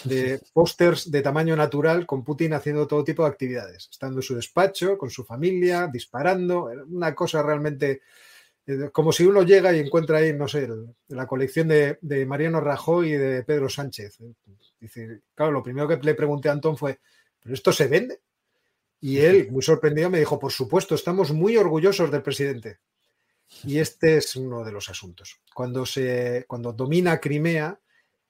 de 0.05 0.41
pósters 0.53 1.11
de 1.11 1.23
tamaño 1.23 1.57
natural 1.57 2.07
con 2.07 2.25
Putin 2.25 2.55
haciendo 2.55 2.87
todo 2.87 3.05
tipo 3.05 3.23
de 3.23 3.31
actividades, 3.31 3.89
estando 3.91 4.19
en 4.19 4.23
su 4.23 4.35
despacho, 4.35 4.99
con 4.99 5.11
su 5.11 5.25
familia, 5.25 5.89
disparando, 5.93 6.71
una 6.89 7.15
cosa 7.15 7.43
realmente 7.43 8.03
eh, 8.67 8.91
como 8.93 9.11
si 9.13 9.25
uno 9.25 9.43
llega 9.43 9.75
y 9.75 9.81
encuentra 9.81 10.19
ahí, 10.19 10.33
no 10.33 10.47
sé, 10.47 10.69
la 11.09 11.27
colección 11.27 11.69
de, 11.69 12.27
Mariano 12.27 12.61
Rajoy 12.61 13.13
y 13.13 13.17
de 13.17 13.43
Pedro 13.43 13.69
Sánchez. 13.69 14.19
Dice, 14.79 15.23
claro, 15.35 15.53
lo 15.53 15.63
primero 15.63 15.89
que 15.89 15.97
le 15.97 16.15
pregunté 16.15 16.49
a 16.49 16.53
Antón 16.53 16.77
fue, 16.77 17.01
¿pero 17.41 17.55
esto 17.55 17.73
se 17.73 17.89
vende? 17.89 18.21
Y 19.01 19.19
él, 19.21 19.51
muy 19.51 19.63
sorprendido, 19.63 20.11
me 20.11 20.19
dijo, 20.19 20.39
por 20.39 20.53
supuesto, 20.53 20.95
estamos 20.95 21.33
muy 21.33 21.57
orgullosos 21.57 22.11
del 22.11 22.23
presidente. 22.23 22.79
Y 23.65 23.79
este 23.79 24.17
es 24.17 24.35
uno 24.37 24.65
de 24.65 24.73
los 24.73 24.89
asuntos. 24.89 25.41
Cuando, 25.55 25.85
se, 25.85 26.47
cuando 26.49 26.73
domina 26.73 27.21
Crimea, 27.21 27.79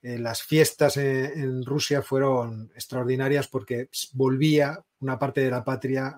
eh, 0.03 0.19
las 0.19 0.43
fiestas 0.43 0.97
en, 0.97 1.65
Rusia 1.65 2.03
fueron 2.03 2.73
extraordinarias 2.75 3.47
porque 3.47 3.89
volvía 4.15 4.85
una 5.01 5.19
parte 5.19 5.43
de 5.43 5.51
la 5.51 5.65
patria 5.65 6.17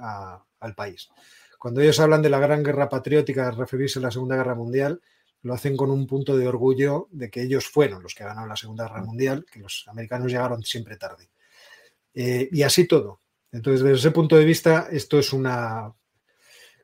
al 0.59 0.75
país. 0.75 1.11
Cuando 1.59 1.81
ellos 1.81 2.01
hablan 2.01 2.23
de 2.23 2.31
la 2.31 2.39
gran 2.39 2.63
guerra 2.63 2.89
patriótica, 2.89 3.47
de 3.47 3.51
referirse 3.53 3.99
a 3.99 4.03
la 4.03 4.11
Segunda 4.11 4.37
Guerra 4.37 4.55
Mundial, 4.55 5.01
lo 5.43 5.53
hacen 5.53 5.77
con 5.77 5.91
un 5.91 6.07
punto 6.07 6.37
de 6.37 6.49
orgullo 6.49 7.09
de 7.11 7.31
que 7.31 7.43
ellos 7.43 7.67
fueron 7.67 8.03
los 8.03 8.15
que 8.15 8.25
ganaron 8.25 8.49
la 8.49 8.57
Segunda 8.57 8.85
Guerra 8.85 9.03
Mundial, 9.03 9.45
que 9.51 9.61
los 9.61 9.85
americanos 9.89 10.33
llegaron 10.33 10.63
siempre 10.63 10.97
tarde. 10.97 11.29
Eh, 12.15 12.49
y 12.51 12.63
así 12.63 12.87
todo. 12.87 13.21
Entonces, 13.53 13.83
desde 13.83 13.99
ese 13.99 14.11
punto 14.11 14.37
de 14.37 14.45
vista, 14.47 14.89
esto 14.91 15.19
es 15.19 15.33
una, 15.35 15.93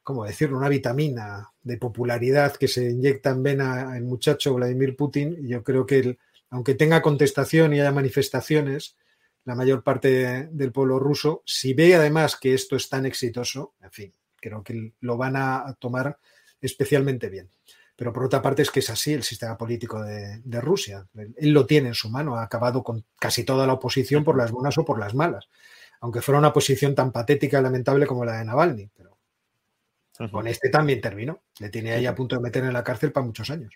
¿cómo 0.03 0.25
decirlo?, 0.25 0.59
una 0.59 0.69
vitamina 0.69 1.51
de 1.63 1.79
popularidad 1.79 2.57
que 2.57 2.69
se 2.69 2.91
inyecta 2.91 3.31
en 3.31 3.43
vena 3.43 3.97
el 3.97 4.05
muchacho 4.05 4.55
Vladimir 4.55 4.95
Putin. 4.97 5.39
Y 5.43 5.49
yo 5.49 5.65
creo 5.65 5.87
que 5.87 5.99
el, 5.99 6.19
aunque 6.51 6.75
tenga 6.75 7.03
contestación 7.03 7.73
y 7.73 7.81
haya 7.81 7.93
manifestaciones, 7.93 8.97
la 9.45 9.55
mayor 9.55 9.83
parte 9.83 10.49
del 10.51 10.73
pueblo 10.73 10.99
ruso, 10.99 11.43
si 11.47 11.73
ve 11.73 11.95
además 11.95 12.37
que 12.37 12.53
esto 12.55 12.77
es 12.77 12.89
tan 12.89 13.07
exitoso, 13.07 13.75
en 13.81 13.91
fin, 13.91 14.13
creo 14.37 14.63
que 14.63 14.95
lo 15.01 15.17
van 15.17 15.37
a 15.37 15.77
tomar 15.79 16.19
especialmente 16.61 17.29
bien. 17.31 17.51
Pero 18.01 18.15
por 18.15 18.25
otra 18.25 18.41
parte 18.41 18.63
es 18.63 18.71
que 18.71 18.81
es 18.81 18.89
así 18.89 19.13
el 19.13 19.23
sistema 19.23 19.59
político 19.59 20.03
de, 20.03 20.41
Rusia. 20.63 21.07
Él 21.37 21.51
lo 21.51 21.67
tiene 21.67 21.89
en 21.89 21.95
su 21.95 22.09
mano, 22.09 22.37
ha 22.37 22.43
acabado 22.43 22.83
con 22.83 23.05
casi 23.19 23.45
toda 23.45 23.67
la 23.67 23.75
oposición 23.75 24.25
por 24.25 24.39
las 24.39 24.51
buenas 24.51 24.79
o 24.79 24.87
por 24.87 24.99
las 24.99 25.15
malas. 25.15 25.51
Aunque 26.01 26.23
fuera 26.23 26.39
una 26.39 26.51
posición 26.51 26.95
tan 26.95 27.13
patética 27.13 27.59
y 27.59 27.63
lamentable 27.63 28.07
como 28.07 28.25
la 28.25 28.39
de 28.39 28.47
Navalny. 28.47 28.91
Pero... 28.97 29.19
Con 30.31 30.47
este 30.47 30.71
también 30.71 31.03
terminó. 31.03 31.43
Le 31.59 31.69
tiene 31.69 31.93
ahí 31.93 32.07
a 32.07 32.15
punto 32.15 32.37
de 32.37 32.41
meter 32.41 32.65
en 32.65 32.73
la 32.73 32.83
cárcel 32.83 33.13
para 33.13 33.27
muchos 33.27 33.51
años. 33.51 33.75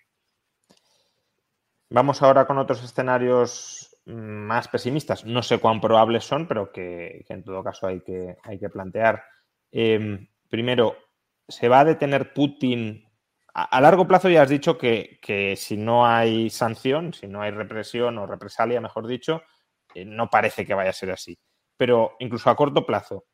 Vamos 1.90 2.22
ahora 2.22 2.46
con 2.46 2.58
otros 2.58 2.82
escenarios 2.82 3.94
más 4.06 4.68
pesimistas. 4.68 5.24
No 5.24 5.42
sé 5.42 5.58
cuán 5.58 5.80
probables 5.80 6.24
son, 6.24 6.46
pero 6.46 6.72
que, 6.72 7.24
en 7.28 7.44
todo 7.44 7.62
caso 7.62 7.86
hay 7.86 8.00
que, 8.00 8.36
hay 8.42 8.58
que 8.58 8.68
plantear. 8.68 9.22
Em, 9.70 10.28
primero, 10.48 10.96
¿se 11.48 11.68
va 11.68 11.80
a 11.80 11.84
detener 11.84 12.32
Putin? 12.32 13.04
A, 13.54 13.80
largo 13.80 14.06
plazo 14.06 14.28
ya 14.28 14.42
has 14.42 14.48
dicho 14.48 14.76
que, 14.78 15.54
si 15.56 15.76
no 15.76 16.06
hay 16.06 16.50
sanción, 16.50 17.12
si 17.12 17.28
no 17.28 17.42
hay 17.42 17.50
represión 17.50 18.18
o 18.18 18.26
represalia, 18.26 18.80
mejor 18.80 19.06
dicho, 19.06 19.42
eh, 19.94 20.04
no 20.04 20.28
parece 20.28 20.66
que 20.66 20.74
vaya 20.74 20.90
a 20.90 20.94
ser 20.94 21.10
así. 21.10 21.38
Pero 21.76 22.16
incluso 22.18 22.50
a 22.50 22.56
corto 22.56 22.84
plazo, 22.86 23.26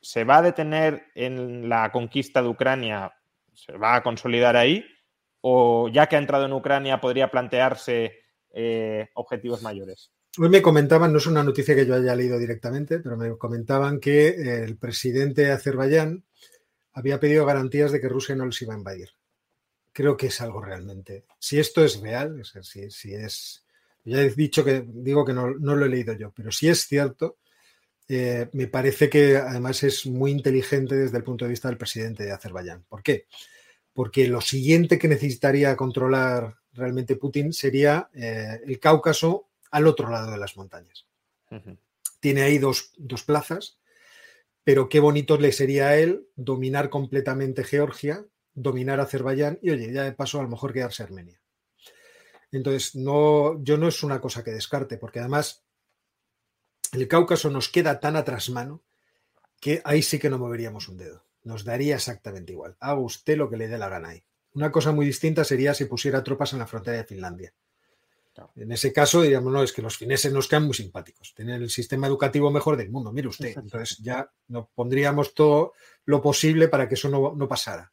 ¿se 0.00 0.24
va 0.24 0.38
a 0.38 0.42
detener 0.42 1.06
en 1.14 1.68
la 1.68 1.90
conquista 1.92 2.42
de 2.42 2.48
Ucrania? 2.48 3.12
¿Se 3.54 3.76
va 3.76 3.96
a 3.96 4.02
consolidar 4.02 4.56
ahí? 4.56 4.84
¿O 5.42 5.88
ya 5.88 6.06
que 6.06 6.16
ha 6.16 6.18
entrado 6.18 6.46
en 6.46 6.52
Ucrania 6.52 7.00
podría 7.00 7.30
plantearse 7.30 8.20
eh, 8.52 9.08
objetivos 9.14 9.62
mayores? 9.62 10.12
Hoy 10.38 10.48
me 10.48 10.62
comentaban, 10.62 11.12
no 11.12 11.18
es 11.18 11.26
una 11.26 11.42
noticia 11.42 11.74
que 11.74 11.86
yo 11.86 11.94
haya 11.94 12.14
leído 12.14 12.38
directamente, 12.38 13.00
pero 13.00 13.16
me 13.16 13.36
comentaban 13.36 13.98
que 13.98 14.28
el 14.64 14.76
presidente 14.76 15.42
de 15.42 15.52
Azerbaiyán 15.52 16.24
había 16.92 17.18
pedido 17.18 17.46
garantías 17.46 17.92
de 17.92 18.00
que 18.00 18.08
Rusia 18.08 18.36
no 18.36 18.46
les 18.46 18.62
iba 18.62 18.74
a 18.74 18.78
invadir. 18.78 19.10
Creo 19.92 20.16
que 20.16 20.28
es 20.28 20.40
algo 20.40 20.62
realmente. 20.62 21.24
Si 21.38 21.58
esto 21.58 21.84
es 21.84 22.00
real, 22.00 22.42
si, 22.62 22.90
si 22.90 23.14
es. 23.14 23.64
Ya 24.04 24.22
he 24.22 24.30
dicho 24.30 24.64
que 24.64 24.84
digo 24.86 25.24
que 25.24 25.32
no, 25.32 25.48
lo 25.50 25.84
he 25.84 25.88
leído 25.88 26.14
yo, 26.14 26.32
pero 26.32 26.52
si 26.52 26.68
es 26.68 26.86
cierto, 26.86 27.38
eh, 28.08 28.48
me 28.52 28.66
parece 28.66 29.10
que 29.10 29.36
además 29.36 29.82
es 29.82 30.06
muy 30.06 30.30
inteligente 30.30 30.94
desde 30.94 31.18
el 31.18 31.24
punto 31.24 31.44
de 31.44 31.50
vista 31.50 31.68
del 31.68 31.76
presidente 31.76 32.24
de 32.24 32.32
Azerbaiyán. 32.32 32.84
¿Por 32.88 33.02
qué? 33.02 33.26
Porque 33.92 34.28
lo 34.28 34.40
siguiente 34.40 34.98
que 34.98 35.08
necesitaría 35.08 35.76
controlar 35.76 36.56
realmente 36.72 37.16
Putin 37.16 37.52
sería 37.52 38.08
eh, 38.14 38.60
el 38.64 38.78
Cáucaso 38.78 39.48
al 39.70 39.86
otro 39.86 40.08
lado 40.10 40.30
de 40.30 40.38
las 40.38 40.56
montañas. 40.56 41.06
Tiene 42.20 42.42
ahí 42.42 42.58
dos, 42.58 42.92
plazas, 43.26 43.78
pero 44.62 44.88
qué 44.88 45.00
bonito 45.00 45.36
le 45.36 45.52
sería 45.52 45.88
a 45.88 45.96
él 45.96 46.28
dominar 46.36 46.90
completamente 46.90 47.64
Georgia, 47.64 48.24
dominar 48.54 49.00
Azerbaiyán 49.00 49.58
y, 49.62 49.70
oye, 49.70 49.92
ya 49.92 50.04
de 50.04 50.12
paso 50.12 50.38
a 50.38 50.42
lo 50.42 50.48
mejor 50.48 50.72
quedarse 50.72 51.02
Armenia. 51.02 51.40
Entonces, 52.52 52.94
no, 52.94 53.62
yo 53.62 53.76
no 53.78 53.88
es 53.88 54.02
una 54.02 54.20
cosa 54.20 54.44
que 54.44 54.50
descarte, 54.50 54.96
porque 54.98 55.20
además 55.20 55.64
el 56.92 57.08
Cáucaso 57.08 57.50
nos 57.50 57.68
queda 57.68 58.00
tan 58.00 58.16
atrás 58.16 58.50
mano 58.50 58.82
que 59.60 59.80
ahí 59.84 60.02
sí 60.02 60.18
que 60.18 60.30
no 60.30 60.38
moveríamos 60.38 60.88
un 60.88 60.98
dedo. 60.98 61.24
Nos 61.44 61.64
daría 61.64 61.96
exactamente 61.96 62.52
igual. 62.52 62.76
Haga 62.80 63.00
usted 63.00 63.36
lo 63.36 63.48
que 63.48 63.56
le 63.56 63.68
dé 63.68 63.78
la 63.78 63.88
gana 63.88 64.10
ahí. 64.10 64.22
Una 64.54 64.70
cosa 64.70 64.92
muy 64.92 65.06
distinta 65.06 65.44
sería 65.44 65.74
si 65.74 65.84
pusiera 65.84 66.22
tropas 66.22 66.52
en 66.52 66.58
la 66.58 66.66
frontera 66.66 66.98
de 66.98 67.04
Finlandia. 67.04 67.52
En 68.56 68.72
ese 68.72 68.92
caso, 68.92 69.22
diríamos, 69.22 69.52
no, 69.52 69.62
es 69.62 69.72
que 69.72 69.82
los 69.82 69.96
fineses 69.96 70.32
nos 70.32 70.48
quedan 70.48 70.64
muy 70.64 70.74
simpáticos, 70.74 71.34
tienen 71.34 71.62
el 71.62 71.70
sistema 71.70 72.06
educativo 72.06 72.50
mejor 72.50 72.76
del 72.76 72.90
mundo, 72.90 73.12
mire 73.12 73.28
usted. 73.28 73.54
Entonces 73.56 73.98
ya 73.98 74.30
nos 74.48 74.68
pondríamos 74.74 75.34
todo 75.34 75.72
lo 76.04 76.22
posible 76.22 76.68
para 76.68 76.88
que 76.88 76.94
eso 76.94 77.08
no, 77.08 77.48
pasara. 77.48 77.92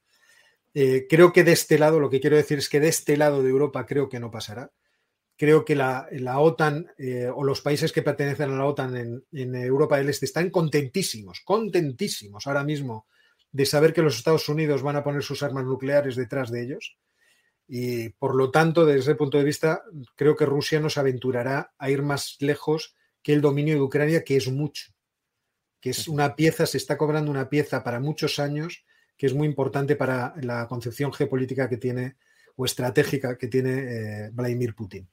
Eh, 0.73 1.07
creo 1.09 1.33
que 1.33 1.43
de 1.43 1.53
este 1.53 1.79
lado, 1.79 1.99
lo 1.99 2.09
que 2.09 2.19
quiero 2.19 2.37
decir 2.37 2.59
es 2.59 2.69
que 2.69 2.79
de 2.79 2.87
este 2.87 3.17
lado 3.17 3.41
de 3.41 3.49
Europa 3.49 3.85
creo 3.85 4.09
que 4.09 4.19
no 4.19 4.31
pasará. 4.31 4.71
Creo 5.35 5.65
que 5.65 5.75
la, 5.75 6.07
OTAN 6.39 6.87
eh, 6.97 7.29
o 7.33 7.43
los 7.43 7.61
países 7.61 7.91
que 7.91 8.01
pertenecen 8.01 8.51
a 8.51 8.57
la 8.57 8.65
OTAN 8.65 8.95
en, 8.95 9.25
en 9.31 9.55
Europa 9.55 9.97
del 9.97 10.09
Este 10.09 10.25
están 10.25 10.49
contentísimos, 10.49 11.41
contentísimos 11.43 12.47
ahora 12.47 12.63
mismo 12.63 13.07
de 13.51 13.65
saber 13.65 13.93
que 13.93 14.01
los 14.01 14.17
Estados 14.17 14.49
Unidos 14.49 14.81
van 14.81 14.95
a 14.95 15.03
poner 15.03 15.23
sus 15.23 15.43
armas 15.43 15.65
nucleares 15.65 16.15
detrás 16.15 16.51
de 16.51 16.63
ellos 16.63 16.97
y 17.67 18.09
por 18.09 18.35
lo 18.35 18.49
tanto, 18.49 18.85
desde 18.85 19.01
ese 19.01 19.15
punto 19.15 19.37
de 19.37 19.43
vista, 19.43 19.83
creo 20.15 20.35
que 20.35 20.45
Rusia 20.45 20.79
nos 20.79 20.97
aventurará 20.97 21.73
a 21.77 21.89
ir 21.89 22.01
más 22.01 22.37
lejos 22.39 22.95
que 23.21 23.33
el 23.33 23.41
dominio 23.41 23.75
de 23.75 23.81
Ucrania, 23.81 24.23
que 24.23 24.37
es 24.37 24.49
mucho, 24.49 24.93
que 25.81 25.89
es 25.89 26.07
una 26.07 26.35
pieza, 26.35 26.65
se 26.65 26.77
está 26.77 26.97
cobrando 26.97 27.29
una 27.29 27.49
pieza 27.49 27.83
para 27.83 27.99
muchos 27.99 28.39
años, 28.39 28.85
que 29.17 29.25
es 29.25 29.33
muy 29.33 29.47
importante 29.47 29.97
para 29.97 30.33
la 30.41 30.65
concepción 30.67 31.11
geopolítica 31.11 31.67
que 31.67 31.77
tiene 31.77 32.15
o 32.55 32.65
estratégica 32.65 33.37
que 33.37 33.47
tiene 33.47 33.71
eh, 33.71 34.29
Vladimir 34.31 34.73
Putin. 34.73 35.09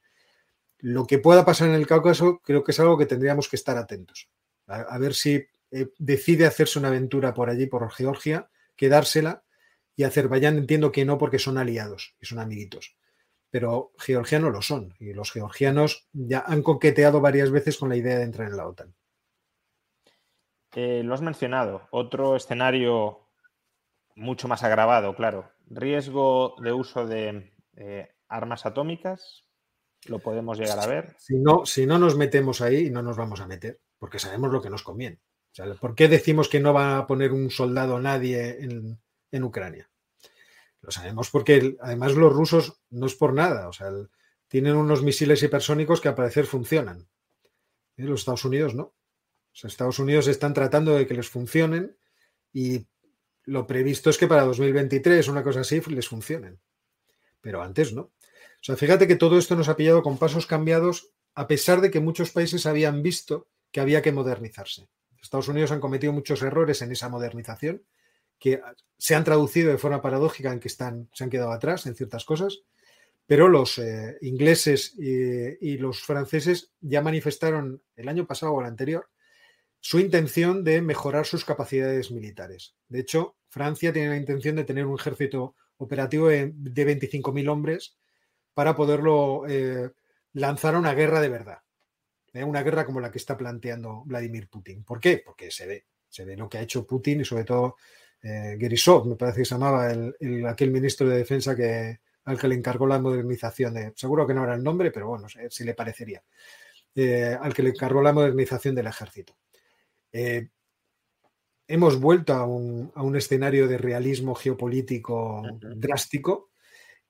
Lo 0.79 1.07
que 1.07 1.19
pueda 1.19 1.45
pasar 1.45 1.69
en 1.69 1.75
el 1.75 1.87
Cáucaso 1.87 2.41
creo 2.41 2.63
que 2.63 2.71
es 2.71 2.81
algo 2.81 2.97
que 2.97 3.07
tendríamos 3.07 3.49
que 3.49 3.57
estar 3.57 3.77
atentos. 3.77 4.29
A, 4.67 4.97
ver 4.99 5.15
si 5.15 5.45
eh, 5.75 5.89
decide 5.99 6.47
hacerse 6.47 6.79
una 6.79 6.87
aventura 6.87 7.35
por 7.35 7.51
allí, 7.51 7.67
por 7.67 7.91
Georgia, 7.91 8.49
quedársela 8.77 9.43
y 9.97 10.05
Azerbaiyán 10.05 10.57
entiendo 10.57 10.93
que 10.93 11.05
no 11.05 11.19
porque 11.19 11.41
son 11.41 11.59
aliados 11.59 12.15
y 12.21 12.27
son 12.27 12.39
amiguitos. 12.39 12.97
Pero 13.51 13.93
georgianos 13.99 14.53
lo 14.53 14.63
son 14.63 14.95
y 15.01 15.13
los 15.15 15.33
georgianos 15.33 16.09
ya 16.13 16.45
han 16.47 16.63
coqueteado 16.63 17.21
varias 17.21 17.51
veces 17.51 17.77
con 17.77 17.89
la 17.89 17.97
idea 17.97 18.19
de 18.19 18.25
entrar 18.25 18.49
en 18.49 18.57
la 18.57 18.69
OTAN. 18.69 18.95
Eh, 20.77 21.03
lo 21.05 21.13
has 21.13 21.23
mencionado, 21.23 21.89
otro 21.91 22.37
escenario 22.37 23.29
mucho 24.15 24.47
más 24.47 24.63
agravado, 24.63 25.17
claro. 25.17 25.51
Riesgo 25.67 26.55
de 26.61 26.73
uso 26.73 27.05
de 27.05 27.53
eh, 27.77 28.15
armas 28.29 28.65
atómicas, 28.65 29.45
lo 30.07 30.21
podemos 30.21 30.57
llegar 30.57 30.79
a 30.79 30.87
ver. 30.87 31.17
Si 31.19 31.37
no, 31.37 31.67
si 31.67 31.85
no 31.85 31.99
nos 31.99 32.17
metemos 32.17 32.61
ahí, 32.61 32.91
no 32.91 33.03
nos 33.03 33.17
vamos 33.17 33.41
a 33.41 33.47
meter, 33.49 33.81
porque 33.99 34.21
sabemos 34.21 34.53
lo 34.53 34.63
que 34.63 34.71
nos 34.71 34.85
conviene. 34.85 35.21
¿Por 35.81 35.95
qué 35.95 36.09
decimos 36.09 36.49
que 36.49 36.61
no 36.61 36.73
va 36.73 36.99
a 36.99 37.07
poner 37.07 37.33
un 37.33 37.51
soldado 37.51 38.01
nadie 38.01 38.63
en, 38.65 38.99
en 39.35 39.43
Ucrania. 39.43 39.91
Lo 40.81 40.91
sabemos 40.91 41.31
porque 41.31 41.77
además 41.81 42.15
los 42.15 42.33
rusos 42.33 42.81
no 42.91 43.07
es 43.07 43.15
por 43.15 43.33
nada, 43.35 43.69
o 43.69 43.73
sea, 43.73 43.91
tienen 44.49 44.77
unos 44.77 45.03
misiles 45.03 45.43
hipersónicos 45.43 46.01
que 46.01 46.09
al 46.09 46.15
parecer 46.15 46.47
funcionan. 46.47 47.09
¿Eh? 47.97 48.05
Los 48.05 48.21
Estados 48.21 48.45
Unidos 48.45 48.75
no. 48.75 48.95
Los 49.53 49.65
Estados 49.65 49.99
Unidos 49.99 50.29
están 50.29 50.55
tratando 50.55 50.95
de 50.95 51.07
que 51.07 51.15
les 51.15 51.29
funcionen 51.29 51.97
y 52.53 52.87
lo 53.45 53.67
previsto 53.67 54.11
es 54.11 54.19
que 54.19 54.29
para 54.29 54.45
2023, 54.45 55.27
una 55.29 55.43
cosa 55.43 55.61
así, 55.61 55.81
les 55.89 56.09
funcionen. 56.09 56.61
Pero 57.41 57.63
antes 57.63 57.93
no. 57.93 58.03
O 58.03 58.63
sea, 58.63 58.77
fíjate 58.77 59.09
que 59.09 59.17
todo 59.17 59.37
esto 59.37 59.57
nos 59.57 59.69
ha 59.69 59.77
pillado 59.77 60.03
con 60.03 60.19
pasos 60.19 60.47
cambiados 60.47 61.11
a 61.35 61.49
pesar 61.49 61.81
de 61.81 61.91
que 61.91 62.01
muchos 62.01 62.31
países 62.31 62.67
habían 62.67 63.03
visto 63.03 63.49
que 63.73 63.81
había 63.81 64.01
que 64.01 64.13
modernizarse. 64.13 64.89
Estados 65.25 65.49
Unidos 65.49 65.73
han 65.73 65.81
cometido 65.81 66.13
muchos 66.13 66.43
errores 66.43 66.83
en 66.83 66.93
esa 66.93 67.09
modernización 67.09 67.83
que 68.39 68.61
se 68.99 69.15
han 69.15 69.25
traducido 69.25 69.71
de 69.71 69.79
forma 69.79 70.03
paradójica 70.03 70.53
en 70.53 70.61
que 70.61 70.69
están, 70.69 71.09
se 71.13 71.25
han 71.25 71.31
quedado 71.31 71.53
atrás 71.53 71.87
en 71.87 71.95
ciertas 71.95 72.25
cosas, 72.25 72.61
pero 73.27 73.49
los 73.49 73.79
eh, 73.79 74.19
ingleses 74.21 74.95
y, 74.99 75.79
los 75.79 76.03
franceses 76.03 76.73
ya 76.81 77.01
manifestaron 77.01 77.83
el 77.97 78.09
año 78.09 78.27
pasado 78.27 78.53
o 78.53 78.61
el 78.61 78.67
anterior 78.67 79.09
su 79.81 79.99
intención 79.99 80.65
de 80.65 80.83
mejorar 80.83 81.27
sus 81.27 81.45
capacidades 81.45 82.11
militares. 82.11 82.75
De 82.89 83.01
hecho, 83.01 83.37
Francia 83.49 83.93
tiene 83.93 84.11
la 84.11 84.17
intención 84.17 84.57
de 84.57 84.65
tener 84.65 84.87
un 84.87 84.99
ejército 84.99 85.55
operativo 85.77 86.29
de, 86.29 86.53
25.000 86.53 87.49
hombres 87.51 87.97
para 88.55 88.77
poderlo 88.77 89.45
eh, 89.47 89.91
lanzar 90.33 90.75
a 90.75 90.79
una 90.79 90.95
guerra 90.95 91.21
de 91.21 91.29
verdad. 91.29 91.59
Una 92.35 92.63
guerra 92.63 92.85
como 92.85 93.01
la 93.01 93.13
que 93.13 93.19
está 93.19 93.37
planteando 93.37 94.03
Vladimir 94.05 94.49
Putin. 94.49 94.83
¿Por 94.83 94.99
qué? 94.99 95.23
Porque 95.25 95.53
se 95.53 95.67
ve, 95.67 95.87
se 96.09 96.25
ve 96.25 96.37
lo 96.37 96.49
que 96.49 96.59
ha 96.59 96.63
hecho 96.63 96.87
Putin 96.87 97.21
y 97.21 97.25
sobre 97.25 97.45
todo 97.45 97.77
eh, 98.25 98.57
me 98.59 99.17
parece 99.17 99.41
que 99.41 99.45
se 99.45 99.55
llamaba 99.55 99.93
el, 99.93 100.47
aquel 100.47 100.71
ministro 100.71 101.07
de 101.09 101.19
Defensa 101.19 101.55
que, 101.55 102.01
al 102.25 102.39
que 102.39 102.49
le 102.49 102.55
encargó 102.55 102.87
la 102.87 102.99
modernización 102.99 103.75
de, 103.75 103.93
seguro 103.95 104.27
que 104.27 104.33
no 104.33 104.45
era 104.45 104.55
el 104.55 104.63
nombre, 104.63 104.91
pero 104.91 105.09
bueno, 105.09 105.27
si 105.29 105.65
le 105.65 105.75
parecería, 105.75 106.23
eh, 106.95 107.37
al 107.39 107.53
que 107.53 107.63
le 107.63 107.71
encargó 107.71 108.01
la 108.01 108.15
modernización 108.15 108.75
del 108.75 108.87
ejército. 108.87 109.37
Eh, 110.11 110.49
hemos 111.69 112.01
vuelto 112.01 112.33
a 112.33 112.47
un, 112.47 113.17
escenario 113.17 113.69
de 113.69 113.77
realismo 113.77 114.35
geopolítico 114.35 115.43
drástico 115.77 116.51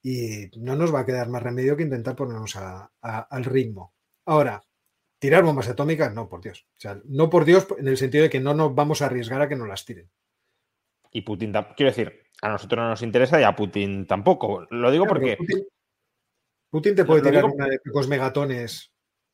y 0.02 0.50
no 0.56 0.74
nos 0.74 0.92
va 0.92 1.00
a 1.00 1.06
quedar 1.06 1.28
más 1.28 1.42
remedio 1.42 1.76
que 1.76 1.84
intentar 1.84 2.16
ponernos 2.16 2.56
al 2.56 3.44
ritmo. 3.44 3.94
Ahora, 4.26 4.62
tirar 5.18 5.44
bombas 5.44 5.68
atómicas, 5.68 6.14
no, 6.14 6.28
por 6.28 6.40
Dios. 6.40 6.66
O 6.76 6.80
sea, 6.80 7.00
no 7.04 7.30
por 7.30 7.44
Dios 7.44 7.66
en 7.78 7.88
el 7.88 7.96
sentido 7.96 8.24
de 8.24 8.30
que 8.30 8.40
no 8.40 8.54
nos 8.54 8.74
vamos 8.74 9.02
a 9.02 9.06
arriesgar 9.06 9.40
a 9.42 9.48
que 9.48 9.56
nos 9.56 9.68
las 9.68 9.84
tiren. 9.84 10.10
Y 11.10 11.22
Putin, 11.22 11.52
quiero 11.76 11.90
decir, 11.90 12.24
a 12.42 12.48
nosotros 12.48 12.82
no 12.82 12.88
nos 12.90 13.02
interesa 13.02 13.40
y 13.40 13.44
a 13.44 13.56
Putin 13.56 14.06
tampoco. 14.06 14.66
Lo 14.70 14.90
digo 14.90 15.06
porque. 15.06 15.38
Putin, 16.70 16.94
te 16.94 17.04
puede 17.04 17.22
tirar 17.22 17.44
una 17.44 17.68
de 17.68 17.78
pocos 17.78 18.08
megatones, 18.08 18.92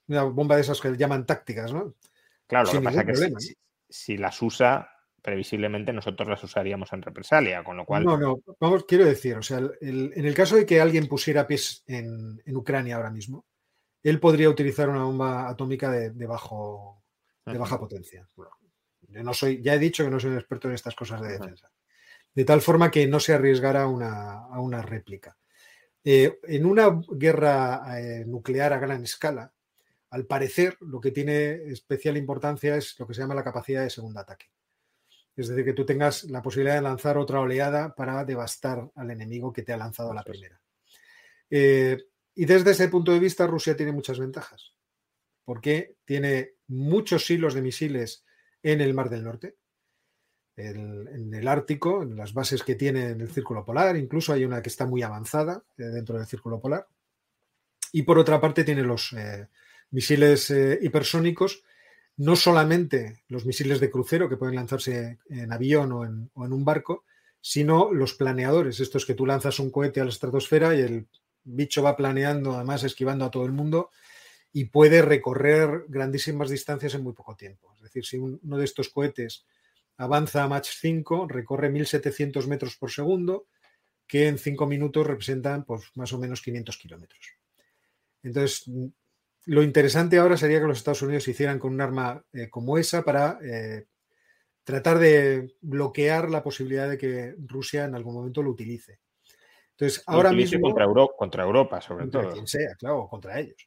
una 0.08 0.24
bomba 0.24 0.56
de 0.56 0.60
esas 0.60 0.80
que 0.80 0.96
llaman 0.96 1.24
tácticas, 1.24 1.72
¿no? 1.72 1.94
Claro, 2.46 2.66
lo 2.66 2.72
que 2.72 2.84
pasa 2.84 3.00
es 3.02 3.06
que 3.06 3.54
si, 3.88 4.16
las 4.18 4.42
usa, 4.42 4.90
previsiblemente 5.22 5.92
nosotros 5.92 6.28
las 6.28 6.42
usaríamos 6.44 6.92
en 6.92 7.02
represalia, 7.02 7.64
con 7.64 7.76
lo 7.76 7.86
cual. 7.86 8.04
No, 8.04 8.18
no, 8.18 8.40
vamos, 8.58 8.84
quiero 8.84 9.04
decir, 9.04 9.36
o 9.36 9.42
sea, 9.42 9.58
en 9.80 10.24
el 10.26 10.34
caso 10.34 10.56
de 10.56 10.66
que 10.66 10.80
alguien 10.80 11.06
pusiera 11.06 11.46
pies 11.46 11.82
en, 11.86 12.42
Ucrania 12.54 12.96
ahora 12.96 13.10
mismo, 13.10 13.46
él 14.02 14.20
podría 14.20 14.48
utilizar 14.48 14.88
una 14.88 15.04
bomba 15.04 15.48
atómica 15.48 15.90
de, 15.90 16.26
bajo, 16.26 17.02
de 17.46 17.58
baja 17.58 17.78
potencia. 17.78 18.26
Yo 19.08 19.22
no 19.22 19.34
soy, 19.34 19.60
ya 19.62 19.74
he 19.74 19.78
dicho 19.78 20.04
que 20.04 20.10
no 20.10 20.20
soy 20.20 20.30
un 20.30 20.38
experto 20.38 20.68
en 20.68 20.74
estas 20.74 20.94
cosas 20.94 21.20
de 21.20 21.32
defensa. 21.32 21.70
de 22.34 22.44
tal 22.44 22.60
forma 22.60 22.90
que 22.90 23.06
no 23.06 23.18
se 23.18 23.34
arriesgara 23.34 23.86
una, 23.86 24.44
a 24.46 24.60
una 24.60 24.82
réplica. 24.82 25.36
Eh, 26.02 26.38
en 26.44 26.64
una 26.64 27.00
guerra 27.10 28.00
eh, 28.00 28.24
nuclear 28.26 28.72
a 28.72 28.78
gran 28.78 29.02
escala, 29.02 29.52
al 30.10 30.26
parecer, 30.26 30.76
lo 30.80 31.00
que 31.00 31.10
tiene 31.10 31.52
especial 31.70 32.16
importancia 32.16 32.76
es 32.76 32.98
lo 32.98 33.06
que 33.06 33.14
se 33.14 33.20
llama 33.20 33.34
la 33.34 33.44
capacidad 33.44 33.82
de 33.82 33.90
segundo 33.90 34.20
ataque. 34.20 34.50
Es 35.36 35.48
decir, 35.48 35.64
que 35.64 35.72
tú 35.72 35.86
tengas 35.86 36.24
la 36.24 36.42
posibilidad 36.42 36.74
de 36.74 36.82
lanzar 36.82 37.16
otra 37.16 37.40
oleada 37.40 37.94
para 37.94 38.24
devastar 38.24 38.90
al 38.94 39.10
enemigo 39.10 39.52
que 39.52 39.62
te 39.62 39.72
ha 39.72 39.76
lanzado 39.76 40.12
la 40.12 40.24
primera. 40.24 40.60
Eh, 41.48 41.98
y 42.40 42.46
desde 42.46 42.70
ese 42.70 42.88
punto 42.88 43.12
de 43.12 43.18
vista, 43.18 43.46
Rusia 43.46 43.76
tiene 43.76 43.92
muchas 43.92 44.18
ventajas, 44.18 44.72
porque 45.44 45.96
tiene 46.06 46.52
muchos 46.68 47.30
hilos 47.30 47.52
de 47.52 47.60
misiles 47.60 48.24
en 48.62 48.80
el 48.80 48.94
Mar 48.94 49.10
del 49.10 49.24
Norte, 49.24 49.56
en 50.56 51.34
el 51.34 51.46
Ártico, 51.46 52.02
en 52.02 52.16
las 52.16 52.32
bases 52.32 52.62
que 52.62 52.76
tiene 52.76 53.10
en 53.10 53.20
el 53.20 53.30
Círculo 53.30 53.62
Polar, 53.62 53.94
incluso 53.98 54.32
hay 54.32 54.46
una 54.46 54.62
que 54.62 54.70
está 54.70 54.86
muy 54.86 55.02
avanzada 55.02 55.62
eh, 55.76 55.82
dentro 55.82 56.16
del 56.16 56.26
Círculo 56.26 56.58
Polar. 56.60 56.86
Y 57.92 58.04
por 58.04 58.18
otra 58.18 58.40
parte 58.40 58.64
tiene 58.64 58.84
los 58.84 59.12
eh, 59.12 59.48
misiles 59.90 60.50
eh, 60.50 60.78
hipersónicos, 60.80 61.62
no 62.16 62.36
solamente 62.36 63.22
los 63.28 63.44
misiles 63.44 63.80
de 63.80 63.90
crucero 63.90 64.30
que 64.30 64.38
pueden 64.38 64.54
lanzarse 64.54 65.18
en 65.28 65.52
avión 65.52 65.92
o 65.92 66.06
en, 66.06 66.30
o 66.32 66.46
en 66.46 66.54
un 66.54 66.64
barco, 66.64 67.04
sino 67.42 67.92
los 67.92 68.14
planeadores, 68.14 68.80
estos 68.80 69.04
que 69.04 69.12
tú 69.12 69.26
lanzas 69.26 69.58
un 69.58 69.70
cohete 69.70 70.00
a 70.00 70.04
la 70.04 70.10
estratosfera 70.10 70.74
y 70.74 70.80
el 70.80 71.06
bicho 71.44 71.82
va 71.82 71.96
planeando, 71.96 72.54
además 72.54 72.84
esquivando 72.84 73.24
a 73.24 73.30
todo 73.30 73.44
el 73.46 73.52
mundo 73.52 73.90
y 74.52 74.66
puede 74.66 75.02
recorrer 75.02 75.84
grandísimas 75.88 76.50
distancias 76.50 76.94
en 76.94 77.02
muy 77.02 77.12
poco 77.12 77.36
tiempo. 77.36 77.72
Es 77.76 77.82
decir, 77.82 78.04
si 78.04 78.18
uno 78.18 78.58
de 78.58 78.64
estos 78.64 78.88
cohetes 78.88 79.46
avanza 79.96 80.42
a 80.42 80.48
Mach 80.48 80.66
5, 80.66 81.28
recorre 81.28 81.70
1700 81.70 82.46
metros 82.48 82.76
por 82.76 82.90
segundo, 82.90 83.46
que 84.06 84.26
en 84.26 84.38
5 84.38 84.66
minutos 84.66 85.06
representan 85.06 85.64
pues, 85.64 85.84
más 85.94 86.12
o 86.12 86.18
menos 86.18 86.42
500 86.42 86.76
kilómetros. 86.78 87.36
Entonces, 88.22 88.64
lo 89.46 89.62
interesante 89.62 90.18
ahora 90.18 90.36
sería 90.36 90.60
que 90.60 90.66
los 90.66 90.78
Estados 90.78 91.02
Unidos 91.02 91.28
hicieran 91.28 91.58
con 91.58 91.72
un 91.72 91.80
arma 91.80 92.24
eh, 92.32 92.48
como 92.50 92.76
esa 92.76 93.04
para 93.04 93.38
eh, 93.42 93.86
tratar 94.64 94.98
de 94.98 95.54
bloquear 95.60 96.28
la 96.30 96.42
posibilidad 96.42 96.88
de 96.88 96.98
que 96.98 97.34
Rusia 97.46 97.84
en 97.84 97.94
algún 97.94 98.14
momento 98.14 98.42
lo 98.42 98.50
utilice. 98.50 98.98
Entonces, 99.80 100.04
ahora 100.06 100.30
mismo. 100.32 100.60
Contra, 100.60 100.84
Euro, 100.84 101.08
contra 101.16 101.42
Europa, 101.42 101.80
sobre 101.80 102.02
contra 102.04 102.22
todo. 102.22 102.32
quien 102.32 102.46
sea, 102.46 102.74
claro, 102.78 103.08
contra 103.08 103.40
ellos. 103.40 103.66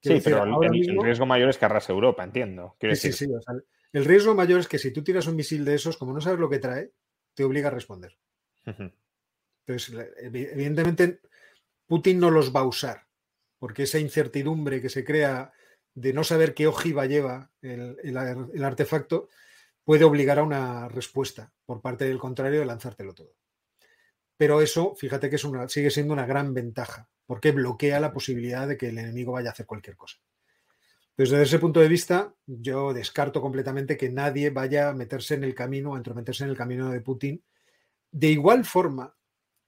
sí, 0.00 0.18
pero 0.24 0.44
el, 0.44 0.90
el, 0.90 1.02
riesgo 1.02 1.26
mayor 1.26 1.50
es 1.50 1.58
que 1.58 1.66
arrase 1.66 1.92
Europa, 1.92 2.24
entiendo. 2.24 2.74
Sí, 2.80 2.96
sí, 2.96 3.12
sí, 3.12 3.26
o 3.26 3.40
sea, 3.40 3.54
el 3.92 4.04
riesgo 4.06 4.34
mayor 4.34 4.60
es 4.60 4.68
que 4.68 4.78
si 4.78 4.92
tú 4.92 5.04
tiras 5.04 5.26
un 5.26 5.36
misil 5.36 5.66
de 5.66 5.74
esos, 5.74 5.98
como 5.98 6.14
no 6.14 6.22
sabes 6.22 6.38
lo 6.38 6.48
que 6.48 6.58
trae, 6.58 6.92
te 7.34 7.44
obliga 7.44 7.68
a 7.68 7.72
responder. 7.72 8.16
Entonces, 8.64 9.94
evidentemente, 10.22 11.20
Putin 11.86 12.18
no 12.18 12.30
los 12.30 12.56
va 12.56 12.60
a 12.60 12.66
usar, 12.66 13.06
porque 13.58 13.82
esa 13.82 13.98
incertidumbre 13.98 14.80
que 14.80 14.88
se 14.88 15.04
crea 15.04 15.52
de 15.94 16.14
no 16.14 16.24
saber 16.24 16.54
qué 16.54 16.66
ojiva 16.66 17.04
lleva 17.04 17.50
el, 17.60 17.98
el, 18.02 18.16
el, 18.54 18.64
artefacto 18.64 19.28
puede 19.84 20.04
obligar 20.04 20.38
a 20.38 20.42
una 20.42 20.88
respuesta 20.88 21.52
por 21.66 21.82
parte 21.82 22.06
del 22.06 22.18
contrario 22.18 22.60
de 22.60 22.66
lanzártelo 22.66 23.12
todo. 23.12 23.34
Pero 24.42 24.60
eso, 24.60 24.96
fíjate 24.96 25.30
que 25.30 25.36
es 25.36 25.44
una, 25.44 25.68
sigue 25.68 25.88
siendo 25.88 26.12
una 26.12 26.26
gran 26.26 26.52
ventaja, 26.52 27.08
porque 27.26 27.52
bloquea 27.52 28.00
la 28.00 28.12
posibilidad 28.12 28.66
de 28.66 28.76
que 28.76 28.88
el 28.88 28.98
enemigo 28.98 29.30
vaya 29.30 29.50
a 29.50 29.52
hacer 29.52 29.66
cualquier 29.66 29.96
cosa. 29.96 30.18
Desde 31.16 31.40
ese 31.40 31.60
punto 31.60 31.78
de 31.78 31.86
vista, 31.86 32.34
yo 32.44 32.92
descarto 32.92 33.40
completamente 33.40 33.96
que 33.96 34.10
nadie 34.10 34.50
vaya 34.50 34.88
a 34.88 34.94
meterse 34.94 35.34
en 35.34 35.44
el 35.44 35.54
camino, 35.54 35.94
a 35.94 35.96
entrometerse 35.96 36.42
en 36.42 36.50
el 36.50 36.56
camino 36.56 36.90
de 36.90 37.00
Putin. 37.00 37.44
De 38.10 38.30
igual 38.30 38.64
forma 38.64 39.14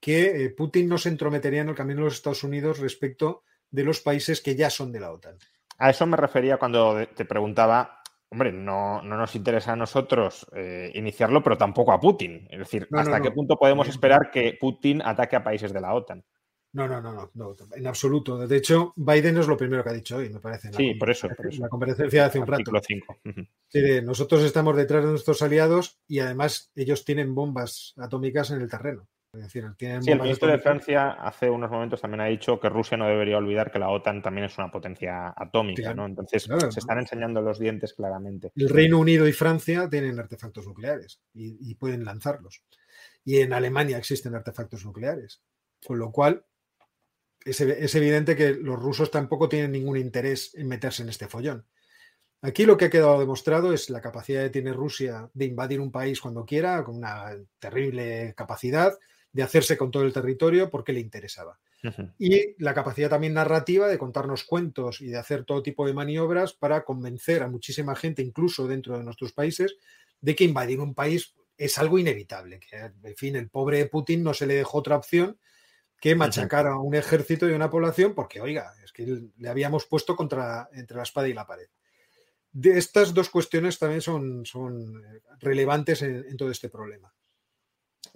que 0.00 0.44
eh, 0.44 0.50
Putin 0.50 0.88
no 0.88 0.98
se 0.98 1.10
entrometería 1.10 1.60
en 1.60 1.68
el 1.68 1.76
camino 1.76 2.00
de 2.00 2.06
los 2.06 2.14
Estados 2.14 2.42
Unidos 2.42 2.80
respecto 2.80 3.44
de 3.70 3.84
los 3.84 4.00
países 4.00 4.40
que 4.40 4.56
ya 4.56 4.70
son 4.70 4.90
de 4.90 4.98
la 4.98 5.12
OTAN. 5.12 5.38
A 5.78 5.90
eso 5.90 6.04
me 6.04 6.16
refería 6.16 6.56
cuando 6.56 7.06
te 7.14 7.24
preguntaba, 7.24 8.02
hombre, 8.34 8.52
no, 8.52 9.00
no 9.02 9.16
nos 9.16 9.34
interesa 9.36 9.72
a 9.72 9.76
nosotros 9.76 10.46
eh, 10.52 10.90
iniciarlo, 10.94 11.42
pero 11.42 11.56
tampoco 11.56 11.92
a 11.92 12.00
Putin. 12.00 12.46
Es 12.50 12.58
decir, 12.58 12.86
No, 12.90 12.98
¿hasta 12.98 13.18
no. 13.18 13.24
qué 13.24 13.30
punto 13.30 13.56
podemos 13.56 13.88
esperar 13.88 14.30
que 14.30 14.56
Putin 14.60 15.00
ataque 15.02 15.36
a 15.36 15.44
países 15.44 15.72
de 15.72 15.80
la 15.80 15.94
OTAN? 15.94 16.24
No, 16.72 16.88
no, 16.88 17.00
no, 17.00 17.12
no, 17.12 17.30
no, 17.34 17.54
en 17.76 17.86
absoluto. 17.86 18.36
De 18.48 18.56
hecho, 18.56 18.92
Biden 18.96 19.38
es 19.38 19.46
lo 19.46 19.56
primero 19.56 19.84
que 19.84 19.90
ha 19.90 19.92
dicho 19.92 20.16
hoy, 20.16 20.28
me 20.30 20.40
parece. 20.40 20.66
en 20.68 20.74
Sí, 20.74 20.94
por 20.94 21.08
eso, 21.08 21.28
por 21.28 21.46
eso. 21.46 21.62
La 21.62 21.68
comparecencia 21.68 22.22
de 22.22 22.26
hace 22.26 22.38
un 22.40 22.46
rato. 22.48 22.54
Artículo 22.54 22.80
5. 22.84 23.16
Ujú. 23.24 23.40
Sí, 23.68 23.80
de 23.80 24.02
nosotros 24.02 24.42
estamos 24.42 24.76
detrás 24.76 25.04
de 25.04 25.10
nuestros 25.10 25.40
aliados 25.42 26.00
y 26.08 26.18
además 26.18 26.72
ellos 26.74 27.04
tienen 27.04 27.32
bombas 27.32 27.94
atómicas 27.96 28.50
en 28.50 28.60
el 28.60 28.68
terreno. 28.68 29.06
Es 29.34 29.42
decir, 29.42 29.64
tienen 29.76 30.02
Sí, 30.02 30.10
el 30.10 30.20
ministro 30.20 30.48
de. 30.48 30.58
Francia 30.58 31.12
hace 31.12 31.50
unos 31.50 31.70
momentos 31.70 32.00
también 32.00 32.20
ha 32.20 32.26
dicho 32.26 32.60
que 32.60 32.68
Rusia 32.68 32.96
no 32.96 33.06
debería 33.06 33.38
olvidar 33.38 33.70
que 33.70 33.78
la 33.78 33.90
OTAN 33.90 34.22
también 34.22 34.46
es 34.46 34.56
una 34.58 34.70
potencia 34.70 35.34
atómica, 35.36 35.92
¿no? 35.94 36.06
Entonces 36.06 36.46
claro, 36.46 36.70
se 36.70 36.80
están 36.80 36.98
enseñando 36.98 37.42
los 37.42 37.58
dientes 37.58 37.94
claramente. 37.94 38.52
El 38.54 38.68
Reino 38.68 38.98
Unido 38.98 39.26
y 39.26 39.32
Francia 39.32 39.88
tienen 39.88 40.18
artefactos 40.18 40.66
nucleares 40.66 41.20
y, 41.32 41.70
y 41.70 41.74
pueden 41.74 42.04
lanzarlos. 42.04 42.62
Y 43.24 43.40
en 43.40 43.52
Alemania 43.52 43.98
existen 43.98 44.34
artefactos 44.34 44.84
nucleares. 44.84 45.42
Con 45.86 45.98
lo 45.98 46.10
cual, 46.10 46.44
es 47.44 47.60
evidente 47.94 48.36
que 48.36 48.54
los 48.54 48.78
rusos 48.78 49.10
tampoco 49.10 49.48
tienen 49.48 49.72
ningún 49.72 49.98
interés 49.98 50.54
en 50.54 50.68
meterse 50.68 51.02
en 51.02 51.10
este 51.10 51.28
follón. 51.28 51.66
Aquí 52.44 52.66
lo 52.66 52.76
que 52.76 52.86
ha 52.86 52.90
quedado 52.90 53.18
demostrado 53.20 53.72
es 53.72 53.88
la 53.88 54.02
capacidad 54.02 54.42
que 54.42 54.50
tiene 54.50 54.74
Rusia 54.74 55.30
de 55.32 55.46
invadir 55.46 55.80
un 55.80 55.90
país 55.90 56.20
cuando 56.20 56.44
quiera, 56.44 56.84
con 56.84 56.96
una 56.96 57.34
terrible 57.58 58.34
capacidad, 58.36 58.98
de 59.34 59.42
hacerse 59.42 59.76
con 59.76 59.90
todo 59.90 60.04
el 60.04 60.12
territorio 60.12 60.70
porque 60.70 60.92
le 60.92 61.00
interesaba. 61.00 61.58
Y 62.18 62.54
la 62.62 62.72
capacidad 62.72 63.10
también 63.10 63.34
narrativa 63.34 63.88
de 63.88 63.98
contarnos 63.98 64.44
cuentos 64.44 65.02
y 65.02 65.08
de 65.08 65.18
hacer 65.18 65.44
todo 65.44 65.62
tipo 65.62 65.86
de 65.86 65.92
maniobras 65.92 66.54
para 66.54 66.82
convencer 66.82 67.42
a 67.42 67.48
muchísima 67.48 67.94
gente, 67.94 68.22
incluso 68.22 68.66
dentro 68.66 68.96
de 68.96 69.04
nuestros 69.04 69.32
países, 69.32 69.76
de 70.20 70.34
que 70.34 70.44
invadir 70.44 70.80
un 70.80 70.94
país 70.94 71.34
es 71.58 71.76
algo 71.76 71.98
inevitable. 71.98 72.60
Que, 72.60 72.76
en 72.76 73.16
fin, 73.16 73.36
el 73.36 73.50
pobre 73.50 73.84
Putin 73.86 74.22
no 74.22 74.32
se 74.32 74.46
le 74.46 74.54
dejó 74.54 74.78
otra 74.78 74.96
opción 74.96 75.36
que 76.00 76.14
machacar 76.14 76.68
a 76.68 76.78
un 76.78 76.94
ejército 76.94 77.48
y 77.48 77.52
a 77.52 77.56
una 77.56 77.70
población 77.70 78.14
porque, 78.14 78.40
oiga, 78.40 78.72
es 78.82 78.92
que 78.92 79.30
le 79.36 79.48
habíamos 79.48 79.84
puesto 79.84 80.16
contra, 80.16 80.70
entre 80.72 80.96
la 80.96 81.02
espada 81.02 81.28
y 81.28 81.34
la 81.34 81.46
pared. 81.46 81.66
De 82.52 82.78
estas 82.78 83.12
dos 83.12 83.28
cuestiones 83.28 83.78
también 83.78 84.00
son, 84.00 84.46
son 84.46 85.04
eh, 85.04 85.20
relevantes 85.40 86.02
en, 86.02 86.24
en 86.28 86.36
todo 86.36 86.50
este 86.50 86.68
problema. 86.68 87.12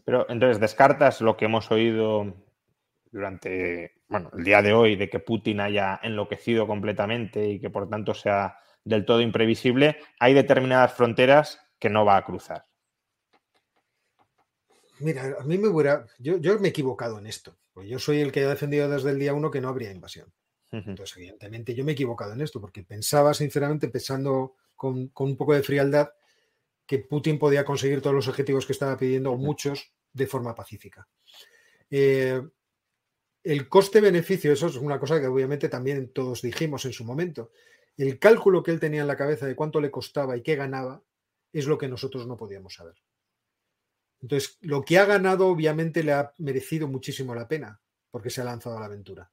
Pero 0.08 0.24
entonces 0.30 0.58
descartas 0.58 1.20
lo 1.20 1.36
que 1.36 1.44
hemos 1.44 1.70
oído 1.70 2.34
durante 3.12 4.00
bueno, 4.08 4.30
el 4.38 4.42
día 4.42 4.62
de 4.62 4.72
hoy 4.72 4.96
de 4.96 5.10
que 5.10 5.18
Putin 5.18 5.60
haya 5.60 6.00
enloquecido 6.02 6.66
completamente 6.66 7.46
y 7.46 7.60
que 7.60 7.68
por 7.68 7.90
tanto 7.90 8.14
sea 8.14 8.56
del 8.82 9.04
todo 9.04 9.20
imprevisible. 9.20 9.98
Hay 10.18 10.32
determinadas 10.32 10.94
fronteras 10.94 11.60
que 11.78 11.90
no 11.90 12.06
va 12.06 12.16
a 12.16 12.24
cruzar. 12.24 12.64
Mira, 15.00 15.36
a 15.38 15.44
mí 15.44 15.58
me 15.58 15.68
hubiera. 15.68 16.06
Yo, 16.18 16.38
yo 16.38 16.58
me 16.58 16.68
he 16.68 16.70
equivocado 16.70 17.18
en 17.18 17.26
esto. 17.26 17.58
Yo 17.84 17.98
soy 17.98 18.20
el 18.20 18.32
que 18.32 18.44
ha 18.44 18.48
defendido 18.48 18.88
desde 18.88 19.10
el 19.10 19.18
día 19.18 19.34
uno 19.34 19.50
que 19.50 19.60
no 19.60 19.68
habría 19.68 19.92
invasión. 19.92 20.32
Entonces, 20.70 21.18
evidentemente, 21.18 21.74
yo 21.74 21.84
me 21.84 21.92
he 21.92 21.94
equivocado 21.94 22.32
en 22.32 22.40
esto, 22.40 22.62
porque 22.62 22.82
pensaba, 22.82 23.34
sinceramente, 23.34 23.88
pensando 23.88 24.54
con, 24.74 25.08
con 25.08 25.28
un 25.28 25.36
poco 25.36 25.52
de 25.52 25.62
frialdad, 25.62 26.08
que 26.86 26.98
Putin 26.98 27.38
podía 27.38 27.66
conseguir 27.66 28.00
todos 28.00 28.16
los 28.16 28.28
objetivos 28.28 28.64
que 28.64 28.72
estaba 28.72 28.96
pidiendo, 28.96 29.32
o 29.32 29.36
muchos, 29.36 29.92
de 30.12 30.26
forma 30.26 30.54
pacífica. 30.54 31.08
Eh, 31.90 32.42
el 33.42 33.68
coste-beneficio, 33.68 34.52
eso 34.52 34.66
es 34.66 34.76
una 34.76 34.98
cosa 34.98 35.20
que 35.20 35.26
obviamente 35.26 35.68
también 35.68 36.12
todos 36.12 36.42
dijimos 36.42 36.84
en 36.84 36.92
su 36.92 37.04
momento. 37.04 37.52
El 37.96 38.18
cálculo 38.18 38.62
que 38.62 38.70
él 38.70 38.80
tenía 38.80 39.00
en 39.00 39.06
la 39.06 39.16
cabeza 39.16 39.46
de 39.46 39.56
cuánto 39.56 39.80
le 39.80 39.90
costaba 39.90 40.36
y 40.36 40.42
qué 40.42 40.56
ganaba 40.56 41.02
es 41.52 41.66
lo 41.66 41.78
que 41.78 41.88
nosotros 41.88 42.26
no 42.26 42.36
podíamos 42.36 42.74
saber. 42.74 42.96
Entonces, 44.20 44.58
lo 44.60 44.82
que 44.82 44.98
ha 44.98 45.04
ganado 45.04 45.46
obviamente 45.46 46.02
le 46.02 46.12
ha 46.12 46.32
merecido 46.38 46.88
muchísimo 46.88 47.34
la 47.34 47.48
pena, 47.48 47.80
porque 48.10 48.30
se 48.30 48.40
ha 48.40 48.44
lanzado 48.44 48.76
a 48.76 48.80
la 48.80 48.86
aventura. 48.86 49.32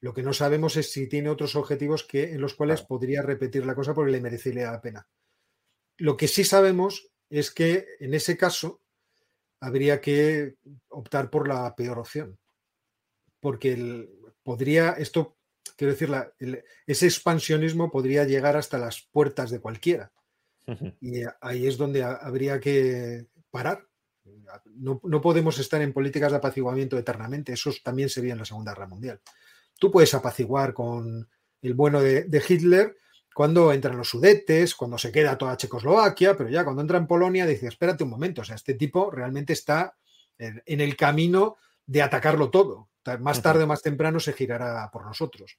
Lo 0.00 0.12
que 0.14 0.22
no 0.22 0.32
sabemos 0.32 0.76
es 0.76 0.92
si 0.92 1.08
tiene 1.08 1.30
otros 1.30 1.56
objetivos 1.56 2.04
que, 2.04 2.32
en 2.32 2.40
los 2.40 2.54
cuales 2.54 2.80
Claro. 2.80 2.88
podría 2.88 3.22
repetir 3.22 3.64
la 3.64 3.74
cosa 3.74 3.94
porque 3.94 4.12
le 4.12 4.20
merecería 4.20 4.70
la 4.70 4.80
pena. 4.80 5.08
Lo 5.96 6.16
que 6.16 6.28
sí 6.28 6.44
sabemos 6.44 7.10
es 7.30 7.50
que 7.50 7.86
en 7.98 8.14
ese 8.14 8.36
caso 8.36 8.82
habría 9.60 10.00
que 10.00 10.56
optar 10.88 11.30
por 11.30 11.48
la 11.48 11.74
peor 11.74 11.98
opción. 11.98 12.38
Porque 13.40 13.72
el- 13.72 14.10
podría, 14.42 14.90
esto, 14.92 15.36
quiero 15.76 15.92
decir, 15.92 16.08
la- 16.08 16.32
el- 16.38 16.62
ese 16.86 17.06
expansionismo 17.06 17.90
podría 17.90 18.24
llegar 18.24 18.56
hasta 18.56 18.78
las 18.78 19.02
puertas 19.10 19.50
de 19.50 19.60
cualquiera. 19.60 20.12
Y 21.00 21.22
ahí 21.40 21.66
es 21.66 21.76
donde 21.76 22.02
ha- 22.02 22.14
habría 22.16 22.58
que 22.58 23.26
parar. 23.50 23.86
No, 24.64 25.00
no 25.04 25.20
podemos 25.20 25.58
estar 25.58 25.80
en 25.80 25.92
políticas 25.92 26.32
de 26.32 26.38
apaciguamiento 26.38 26.98
eternamente. 26.98 27.52
Eso 27.52 27.70
también 27.84 28.08
se 28.08 28.20
vio 28.20 28.32
en 28.32 28.38
la 28.38 28.44
Segunda 28.44 28.72
Guerra 28.72 28.88
Mundial. 28.88 29.20
Tú 29.78 29.90
puedes 29.92 30.12
apaciguar 30.14 30.72
con 30.74 31.28
el 31.62 31.74
bueno 31.74 32.00
de, 32.00 32.24
de 32.24 32.42
Hitler 32.48 32.96
cuando 33.36 33.70
entran 33.70 33.98
los 33.98 34.08
sudetes, 34.08 34.74
cuando 34.74 34.96
se 34.96 35.12
queda 35.12 35.36
toda 35.36 35.58
Checoslovaquia, 35.58 36.34
pero 36.38 36.48
ya 36.48 36.64
cuando 36.64 36.80
entra 36.80 36.96
en 36.96 37.06
Polonia 37.06 37.44
dice, 37.44 37.66
espérate 37.66 38.02
un 38.02 38.08
momento, 38.08 38.40
o 38.40 38.44
sea, 38.44 38.54
este 38.54 38.72
tipo 38.72 39.10
realmente 39.10 39.52
está 39.52 39.94
en, 40.38 40.62
el 40.64 40.96
camino 40.96 41.58
de 41.84 42.00
atacarlo 42.00 42.50
todo. 42.50 42.88
Más 43.20 43.42
tarde 43.42 43.64
o 43.64 43.66
más 43.66 43.82
temprano 43.82 44.20
se 44.20 44.32
girará 44.32 44.88
por 44.90 45.04
nosotros. 45.04 45.58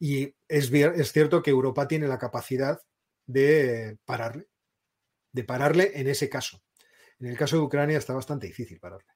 Y 0.00 0.34
es, 0.48 0.72
es 0.72 1.12
cierto 1.12 1.42
que 1.42 1.50
Europa 1.50 1.86
tiene 1.86 2.08
la 2.08 2.16
capacidad 2.16 2.80
de 3.26 3.98
pararle, 4.06 4.46
de 5.30 5.44
pararle 5.44 5.92
en 5.96 6.08
ese 6.08 6.30
caso. 6.30 6.62
En 7.20 7.26
el 7.26 7.36
caso 7.36 7.56
de 7.56 7.64
Ucrania 7.64 7.98
está 7.98 8.14
bastante 8.14 8.46
difícil 8.46 8.80
pararle. 8.80 9.12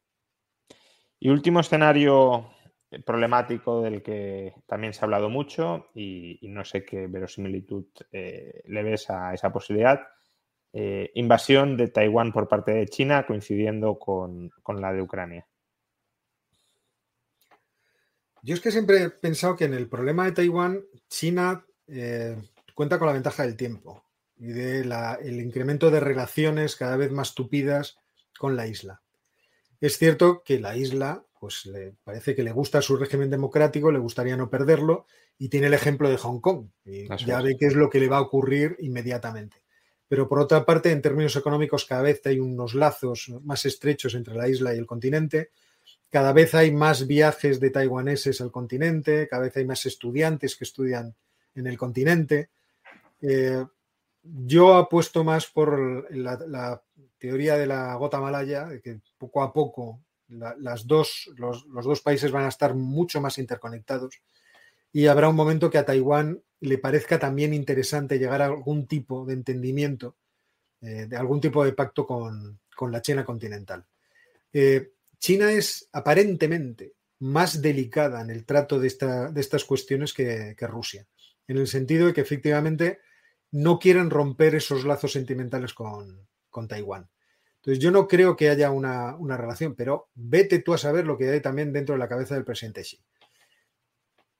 Y 1.18 1.30
último 1.30 1.60
escenario 1.60 2.50
problemático 3.04 3.82
del 3.82 4.02
que 4.02 4.54
también 4.66 4.92
se 4.92 5.00
ha 5.00 5.04
hablado 5.04 5.28
mucho 5.28 5.88
y, 5.94 6.38
no 6.42 6.64
sé 6.64 6.84
qué 6.84 7.06
verosimilitud 7.06 7.84
eh, 8.12 8.62
le 8.66 8.82
ves 8.82 9.10
a 9.10 9.34
esa 9.34 9.52
posibilidad. 9.52 10.00
Eh, 10.72 11.10
invasión 11.14 11.76
de 11.76 11.88
Taiwán 11.88 12.32
por 12.32 12.48
parte 12.48 12.72
de 12.72 12.86
China 12.86 13.26
coincidiendo 13.26 13.98
con, 13.98 14.50
la 14.66 14.92
de 14.92 15.02
Ucrania. 15.02 15.46
Yo 18.42 18.54
es 18.54 18.60
que 18.60 18.70
siempre 18.70 19.02
he 19.02 19.10
pensado 19.10 19.56
que 19.56 19.64
en 19.64 19.74
el 19.74 19.88
problema 19.88 20.24
de 20.24 20.32
Taiwán, 20.32 20.82
China 21.08 21.64
eh, 21.86 22.36
cuenta 22.74 22.98
con 22.98 23.08
la 23.08 23.14
ventaja 23.14 23.44
del 23.44 23.56
tiempo 23.56 24.04
y 24.36 24.46
del 24.46 24.92
el 25.20 25.40
incremento 25.40 25.90
de 25.90 26.00
relaciones 26.00 26.76
cada 26.76 26.96
vez 26.96 27.10
más 27.10 27.34
tupidas 27.34 27.98
con 28.38 28.56
la 28.56 28.66
isla. 28.66 29.02
Es 29.80 29.98
cierto 29.98 30.42
que 30.44 30.60
la 30.60 30.76
isla 30.76 31.24
pues 31.40 31.66
le 31.66 31.94
parece 32.04 32.34
que 32.34 32.42
le 32.42 32.52
gusta 32.52 32.82
su 32.82 32.96
régimen 32.96 33.30
democrático, 33.30 33.90
le 33.90 33.98
gustaría 33.98 34.36
no 34.36 34.50
perderlo, 34.50 35.06
y 35.38 35.48
tiene 35.48 35.68
el 35.68 35.74
ejemplo 35.74 36.08
de 36.08 36.16
Hong 36.16 36.40
Kong. 36.40 36.68
Y 36.84 37.08
ya 37.24 37.40
ve 37.40 37.56
qué 37.58 37.66
es 37.66 37.74
lo 37.74 37.88
que 37.88 38.00
le 38.00 38.08
va 38.08 38.18
a 38.18 38.22
ocurrir 38.22 38.76
inmediatamente. 38.80 39.56
Pero 40.08 40.28
por 40.28 40.40
otra 40.40 40.64
parte, 40.64 40.90
en 40.90 41.02
términos 41.02 41.36
económicos, 41.36 41.84
cada 41.84 42.02
vez 42.02 42.20
hay 42.24 42.40
unos 42.40 42.74
lazos 42.74 43.30
más 43.42 43.64
estrechos 43.66 44.14
entre 44.14 44.34
la 44.34 44.48
isla 44.48 44.74
y 44.74 44.78
el 44.78 44.86
continente. 44.86 45.50
Cada 46.10 46.32
vez 46.32 46.54
hay 46.54 46.72
más 46.72 47.06
viajes 47.06 47.60
de 47.60 47.70
taiwaneses 47.70 48.40
al 48.40 48.50
continente, 48.50 49.28
cada 49.28 49.42
vez 49.42 49.56
hay 49.56 49.66
más 49.66 49.84
estudiantes 49.84 50.56
que 50.56 50.64
estudian 50.64 51.14
en 51.54 51.66
el 51.66 51.76
continente. 51.76 52.48
Eh, 53.20 53.64
yo 54.22 54.74
apuesto 54.74 55.24
más 55.24 55.46
por 55.46 56.10
la, 56.14 56.38
la, 56.46 56.82
teoría 57.18 57.56
de 57.56 57.66
la 57.66 57.94
gota 57.96 58.20
malaya, 58.20 58.66
de 58.66 58.80
que 58.80 59.00
poco 59.18 59.42
a 59.42 59.52
poco 59.52 60.00
las 60.28 60.86
dos, 60.86 61.30
los, 61.36 61.66
dos 61.68 62.00
países 62.00 62.30
van 62.30 62.44
a 62.44 62.48
estar 62.48 62.74
mucho 62.74 63.20
más 63.20 63.38
interconectados 63.38 64.20
y 64.92 65.06
habrá 65.06 65.28
un 65.28 65.36
momento 65.36 65.70
que 65.70 65.78
a 65.78 65.84
Taiwán 65.84 66.42
le 66.60 66.78
parezca 66.78 67.18
también 67.18 67.54
interesante 67.54 68.18
llegar 68.18 68.42
a 68.42 68.46
algún 68.46 68.86
tipo 68.86 69.24
de 69.24 69.34
entendimiento, 69.34 70.16
eh, 70.80 71.06
de 71.06 71.16
algún 71.16 71.40
tipo 71.40 71.64
de 71.64 71.72
pacto 71.72 72.06
con, 72.06 72.60
la 72.90 73.02
China 73.02 73.24
continental. 73.24 73.84
Eh, 74.52 74.92
China 75.18 75.50
es 75.50 75.88
aparentemente 75.92 76.94
más 77.20 77.60
delicada 77.60 78.20
en 78.20 78.30
el 78.30 78.44
trato 78.44 78.78
de, 78.78 78.86
esta, 78.86 79.30
de 79.30 79.40
estas 79.40 79.64
cuestiones 79.64 80.14
que, 80.14 80.54
Rusia, 80.60 81.06
en 81.46 81.58
el 81.58 81.66
sentido 81.66 82.06
de 82.06 82.12
que 82.12 82.20
efectivamente 82.20 83.00
no 83.50 83.78
quieren 83.78 84.10
romper 84.10 84.54
esos 84.54 84.84
lazos 84.84 85.12
sentimentales 85.12 85.74
con, 85.74 86.28
con 86.50 86.68
Taiwán. 86.68 87.08
Entonces, 87.68 87.84
yo 87.84 87.90
no 87.90 88.08
creo 88.08 88.34
que 88.34 88.48
haya 88.48 88.70
una, 88.70 89.36
relación, 89.36 89.74
pero 89.74 90.08
vete 90.14 90.60
tú 90.60 90.72
a 90.72 90.78
saber 90.78 91.04
lo 91.04 91.18
que 91.18 91.28
hay 91.28 91.42
también 91.42 91.70
dentro 91.70 91.94
de 91.94 91.98
la 91.98 92.08
cabeza 92.08 92.34
del 92.34 92.46
presidente 92.46 92.80
Xi. 92.80 92.98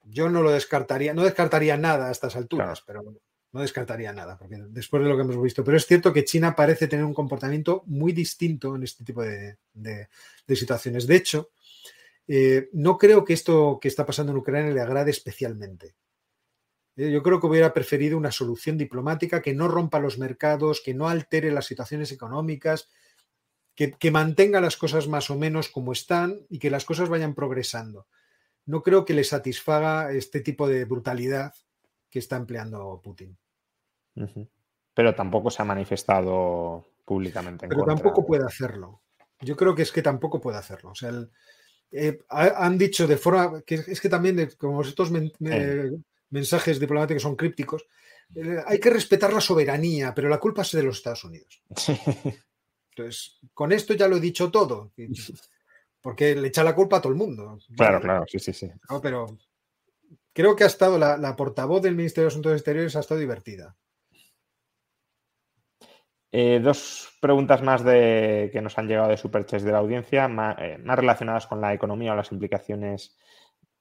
Yo 0.05 0.31
no 0.31 0.41
lo 0.41 0.49
descartaría, 0.49 1.13
no 1.13 1.23
descartaría 1.23 1.77
nada 1.77 2.07
a 2.07 2.11
estas 2.11 2.35
alturas, 2.35 2.81
pero 2.81 3.03
no 3.51 3.61
descartaría 3.61 4.11
nada, 4.13 4.35
porque 4.35 4.57
después 4.69 5.03
de 5.03 5.09
lo 5.09 5.15
que 5.15 5.21
hemos 5.21 5.39
visto. 5.43 5.63
Pero 5.63 5.77
es 5.77 5.85
cierto 5.85 6.11
que 6.11 6.25
China 6.25 6.55
parece 6.55 6.87
tener 6.87 7.05
un 7.05 7.13
comportamiento 7.13 7.83
muy 7.85 8.13
distinto 8.13 8.75
en 8.75 8.81
este 8.81 9.03
tipo 9.03 9.21
de, 9.21 9.59
situaciones. 10.47 11.05
De 11.05 11.15
hecho, 11.15 11.51
eh, 12.27 12.69
no 12.73 12.97
creo 12.97 13.23
que 13.23 13.33
esto 13.33 13.77
que 13.79 13.89
está 13.89 14.07
pasando 14.07 14.31
en 14.31 14.39
Ucrania 14.39 14.73
le 14.73 14.81
agrade 14.81 15.11
especialmente. 15.11 15.93
Eh, 16.95 17.11
yo 17.11 17.21
creo 17.21 17.39
que 17.39 17.45
hubiera 17.45 17.75
preferido 17.75 18.17
una 18.17 18.31
solución 18.31 18.75
diplomática 18.75 19.39
que 19.39 19.53
no 19.53 19.67
rompa 19.67 19.99
los 19.99 20.17
mercados, 20.17 20.81
que 20.83 20.95
no 20.95 21.07
altere 21.07 21.51
las 21.51 21.67
situaciones 21.67 22.11
económicas, 22.11 22.89
que, 23.87 24.11
mantenga 24.11 24.59
las 24.59 24.75
cosas 24.75 25.07
más 25.07 25.29
o 25.29 25.37
menos 25.37 25.69
como 25.69 25.93
están 25.93 26.41
y 26.49 26.59
que 26.59 26.69
las 26.69 26.83
cosas 26.83 27.07
vayan 27.07 27.33
progresando. 27.33 28.07
No 28.65 28.83
creo 28.83 29.05
que 29.05 29.13
le 29.13 29.23
satisfaga 29.23 30.11
este 30.11 30.41
tipo 30.41 30.67
de 30.67 30.83
brutalidad 30.83 31.53
que 32.09 32.19
está 32.19 32.35
empleando 32.35 32.99
Putin. 33.01 33.37
Pero 34.93 35.15
tampoco 35.15 35.49
se 35.49 35.61
ha 35.61 35.65
manifestado 35.65 36.87
públicamente. 37.05 37.69
Pero 37.69 37.85
tampoco 37.85 38.25
puede 38.25 38.45
hacerlo. 38.45 39.01
Yo 39.39 39.55
creo 39.55 39.73
que 39.73 39.83
es 39.83 39.91
que 39.93 40.01
tampoco 40.01 40.41
puede 40.41 40.57
hacerlo. 40.57 40.91
O 40.91 40.95
sea, 40.95 41.13
eh, 41.91 42.19
han 42.29 42.77
dicho 42.77 43.07
de 43.07 43.15
forma 43.15 43.61
que 43.61 43.75
es 43.75 44.01
que 44.01 44.09
también, 44.09 44.51
como 44.57 44.81
estos 44.81 45.09
mensajes 46.29 46.79
diplomáticos 46.81 47.23
son 47.23 47.37
crípticos, 47.37 47.87
eh, 48.35 48.61
hay 48.67 48.79
que 48.79 48.89
respetar 48.89 49.31
la 49.31 49.39
soberanía, 49.39 50.13
pero 50.13 50.27
la 50.27 50.37
culpa 50.37 50.63
es 50.63 50.71
de 50.73 50.83
los 50.83 50.97
Estados 50.97 51.23
Unidos. 51.23 51.63
Entonces, 52.89 53.39
con 53.53 53.71
esto 53.71 53.93
ya 53.93 54.07
lo 54.07 54.17
he 54.17 54.21
dicho 54.21 54.51
todo, 54.51 54.91
porque 56.01 56.35
le 56.35 56.47
echa 56.47 56.63
la 56.63 56.75
culpa 56.75 56.97
a 56.97 57.01
todo 57.01 57.11
el 57.11 57.19
mundo. 57.19 57.57
Claro, 57.75 58.01
claro, 58.01 58.25
sí, 58.27 58.39
sí, 58.39 58.53
sí. 58.53 58.69
pero 59.01 59.37
creo 60.33 60.55
que 60.55 60.63
ha 60.63 60.67
estado 60.67 60.97
la, 60.97 61.35
portavoz 61.35 61.81
del 61.81 61.95
Ministerio 61.95 62.25
de 62.25 62.33
Asuntos 62.33 62.53
Exteriores 62.53 62.95
ha 62.95 63.01
estado 63.01 63.19
divertida. 63.19 63.75
Eh, 66.31 66.59
dos 66.61 67.17
preguntas 67.19 67.63
más 67.63 67.83
de, 67.83 68.49
que 68.53 68.61
nos 68.61 68.77
han 68.77 68.87
llegado 68.87 69.09
de 69.09 69.17
Superchess 69.17 69.63
de 69.63 69.71
la 69.71 69.79
audiencia, 69.79 70.25
eh, 70.59 70.77
más, 70.77 70.99
relacionadas 70.99 71.47
con 71.47 71.59
la 71.59 71.73
economía 71.73 72.13
o 72.13 72.15
las 72.15 72.31
implicaciones 72.31 73.17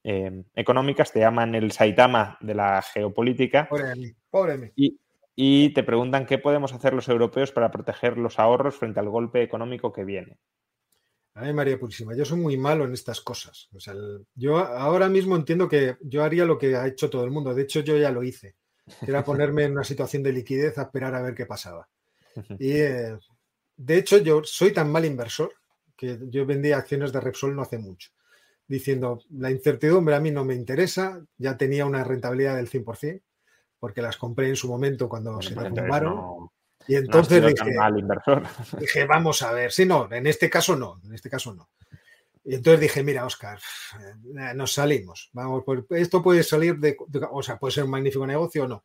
eh, 0.03 0.45
económicas. 0.55 1.13
Te 1.13 1.21
llaman 1.21 1.55
el 1.55 1.73
Saitama 1.73 2.39
de 2.41 2.55
la 2.55 2.81
geopolítica. 2.81 3.69
Pobre 3.69 3.95
mí, 3.95 4.13
pobre 4.31 4.57
mí. 4.57 4.69
Y, 4.77 4.99
y 5.41 5.73
te 5.73 5.85
preguntan 5.85 6.27
qué 6.27 6.39
podemos 6.39 6.73
hacer 6.73 6.95
los 6.95 7.09
europeos 7.09 7.53
para 7.53 7.71
proteger 7.71 8.19
los 8.19 8.41
ahorros 8.41 8.75
frente 8.75 8.99
al 8.99 9.09
golpe 9.09 9.41
económico 9.41 9.93
que 9.93 10.03
viene. 10.03 10.37
Ay, 11.33 11.55
María 11.55 11.79
Purísima, 11.79 12.17
yo 12.17 12.25
soy 12.25 12.41
muy 12.41 12.57
malo 12.57 12.85
en 12.85 12.93
estas 12.93 13.21
cosas. 13.21 13.69
O 13.73 13.79
sea, 13.79 13.95
yo 14.35 14.59
ahora 14.59 15.09
mismo 15.09 15.37
entiendo 15.37 15.69
que 15.69 15.97
yo 16.01 16.25
haría 16.25 16.45
lo 16.45 16.59
que 16.59 16.75
ha 16.75 16.89
hecho 16.89 17.09
todo 17.09 17.23
el 17.23 17.31
mundo. 17.31 17.55
De 17.55 17.63
hecho, 17.63 17.79
yo 17.83 17.97
ya 17.97 18.11
lo 18.11 18.25
hice. 18.25 18.57
Era 19.07 19.23
ponerme 19.23 19.63
en 19.63 19.73
una 19.73 19.85
situación 19.85 20.25
de 20.25 20.33
liquidez 20.33 20.77
a 20.77 20.83
esperar 20.83 21.15
a 21.15 21.23
ver 21.23 21.37
qué 21.37 21.47
pasaba. 21.47 21.89
Y 22.59 22.73
eh, 22.73 23.17
de 23.77 23.97
hecho, 23.97 24.19
yo 24.19 24.43
soy 24.43 24.73
tan 24.73 24.91
mal 24.91 25.05
inversor 25.05 25.53
que 25.97 26.19
yo 26.31 26.47
vendí 26.47 26.73
acciones 26.73 27.13
de 27.13 27.21
Repsol 27.21 27.55
no 27.55 27.63
hace 27.63 27.79
mucho, 27.79 28.11
diciendo, 28.67 29.23
la 29.31 29.53
incertidumbre 29.53 30.17
a 30.17 30.21
mí 30.21 30.33
no 30.33 30.45
me 30.45 30.57
interesa, 30.57 31.25
ya 31.37 31.57
tenía 31.57 31.87
una 31.87 32.03
rentabilidad 32.03 32.57
del 32.57 32.69
100%, 32.69 33.23
porque 33.79 34.03
las 34.03 34.17
compré 34.17 34.49
en 34.49 34.57
su 34.57 34.69
momento 34.69 35.09
cuando 35.09 35.41
se 35.41 35.55
derrumbaron. 35.55 36.51
y 36.87 36.97
entonces 36.97 37.55
dije, 38.79 39.05
vamos 39.05 39.43
a 39.43 39.53
ver, 39.53 39.73
si 39.73 39.85
no, 39.85 40.09
en 40.11 40.27
este 40.27 40.51
caso 40.51 40.77
no, 40.77 41.01
en 41.05 41.15
este 41.15 41.31
caso 41.31 41.55
no. 41.55 41.71
Y 42.45 42.55
entonces 42.55 42.81
dije, 42.81 43.03
mira, 43.03 43.27
Oscar, 43.27 43.59
eh, 43.99 44.55
nos 44.55 44.73
salimos. 44.73 45.29
Vamos, 45.35 45.65
pues, 45.67 45.85
esto 45.91 46.23
puede 46.23 46.43
salir 46.43 46.79
de, 46.79 46.97
o 47.31 47.43
sea, 47.43 47.59
puede 47.59 47.73
ser 47.73 47.85
un 47.85 47.91
magnífico 47.91 48.27
negocio 48.27 48.65
o 48.65 48.69
no. 48.69 48.85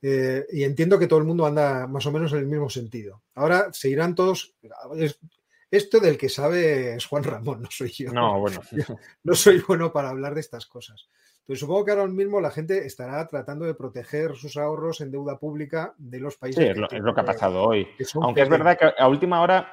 Eh, 0.00 0.46
y 0.52 0.64
entiendo 0.64 0.98
que 0.98 1.06
todo 1.06 1.18
el 1.18 1.26
mundo 1.26 1.44
anda 1.44 1.86
más 1.86 2.06
o 2.06 2.12
menos 2.12 2.32
en 2.32 2.38
el 2.38 2.46
mismo 2.46 2.70
sentido. 2.70 3.22
Ahora 3.34 3.70
se 3.72 3.90
irán 3.90 4.14
todos. 4.14 4.54
esto 5.70 6.00
del 6.00 6.16
que 6.16 6.30
sabe 6.30 6.94
es 6.94 7.04
Juan 7.06 7.24
Ramón, 7.24 7.62
no 7.62 7.68
soy 7.70 7.90
yo. 7.90 8.12
No, 8.12 8.40
bueno. 8.40 8.60
no 9.24 9.34
soy 9.34 9.60
bueno 9.60 9.92
para 9.92 10.10
hablar 10.10 10.34
de 10.34 10.40
estas 10.40 10.64
cosas. 10.66 11.08
Entonces, 11.46 11.60
supongo 11.60 11.84
que 11.84 11.92
ahora 11.92 12.08
mismo 12.08 12.40
la 12.40 12.50
gente 12.50 12.86
estará 12.86 13.24
tratando 13.28 13.66
de 13.66 13.74
proteger 13.74 14.34
sus 14.34 14.56
ahorros 14.56 15.00
en 15.00 15.12
deuda 15.12 15.38
pública 15.38 15.94
de 15.96 16.18
los 16.18 16.36
países. 16.36 16.60
Sí, 16.60 16.70
es 16.70 16.76
lo, 16.76 16.88
que, 16.88 17.20
ha 17.20 17.24
pasado 17.24 17.62
hoy. 17.62 17.86
Aunque 18.20 18.42
es 18.42 18.48
verdad 18.48 18.76
que 18.76 18.90
a 18.98 19.06
última 19.06 19.40
hora 19.40 19.72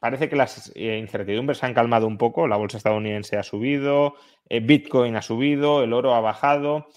parece 0.00 0.28
que 0.28 0.36
las 0.36 0.70
eh, 0.74 0.98
incertidumbres 0.98 1.56
se 1.56 1.64
han 1.64 1.72
calmado 1.72 2.06
un 2.06 2.18
poco. 2.18 2.46
La 2.46 2.58
bolsa 2.58 2.76
estadounidense 2.76 3.38
ha 3.38 3.42
subido, 3.42 4.16
eh, 4.50 4.60
Bitcoin 4.60 5.16
ha 5.16 5.22
subido, 5.22 5.82
el 5.82 5.94
oro 5.94 6.14
ha 6.14 6.20
bajado 6.20 6.88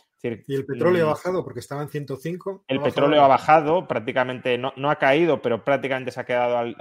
y 0.48 0.56
el 0.56 0.66
petróleo 0.66 1.06
ha 1.06 1.10
bajado 1.10 1.44
porque 1.44 1.60
estaba 1.60 1.82
en 1.82 1.90
105. 1.90 2.66
El 2.68 2.82
petróleo 2.82 3.22
ha 3.24 3.28
bajado, 3.28 3.88
prácticamente 3.88 4.58
no, 4.58 4.74
ha 4.90 4.96
caído, 4.98 5.42
pero 5.42 5.64
prácticamente 5.64 6.12
se 6.12 6.20
ha 6.20 6.26
quedado 6.26 6.74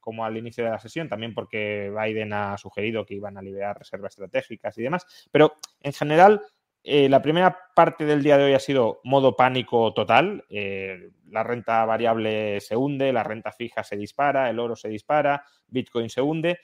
como 0.00 0.24
al 0.24 0.36
inicio 0.36 0.64
de 0.64 0.70
la 0.70 0.78
sesión, 0.78 1.08
también 1.08 1.34
porque 1.34 1.92
Biden 1.96 2.32
ha 2.32 2.56
sugerido 2.58 3.04
que 3.04 3.14
iban 3.14 3.36
a 3.36 3.42
liberar 3.42 3.78
reservas 3.78 4.12
estratégicas 4.12 4.76
y 4.78 4.82
demás. 4.82 5.06
Pero 5.30 5.54
en 5.80 5.92
general, 5.92 6.42
eh, 6.84 7.08
la 7.08 7.22
primera 7.22 7.56
parte 7.74 8.04
del 8.04 8.22
día 8.22 8.36
de 8.36 8.44
hoy 8.44 8.54
ha 8.54 8.60
sido 8.60 9.00
modo 9.04 9.36
pánico 9.36 9.92
total. 9.94 10.44
Eh, 10.48 11.10
la 11.28 11.42
renta 11.44 11.84
variable 11.84 12.60
se 12.60 12.76
hunde, 12.76 13.12
la 13.12 13.22
renta 13.22 13.52
fija 13.52 13.84
se 13.84 13.96
dispara, 13.96 14.50
el 14.50 14.58
oro 14.58 14.74
se 14.74 14.88
dispara, 14.88 15.44
Bitcoin 15.68 16.10
se 16.10 16.22
hunde. 16.22 16.58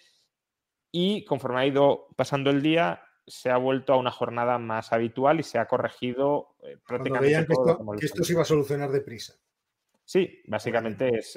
Y 0.90 1.24
conforme 1.24 1.60
ha 1.60 1.66
ido 1.66 2.08
pasando 2.16 2.50
el 2.50 2.62
día, 2.62 3.02
se 3.28 3.50
ha 3.50 3.56
vuelto 3.56 3.92
a 3.92 3.96
una 3.96 4.10
jornada 4.10 4.58
más 4.58 4.92
habitual 4.92 5.40
y 5.40 5.42
se 5.42 5.58
ha 5.58 5.66
corregido 5.66 6.56
eh, 6.62 6.76
prácticamente 6.86 7.46
que, 7.46 7.52
esto, 7.52 7.86
que 7.98 8.06
esto 8.06 8.24
se 8.24 8.32
iba 8.32 8.42
a 8.42 8.46
solucionar 8.46 8.90
deprisa. 8.90 9.34
Sí, 10.04 10.40
básicamente 10.46 11.10
es, 11.18 11.36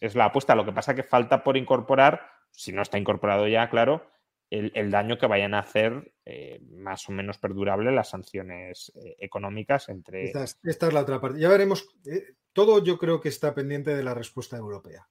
es, 0.00 0.14
la 0.14 0.26
apuesta. 0.26 0.54
Lo 0.54 0.66
que 0.66 0.72
pasa 0.72 0.92
es 0.92 0.96
que 0.96 1.02
falta 1.02 1.42
por 1.42 1.56
incorporar, 1.56 2.20
si 2.50 2.70
no 2.70 2.82
está 2.82 2.98
incorporado 2.98 3.48
ya, 3.48 3.70
claro, 3.70 4.06
el, 4.52 4.90
daño 4.90 5.16
que 5.16 5.26
vayan 5.26 5.54
a 5.54 5.60
hacer 5.60 6.12
eh, 6.26 6.60
más 6.72 7.08
o 7.08 7.12
menos 7.12 7.38
perdurable 7.38 7.90
las 7.90 8.10
sanciones 8.10 8.92
eh, 8.94 9.16
económicas 9.18 9.88
entre... 9.88 10.24
Esta 10.24 10.44
es, 10.44 10.92
la 10.92 11.00
otra 11.00 11.20
parte. 11.20 11.40
Ya 11.40 11.48
veremos. 11.48 11.88
Eh, 12.04 12.34
todo 12.52 12.84
yo 12.84 12.98
creo 12.98 13.20
que 13.20 13.30
está 13.30 13.54
pendiente 13.54 13.96
de 13.96 14.02
la 14.02 14.12
respuesta 14.12 14.58
europea. 14.58 15.08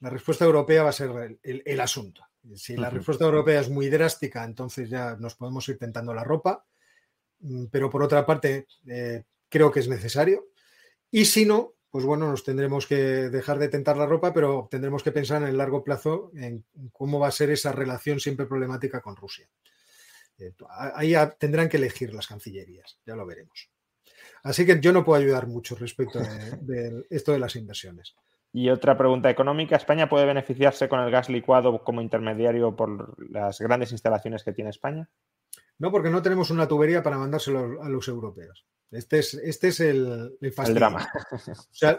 La 0.00 0.08
respuesta 0.08 0.46
europea 0.46 0.82
va 0.82 0.88
a 0.88 0.92
ser 0.92 1.38
el, 1.42 1.80
asunto. 1.80 2.26
Si 2.54 2.76
la 2.76 2.90
respuesta 2.90 3.24
europea 3.24 3.60
es 3.60 3.70
muy 3.70 3.88
drástica, 3.88 4.44
entonces 4.44 4.90
ya 4.90 5.16
nos 5.16 5.34
podemos 5.34 5.68
ir 5.68 5.78
tentando 5.78 6.12
la 6.12 6.24
ropa. 6.24 6.64
Mm, 7.40 7.66
pero 7.66 7.90
por 7.90 8.02
otra 8.02 8.24
parte, 8.26 8.66
creo 9.48 9.70
que 9.70 9.80
es 9.80 9.88
necesario. 9.88 10.48
Y 11.10 11.24
si 11.26 11.46
no, 11.46 11.74
pues 11.94 12.04
bueno, 12.04 12.28
nos 12.28 12.42
tendremos 12.42 12.88
que 12.88 12.96
dejar 12.96 13.60
de 13.60 13.68
tentar 13.68 13.96
la 13.96 14.06
ropa, 14.06 14.34
pero 14.34 14.66
tendremos 14.68 15.04
que 15.04 15.12
pensar 15.12 15.42
en 15.42 15.48
el 15.48 15.56
largo 15.56 15.84
plazo 15.84 16.32
en 16.34 16.64
cómo 16.92 17.20
va 17.20 17.28
a 17.28 17.30
ser 17.30 17.50
esa 17.50 17.70
relación 17.70 18.18
siempre 18.18 18.46
problemática 18.46 19.00
con 19.00 19.14
Rusia. 19.14 19.48
Eh, 20.38 20.52
ahí 20.68 21.14
tendrán 21.38 21.68
que 21.68 21.76
elegir 21.76 22.12
las 22.12 22.26
cancillerías, 22.26 22.98
ya 23.06 23.14
lo 23.14 23.24
veremos. 23.24 23.70
Así 24.42 24.66
que 24.66 24.80
yo 24.80 24.92
no 24.92 25.04
puedo 25.04 25.20
ayudar 25.20 25.46
mucho 25.46 25.76
respecto 25.76 26.18
de, 26.18 27.04
esto 27.10 27.30
de 27.30 27.38
las 27.38 27.54
inversiones. 27.54 28.16
Y 28.56 28.70
otra 28.70 28.96
pregunta 28.96 29.28
económica, 29.28 29.74
¿España 29.74 30.08
puede 30.08 30.26
beneficiarse 30.26 30.88
con 30.88 31.00
el 31.00 31.10
gas 31.10 31.28
licuado 31.28 31.82
como 31.82 32.00
intermediario 32.00 32.76
por 32.76 33.20
las 33.28 33.58
grandes 33.58 33.90
instalaciones 33.90 34.44
que 34.44 34.52
tiene 34.52 34.70
España? 34.70 35.10
No, 35.76 35.90
porque 35.90 36.08
no 36.08 36.22
tenemos 36.22 36.50
una 36.50 36.68
tubería 36.68 37.02
para 37.02 37.18
mandárselo 37.18 37.82
a 37.82 37.88
los 37.88 38.06
europeos. 38.06 38.64
Este 38.92 39.18
es, 39.18 39.34
este 39.34 39.68
es 39.68 39.80
el, 39.80 40.38
el, 40.40 40.74
drama. 40.74 41.04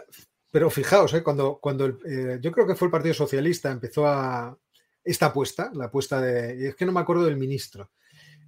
pero 0.50 0.70
fijaos, 0.70 1.12
¿eh? 1.12 1.22
cuando, 1.22 1.58
cuando 1.58 1.88
eh, 1.88 2.38
yo 2.40 2.50
creo 2.52 2.66
que 2.66 2.74
fue 2.74 2.86
el 2.86 2.92
Partido 2.92 3.12
Socialista, 3.12 3.70
empezó 3.70 4.06
a 4.06 4.56
esta 5.04 5.26
apuesta, 5.26 5.70
la 5.74 5.84
apuesta 5.84 6.22
de. 6.22 6.68
Es 6.68 6.74
que 6.74 6.86
no 6.86 6.92
me 6.92 7.00
acuerdo 7.00 7.26
del 7.26 7.36
ministro. 7.36 7.90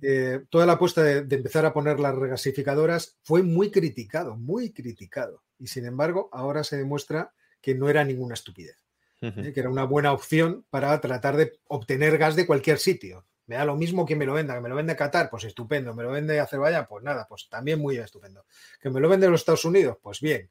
Eh, 0.01 0.45
toda 0.49 0.65
la 0.65 0.73
apuesta 0.73 1.03
de, 1.03 1.37
empezar 1.37 1.67
a 1.67 1.75
poner 1.75 2.01
las 2.01 2.15
regasificadoras 2.15 3.19
fue 3.23 3.43
muy 3.43 3.71
criticado, 3.71 4.35
muy 4.35 4.73
criticado. 4.73 5.43
Y 5.59 5.67
sin 5.67 5.85
embargo, 5.85 6.31
ahora 6.33 6.65
se 6.65 6.79
demuestra 6.79 7.35
que 7.61 7.75
no 7.75 7.89
era 7.89 8.05
ninguna 8.05 8.35
estupidez, 8.35 8.77
que 9.21 9.53
era 9.55 9.71
una 9.71 9.85
buena 9.85 10.13
opción 10.13 10.65
para 10.71 11.01
tratar 11.01 11.37
de 11.37 11.59
obtener 11.69 12.19
gas 12.19 12.37
de 12.37 12.47
cualquier 12.47 12.79
sitio. 12.79 13.27
Me 13.47 13.57
da 13.57 13.65
lo 13.65 13.77
mismo 13.77 14.05
que 14.05 14.15
me 14.15 14.27
lo 14.27 14.35
venda, 14.35 14.55
que 14.55 14.61
me 14.61 14.69
lo 14.69 14.75
vende 14.75 14.95
Qatar, 14.95 15.31
pues 15.31 15.45
estupendo, 15.45 15.95
me 15.95 16.03
lo 16.03 16.11
vende 16.11 16.39
Azerbaiyán, 16.39 16.87
pues 16.87 17.03
nada, 17.03 17.27
pues 17.27 17.49
también 17.49 17.81
muy 17.81 17.97
estupendo. 17.97 18.45
Que 18.81 18.91
me 18.91 19.01
lo 19.01 19.09
vende 19.09 19.29
los 19.29 19.41
Estados 19.41 19.65
Unidos, 19.65 19.97
pues 20.03 20.21
bien. 20.21 20.51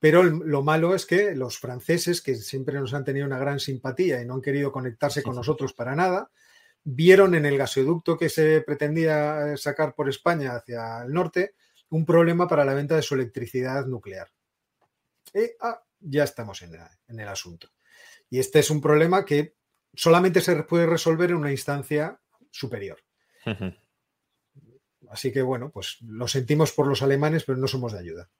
Pero 0.00 0.22
lo 0.22 0.62
malo 0.62 0.94
es 0.94 1.06
que 1.06 1.34
los 1.34 1.58
franceses, 1.58 2.20
que 2.22 2.34
siempre 2.36 2.78
nos 2.80 2.94
han 2.94 3.04
tenido 3.04 3.26
una 3.26 3.38
gran 3.38 3.60
simpatía 3.60 4.20
y 4.20 4.26
no 4.26 4.34
han 4.34 4.42
querido 4.42 4.72
conectarse 4.72 5.22
con 5.22 5.36
nosotros 5.36 5.74
para 5.74 5.94
nada, 5.94 6.30
vieron 6.82 7.34
en 7.34 7.46
el 7.46 7.58
gasoducto 7.58 8.16
que 8.18 8.28
se 8.28 8.60
pretendía 8.60 9.56
sacar 9.56 9.94
por 9.94 10.08
España 10.08 10.56
hacia 10.56 11.02
el 11.02 11.12
norte 11.12 11.54
un 11.90 12.04
problema 12.04 12.48
para 12.48 12.64
la 12.64 12.74
venta 12.74 12.96
de 12.96 13.02
su 13.02 13.14
electricidad 13.14 13.86
nuclear. 13.86 14.28
Y, 15.32 15.50
ah, 15.60 15.82
ya 16.04 16.24
estamos 16.24 16.62
en 16.62 17.20
el 17.20 17.28
asunto. 17.28 17.68
Y 18.30 18.38
este 18.38 18.58
es 18.58 18.70
un 18.70 18.80
problema 18.80 19.24
que 19.24 19.56
solamente 19.94 20.40
se 20.40 20.62
puede 20.64 20.86
resolver 20.86 21.30
en 21.30 21.36
una 21.36 21.50
instancia 21.50 22.20
superior. 22.50 22.98
Así 25.10 25.32
que 25.32 25.42
bueno, 25.42 25.70
pues 25.70 25.98
lo 26.02 26.26
sentimos 26.26 26.72
por 26.72 26.86
los 26.86 27.02
alemanes, 27.02 27.44
pero 27.44 27.58
no 27.58 27.68
somos 27.68 27.92
de 27.92 28.00
ayuda. 28.00 28.30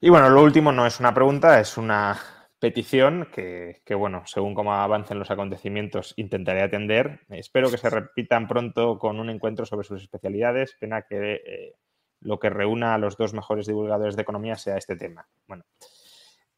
Y 0.00 0.08
bueno, 0.08 0.30
lo 0.30 0.42
último 0.42 0.72
no 0.72 0.86
es 0.86 1.00
una 1.00 1.12
pregunta, 1.12 1.60
es 1.60 1.76
una 1.76 2.18
petición 2.58 3.28
que, 3.32 3.82
bueno, 3.94 4.22
según 4.26 4.54
cómo 4.54 4.74
avancen 4.74 5.18
los 5.18 5.30
acontecimientos, 5.30 6.14
intentaré 6.16 6.62
atender. 6.62 7.20
Espero 7.30 7.70
que 7.70 7.78
se 7.78 7.90
repitan 7.90 8.46
pronto 8.46 8.98
con 8.98 9.18
un 9.18 9.30
encuentro 9.30 9.66
sobre 9.66 9.86
sus 9.86 10.02
especialidades. 10.02 10.76
Pena 10.78 11.02
que 11.02 11.34
eh, 11.34 11.74
lo 12.20 12.38
que 12.38 12.50
reúna 12.50 12.94
a 12.94 12.98
los 12.98 13.16
dos 13.16 13.34
mejores 13.34 13.66
divulgadores 13.66 14.16
de 14.16 14.22
economía 14.22 14.56
sea 14.56 14.76
este 14.76 14.96
tema. 14.96 15.26
Bueno, 15.46 15.64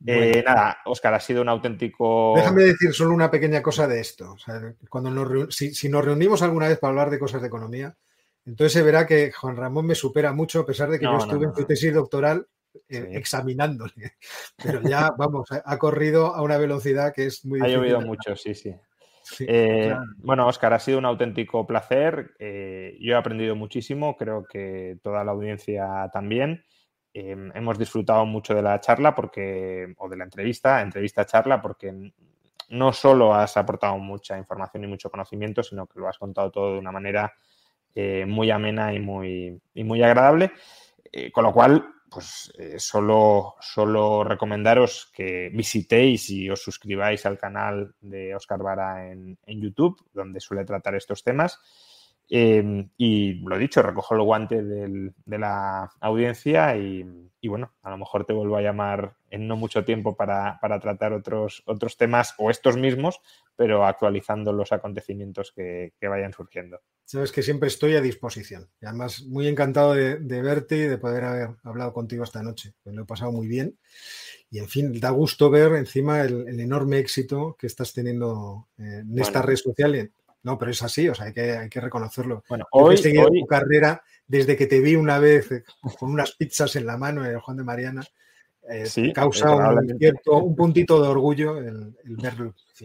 eh, 0.06 0.42
nada, 0.44 0.78
Oscar, 0.84 1.14
ha 1.14 1.20
sido 1.20 1.42
un 1.42 1.48
auténtico. 1.48 2.34
Déjame 2.36 2.62
decir 2.64 2.92
solo 2.92 3.14
una 3.14 3.30
pequeña 3.30 3.62
cosa 3.62 3.86
de 3.86 4.00
esto. 4.00 4.36
cuando 4.88 5.10
nos 5.10 5.54
si, 5.54 5.88
nos 5.88 6.04
reunimos 6.04 6.42
alguna 6.42 6.68
vez 6.68 6.78
para 6.78 6.90
hablar 6.90 7.10
de 7.10 7.18
cosas 7.18 7.40
de 7.40 7.48
economía, 7.48 7.96
entonces 8.44 8.72
se 8.72 8.82
verá 8.82 9.06
que 9.06 9.30
Juan 9.30 9.56
Ramón 9.56 9.86
me 9.86 9.94
supera 9.94 10.32
mucho, 10.32 10.60
a 10.60 10.66
pesar 10.66 10.90
de 10.90 10.98
que 10.98 11.04
yo 11.04 11.16
estuve 11.16 11.46
en 11.46 11.54
su 11.54 11.64
tesis 11.64 11.94
doctoral 11.94 12.46
eh, 12.88 13.10
examinándole. 13.12 14.16
Pero 14.62 14.82
ya, 14.82 15.12
vamos, 15.16 15.48
ha 15.52 15.78
corrido 15.78 16.34
a 16.34 16.42
una 16.42 16.58
velocidad 16.58 17.12
que 17.14 17.26
es 17.26 17.44
muy 17.44 17.60
Ha 17.60 17.68
llovido 17.68 18.00
mucho, 18.00 18.34
sí, 18.34 18.54
sí. 18.54 18.74
Eh, 19.40 19.94
bueno, 20.18 20.46
Oscar, 20.46 20.72
ha 20.72 20.78
sido 20.78 20.98
un 20.98 21.04
auténtico 21.04 21.66
placer. 21.66 22.34
yo 22.38 23.12
he 23.12 23.14
aprendido 23.14 23.56
muchísimo, 23.56 24.16
creo 24.16 24.44
que 24.44 24.98
toda 25.02 25.24
la 25.24 25.32
audiencia 25.32 26.10
también. 26.12 26.64
Em, 27.14 27.52
hemos 27.54 27.78
disfrutado 27.78 28.24
mucho 28.24 28.54
de 28.54 28.62
la 28.62 28.80
charla 28.80 29.14
porque, 29.14 29.94
o 29.98 30.08
de 30.08 30.16
la 30.16 30.24
entrevista, 30.24 30.80
entrevista 30.80 31.26
charla, 31.26 31.60
porque 31.60 32.12
no 32.70 32.92
solo 32.92 33.34
has 33.34 33.56
aportado 33.58 33.98
mucha 33.98 34.38
información 34.38 34.84
y 34.84 34.86
mucho 34.86 35.10
conocimiento, 35.10 35.62
sino 35.62 35.86
que 35.86 36.00
lo 36.00 36.08
has 36.08 36.16
contado 36.16 36.50
todo 36.50 36.72
de 36.72 36.78
una 36.78 36.90
manera 36.90 37.34
eh, 37.94 38.24
muy 38.26 38.50
amena 38.50 38.94
y 38.94 38.98
muy, 38.98 39.60
y 39.74 39.84
muy 39.84 40.02
agradable. 40.02 40.52
Eh, 41.12 41.30
con 41.30 41.44
lo 41.44 41.52
cual, 41.52 41.86
pues 42.12 42.52
eh, 42.58 42.78
solo, 42.78 43.54
solo 43.60 44.24
recomendaros 44.24 45.10
que 45.14 45.50
visitéis 45.52 46.30
y 46.30 46.50
os 46.50 46.62
suscribáis 46.62 47.24
al 47.26 47.38
canal 47.38 47.94
de 48.00 48.34
Oscar 48.34 48.62
Vara 48.62 49.10
en, 49.10 49.38
en 49.46 49.60
YouTube, 49.60 50.04
donde 50.12 50.40
suele 50.40 50.64
tratar 50.64 50.94
estos 50.94 51.24
temas. 51.24 51.58
Em, 52.28 52.88
y 52.96 53.34
lo 53.46 53.58
dicho, 53.58 53.82
recojo 53.82 54.14
el 54.14 54.22
guante 54.22 54.62
de 54.62 55.38
la 55.38 55.92
audiencia 56.00 56.76
y, 56.76 57.04
bueno, 57.46 57.74
a 57.82 57.90
lo 57.90 57.98
mejor 57.98 58.24
te 58.24 58.32
vuelvo 58.32 58.56
a 58.56 58.62
llamar 58.62 59.16
en 59.28 59.46
no 59.46 59.56
mucho 59.56 59.84
tiempo 59.84 60.16
para, 60.16 60.58
tratar 60.80 61.12
otros, 61.12 61.62
otros 61.66 61.96
temas 61.96 62.34
o 62.38 62.50
estos 62.50 62.76
mismos, 62.76 63.20
pero 63.56 63.84
actualizando 63.84 64.52
los 64.52 64.72
acontecimientos 64.72 65.52
que, 65.52 65.92
vayan 66.00 66.32
surgiendo. 66.32 66.80
Sabes 67.04 67.32
que 67.32 67.42
siempre 67.42 67.68
estoy 67.68 67.96
a 67.96 68.00
disposición. 68.00 68.70
Y 68.80 68.86
además, 68.86 69.24
muy 69.24 69.46
encantado 69.46 69.92
de, 69.92 70.16
verte 70.42 70.76
y 70.76 70.82
de 70.82 70.98
poder 70.98 71.24
haber 71.24 71.50
hablado 71.64 71.92
contigo 71.92 72.24
esta 72.24 72.42
noche. 72.42 72.74
Me 72.84 72.92
lo 72.92 73.02
he 73.02 73.06
pasado 73.06 73.32
muy 73.32 73.46
bien. 73.46 73.78
Y 74.50 74.58
en 74.58 74.68
fin, 74.68 74.98
da 75.00 75.10
gusto 75.10 75.50
ver 75.50 75.72
encima 75.74 76.22
el, 76.22 76.60
enorme 76.60 76.98
éxito 76.98 77.56
que 77.58 77.66
estás 77.66 77.92
teniendo 77.92 78.68
en 78.78 79.18
esta 79.18 79.42
red 79.42 79.56
social 79.56 80.12
no, 80.42 80.58
pero 80.58 80.70
es 80.70 80.82
así, 80.82 81.08
o 81.08 81.14
sea, 81.14 81.26
hay 81.26 81.32
que, 81.32 81.52
hay 81.52 81.68
que 81.68 81.80
reconocerlo. 81.80 82.44
Bueno, 82.48 82.66
hoy, 82.72 82.94
he 82.94 82.98
seguido 82.98 83.28
tu 83.28 83.46
carrera 83.46 84.02
desde 84.26 84.56
que 84.56 84.66
te 84.66 84.80
vi 84.80 84.96
una 84.96 85.18
vez 85.18 85.52
eh, 85.52 85.64
con 85.98 86.10
unas 86.10 86.32
pizzas 86.32 86.74
en 86.76 86.86
la 86.86 86.96
mano 86.96 87.24
en 87.24 87.32
el 87.32 87.40
Juan 87.40 87.56
de 87.56 87.64
Mariana. 87.64 88.02
Eh, 88.68 89.12
causa 89.12 89.54
un, 89.54 89.98
cierto, 89.98 90.38
un 90.38 90.54
puntito 90.54 91.02
de 91.02 91.08
orgullo 91.08 91.58
el, 91.58 91.96
ver 92.04 92.34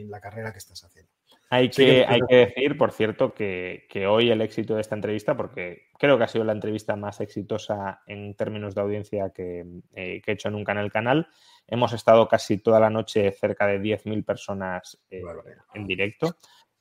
la 0.07 0.19
carrera 0.19 0.51
que 0.51 0.57
estás 0.57 0.83
haciendo. 0.83 1.11
Hay 1.49 1.69
que, 1.69 2.03
hay 2.05 2.19
que 2.27 2.35
decir, 2.35 2.77
por 2.77 2.91
cierto, 2.91 3.33
que, 3.33 3.87
hoy 4.07 4.29
el 4.29 4.41
éxito 4.41 4.75
de 4.75 4.81
esta 4.81 4.95
entrevista, 4.95 5.37
porque 5.37 5.87
creo 5.97 6.17
que 6.17 6.25
ha 6.25 6.27
sido 6.27 6.43
la 6.43 6.51
entrevista 6.51 6.97
más 6.97 7.21
exitosa 7.21 8.01
en 8.05 8.35
términos 8.35 8.75
de 8.75 8.81
audiencia 8.81 9.29
que, 9.29 9.61
eh, 9.93 10.21
he 10.25 10.31
hecho 10.31 10.49
nunca 10.49 10.73
en 10.73 10.79
el 10.79 10.91
canal, 10.91 11.29
hemos 11.67 11.93
estado 11.93 12.27
casi 12.27 12.57
toda 12.57 12.81
la 12.81 12.89
noche 12.89 13.31
cerca 13.31 13.65
de 13.65 13.79
10.000 13.79 14.25
personas 14.25 14.99
en 15.09 15.87
directo. 15.87 16.35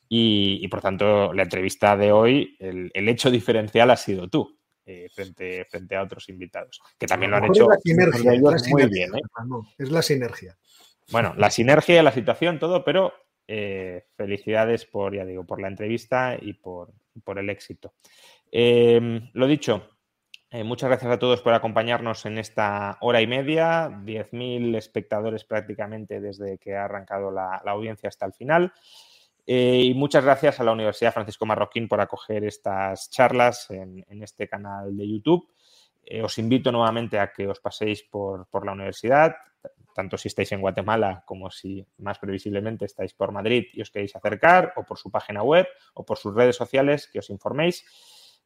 Y, 0.09 0.66
por 0.69 0.81
tanto, 0.81 1.33
la 1.33 1.43
entrevista 1.43 1.97
de 1.97 2.12
hoy, 2.12 2.57
el, 2.61 3.09
hecho 3.09 3.31
diferencial 3.31 3.91
ha 3.91 3.97
sido 3.97 4.28
tú. 4.28 4.57
Eh, 4.89 5.09
frente, 5.12 5.65
frente 5.65 5.97
a 5.97 6.03
otros 6.05 6.28
invitados, 6.28 6.81
que 6.97 7.09
también 7.09 7.33
lo 7.33 7.39
han 7.39 7.47
hecho 7.47 7.66
muy 8.70 8.87
bien. 8.87 9.12
¿eh? 9.16 9.20
Es 9.78 9.91
la 9.91 10.01
sinergia. 10.01 10.57
Bueno, 11.11 11.35
la 11.37 11.51
sinergia, 11.51 12.05
la 12.05 12.12
situación, 12.12 12.61
todo, 12.61 12.85
pero 12.85 13.12
eh, 13.49 14.05
felicidades 14.16 14.87
por, 14.87 15.16
ya 15.16 15.24
digo, 15.24 15.45
por 15.45 15.61
la 15.61 15.66
entrevista 15.66 16.37
y 16.41 16.53
por, 16.53 16.93
por 17.24 17.41
el 17.41 17.51
éxito. 17.51 17.95
lo 18.53 19.47
dicho, 19.49 19.91
muchas 20.53 20.89
gracias 20.89 21.11
a 21.11 21.19
todos 21.19 21.43
por 21.43 21.55
acompañarnos 21.55 22.24
en 22.24 22.39
esta 22.39 22.97
hora 23.01 23.20
y 23.20 23.27
media, 23.27 23.89
10.000 23.89 24.77
espectadores 24.77 25.43
prácticamente 25.43 26.20
desde 26.20 26.59
que 26.59 26.77
ha 26.77 26.85
arrancado 26.85 27.33
la, 27.33 27.61
la 27.65 27.73
audiencia 27.73 28.09
hasta 28.09 28.27
el 28.27 28.35
final. 28.35 28.73
Eh, 29.47 29.82
y 29.85 29.94
muchas 29.94 30.24
gracias 30.24 30.59
a 30.59 30.64
la 30.64 30.73
Universidad 30.73 31.14
Francisco 31.14 31.47
Marroquín 31.47 31.86
por 31.86 32.01
acoger 32.01 32.44
estas 32.44 33.10
charlas 33.10 33.70
en, 33.70 34.05
este 34.23 34.48
canal 34.48 34.97
de 34.97 35.09
YouTube. 35.09 35.48
Eh, 36.05 36.23
os 36.23 36.36
invito 36.39 36.73
nuevamente 36.73 37.18
a 37.20 37.32
que 37.32 37.47
os 37.47 37.60
paséis 37.60 38.02
por, 38.02 38.47
la 38.64 38.73
universidad, 38.73 39.36
tanto 39.94 40.18
si 40.18 40.28
estáis 40.28 40.51
en 40.52 40.60
Guatemala 40.60 41.23
como 41.27 41.51
si 41.51 41.86
más 41.98 42.18
previsiblemente 42.18 42.85
estáis 42.85 43.14
por 43.14 43.31
Madrid 43.31 43.66
y 43.73 43.82
os 43.82 43.90
queréis 43.90 44.16
acercar, 44.16 44.73
o 44.77 44.85
por 44.85 44.98
su 44.98 45.10
página 45.10 45.43
web, 45.43 45.66
o 45.94 46.05
por 46.05 46.18
sus 46.18 46.35
redes 46.35 46.56
sociales, 46.56 47.09
que 47.12 47.20
os 47.20 47.31
informéis 47.31 47.85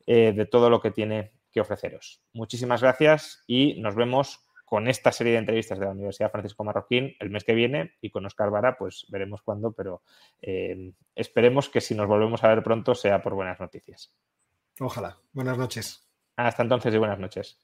eh, 0.06 0.32
de 0.32 0.46
todo 0.46 0.68
lo 0.68 0.80
que 0.80 0.90
tiene 0.90 1.32
que 1.50 1.60
ofreceros. 1.60 2.22
Muchísimas 2.34 2.82
gracias 2.82 3.42
y 3.46 3.80
nos 3.80 3.94
vemos 3.94 4.40
con 4.70 4.86
esta 4.86 5.10
serie 5.10 5.32
de 5.32 5.40
entrevistas 5.40 5.80
de 5.80 5.84
la 5.84 5.90
Universidad 5.90 6.30
Francisco 6.30 6.62
Marroquín 6.62 7.16
el 7.18 7.28
mes 7.28 7.42
que 7.42 7.54
viene 7.54 7.94
y 8.00 8.10
con 8.10 8.24
Oscar 8.24 8.50
Vara, 8.50 8.78
pues 8.78 9.04
veremos 9.08 9.42
cuándo, 9.42 9.72
pero 9.72 10.04
eh, 10.40 10.92
esperemos 11.16 11.68
que 11.68 11.80
si 11.80 11.96
nos 11.96 12.06
volvemos 12.06 12.44
a 12.44 12.48
ver 12.48 12.62
pronto 12.62 12.94
sea 12.94 13.20
por 13.20 13.34
buenas 13.34 13.58
noticias. 13.58 14.14
Ojalá. 14.78 15.18
Buenas 15.32 15.58
noches. 15.58 16.08
Hasta 16.36 16.62
entonces 16.62 16.94
y 16.94 16.98
buenas 16.98 17.18
noches. 17.18 17.58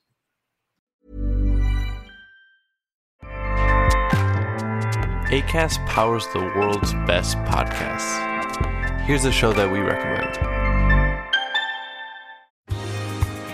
ACAST 5.30 5.80
powers 5.86 6.26
the 6.32 6.40
world's 6.56 6.92
best 7.06 7.38
podcasts. 7.44 8.18
Here's 9.06 9.24
a 9.24 9.32
show 9.32 9.52
that 9.52 9.70
we 9.70 9.78
recommend. 9.78 10.55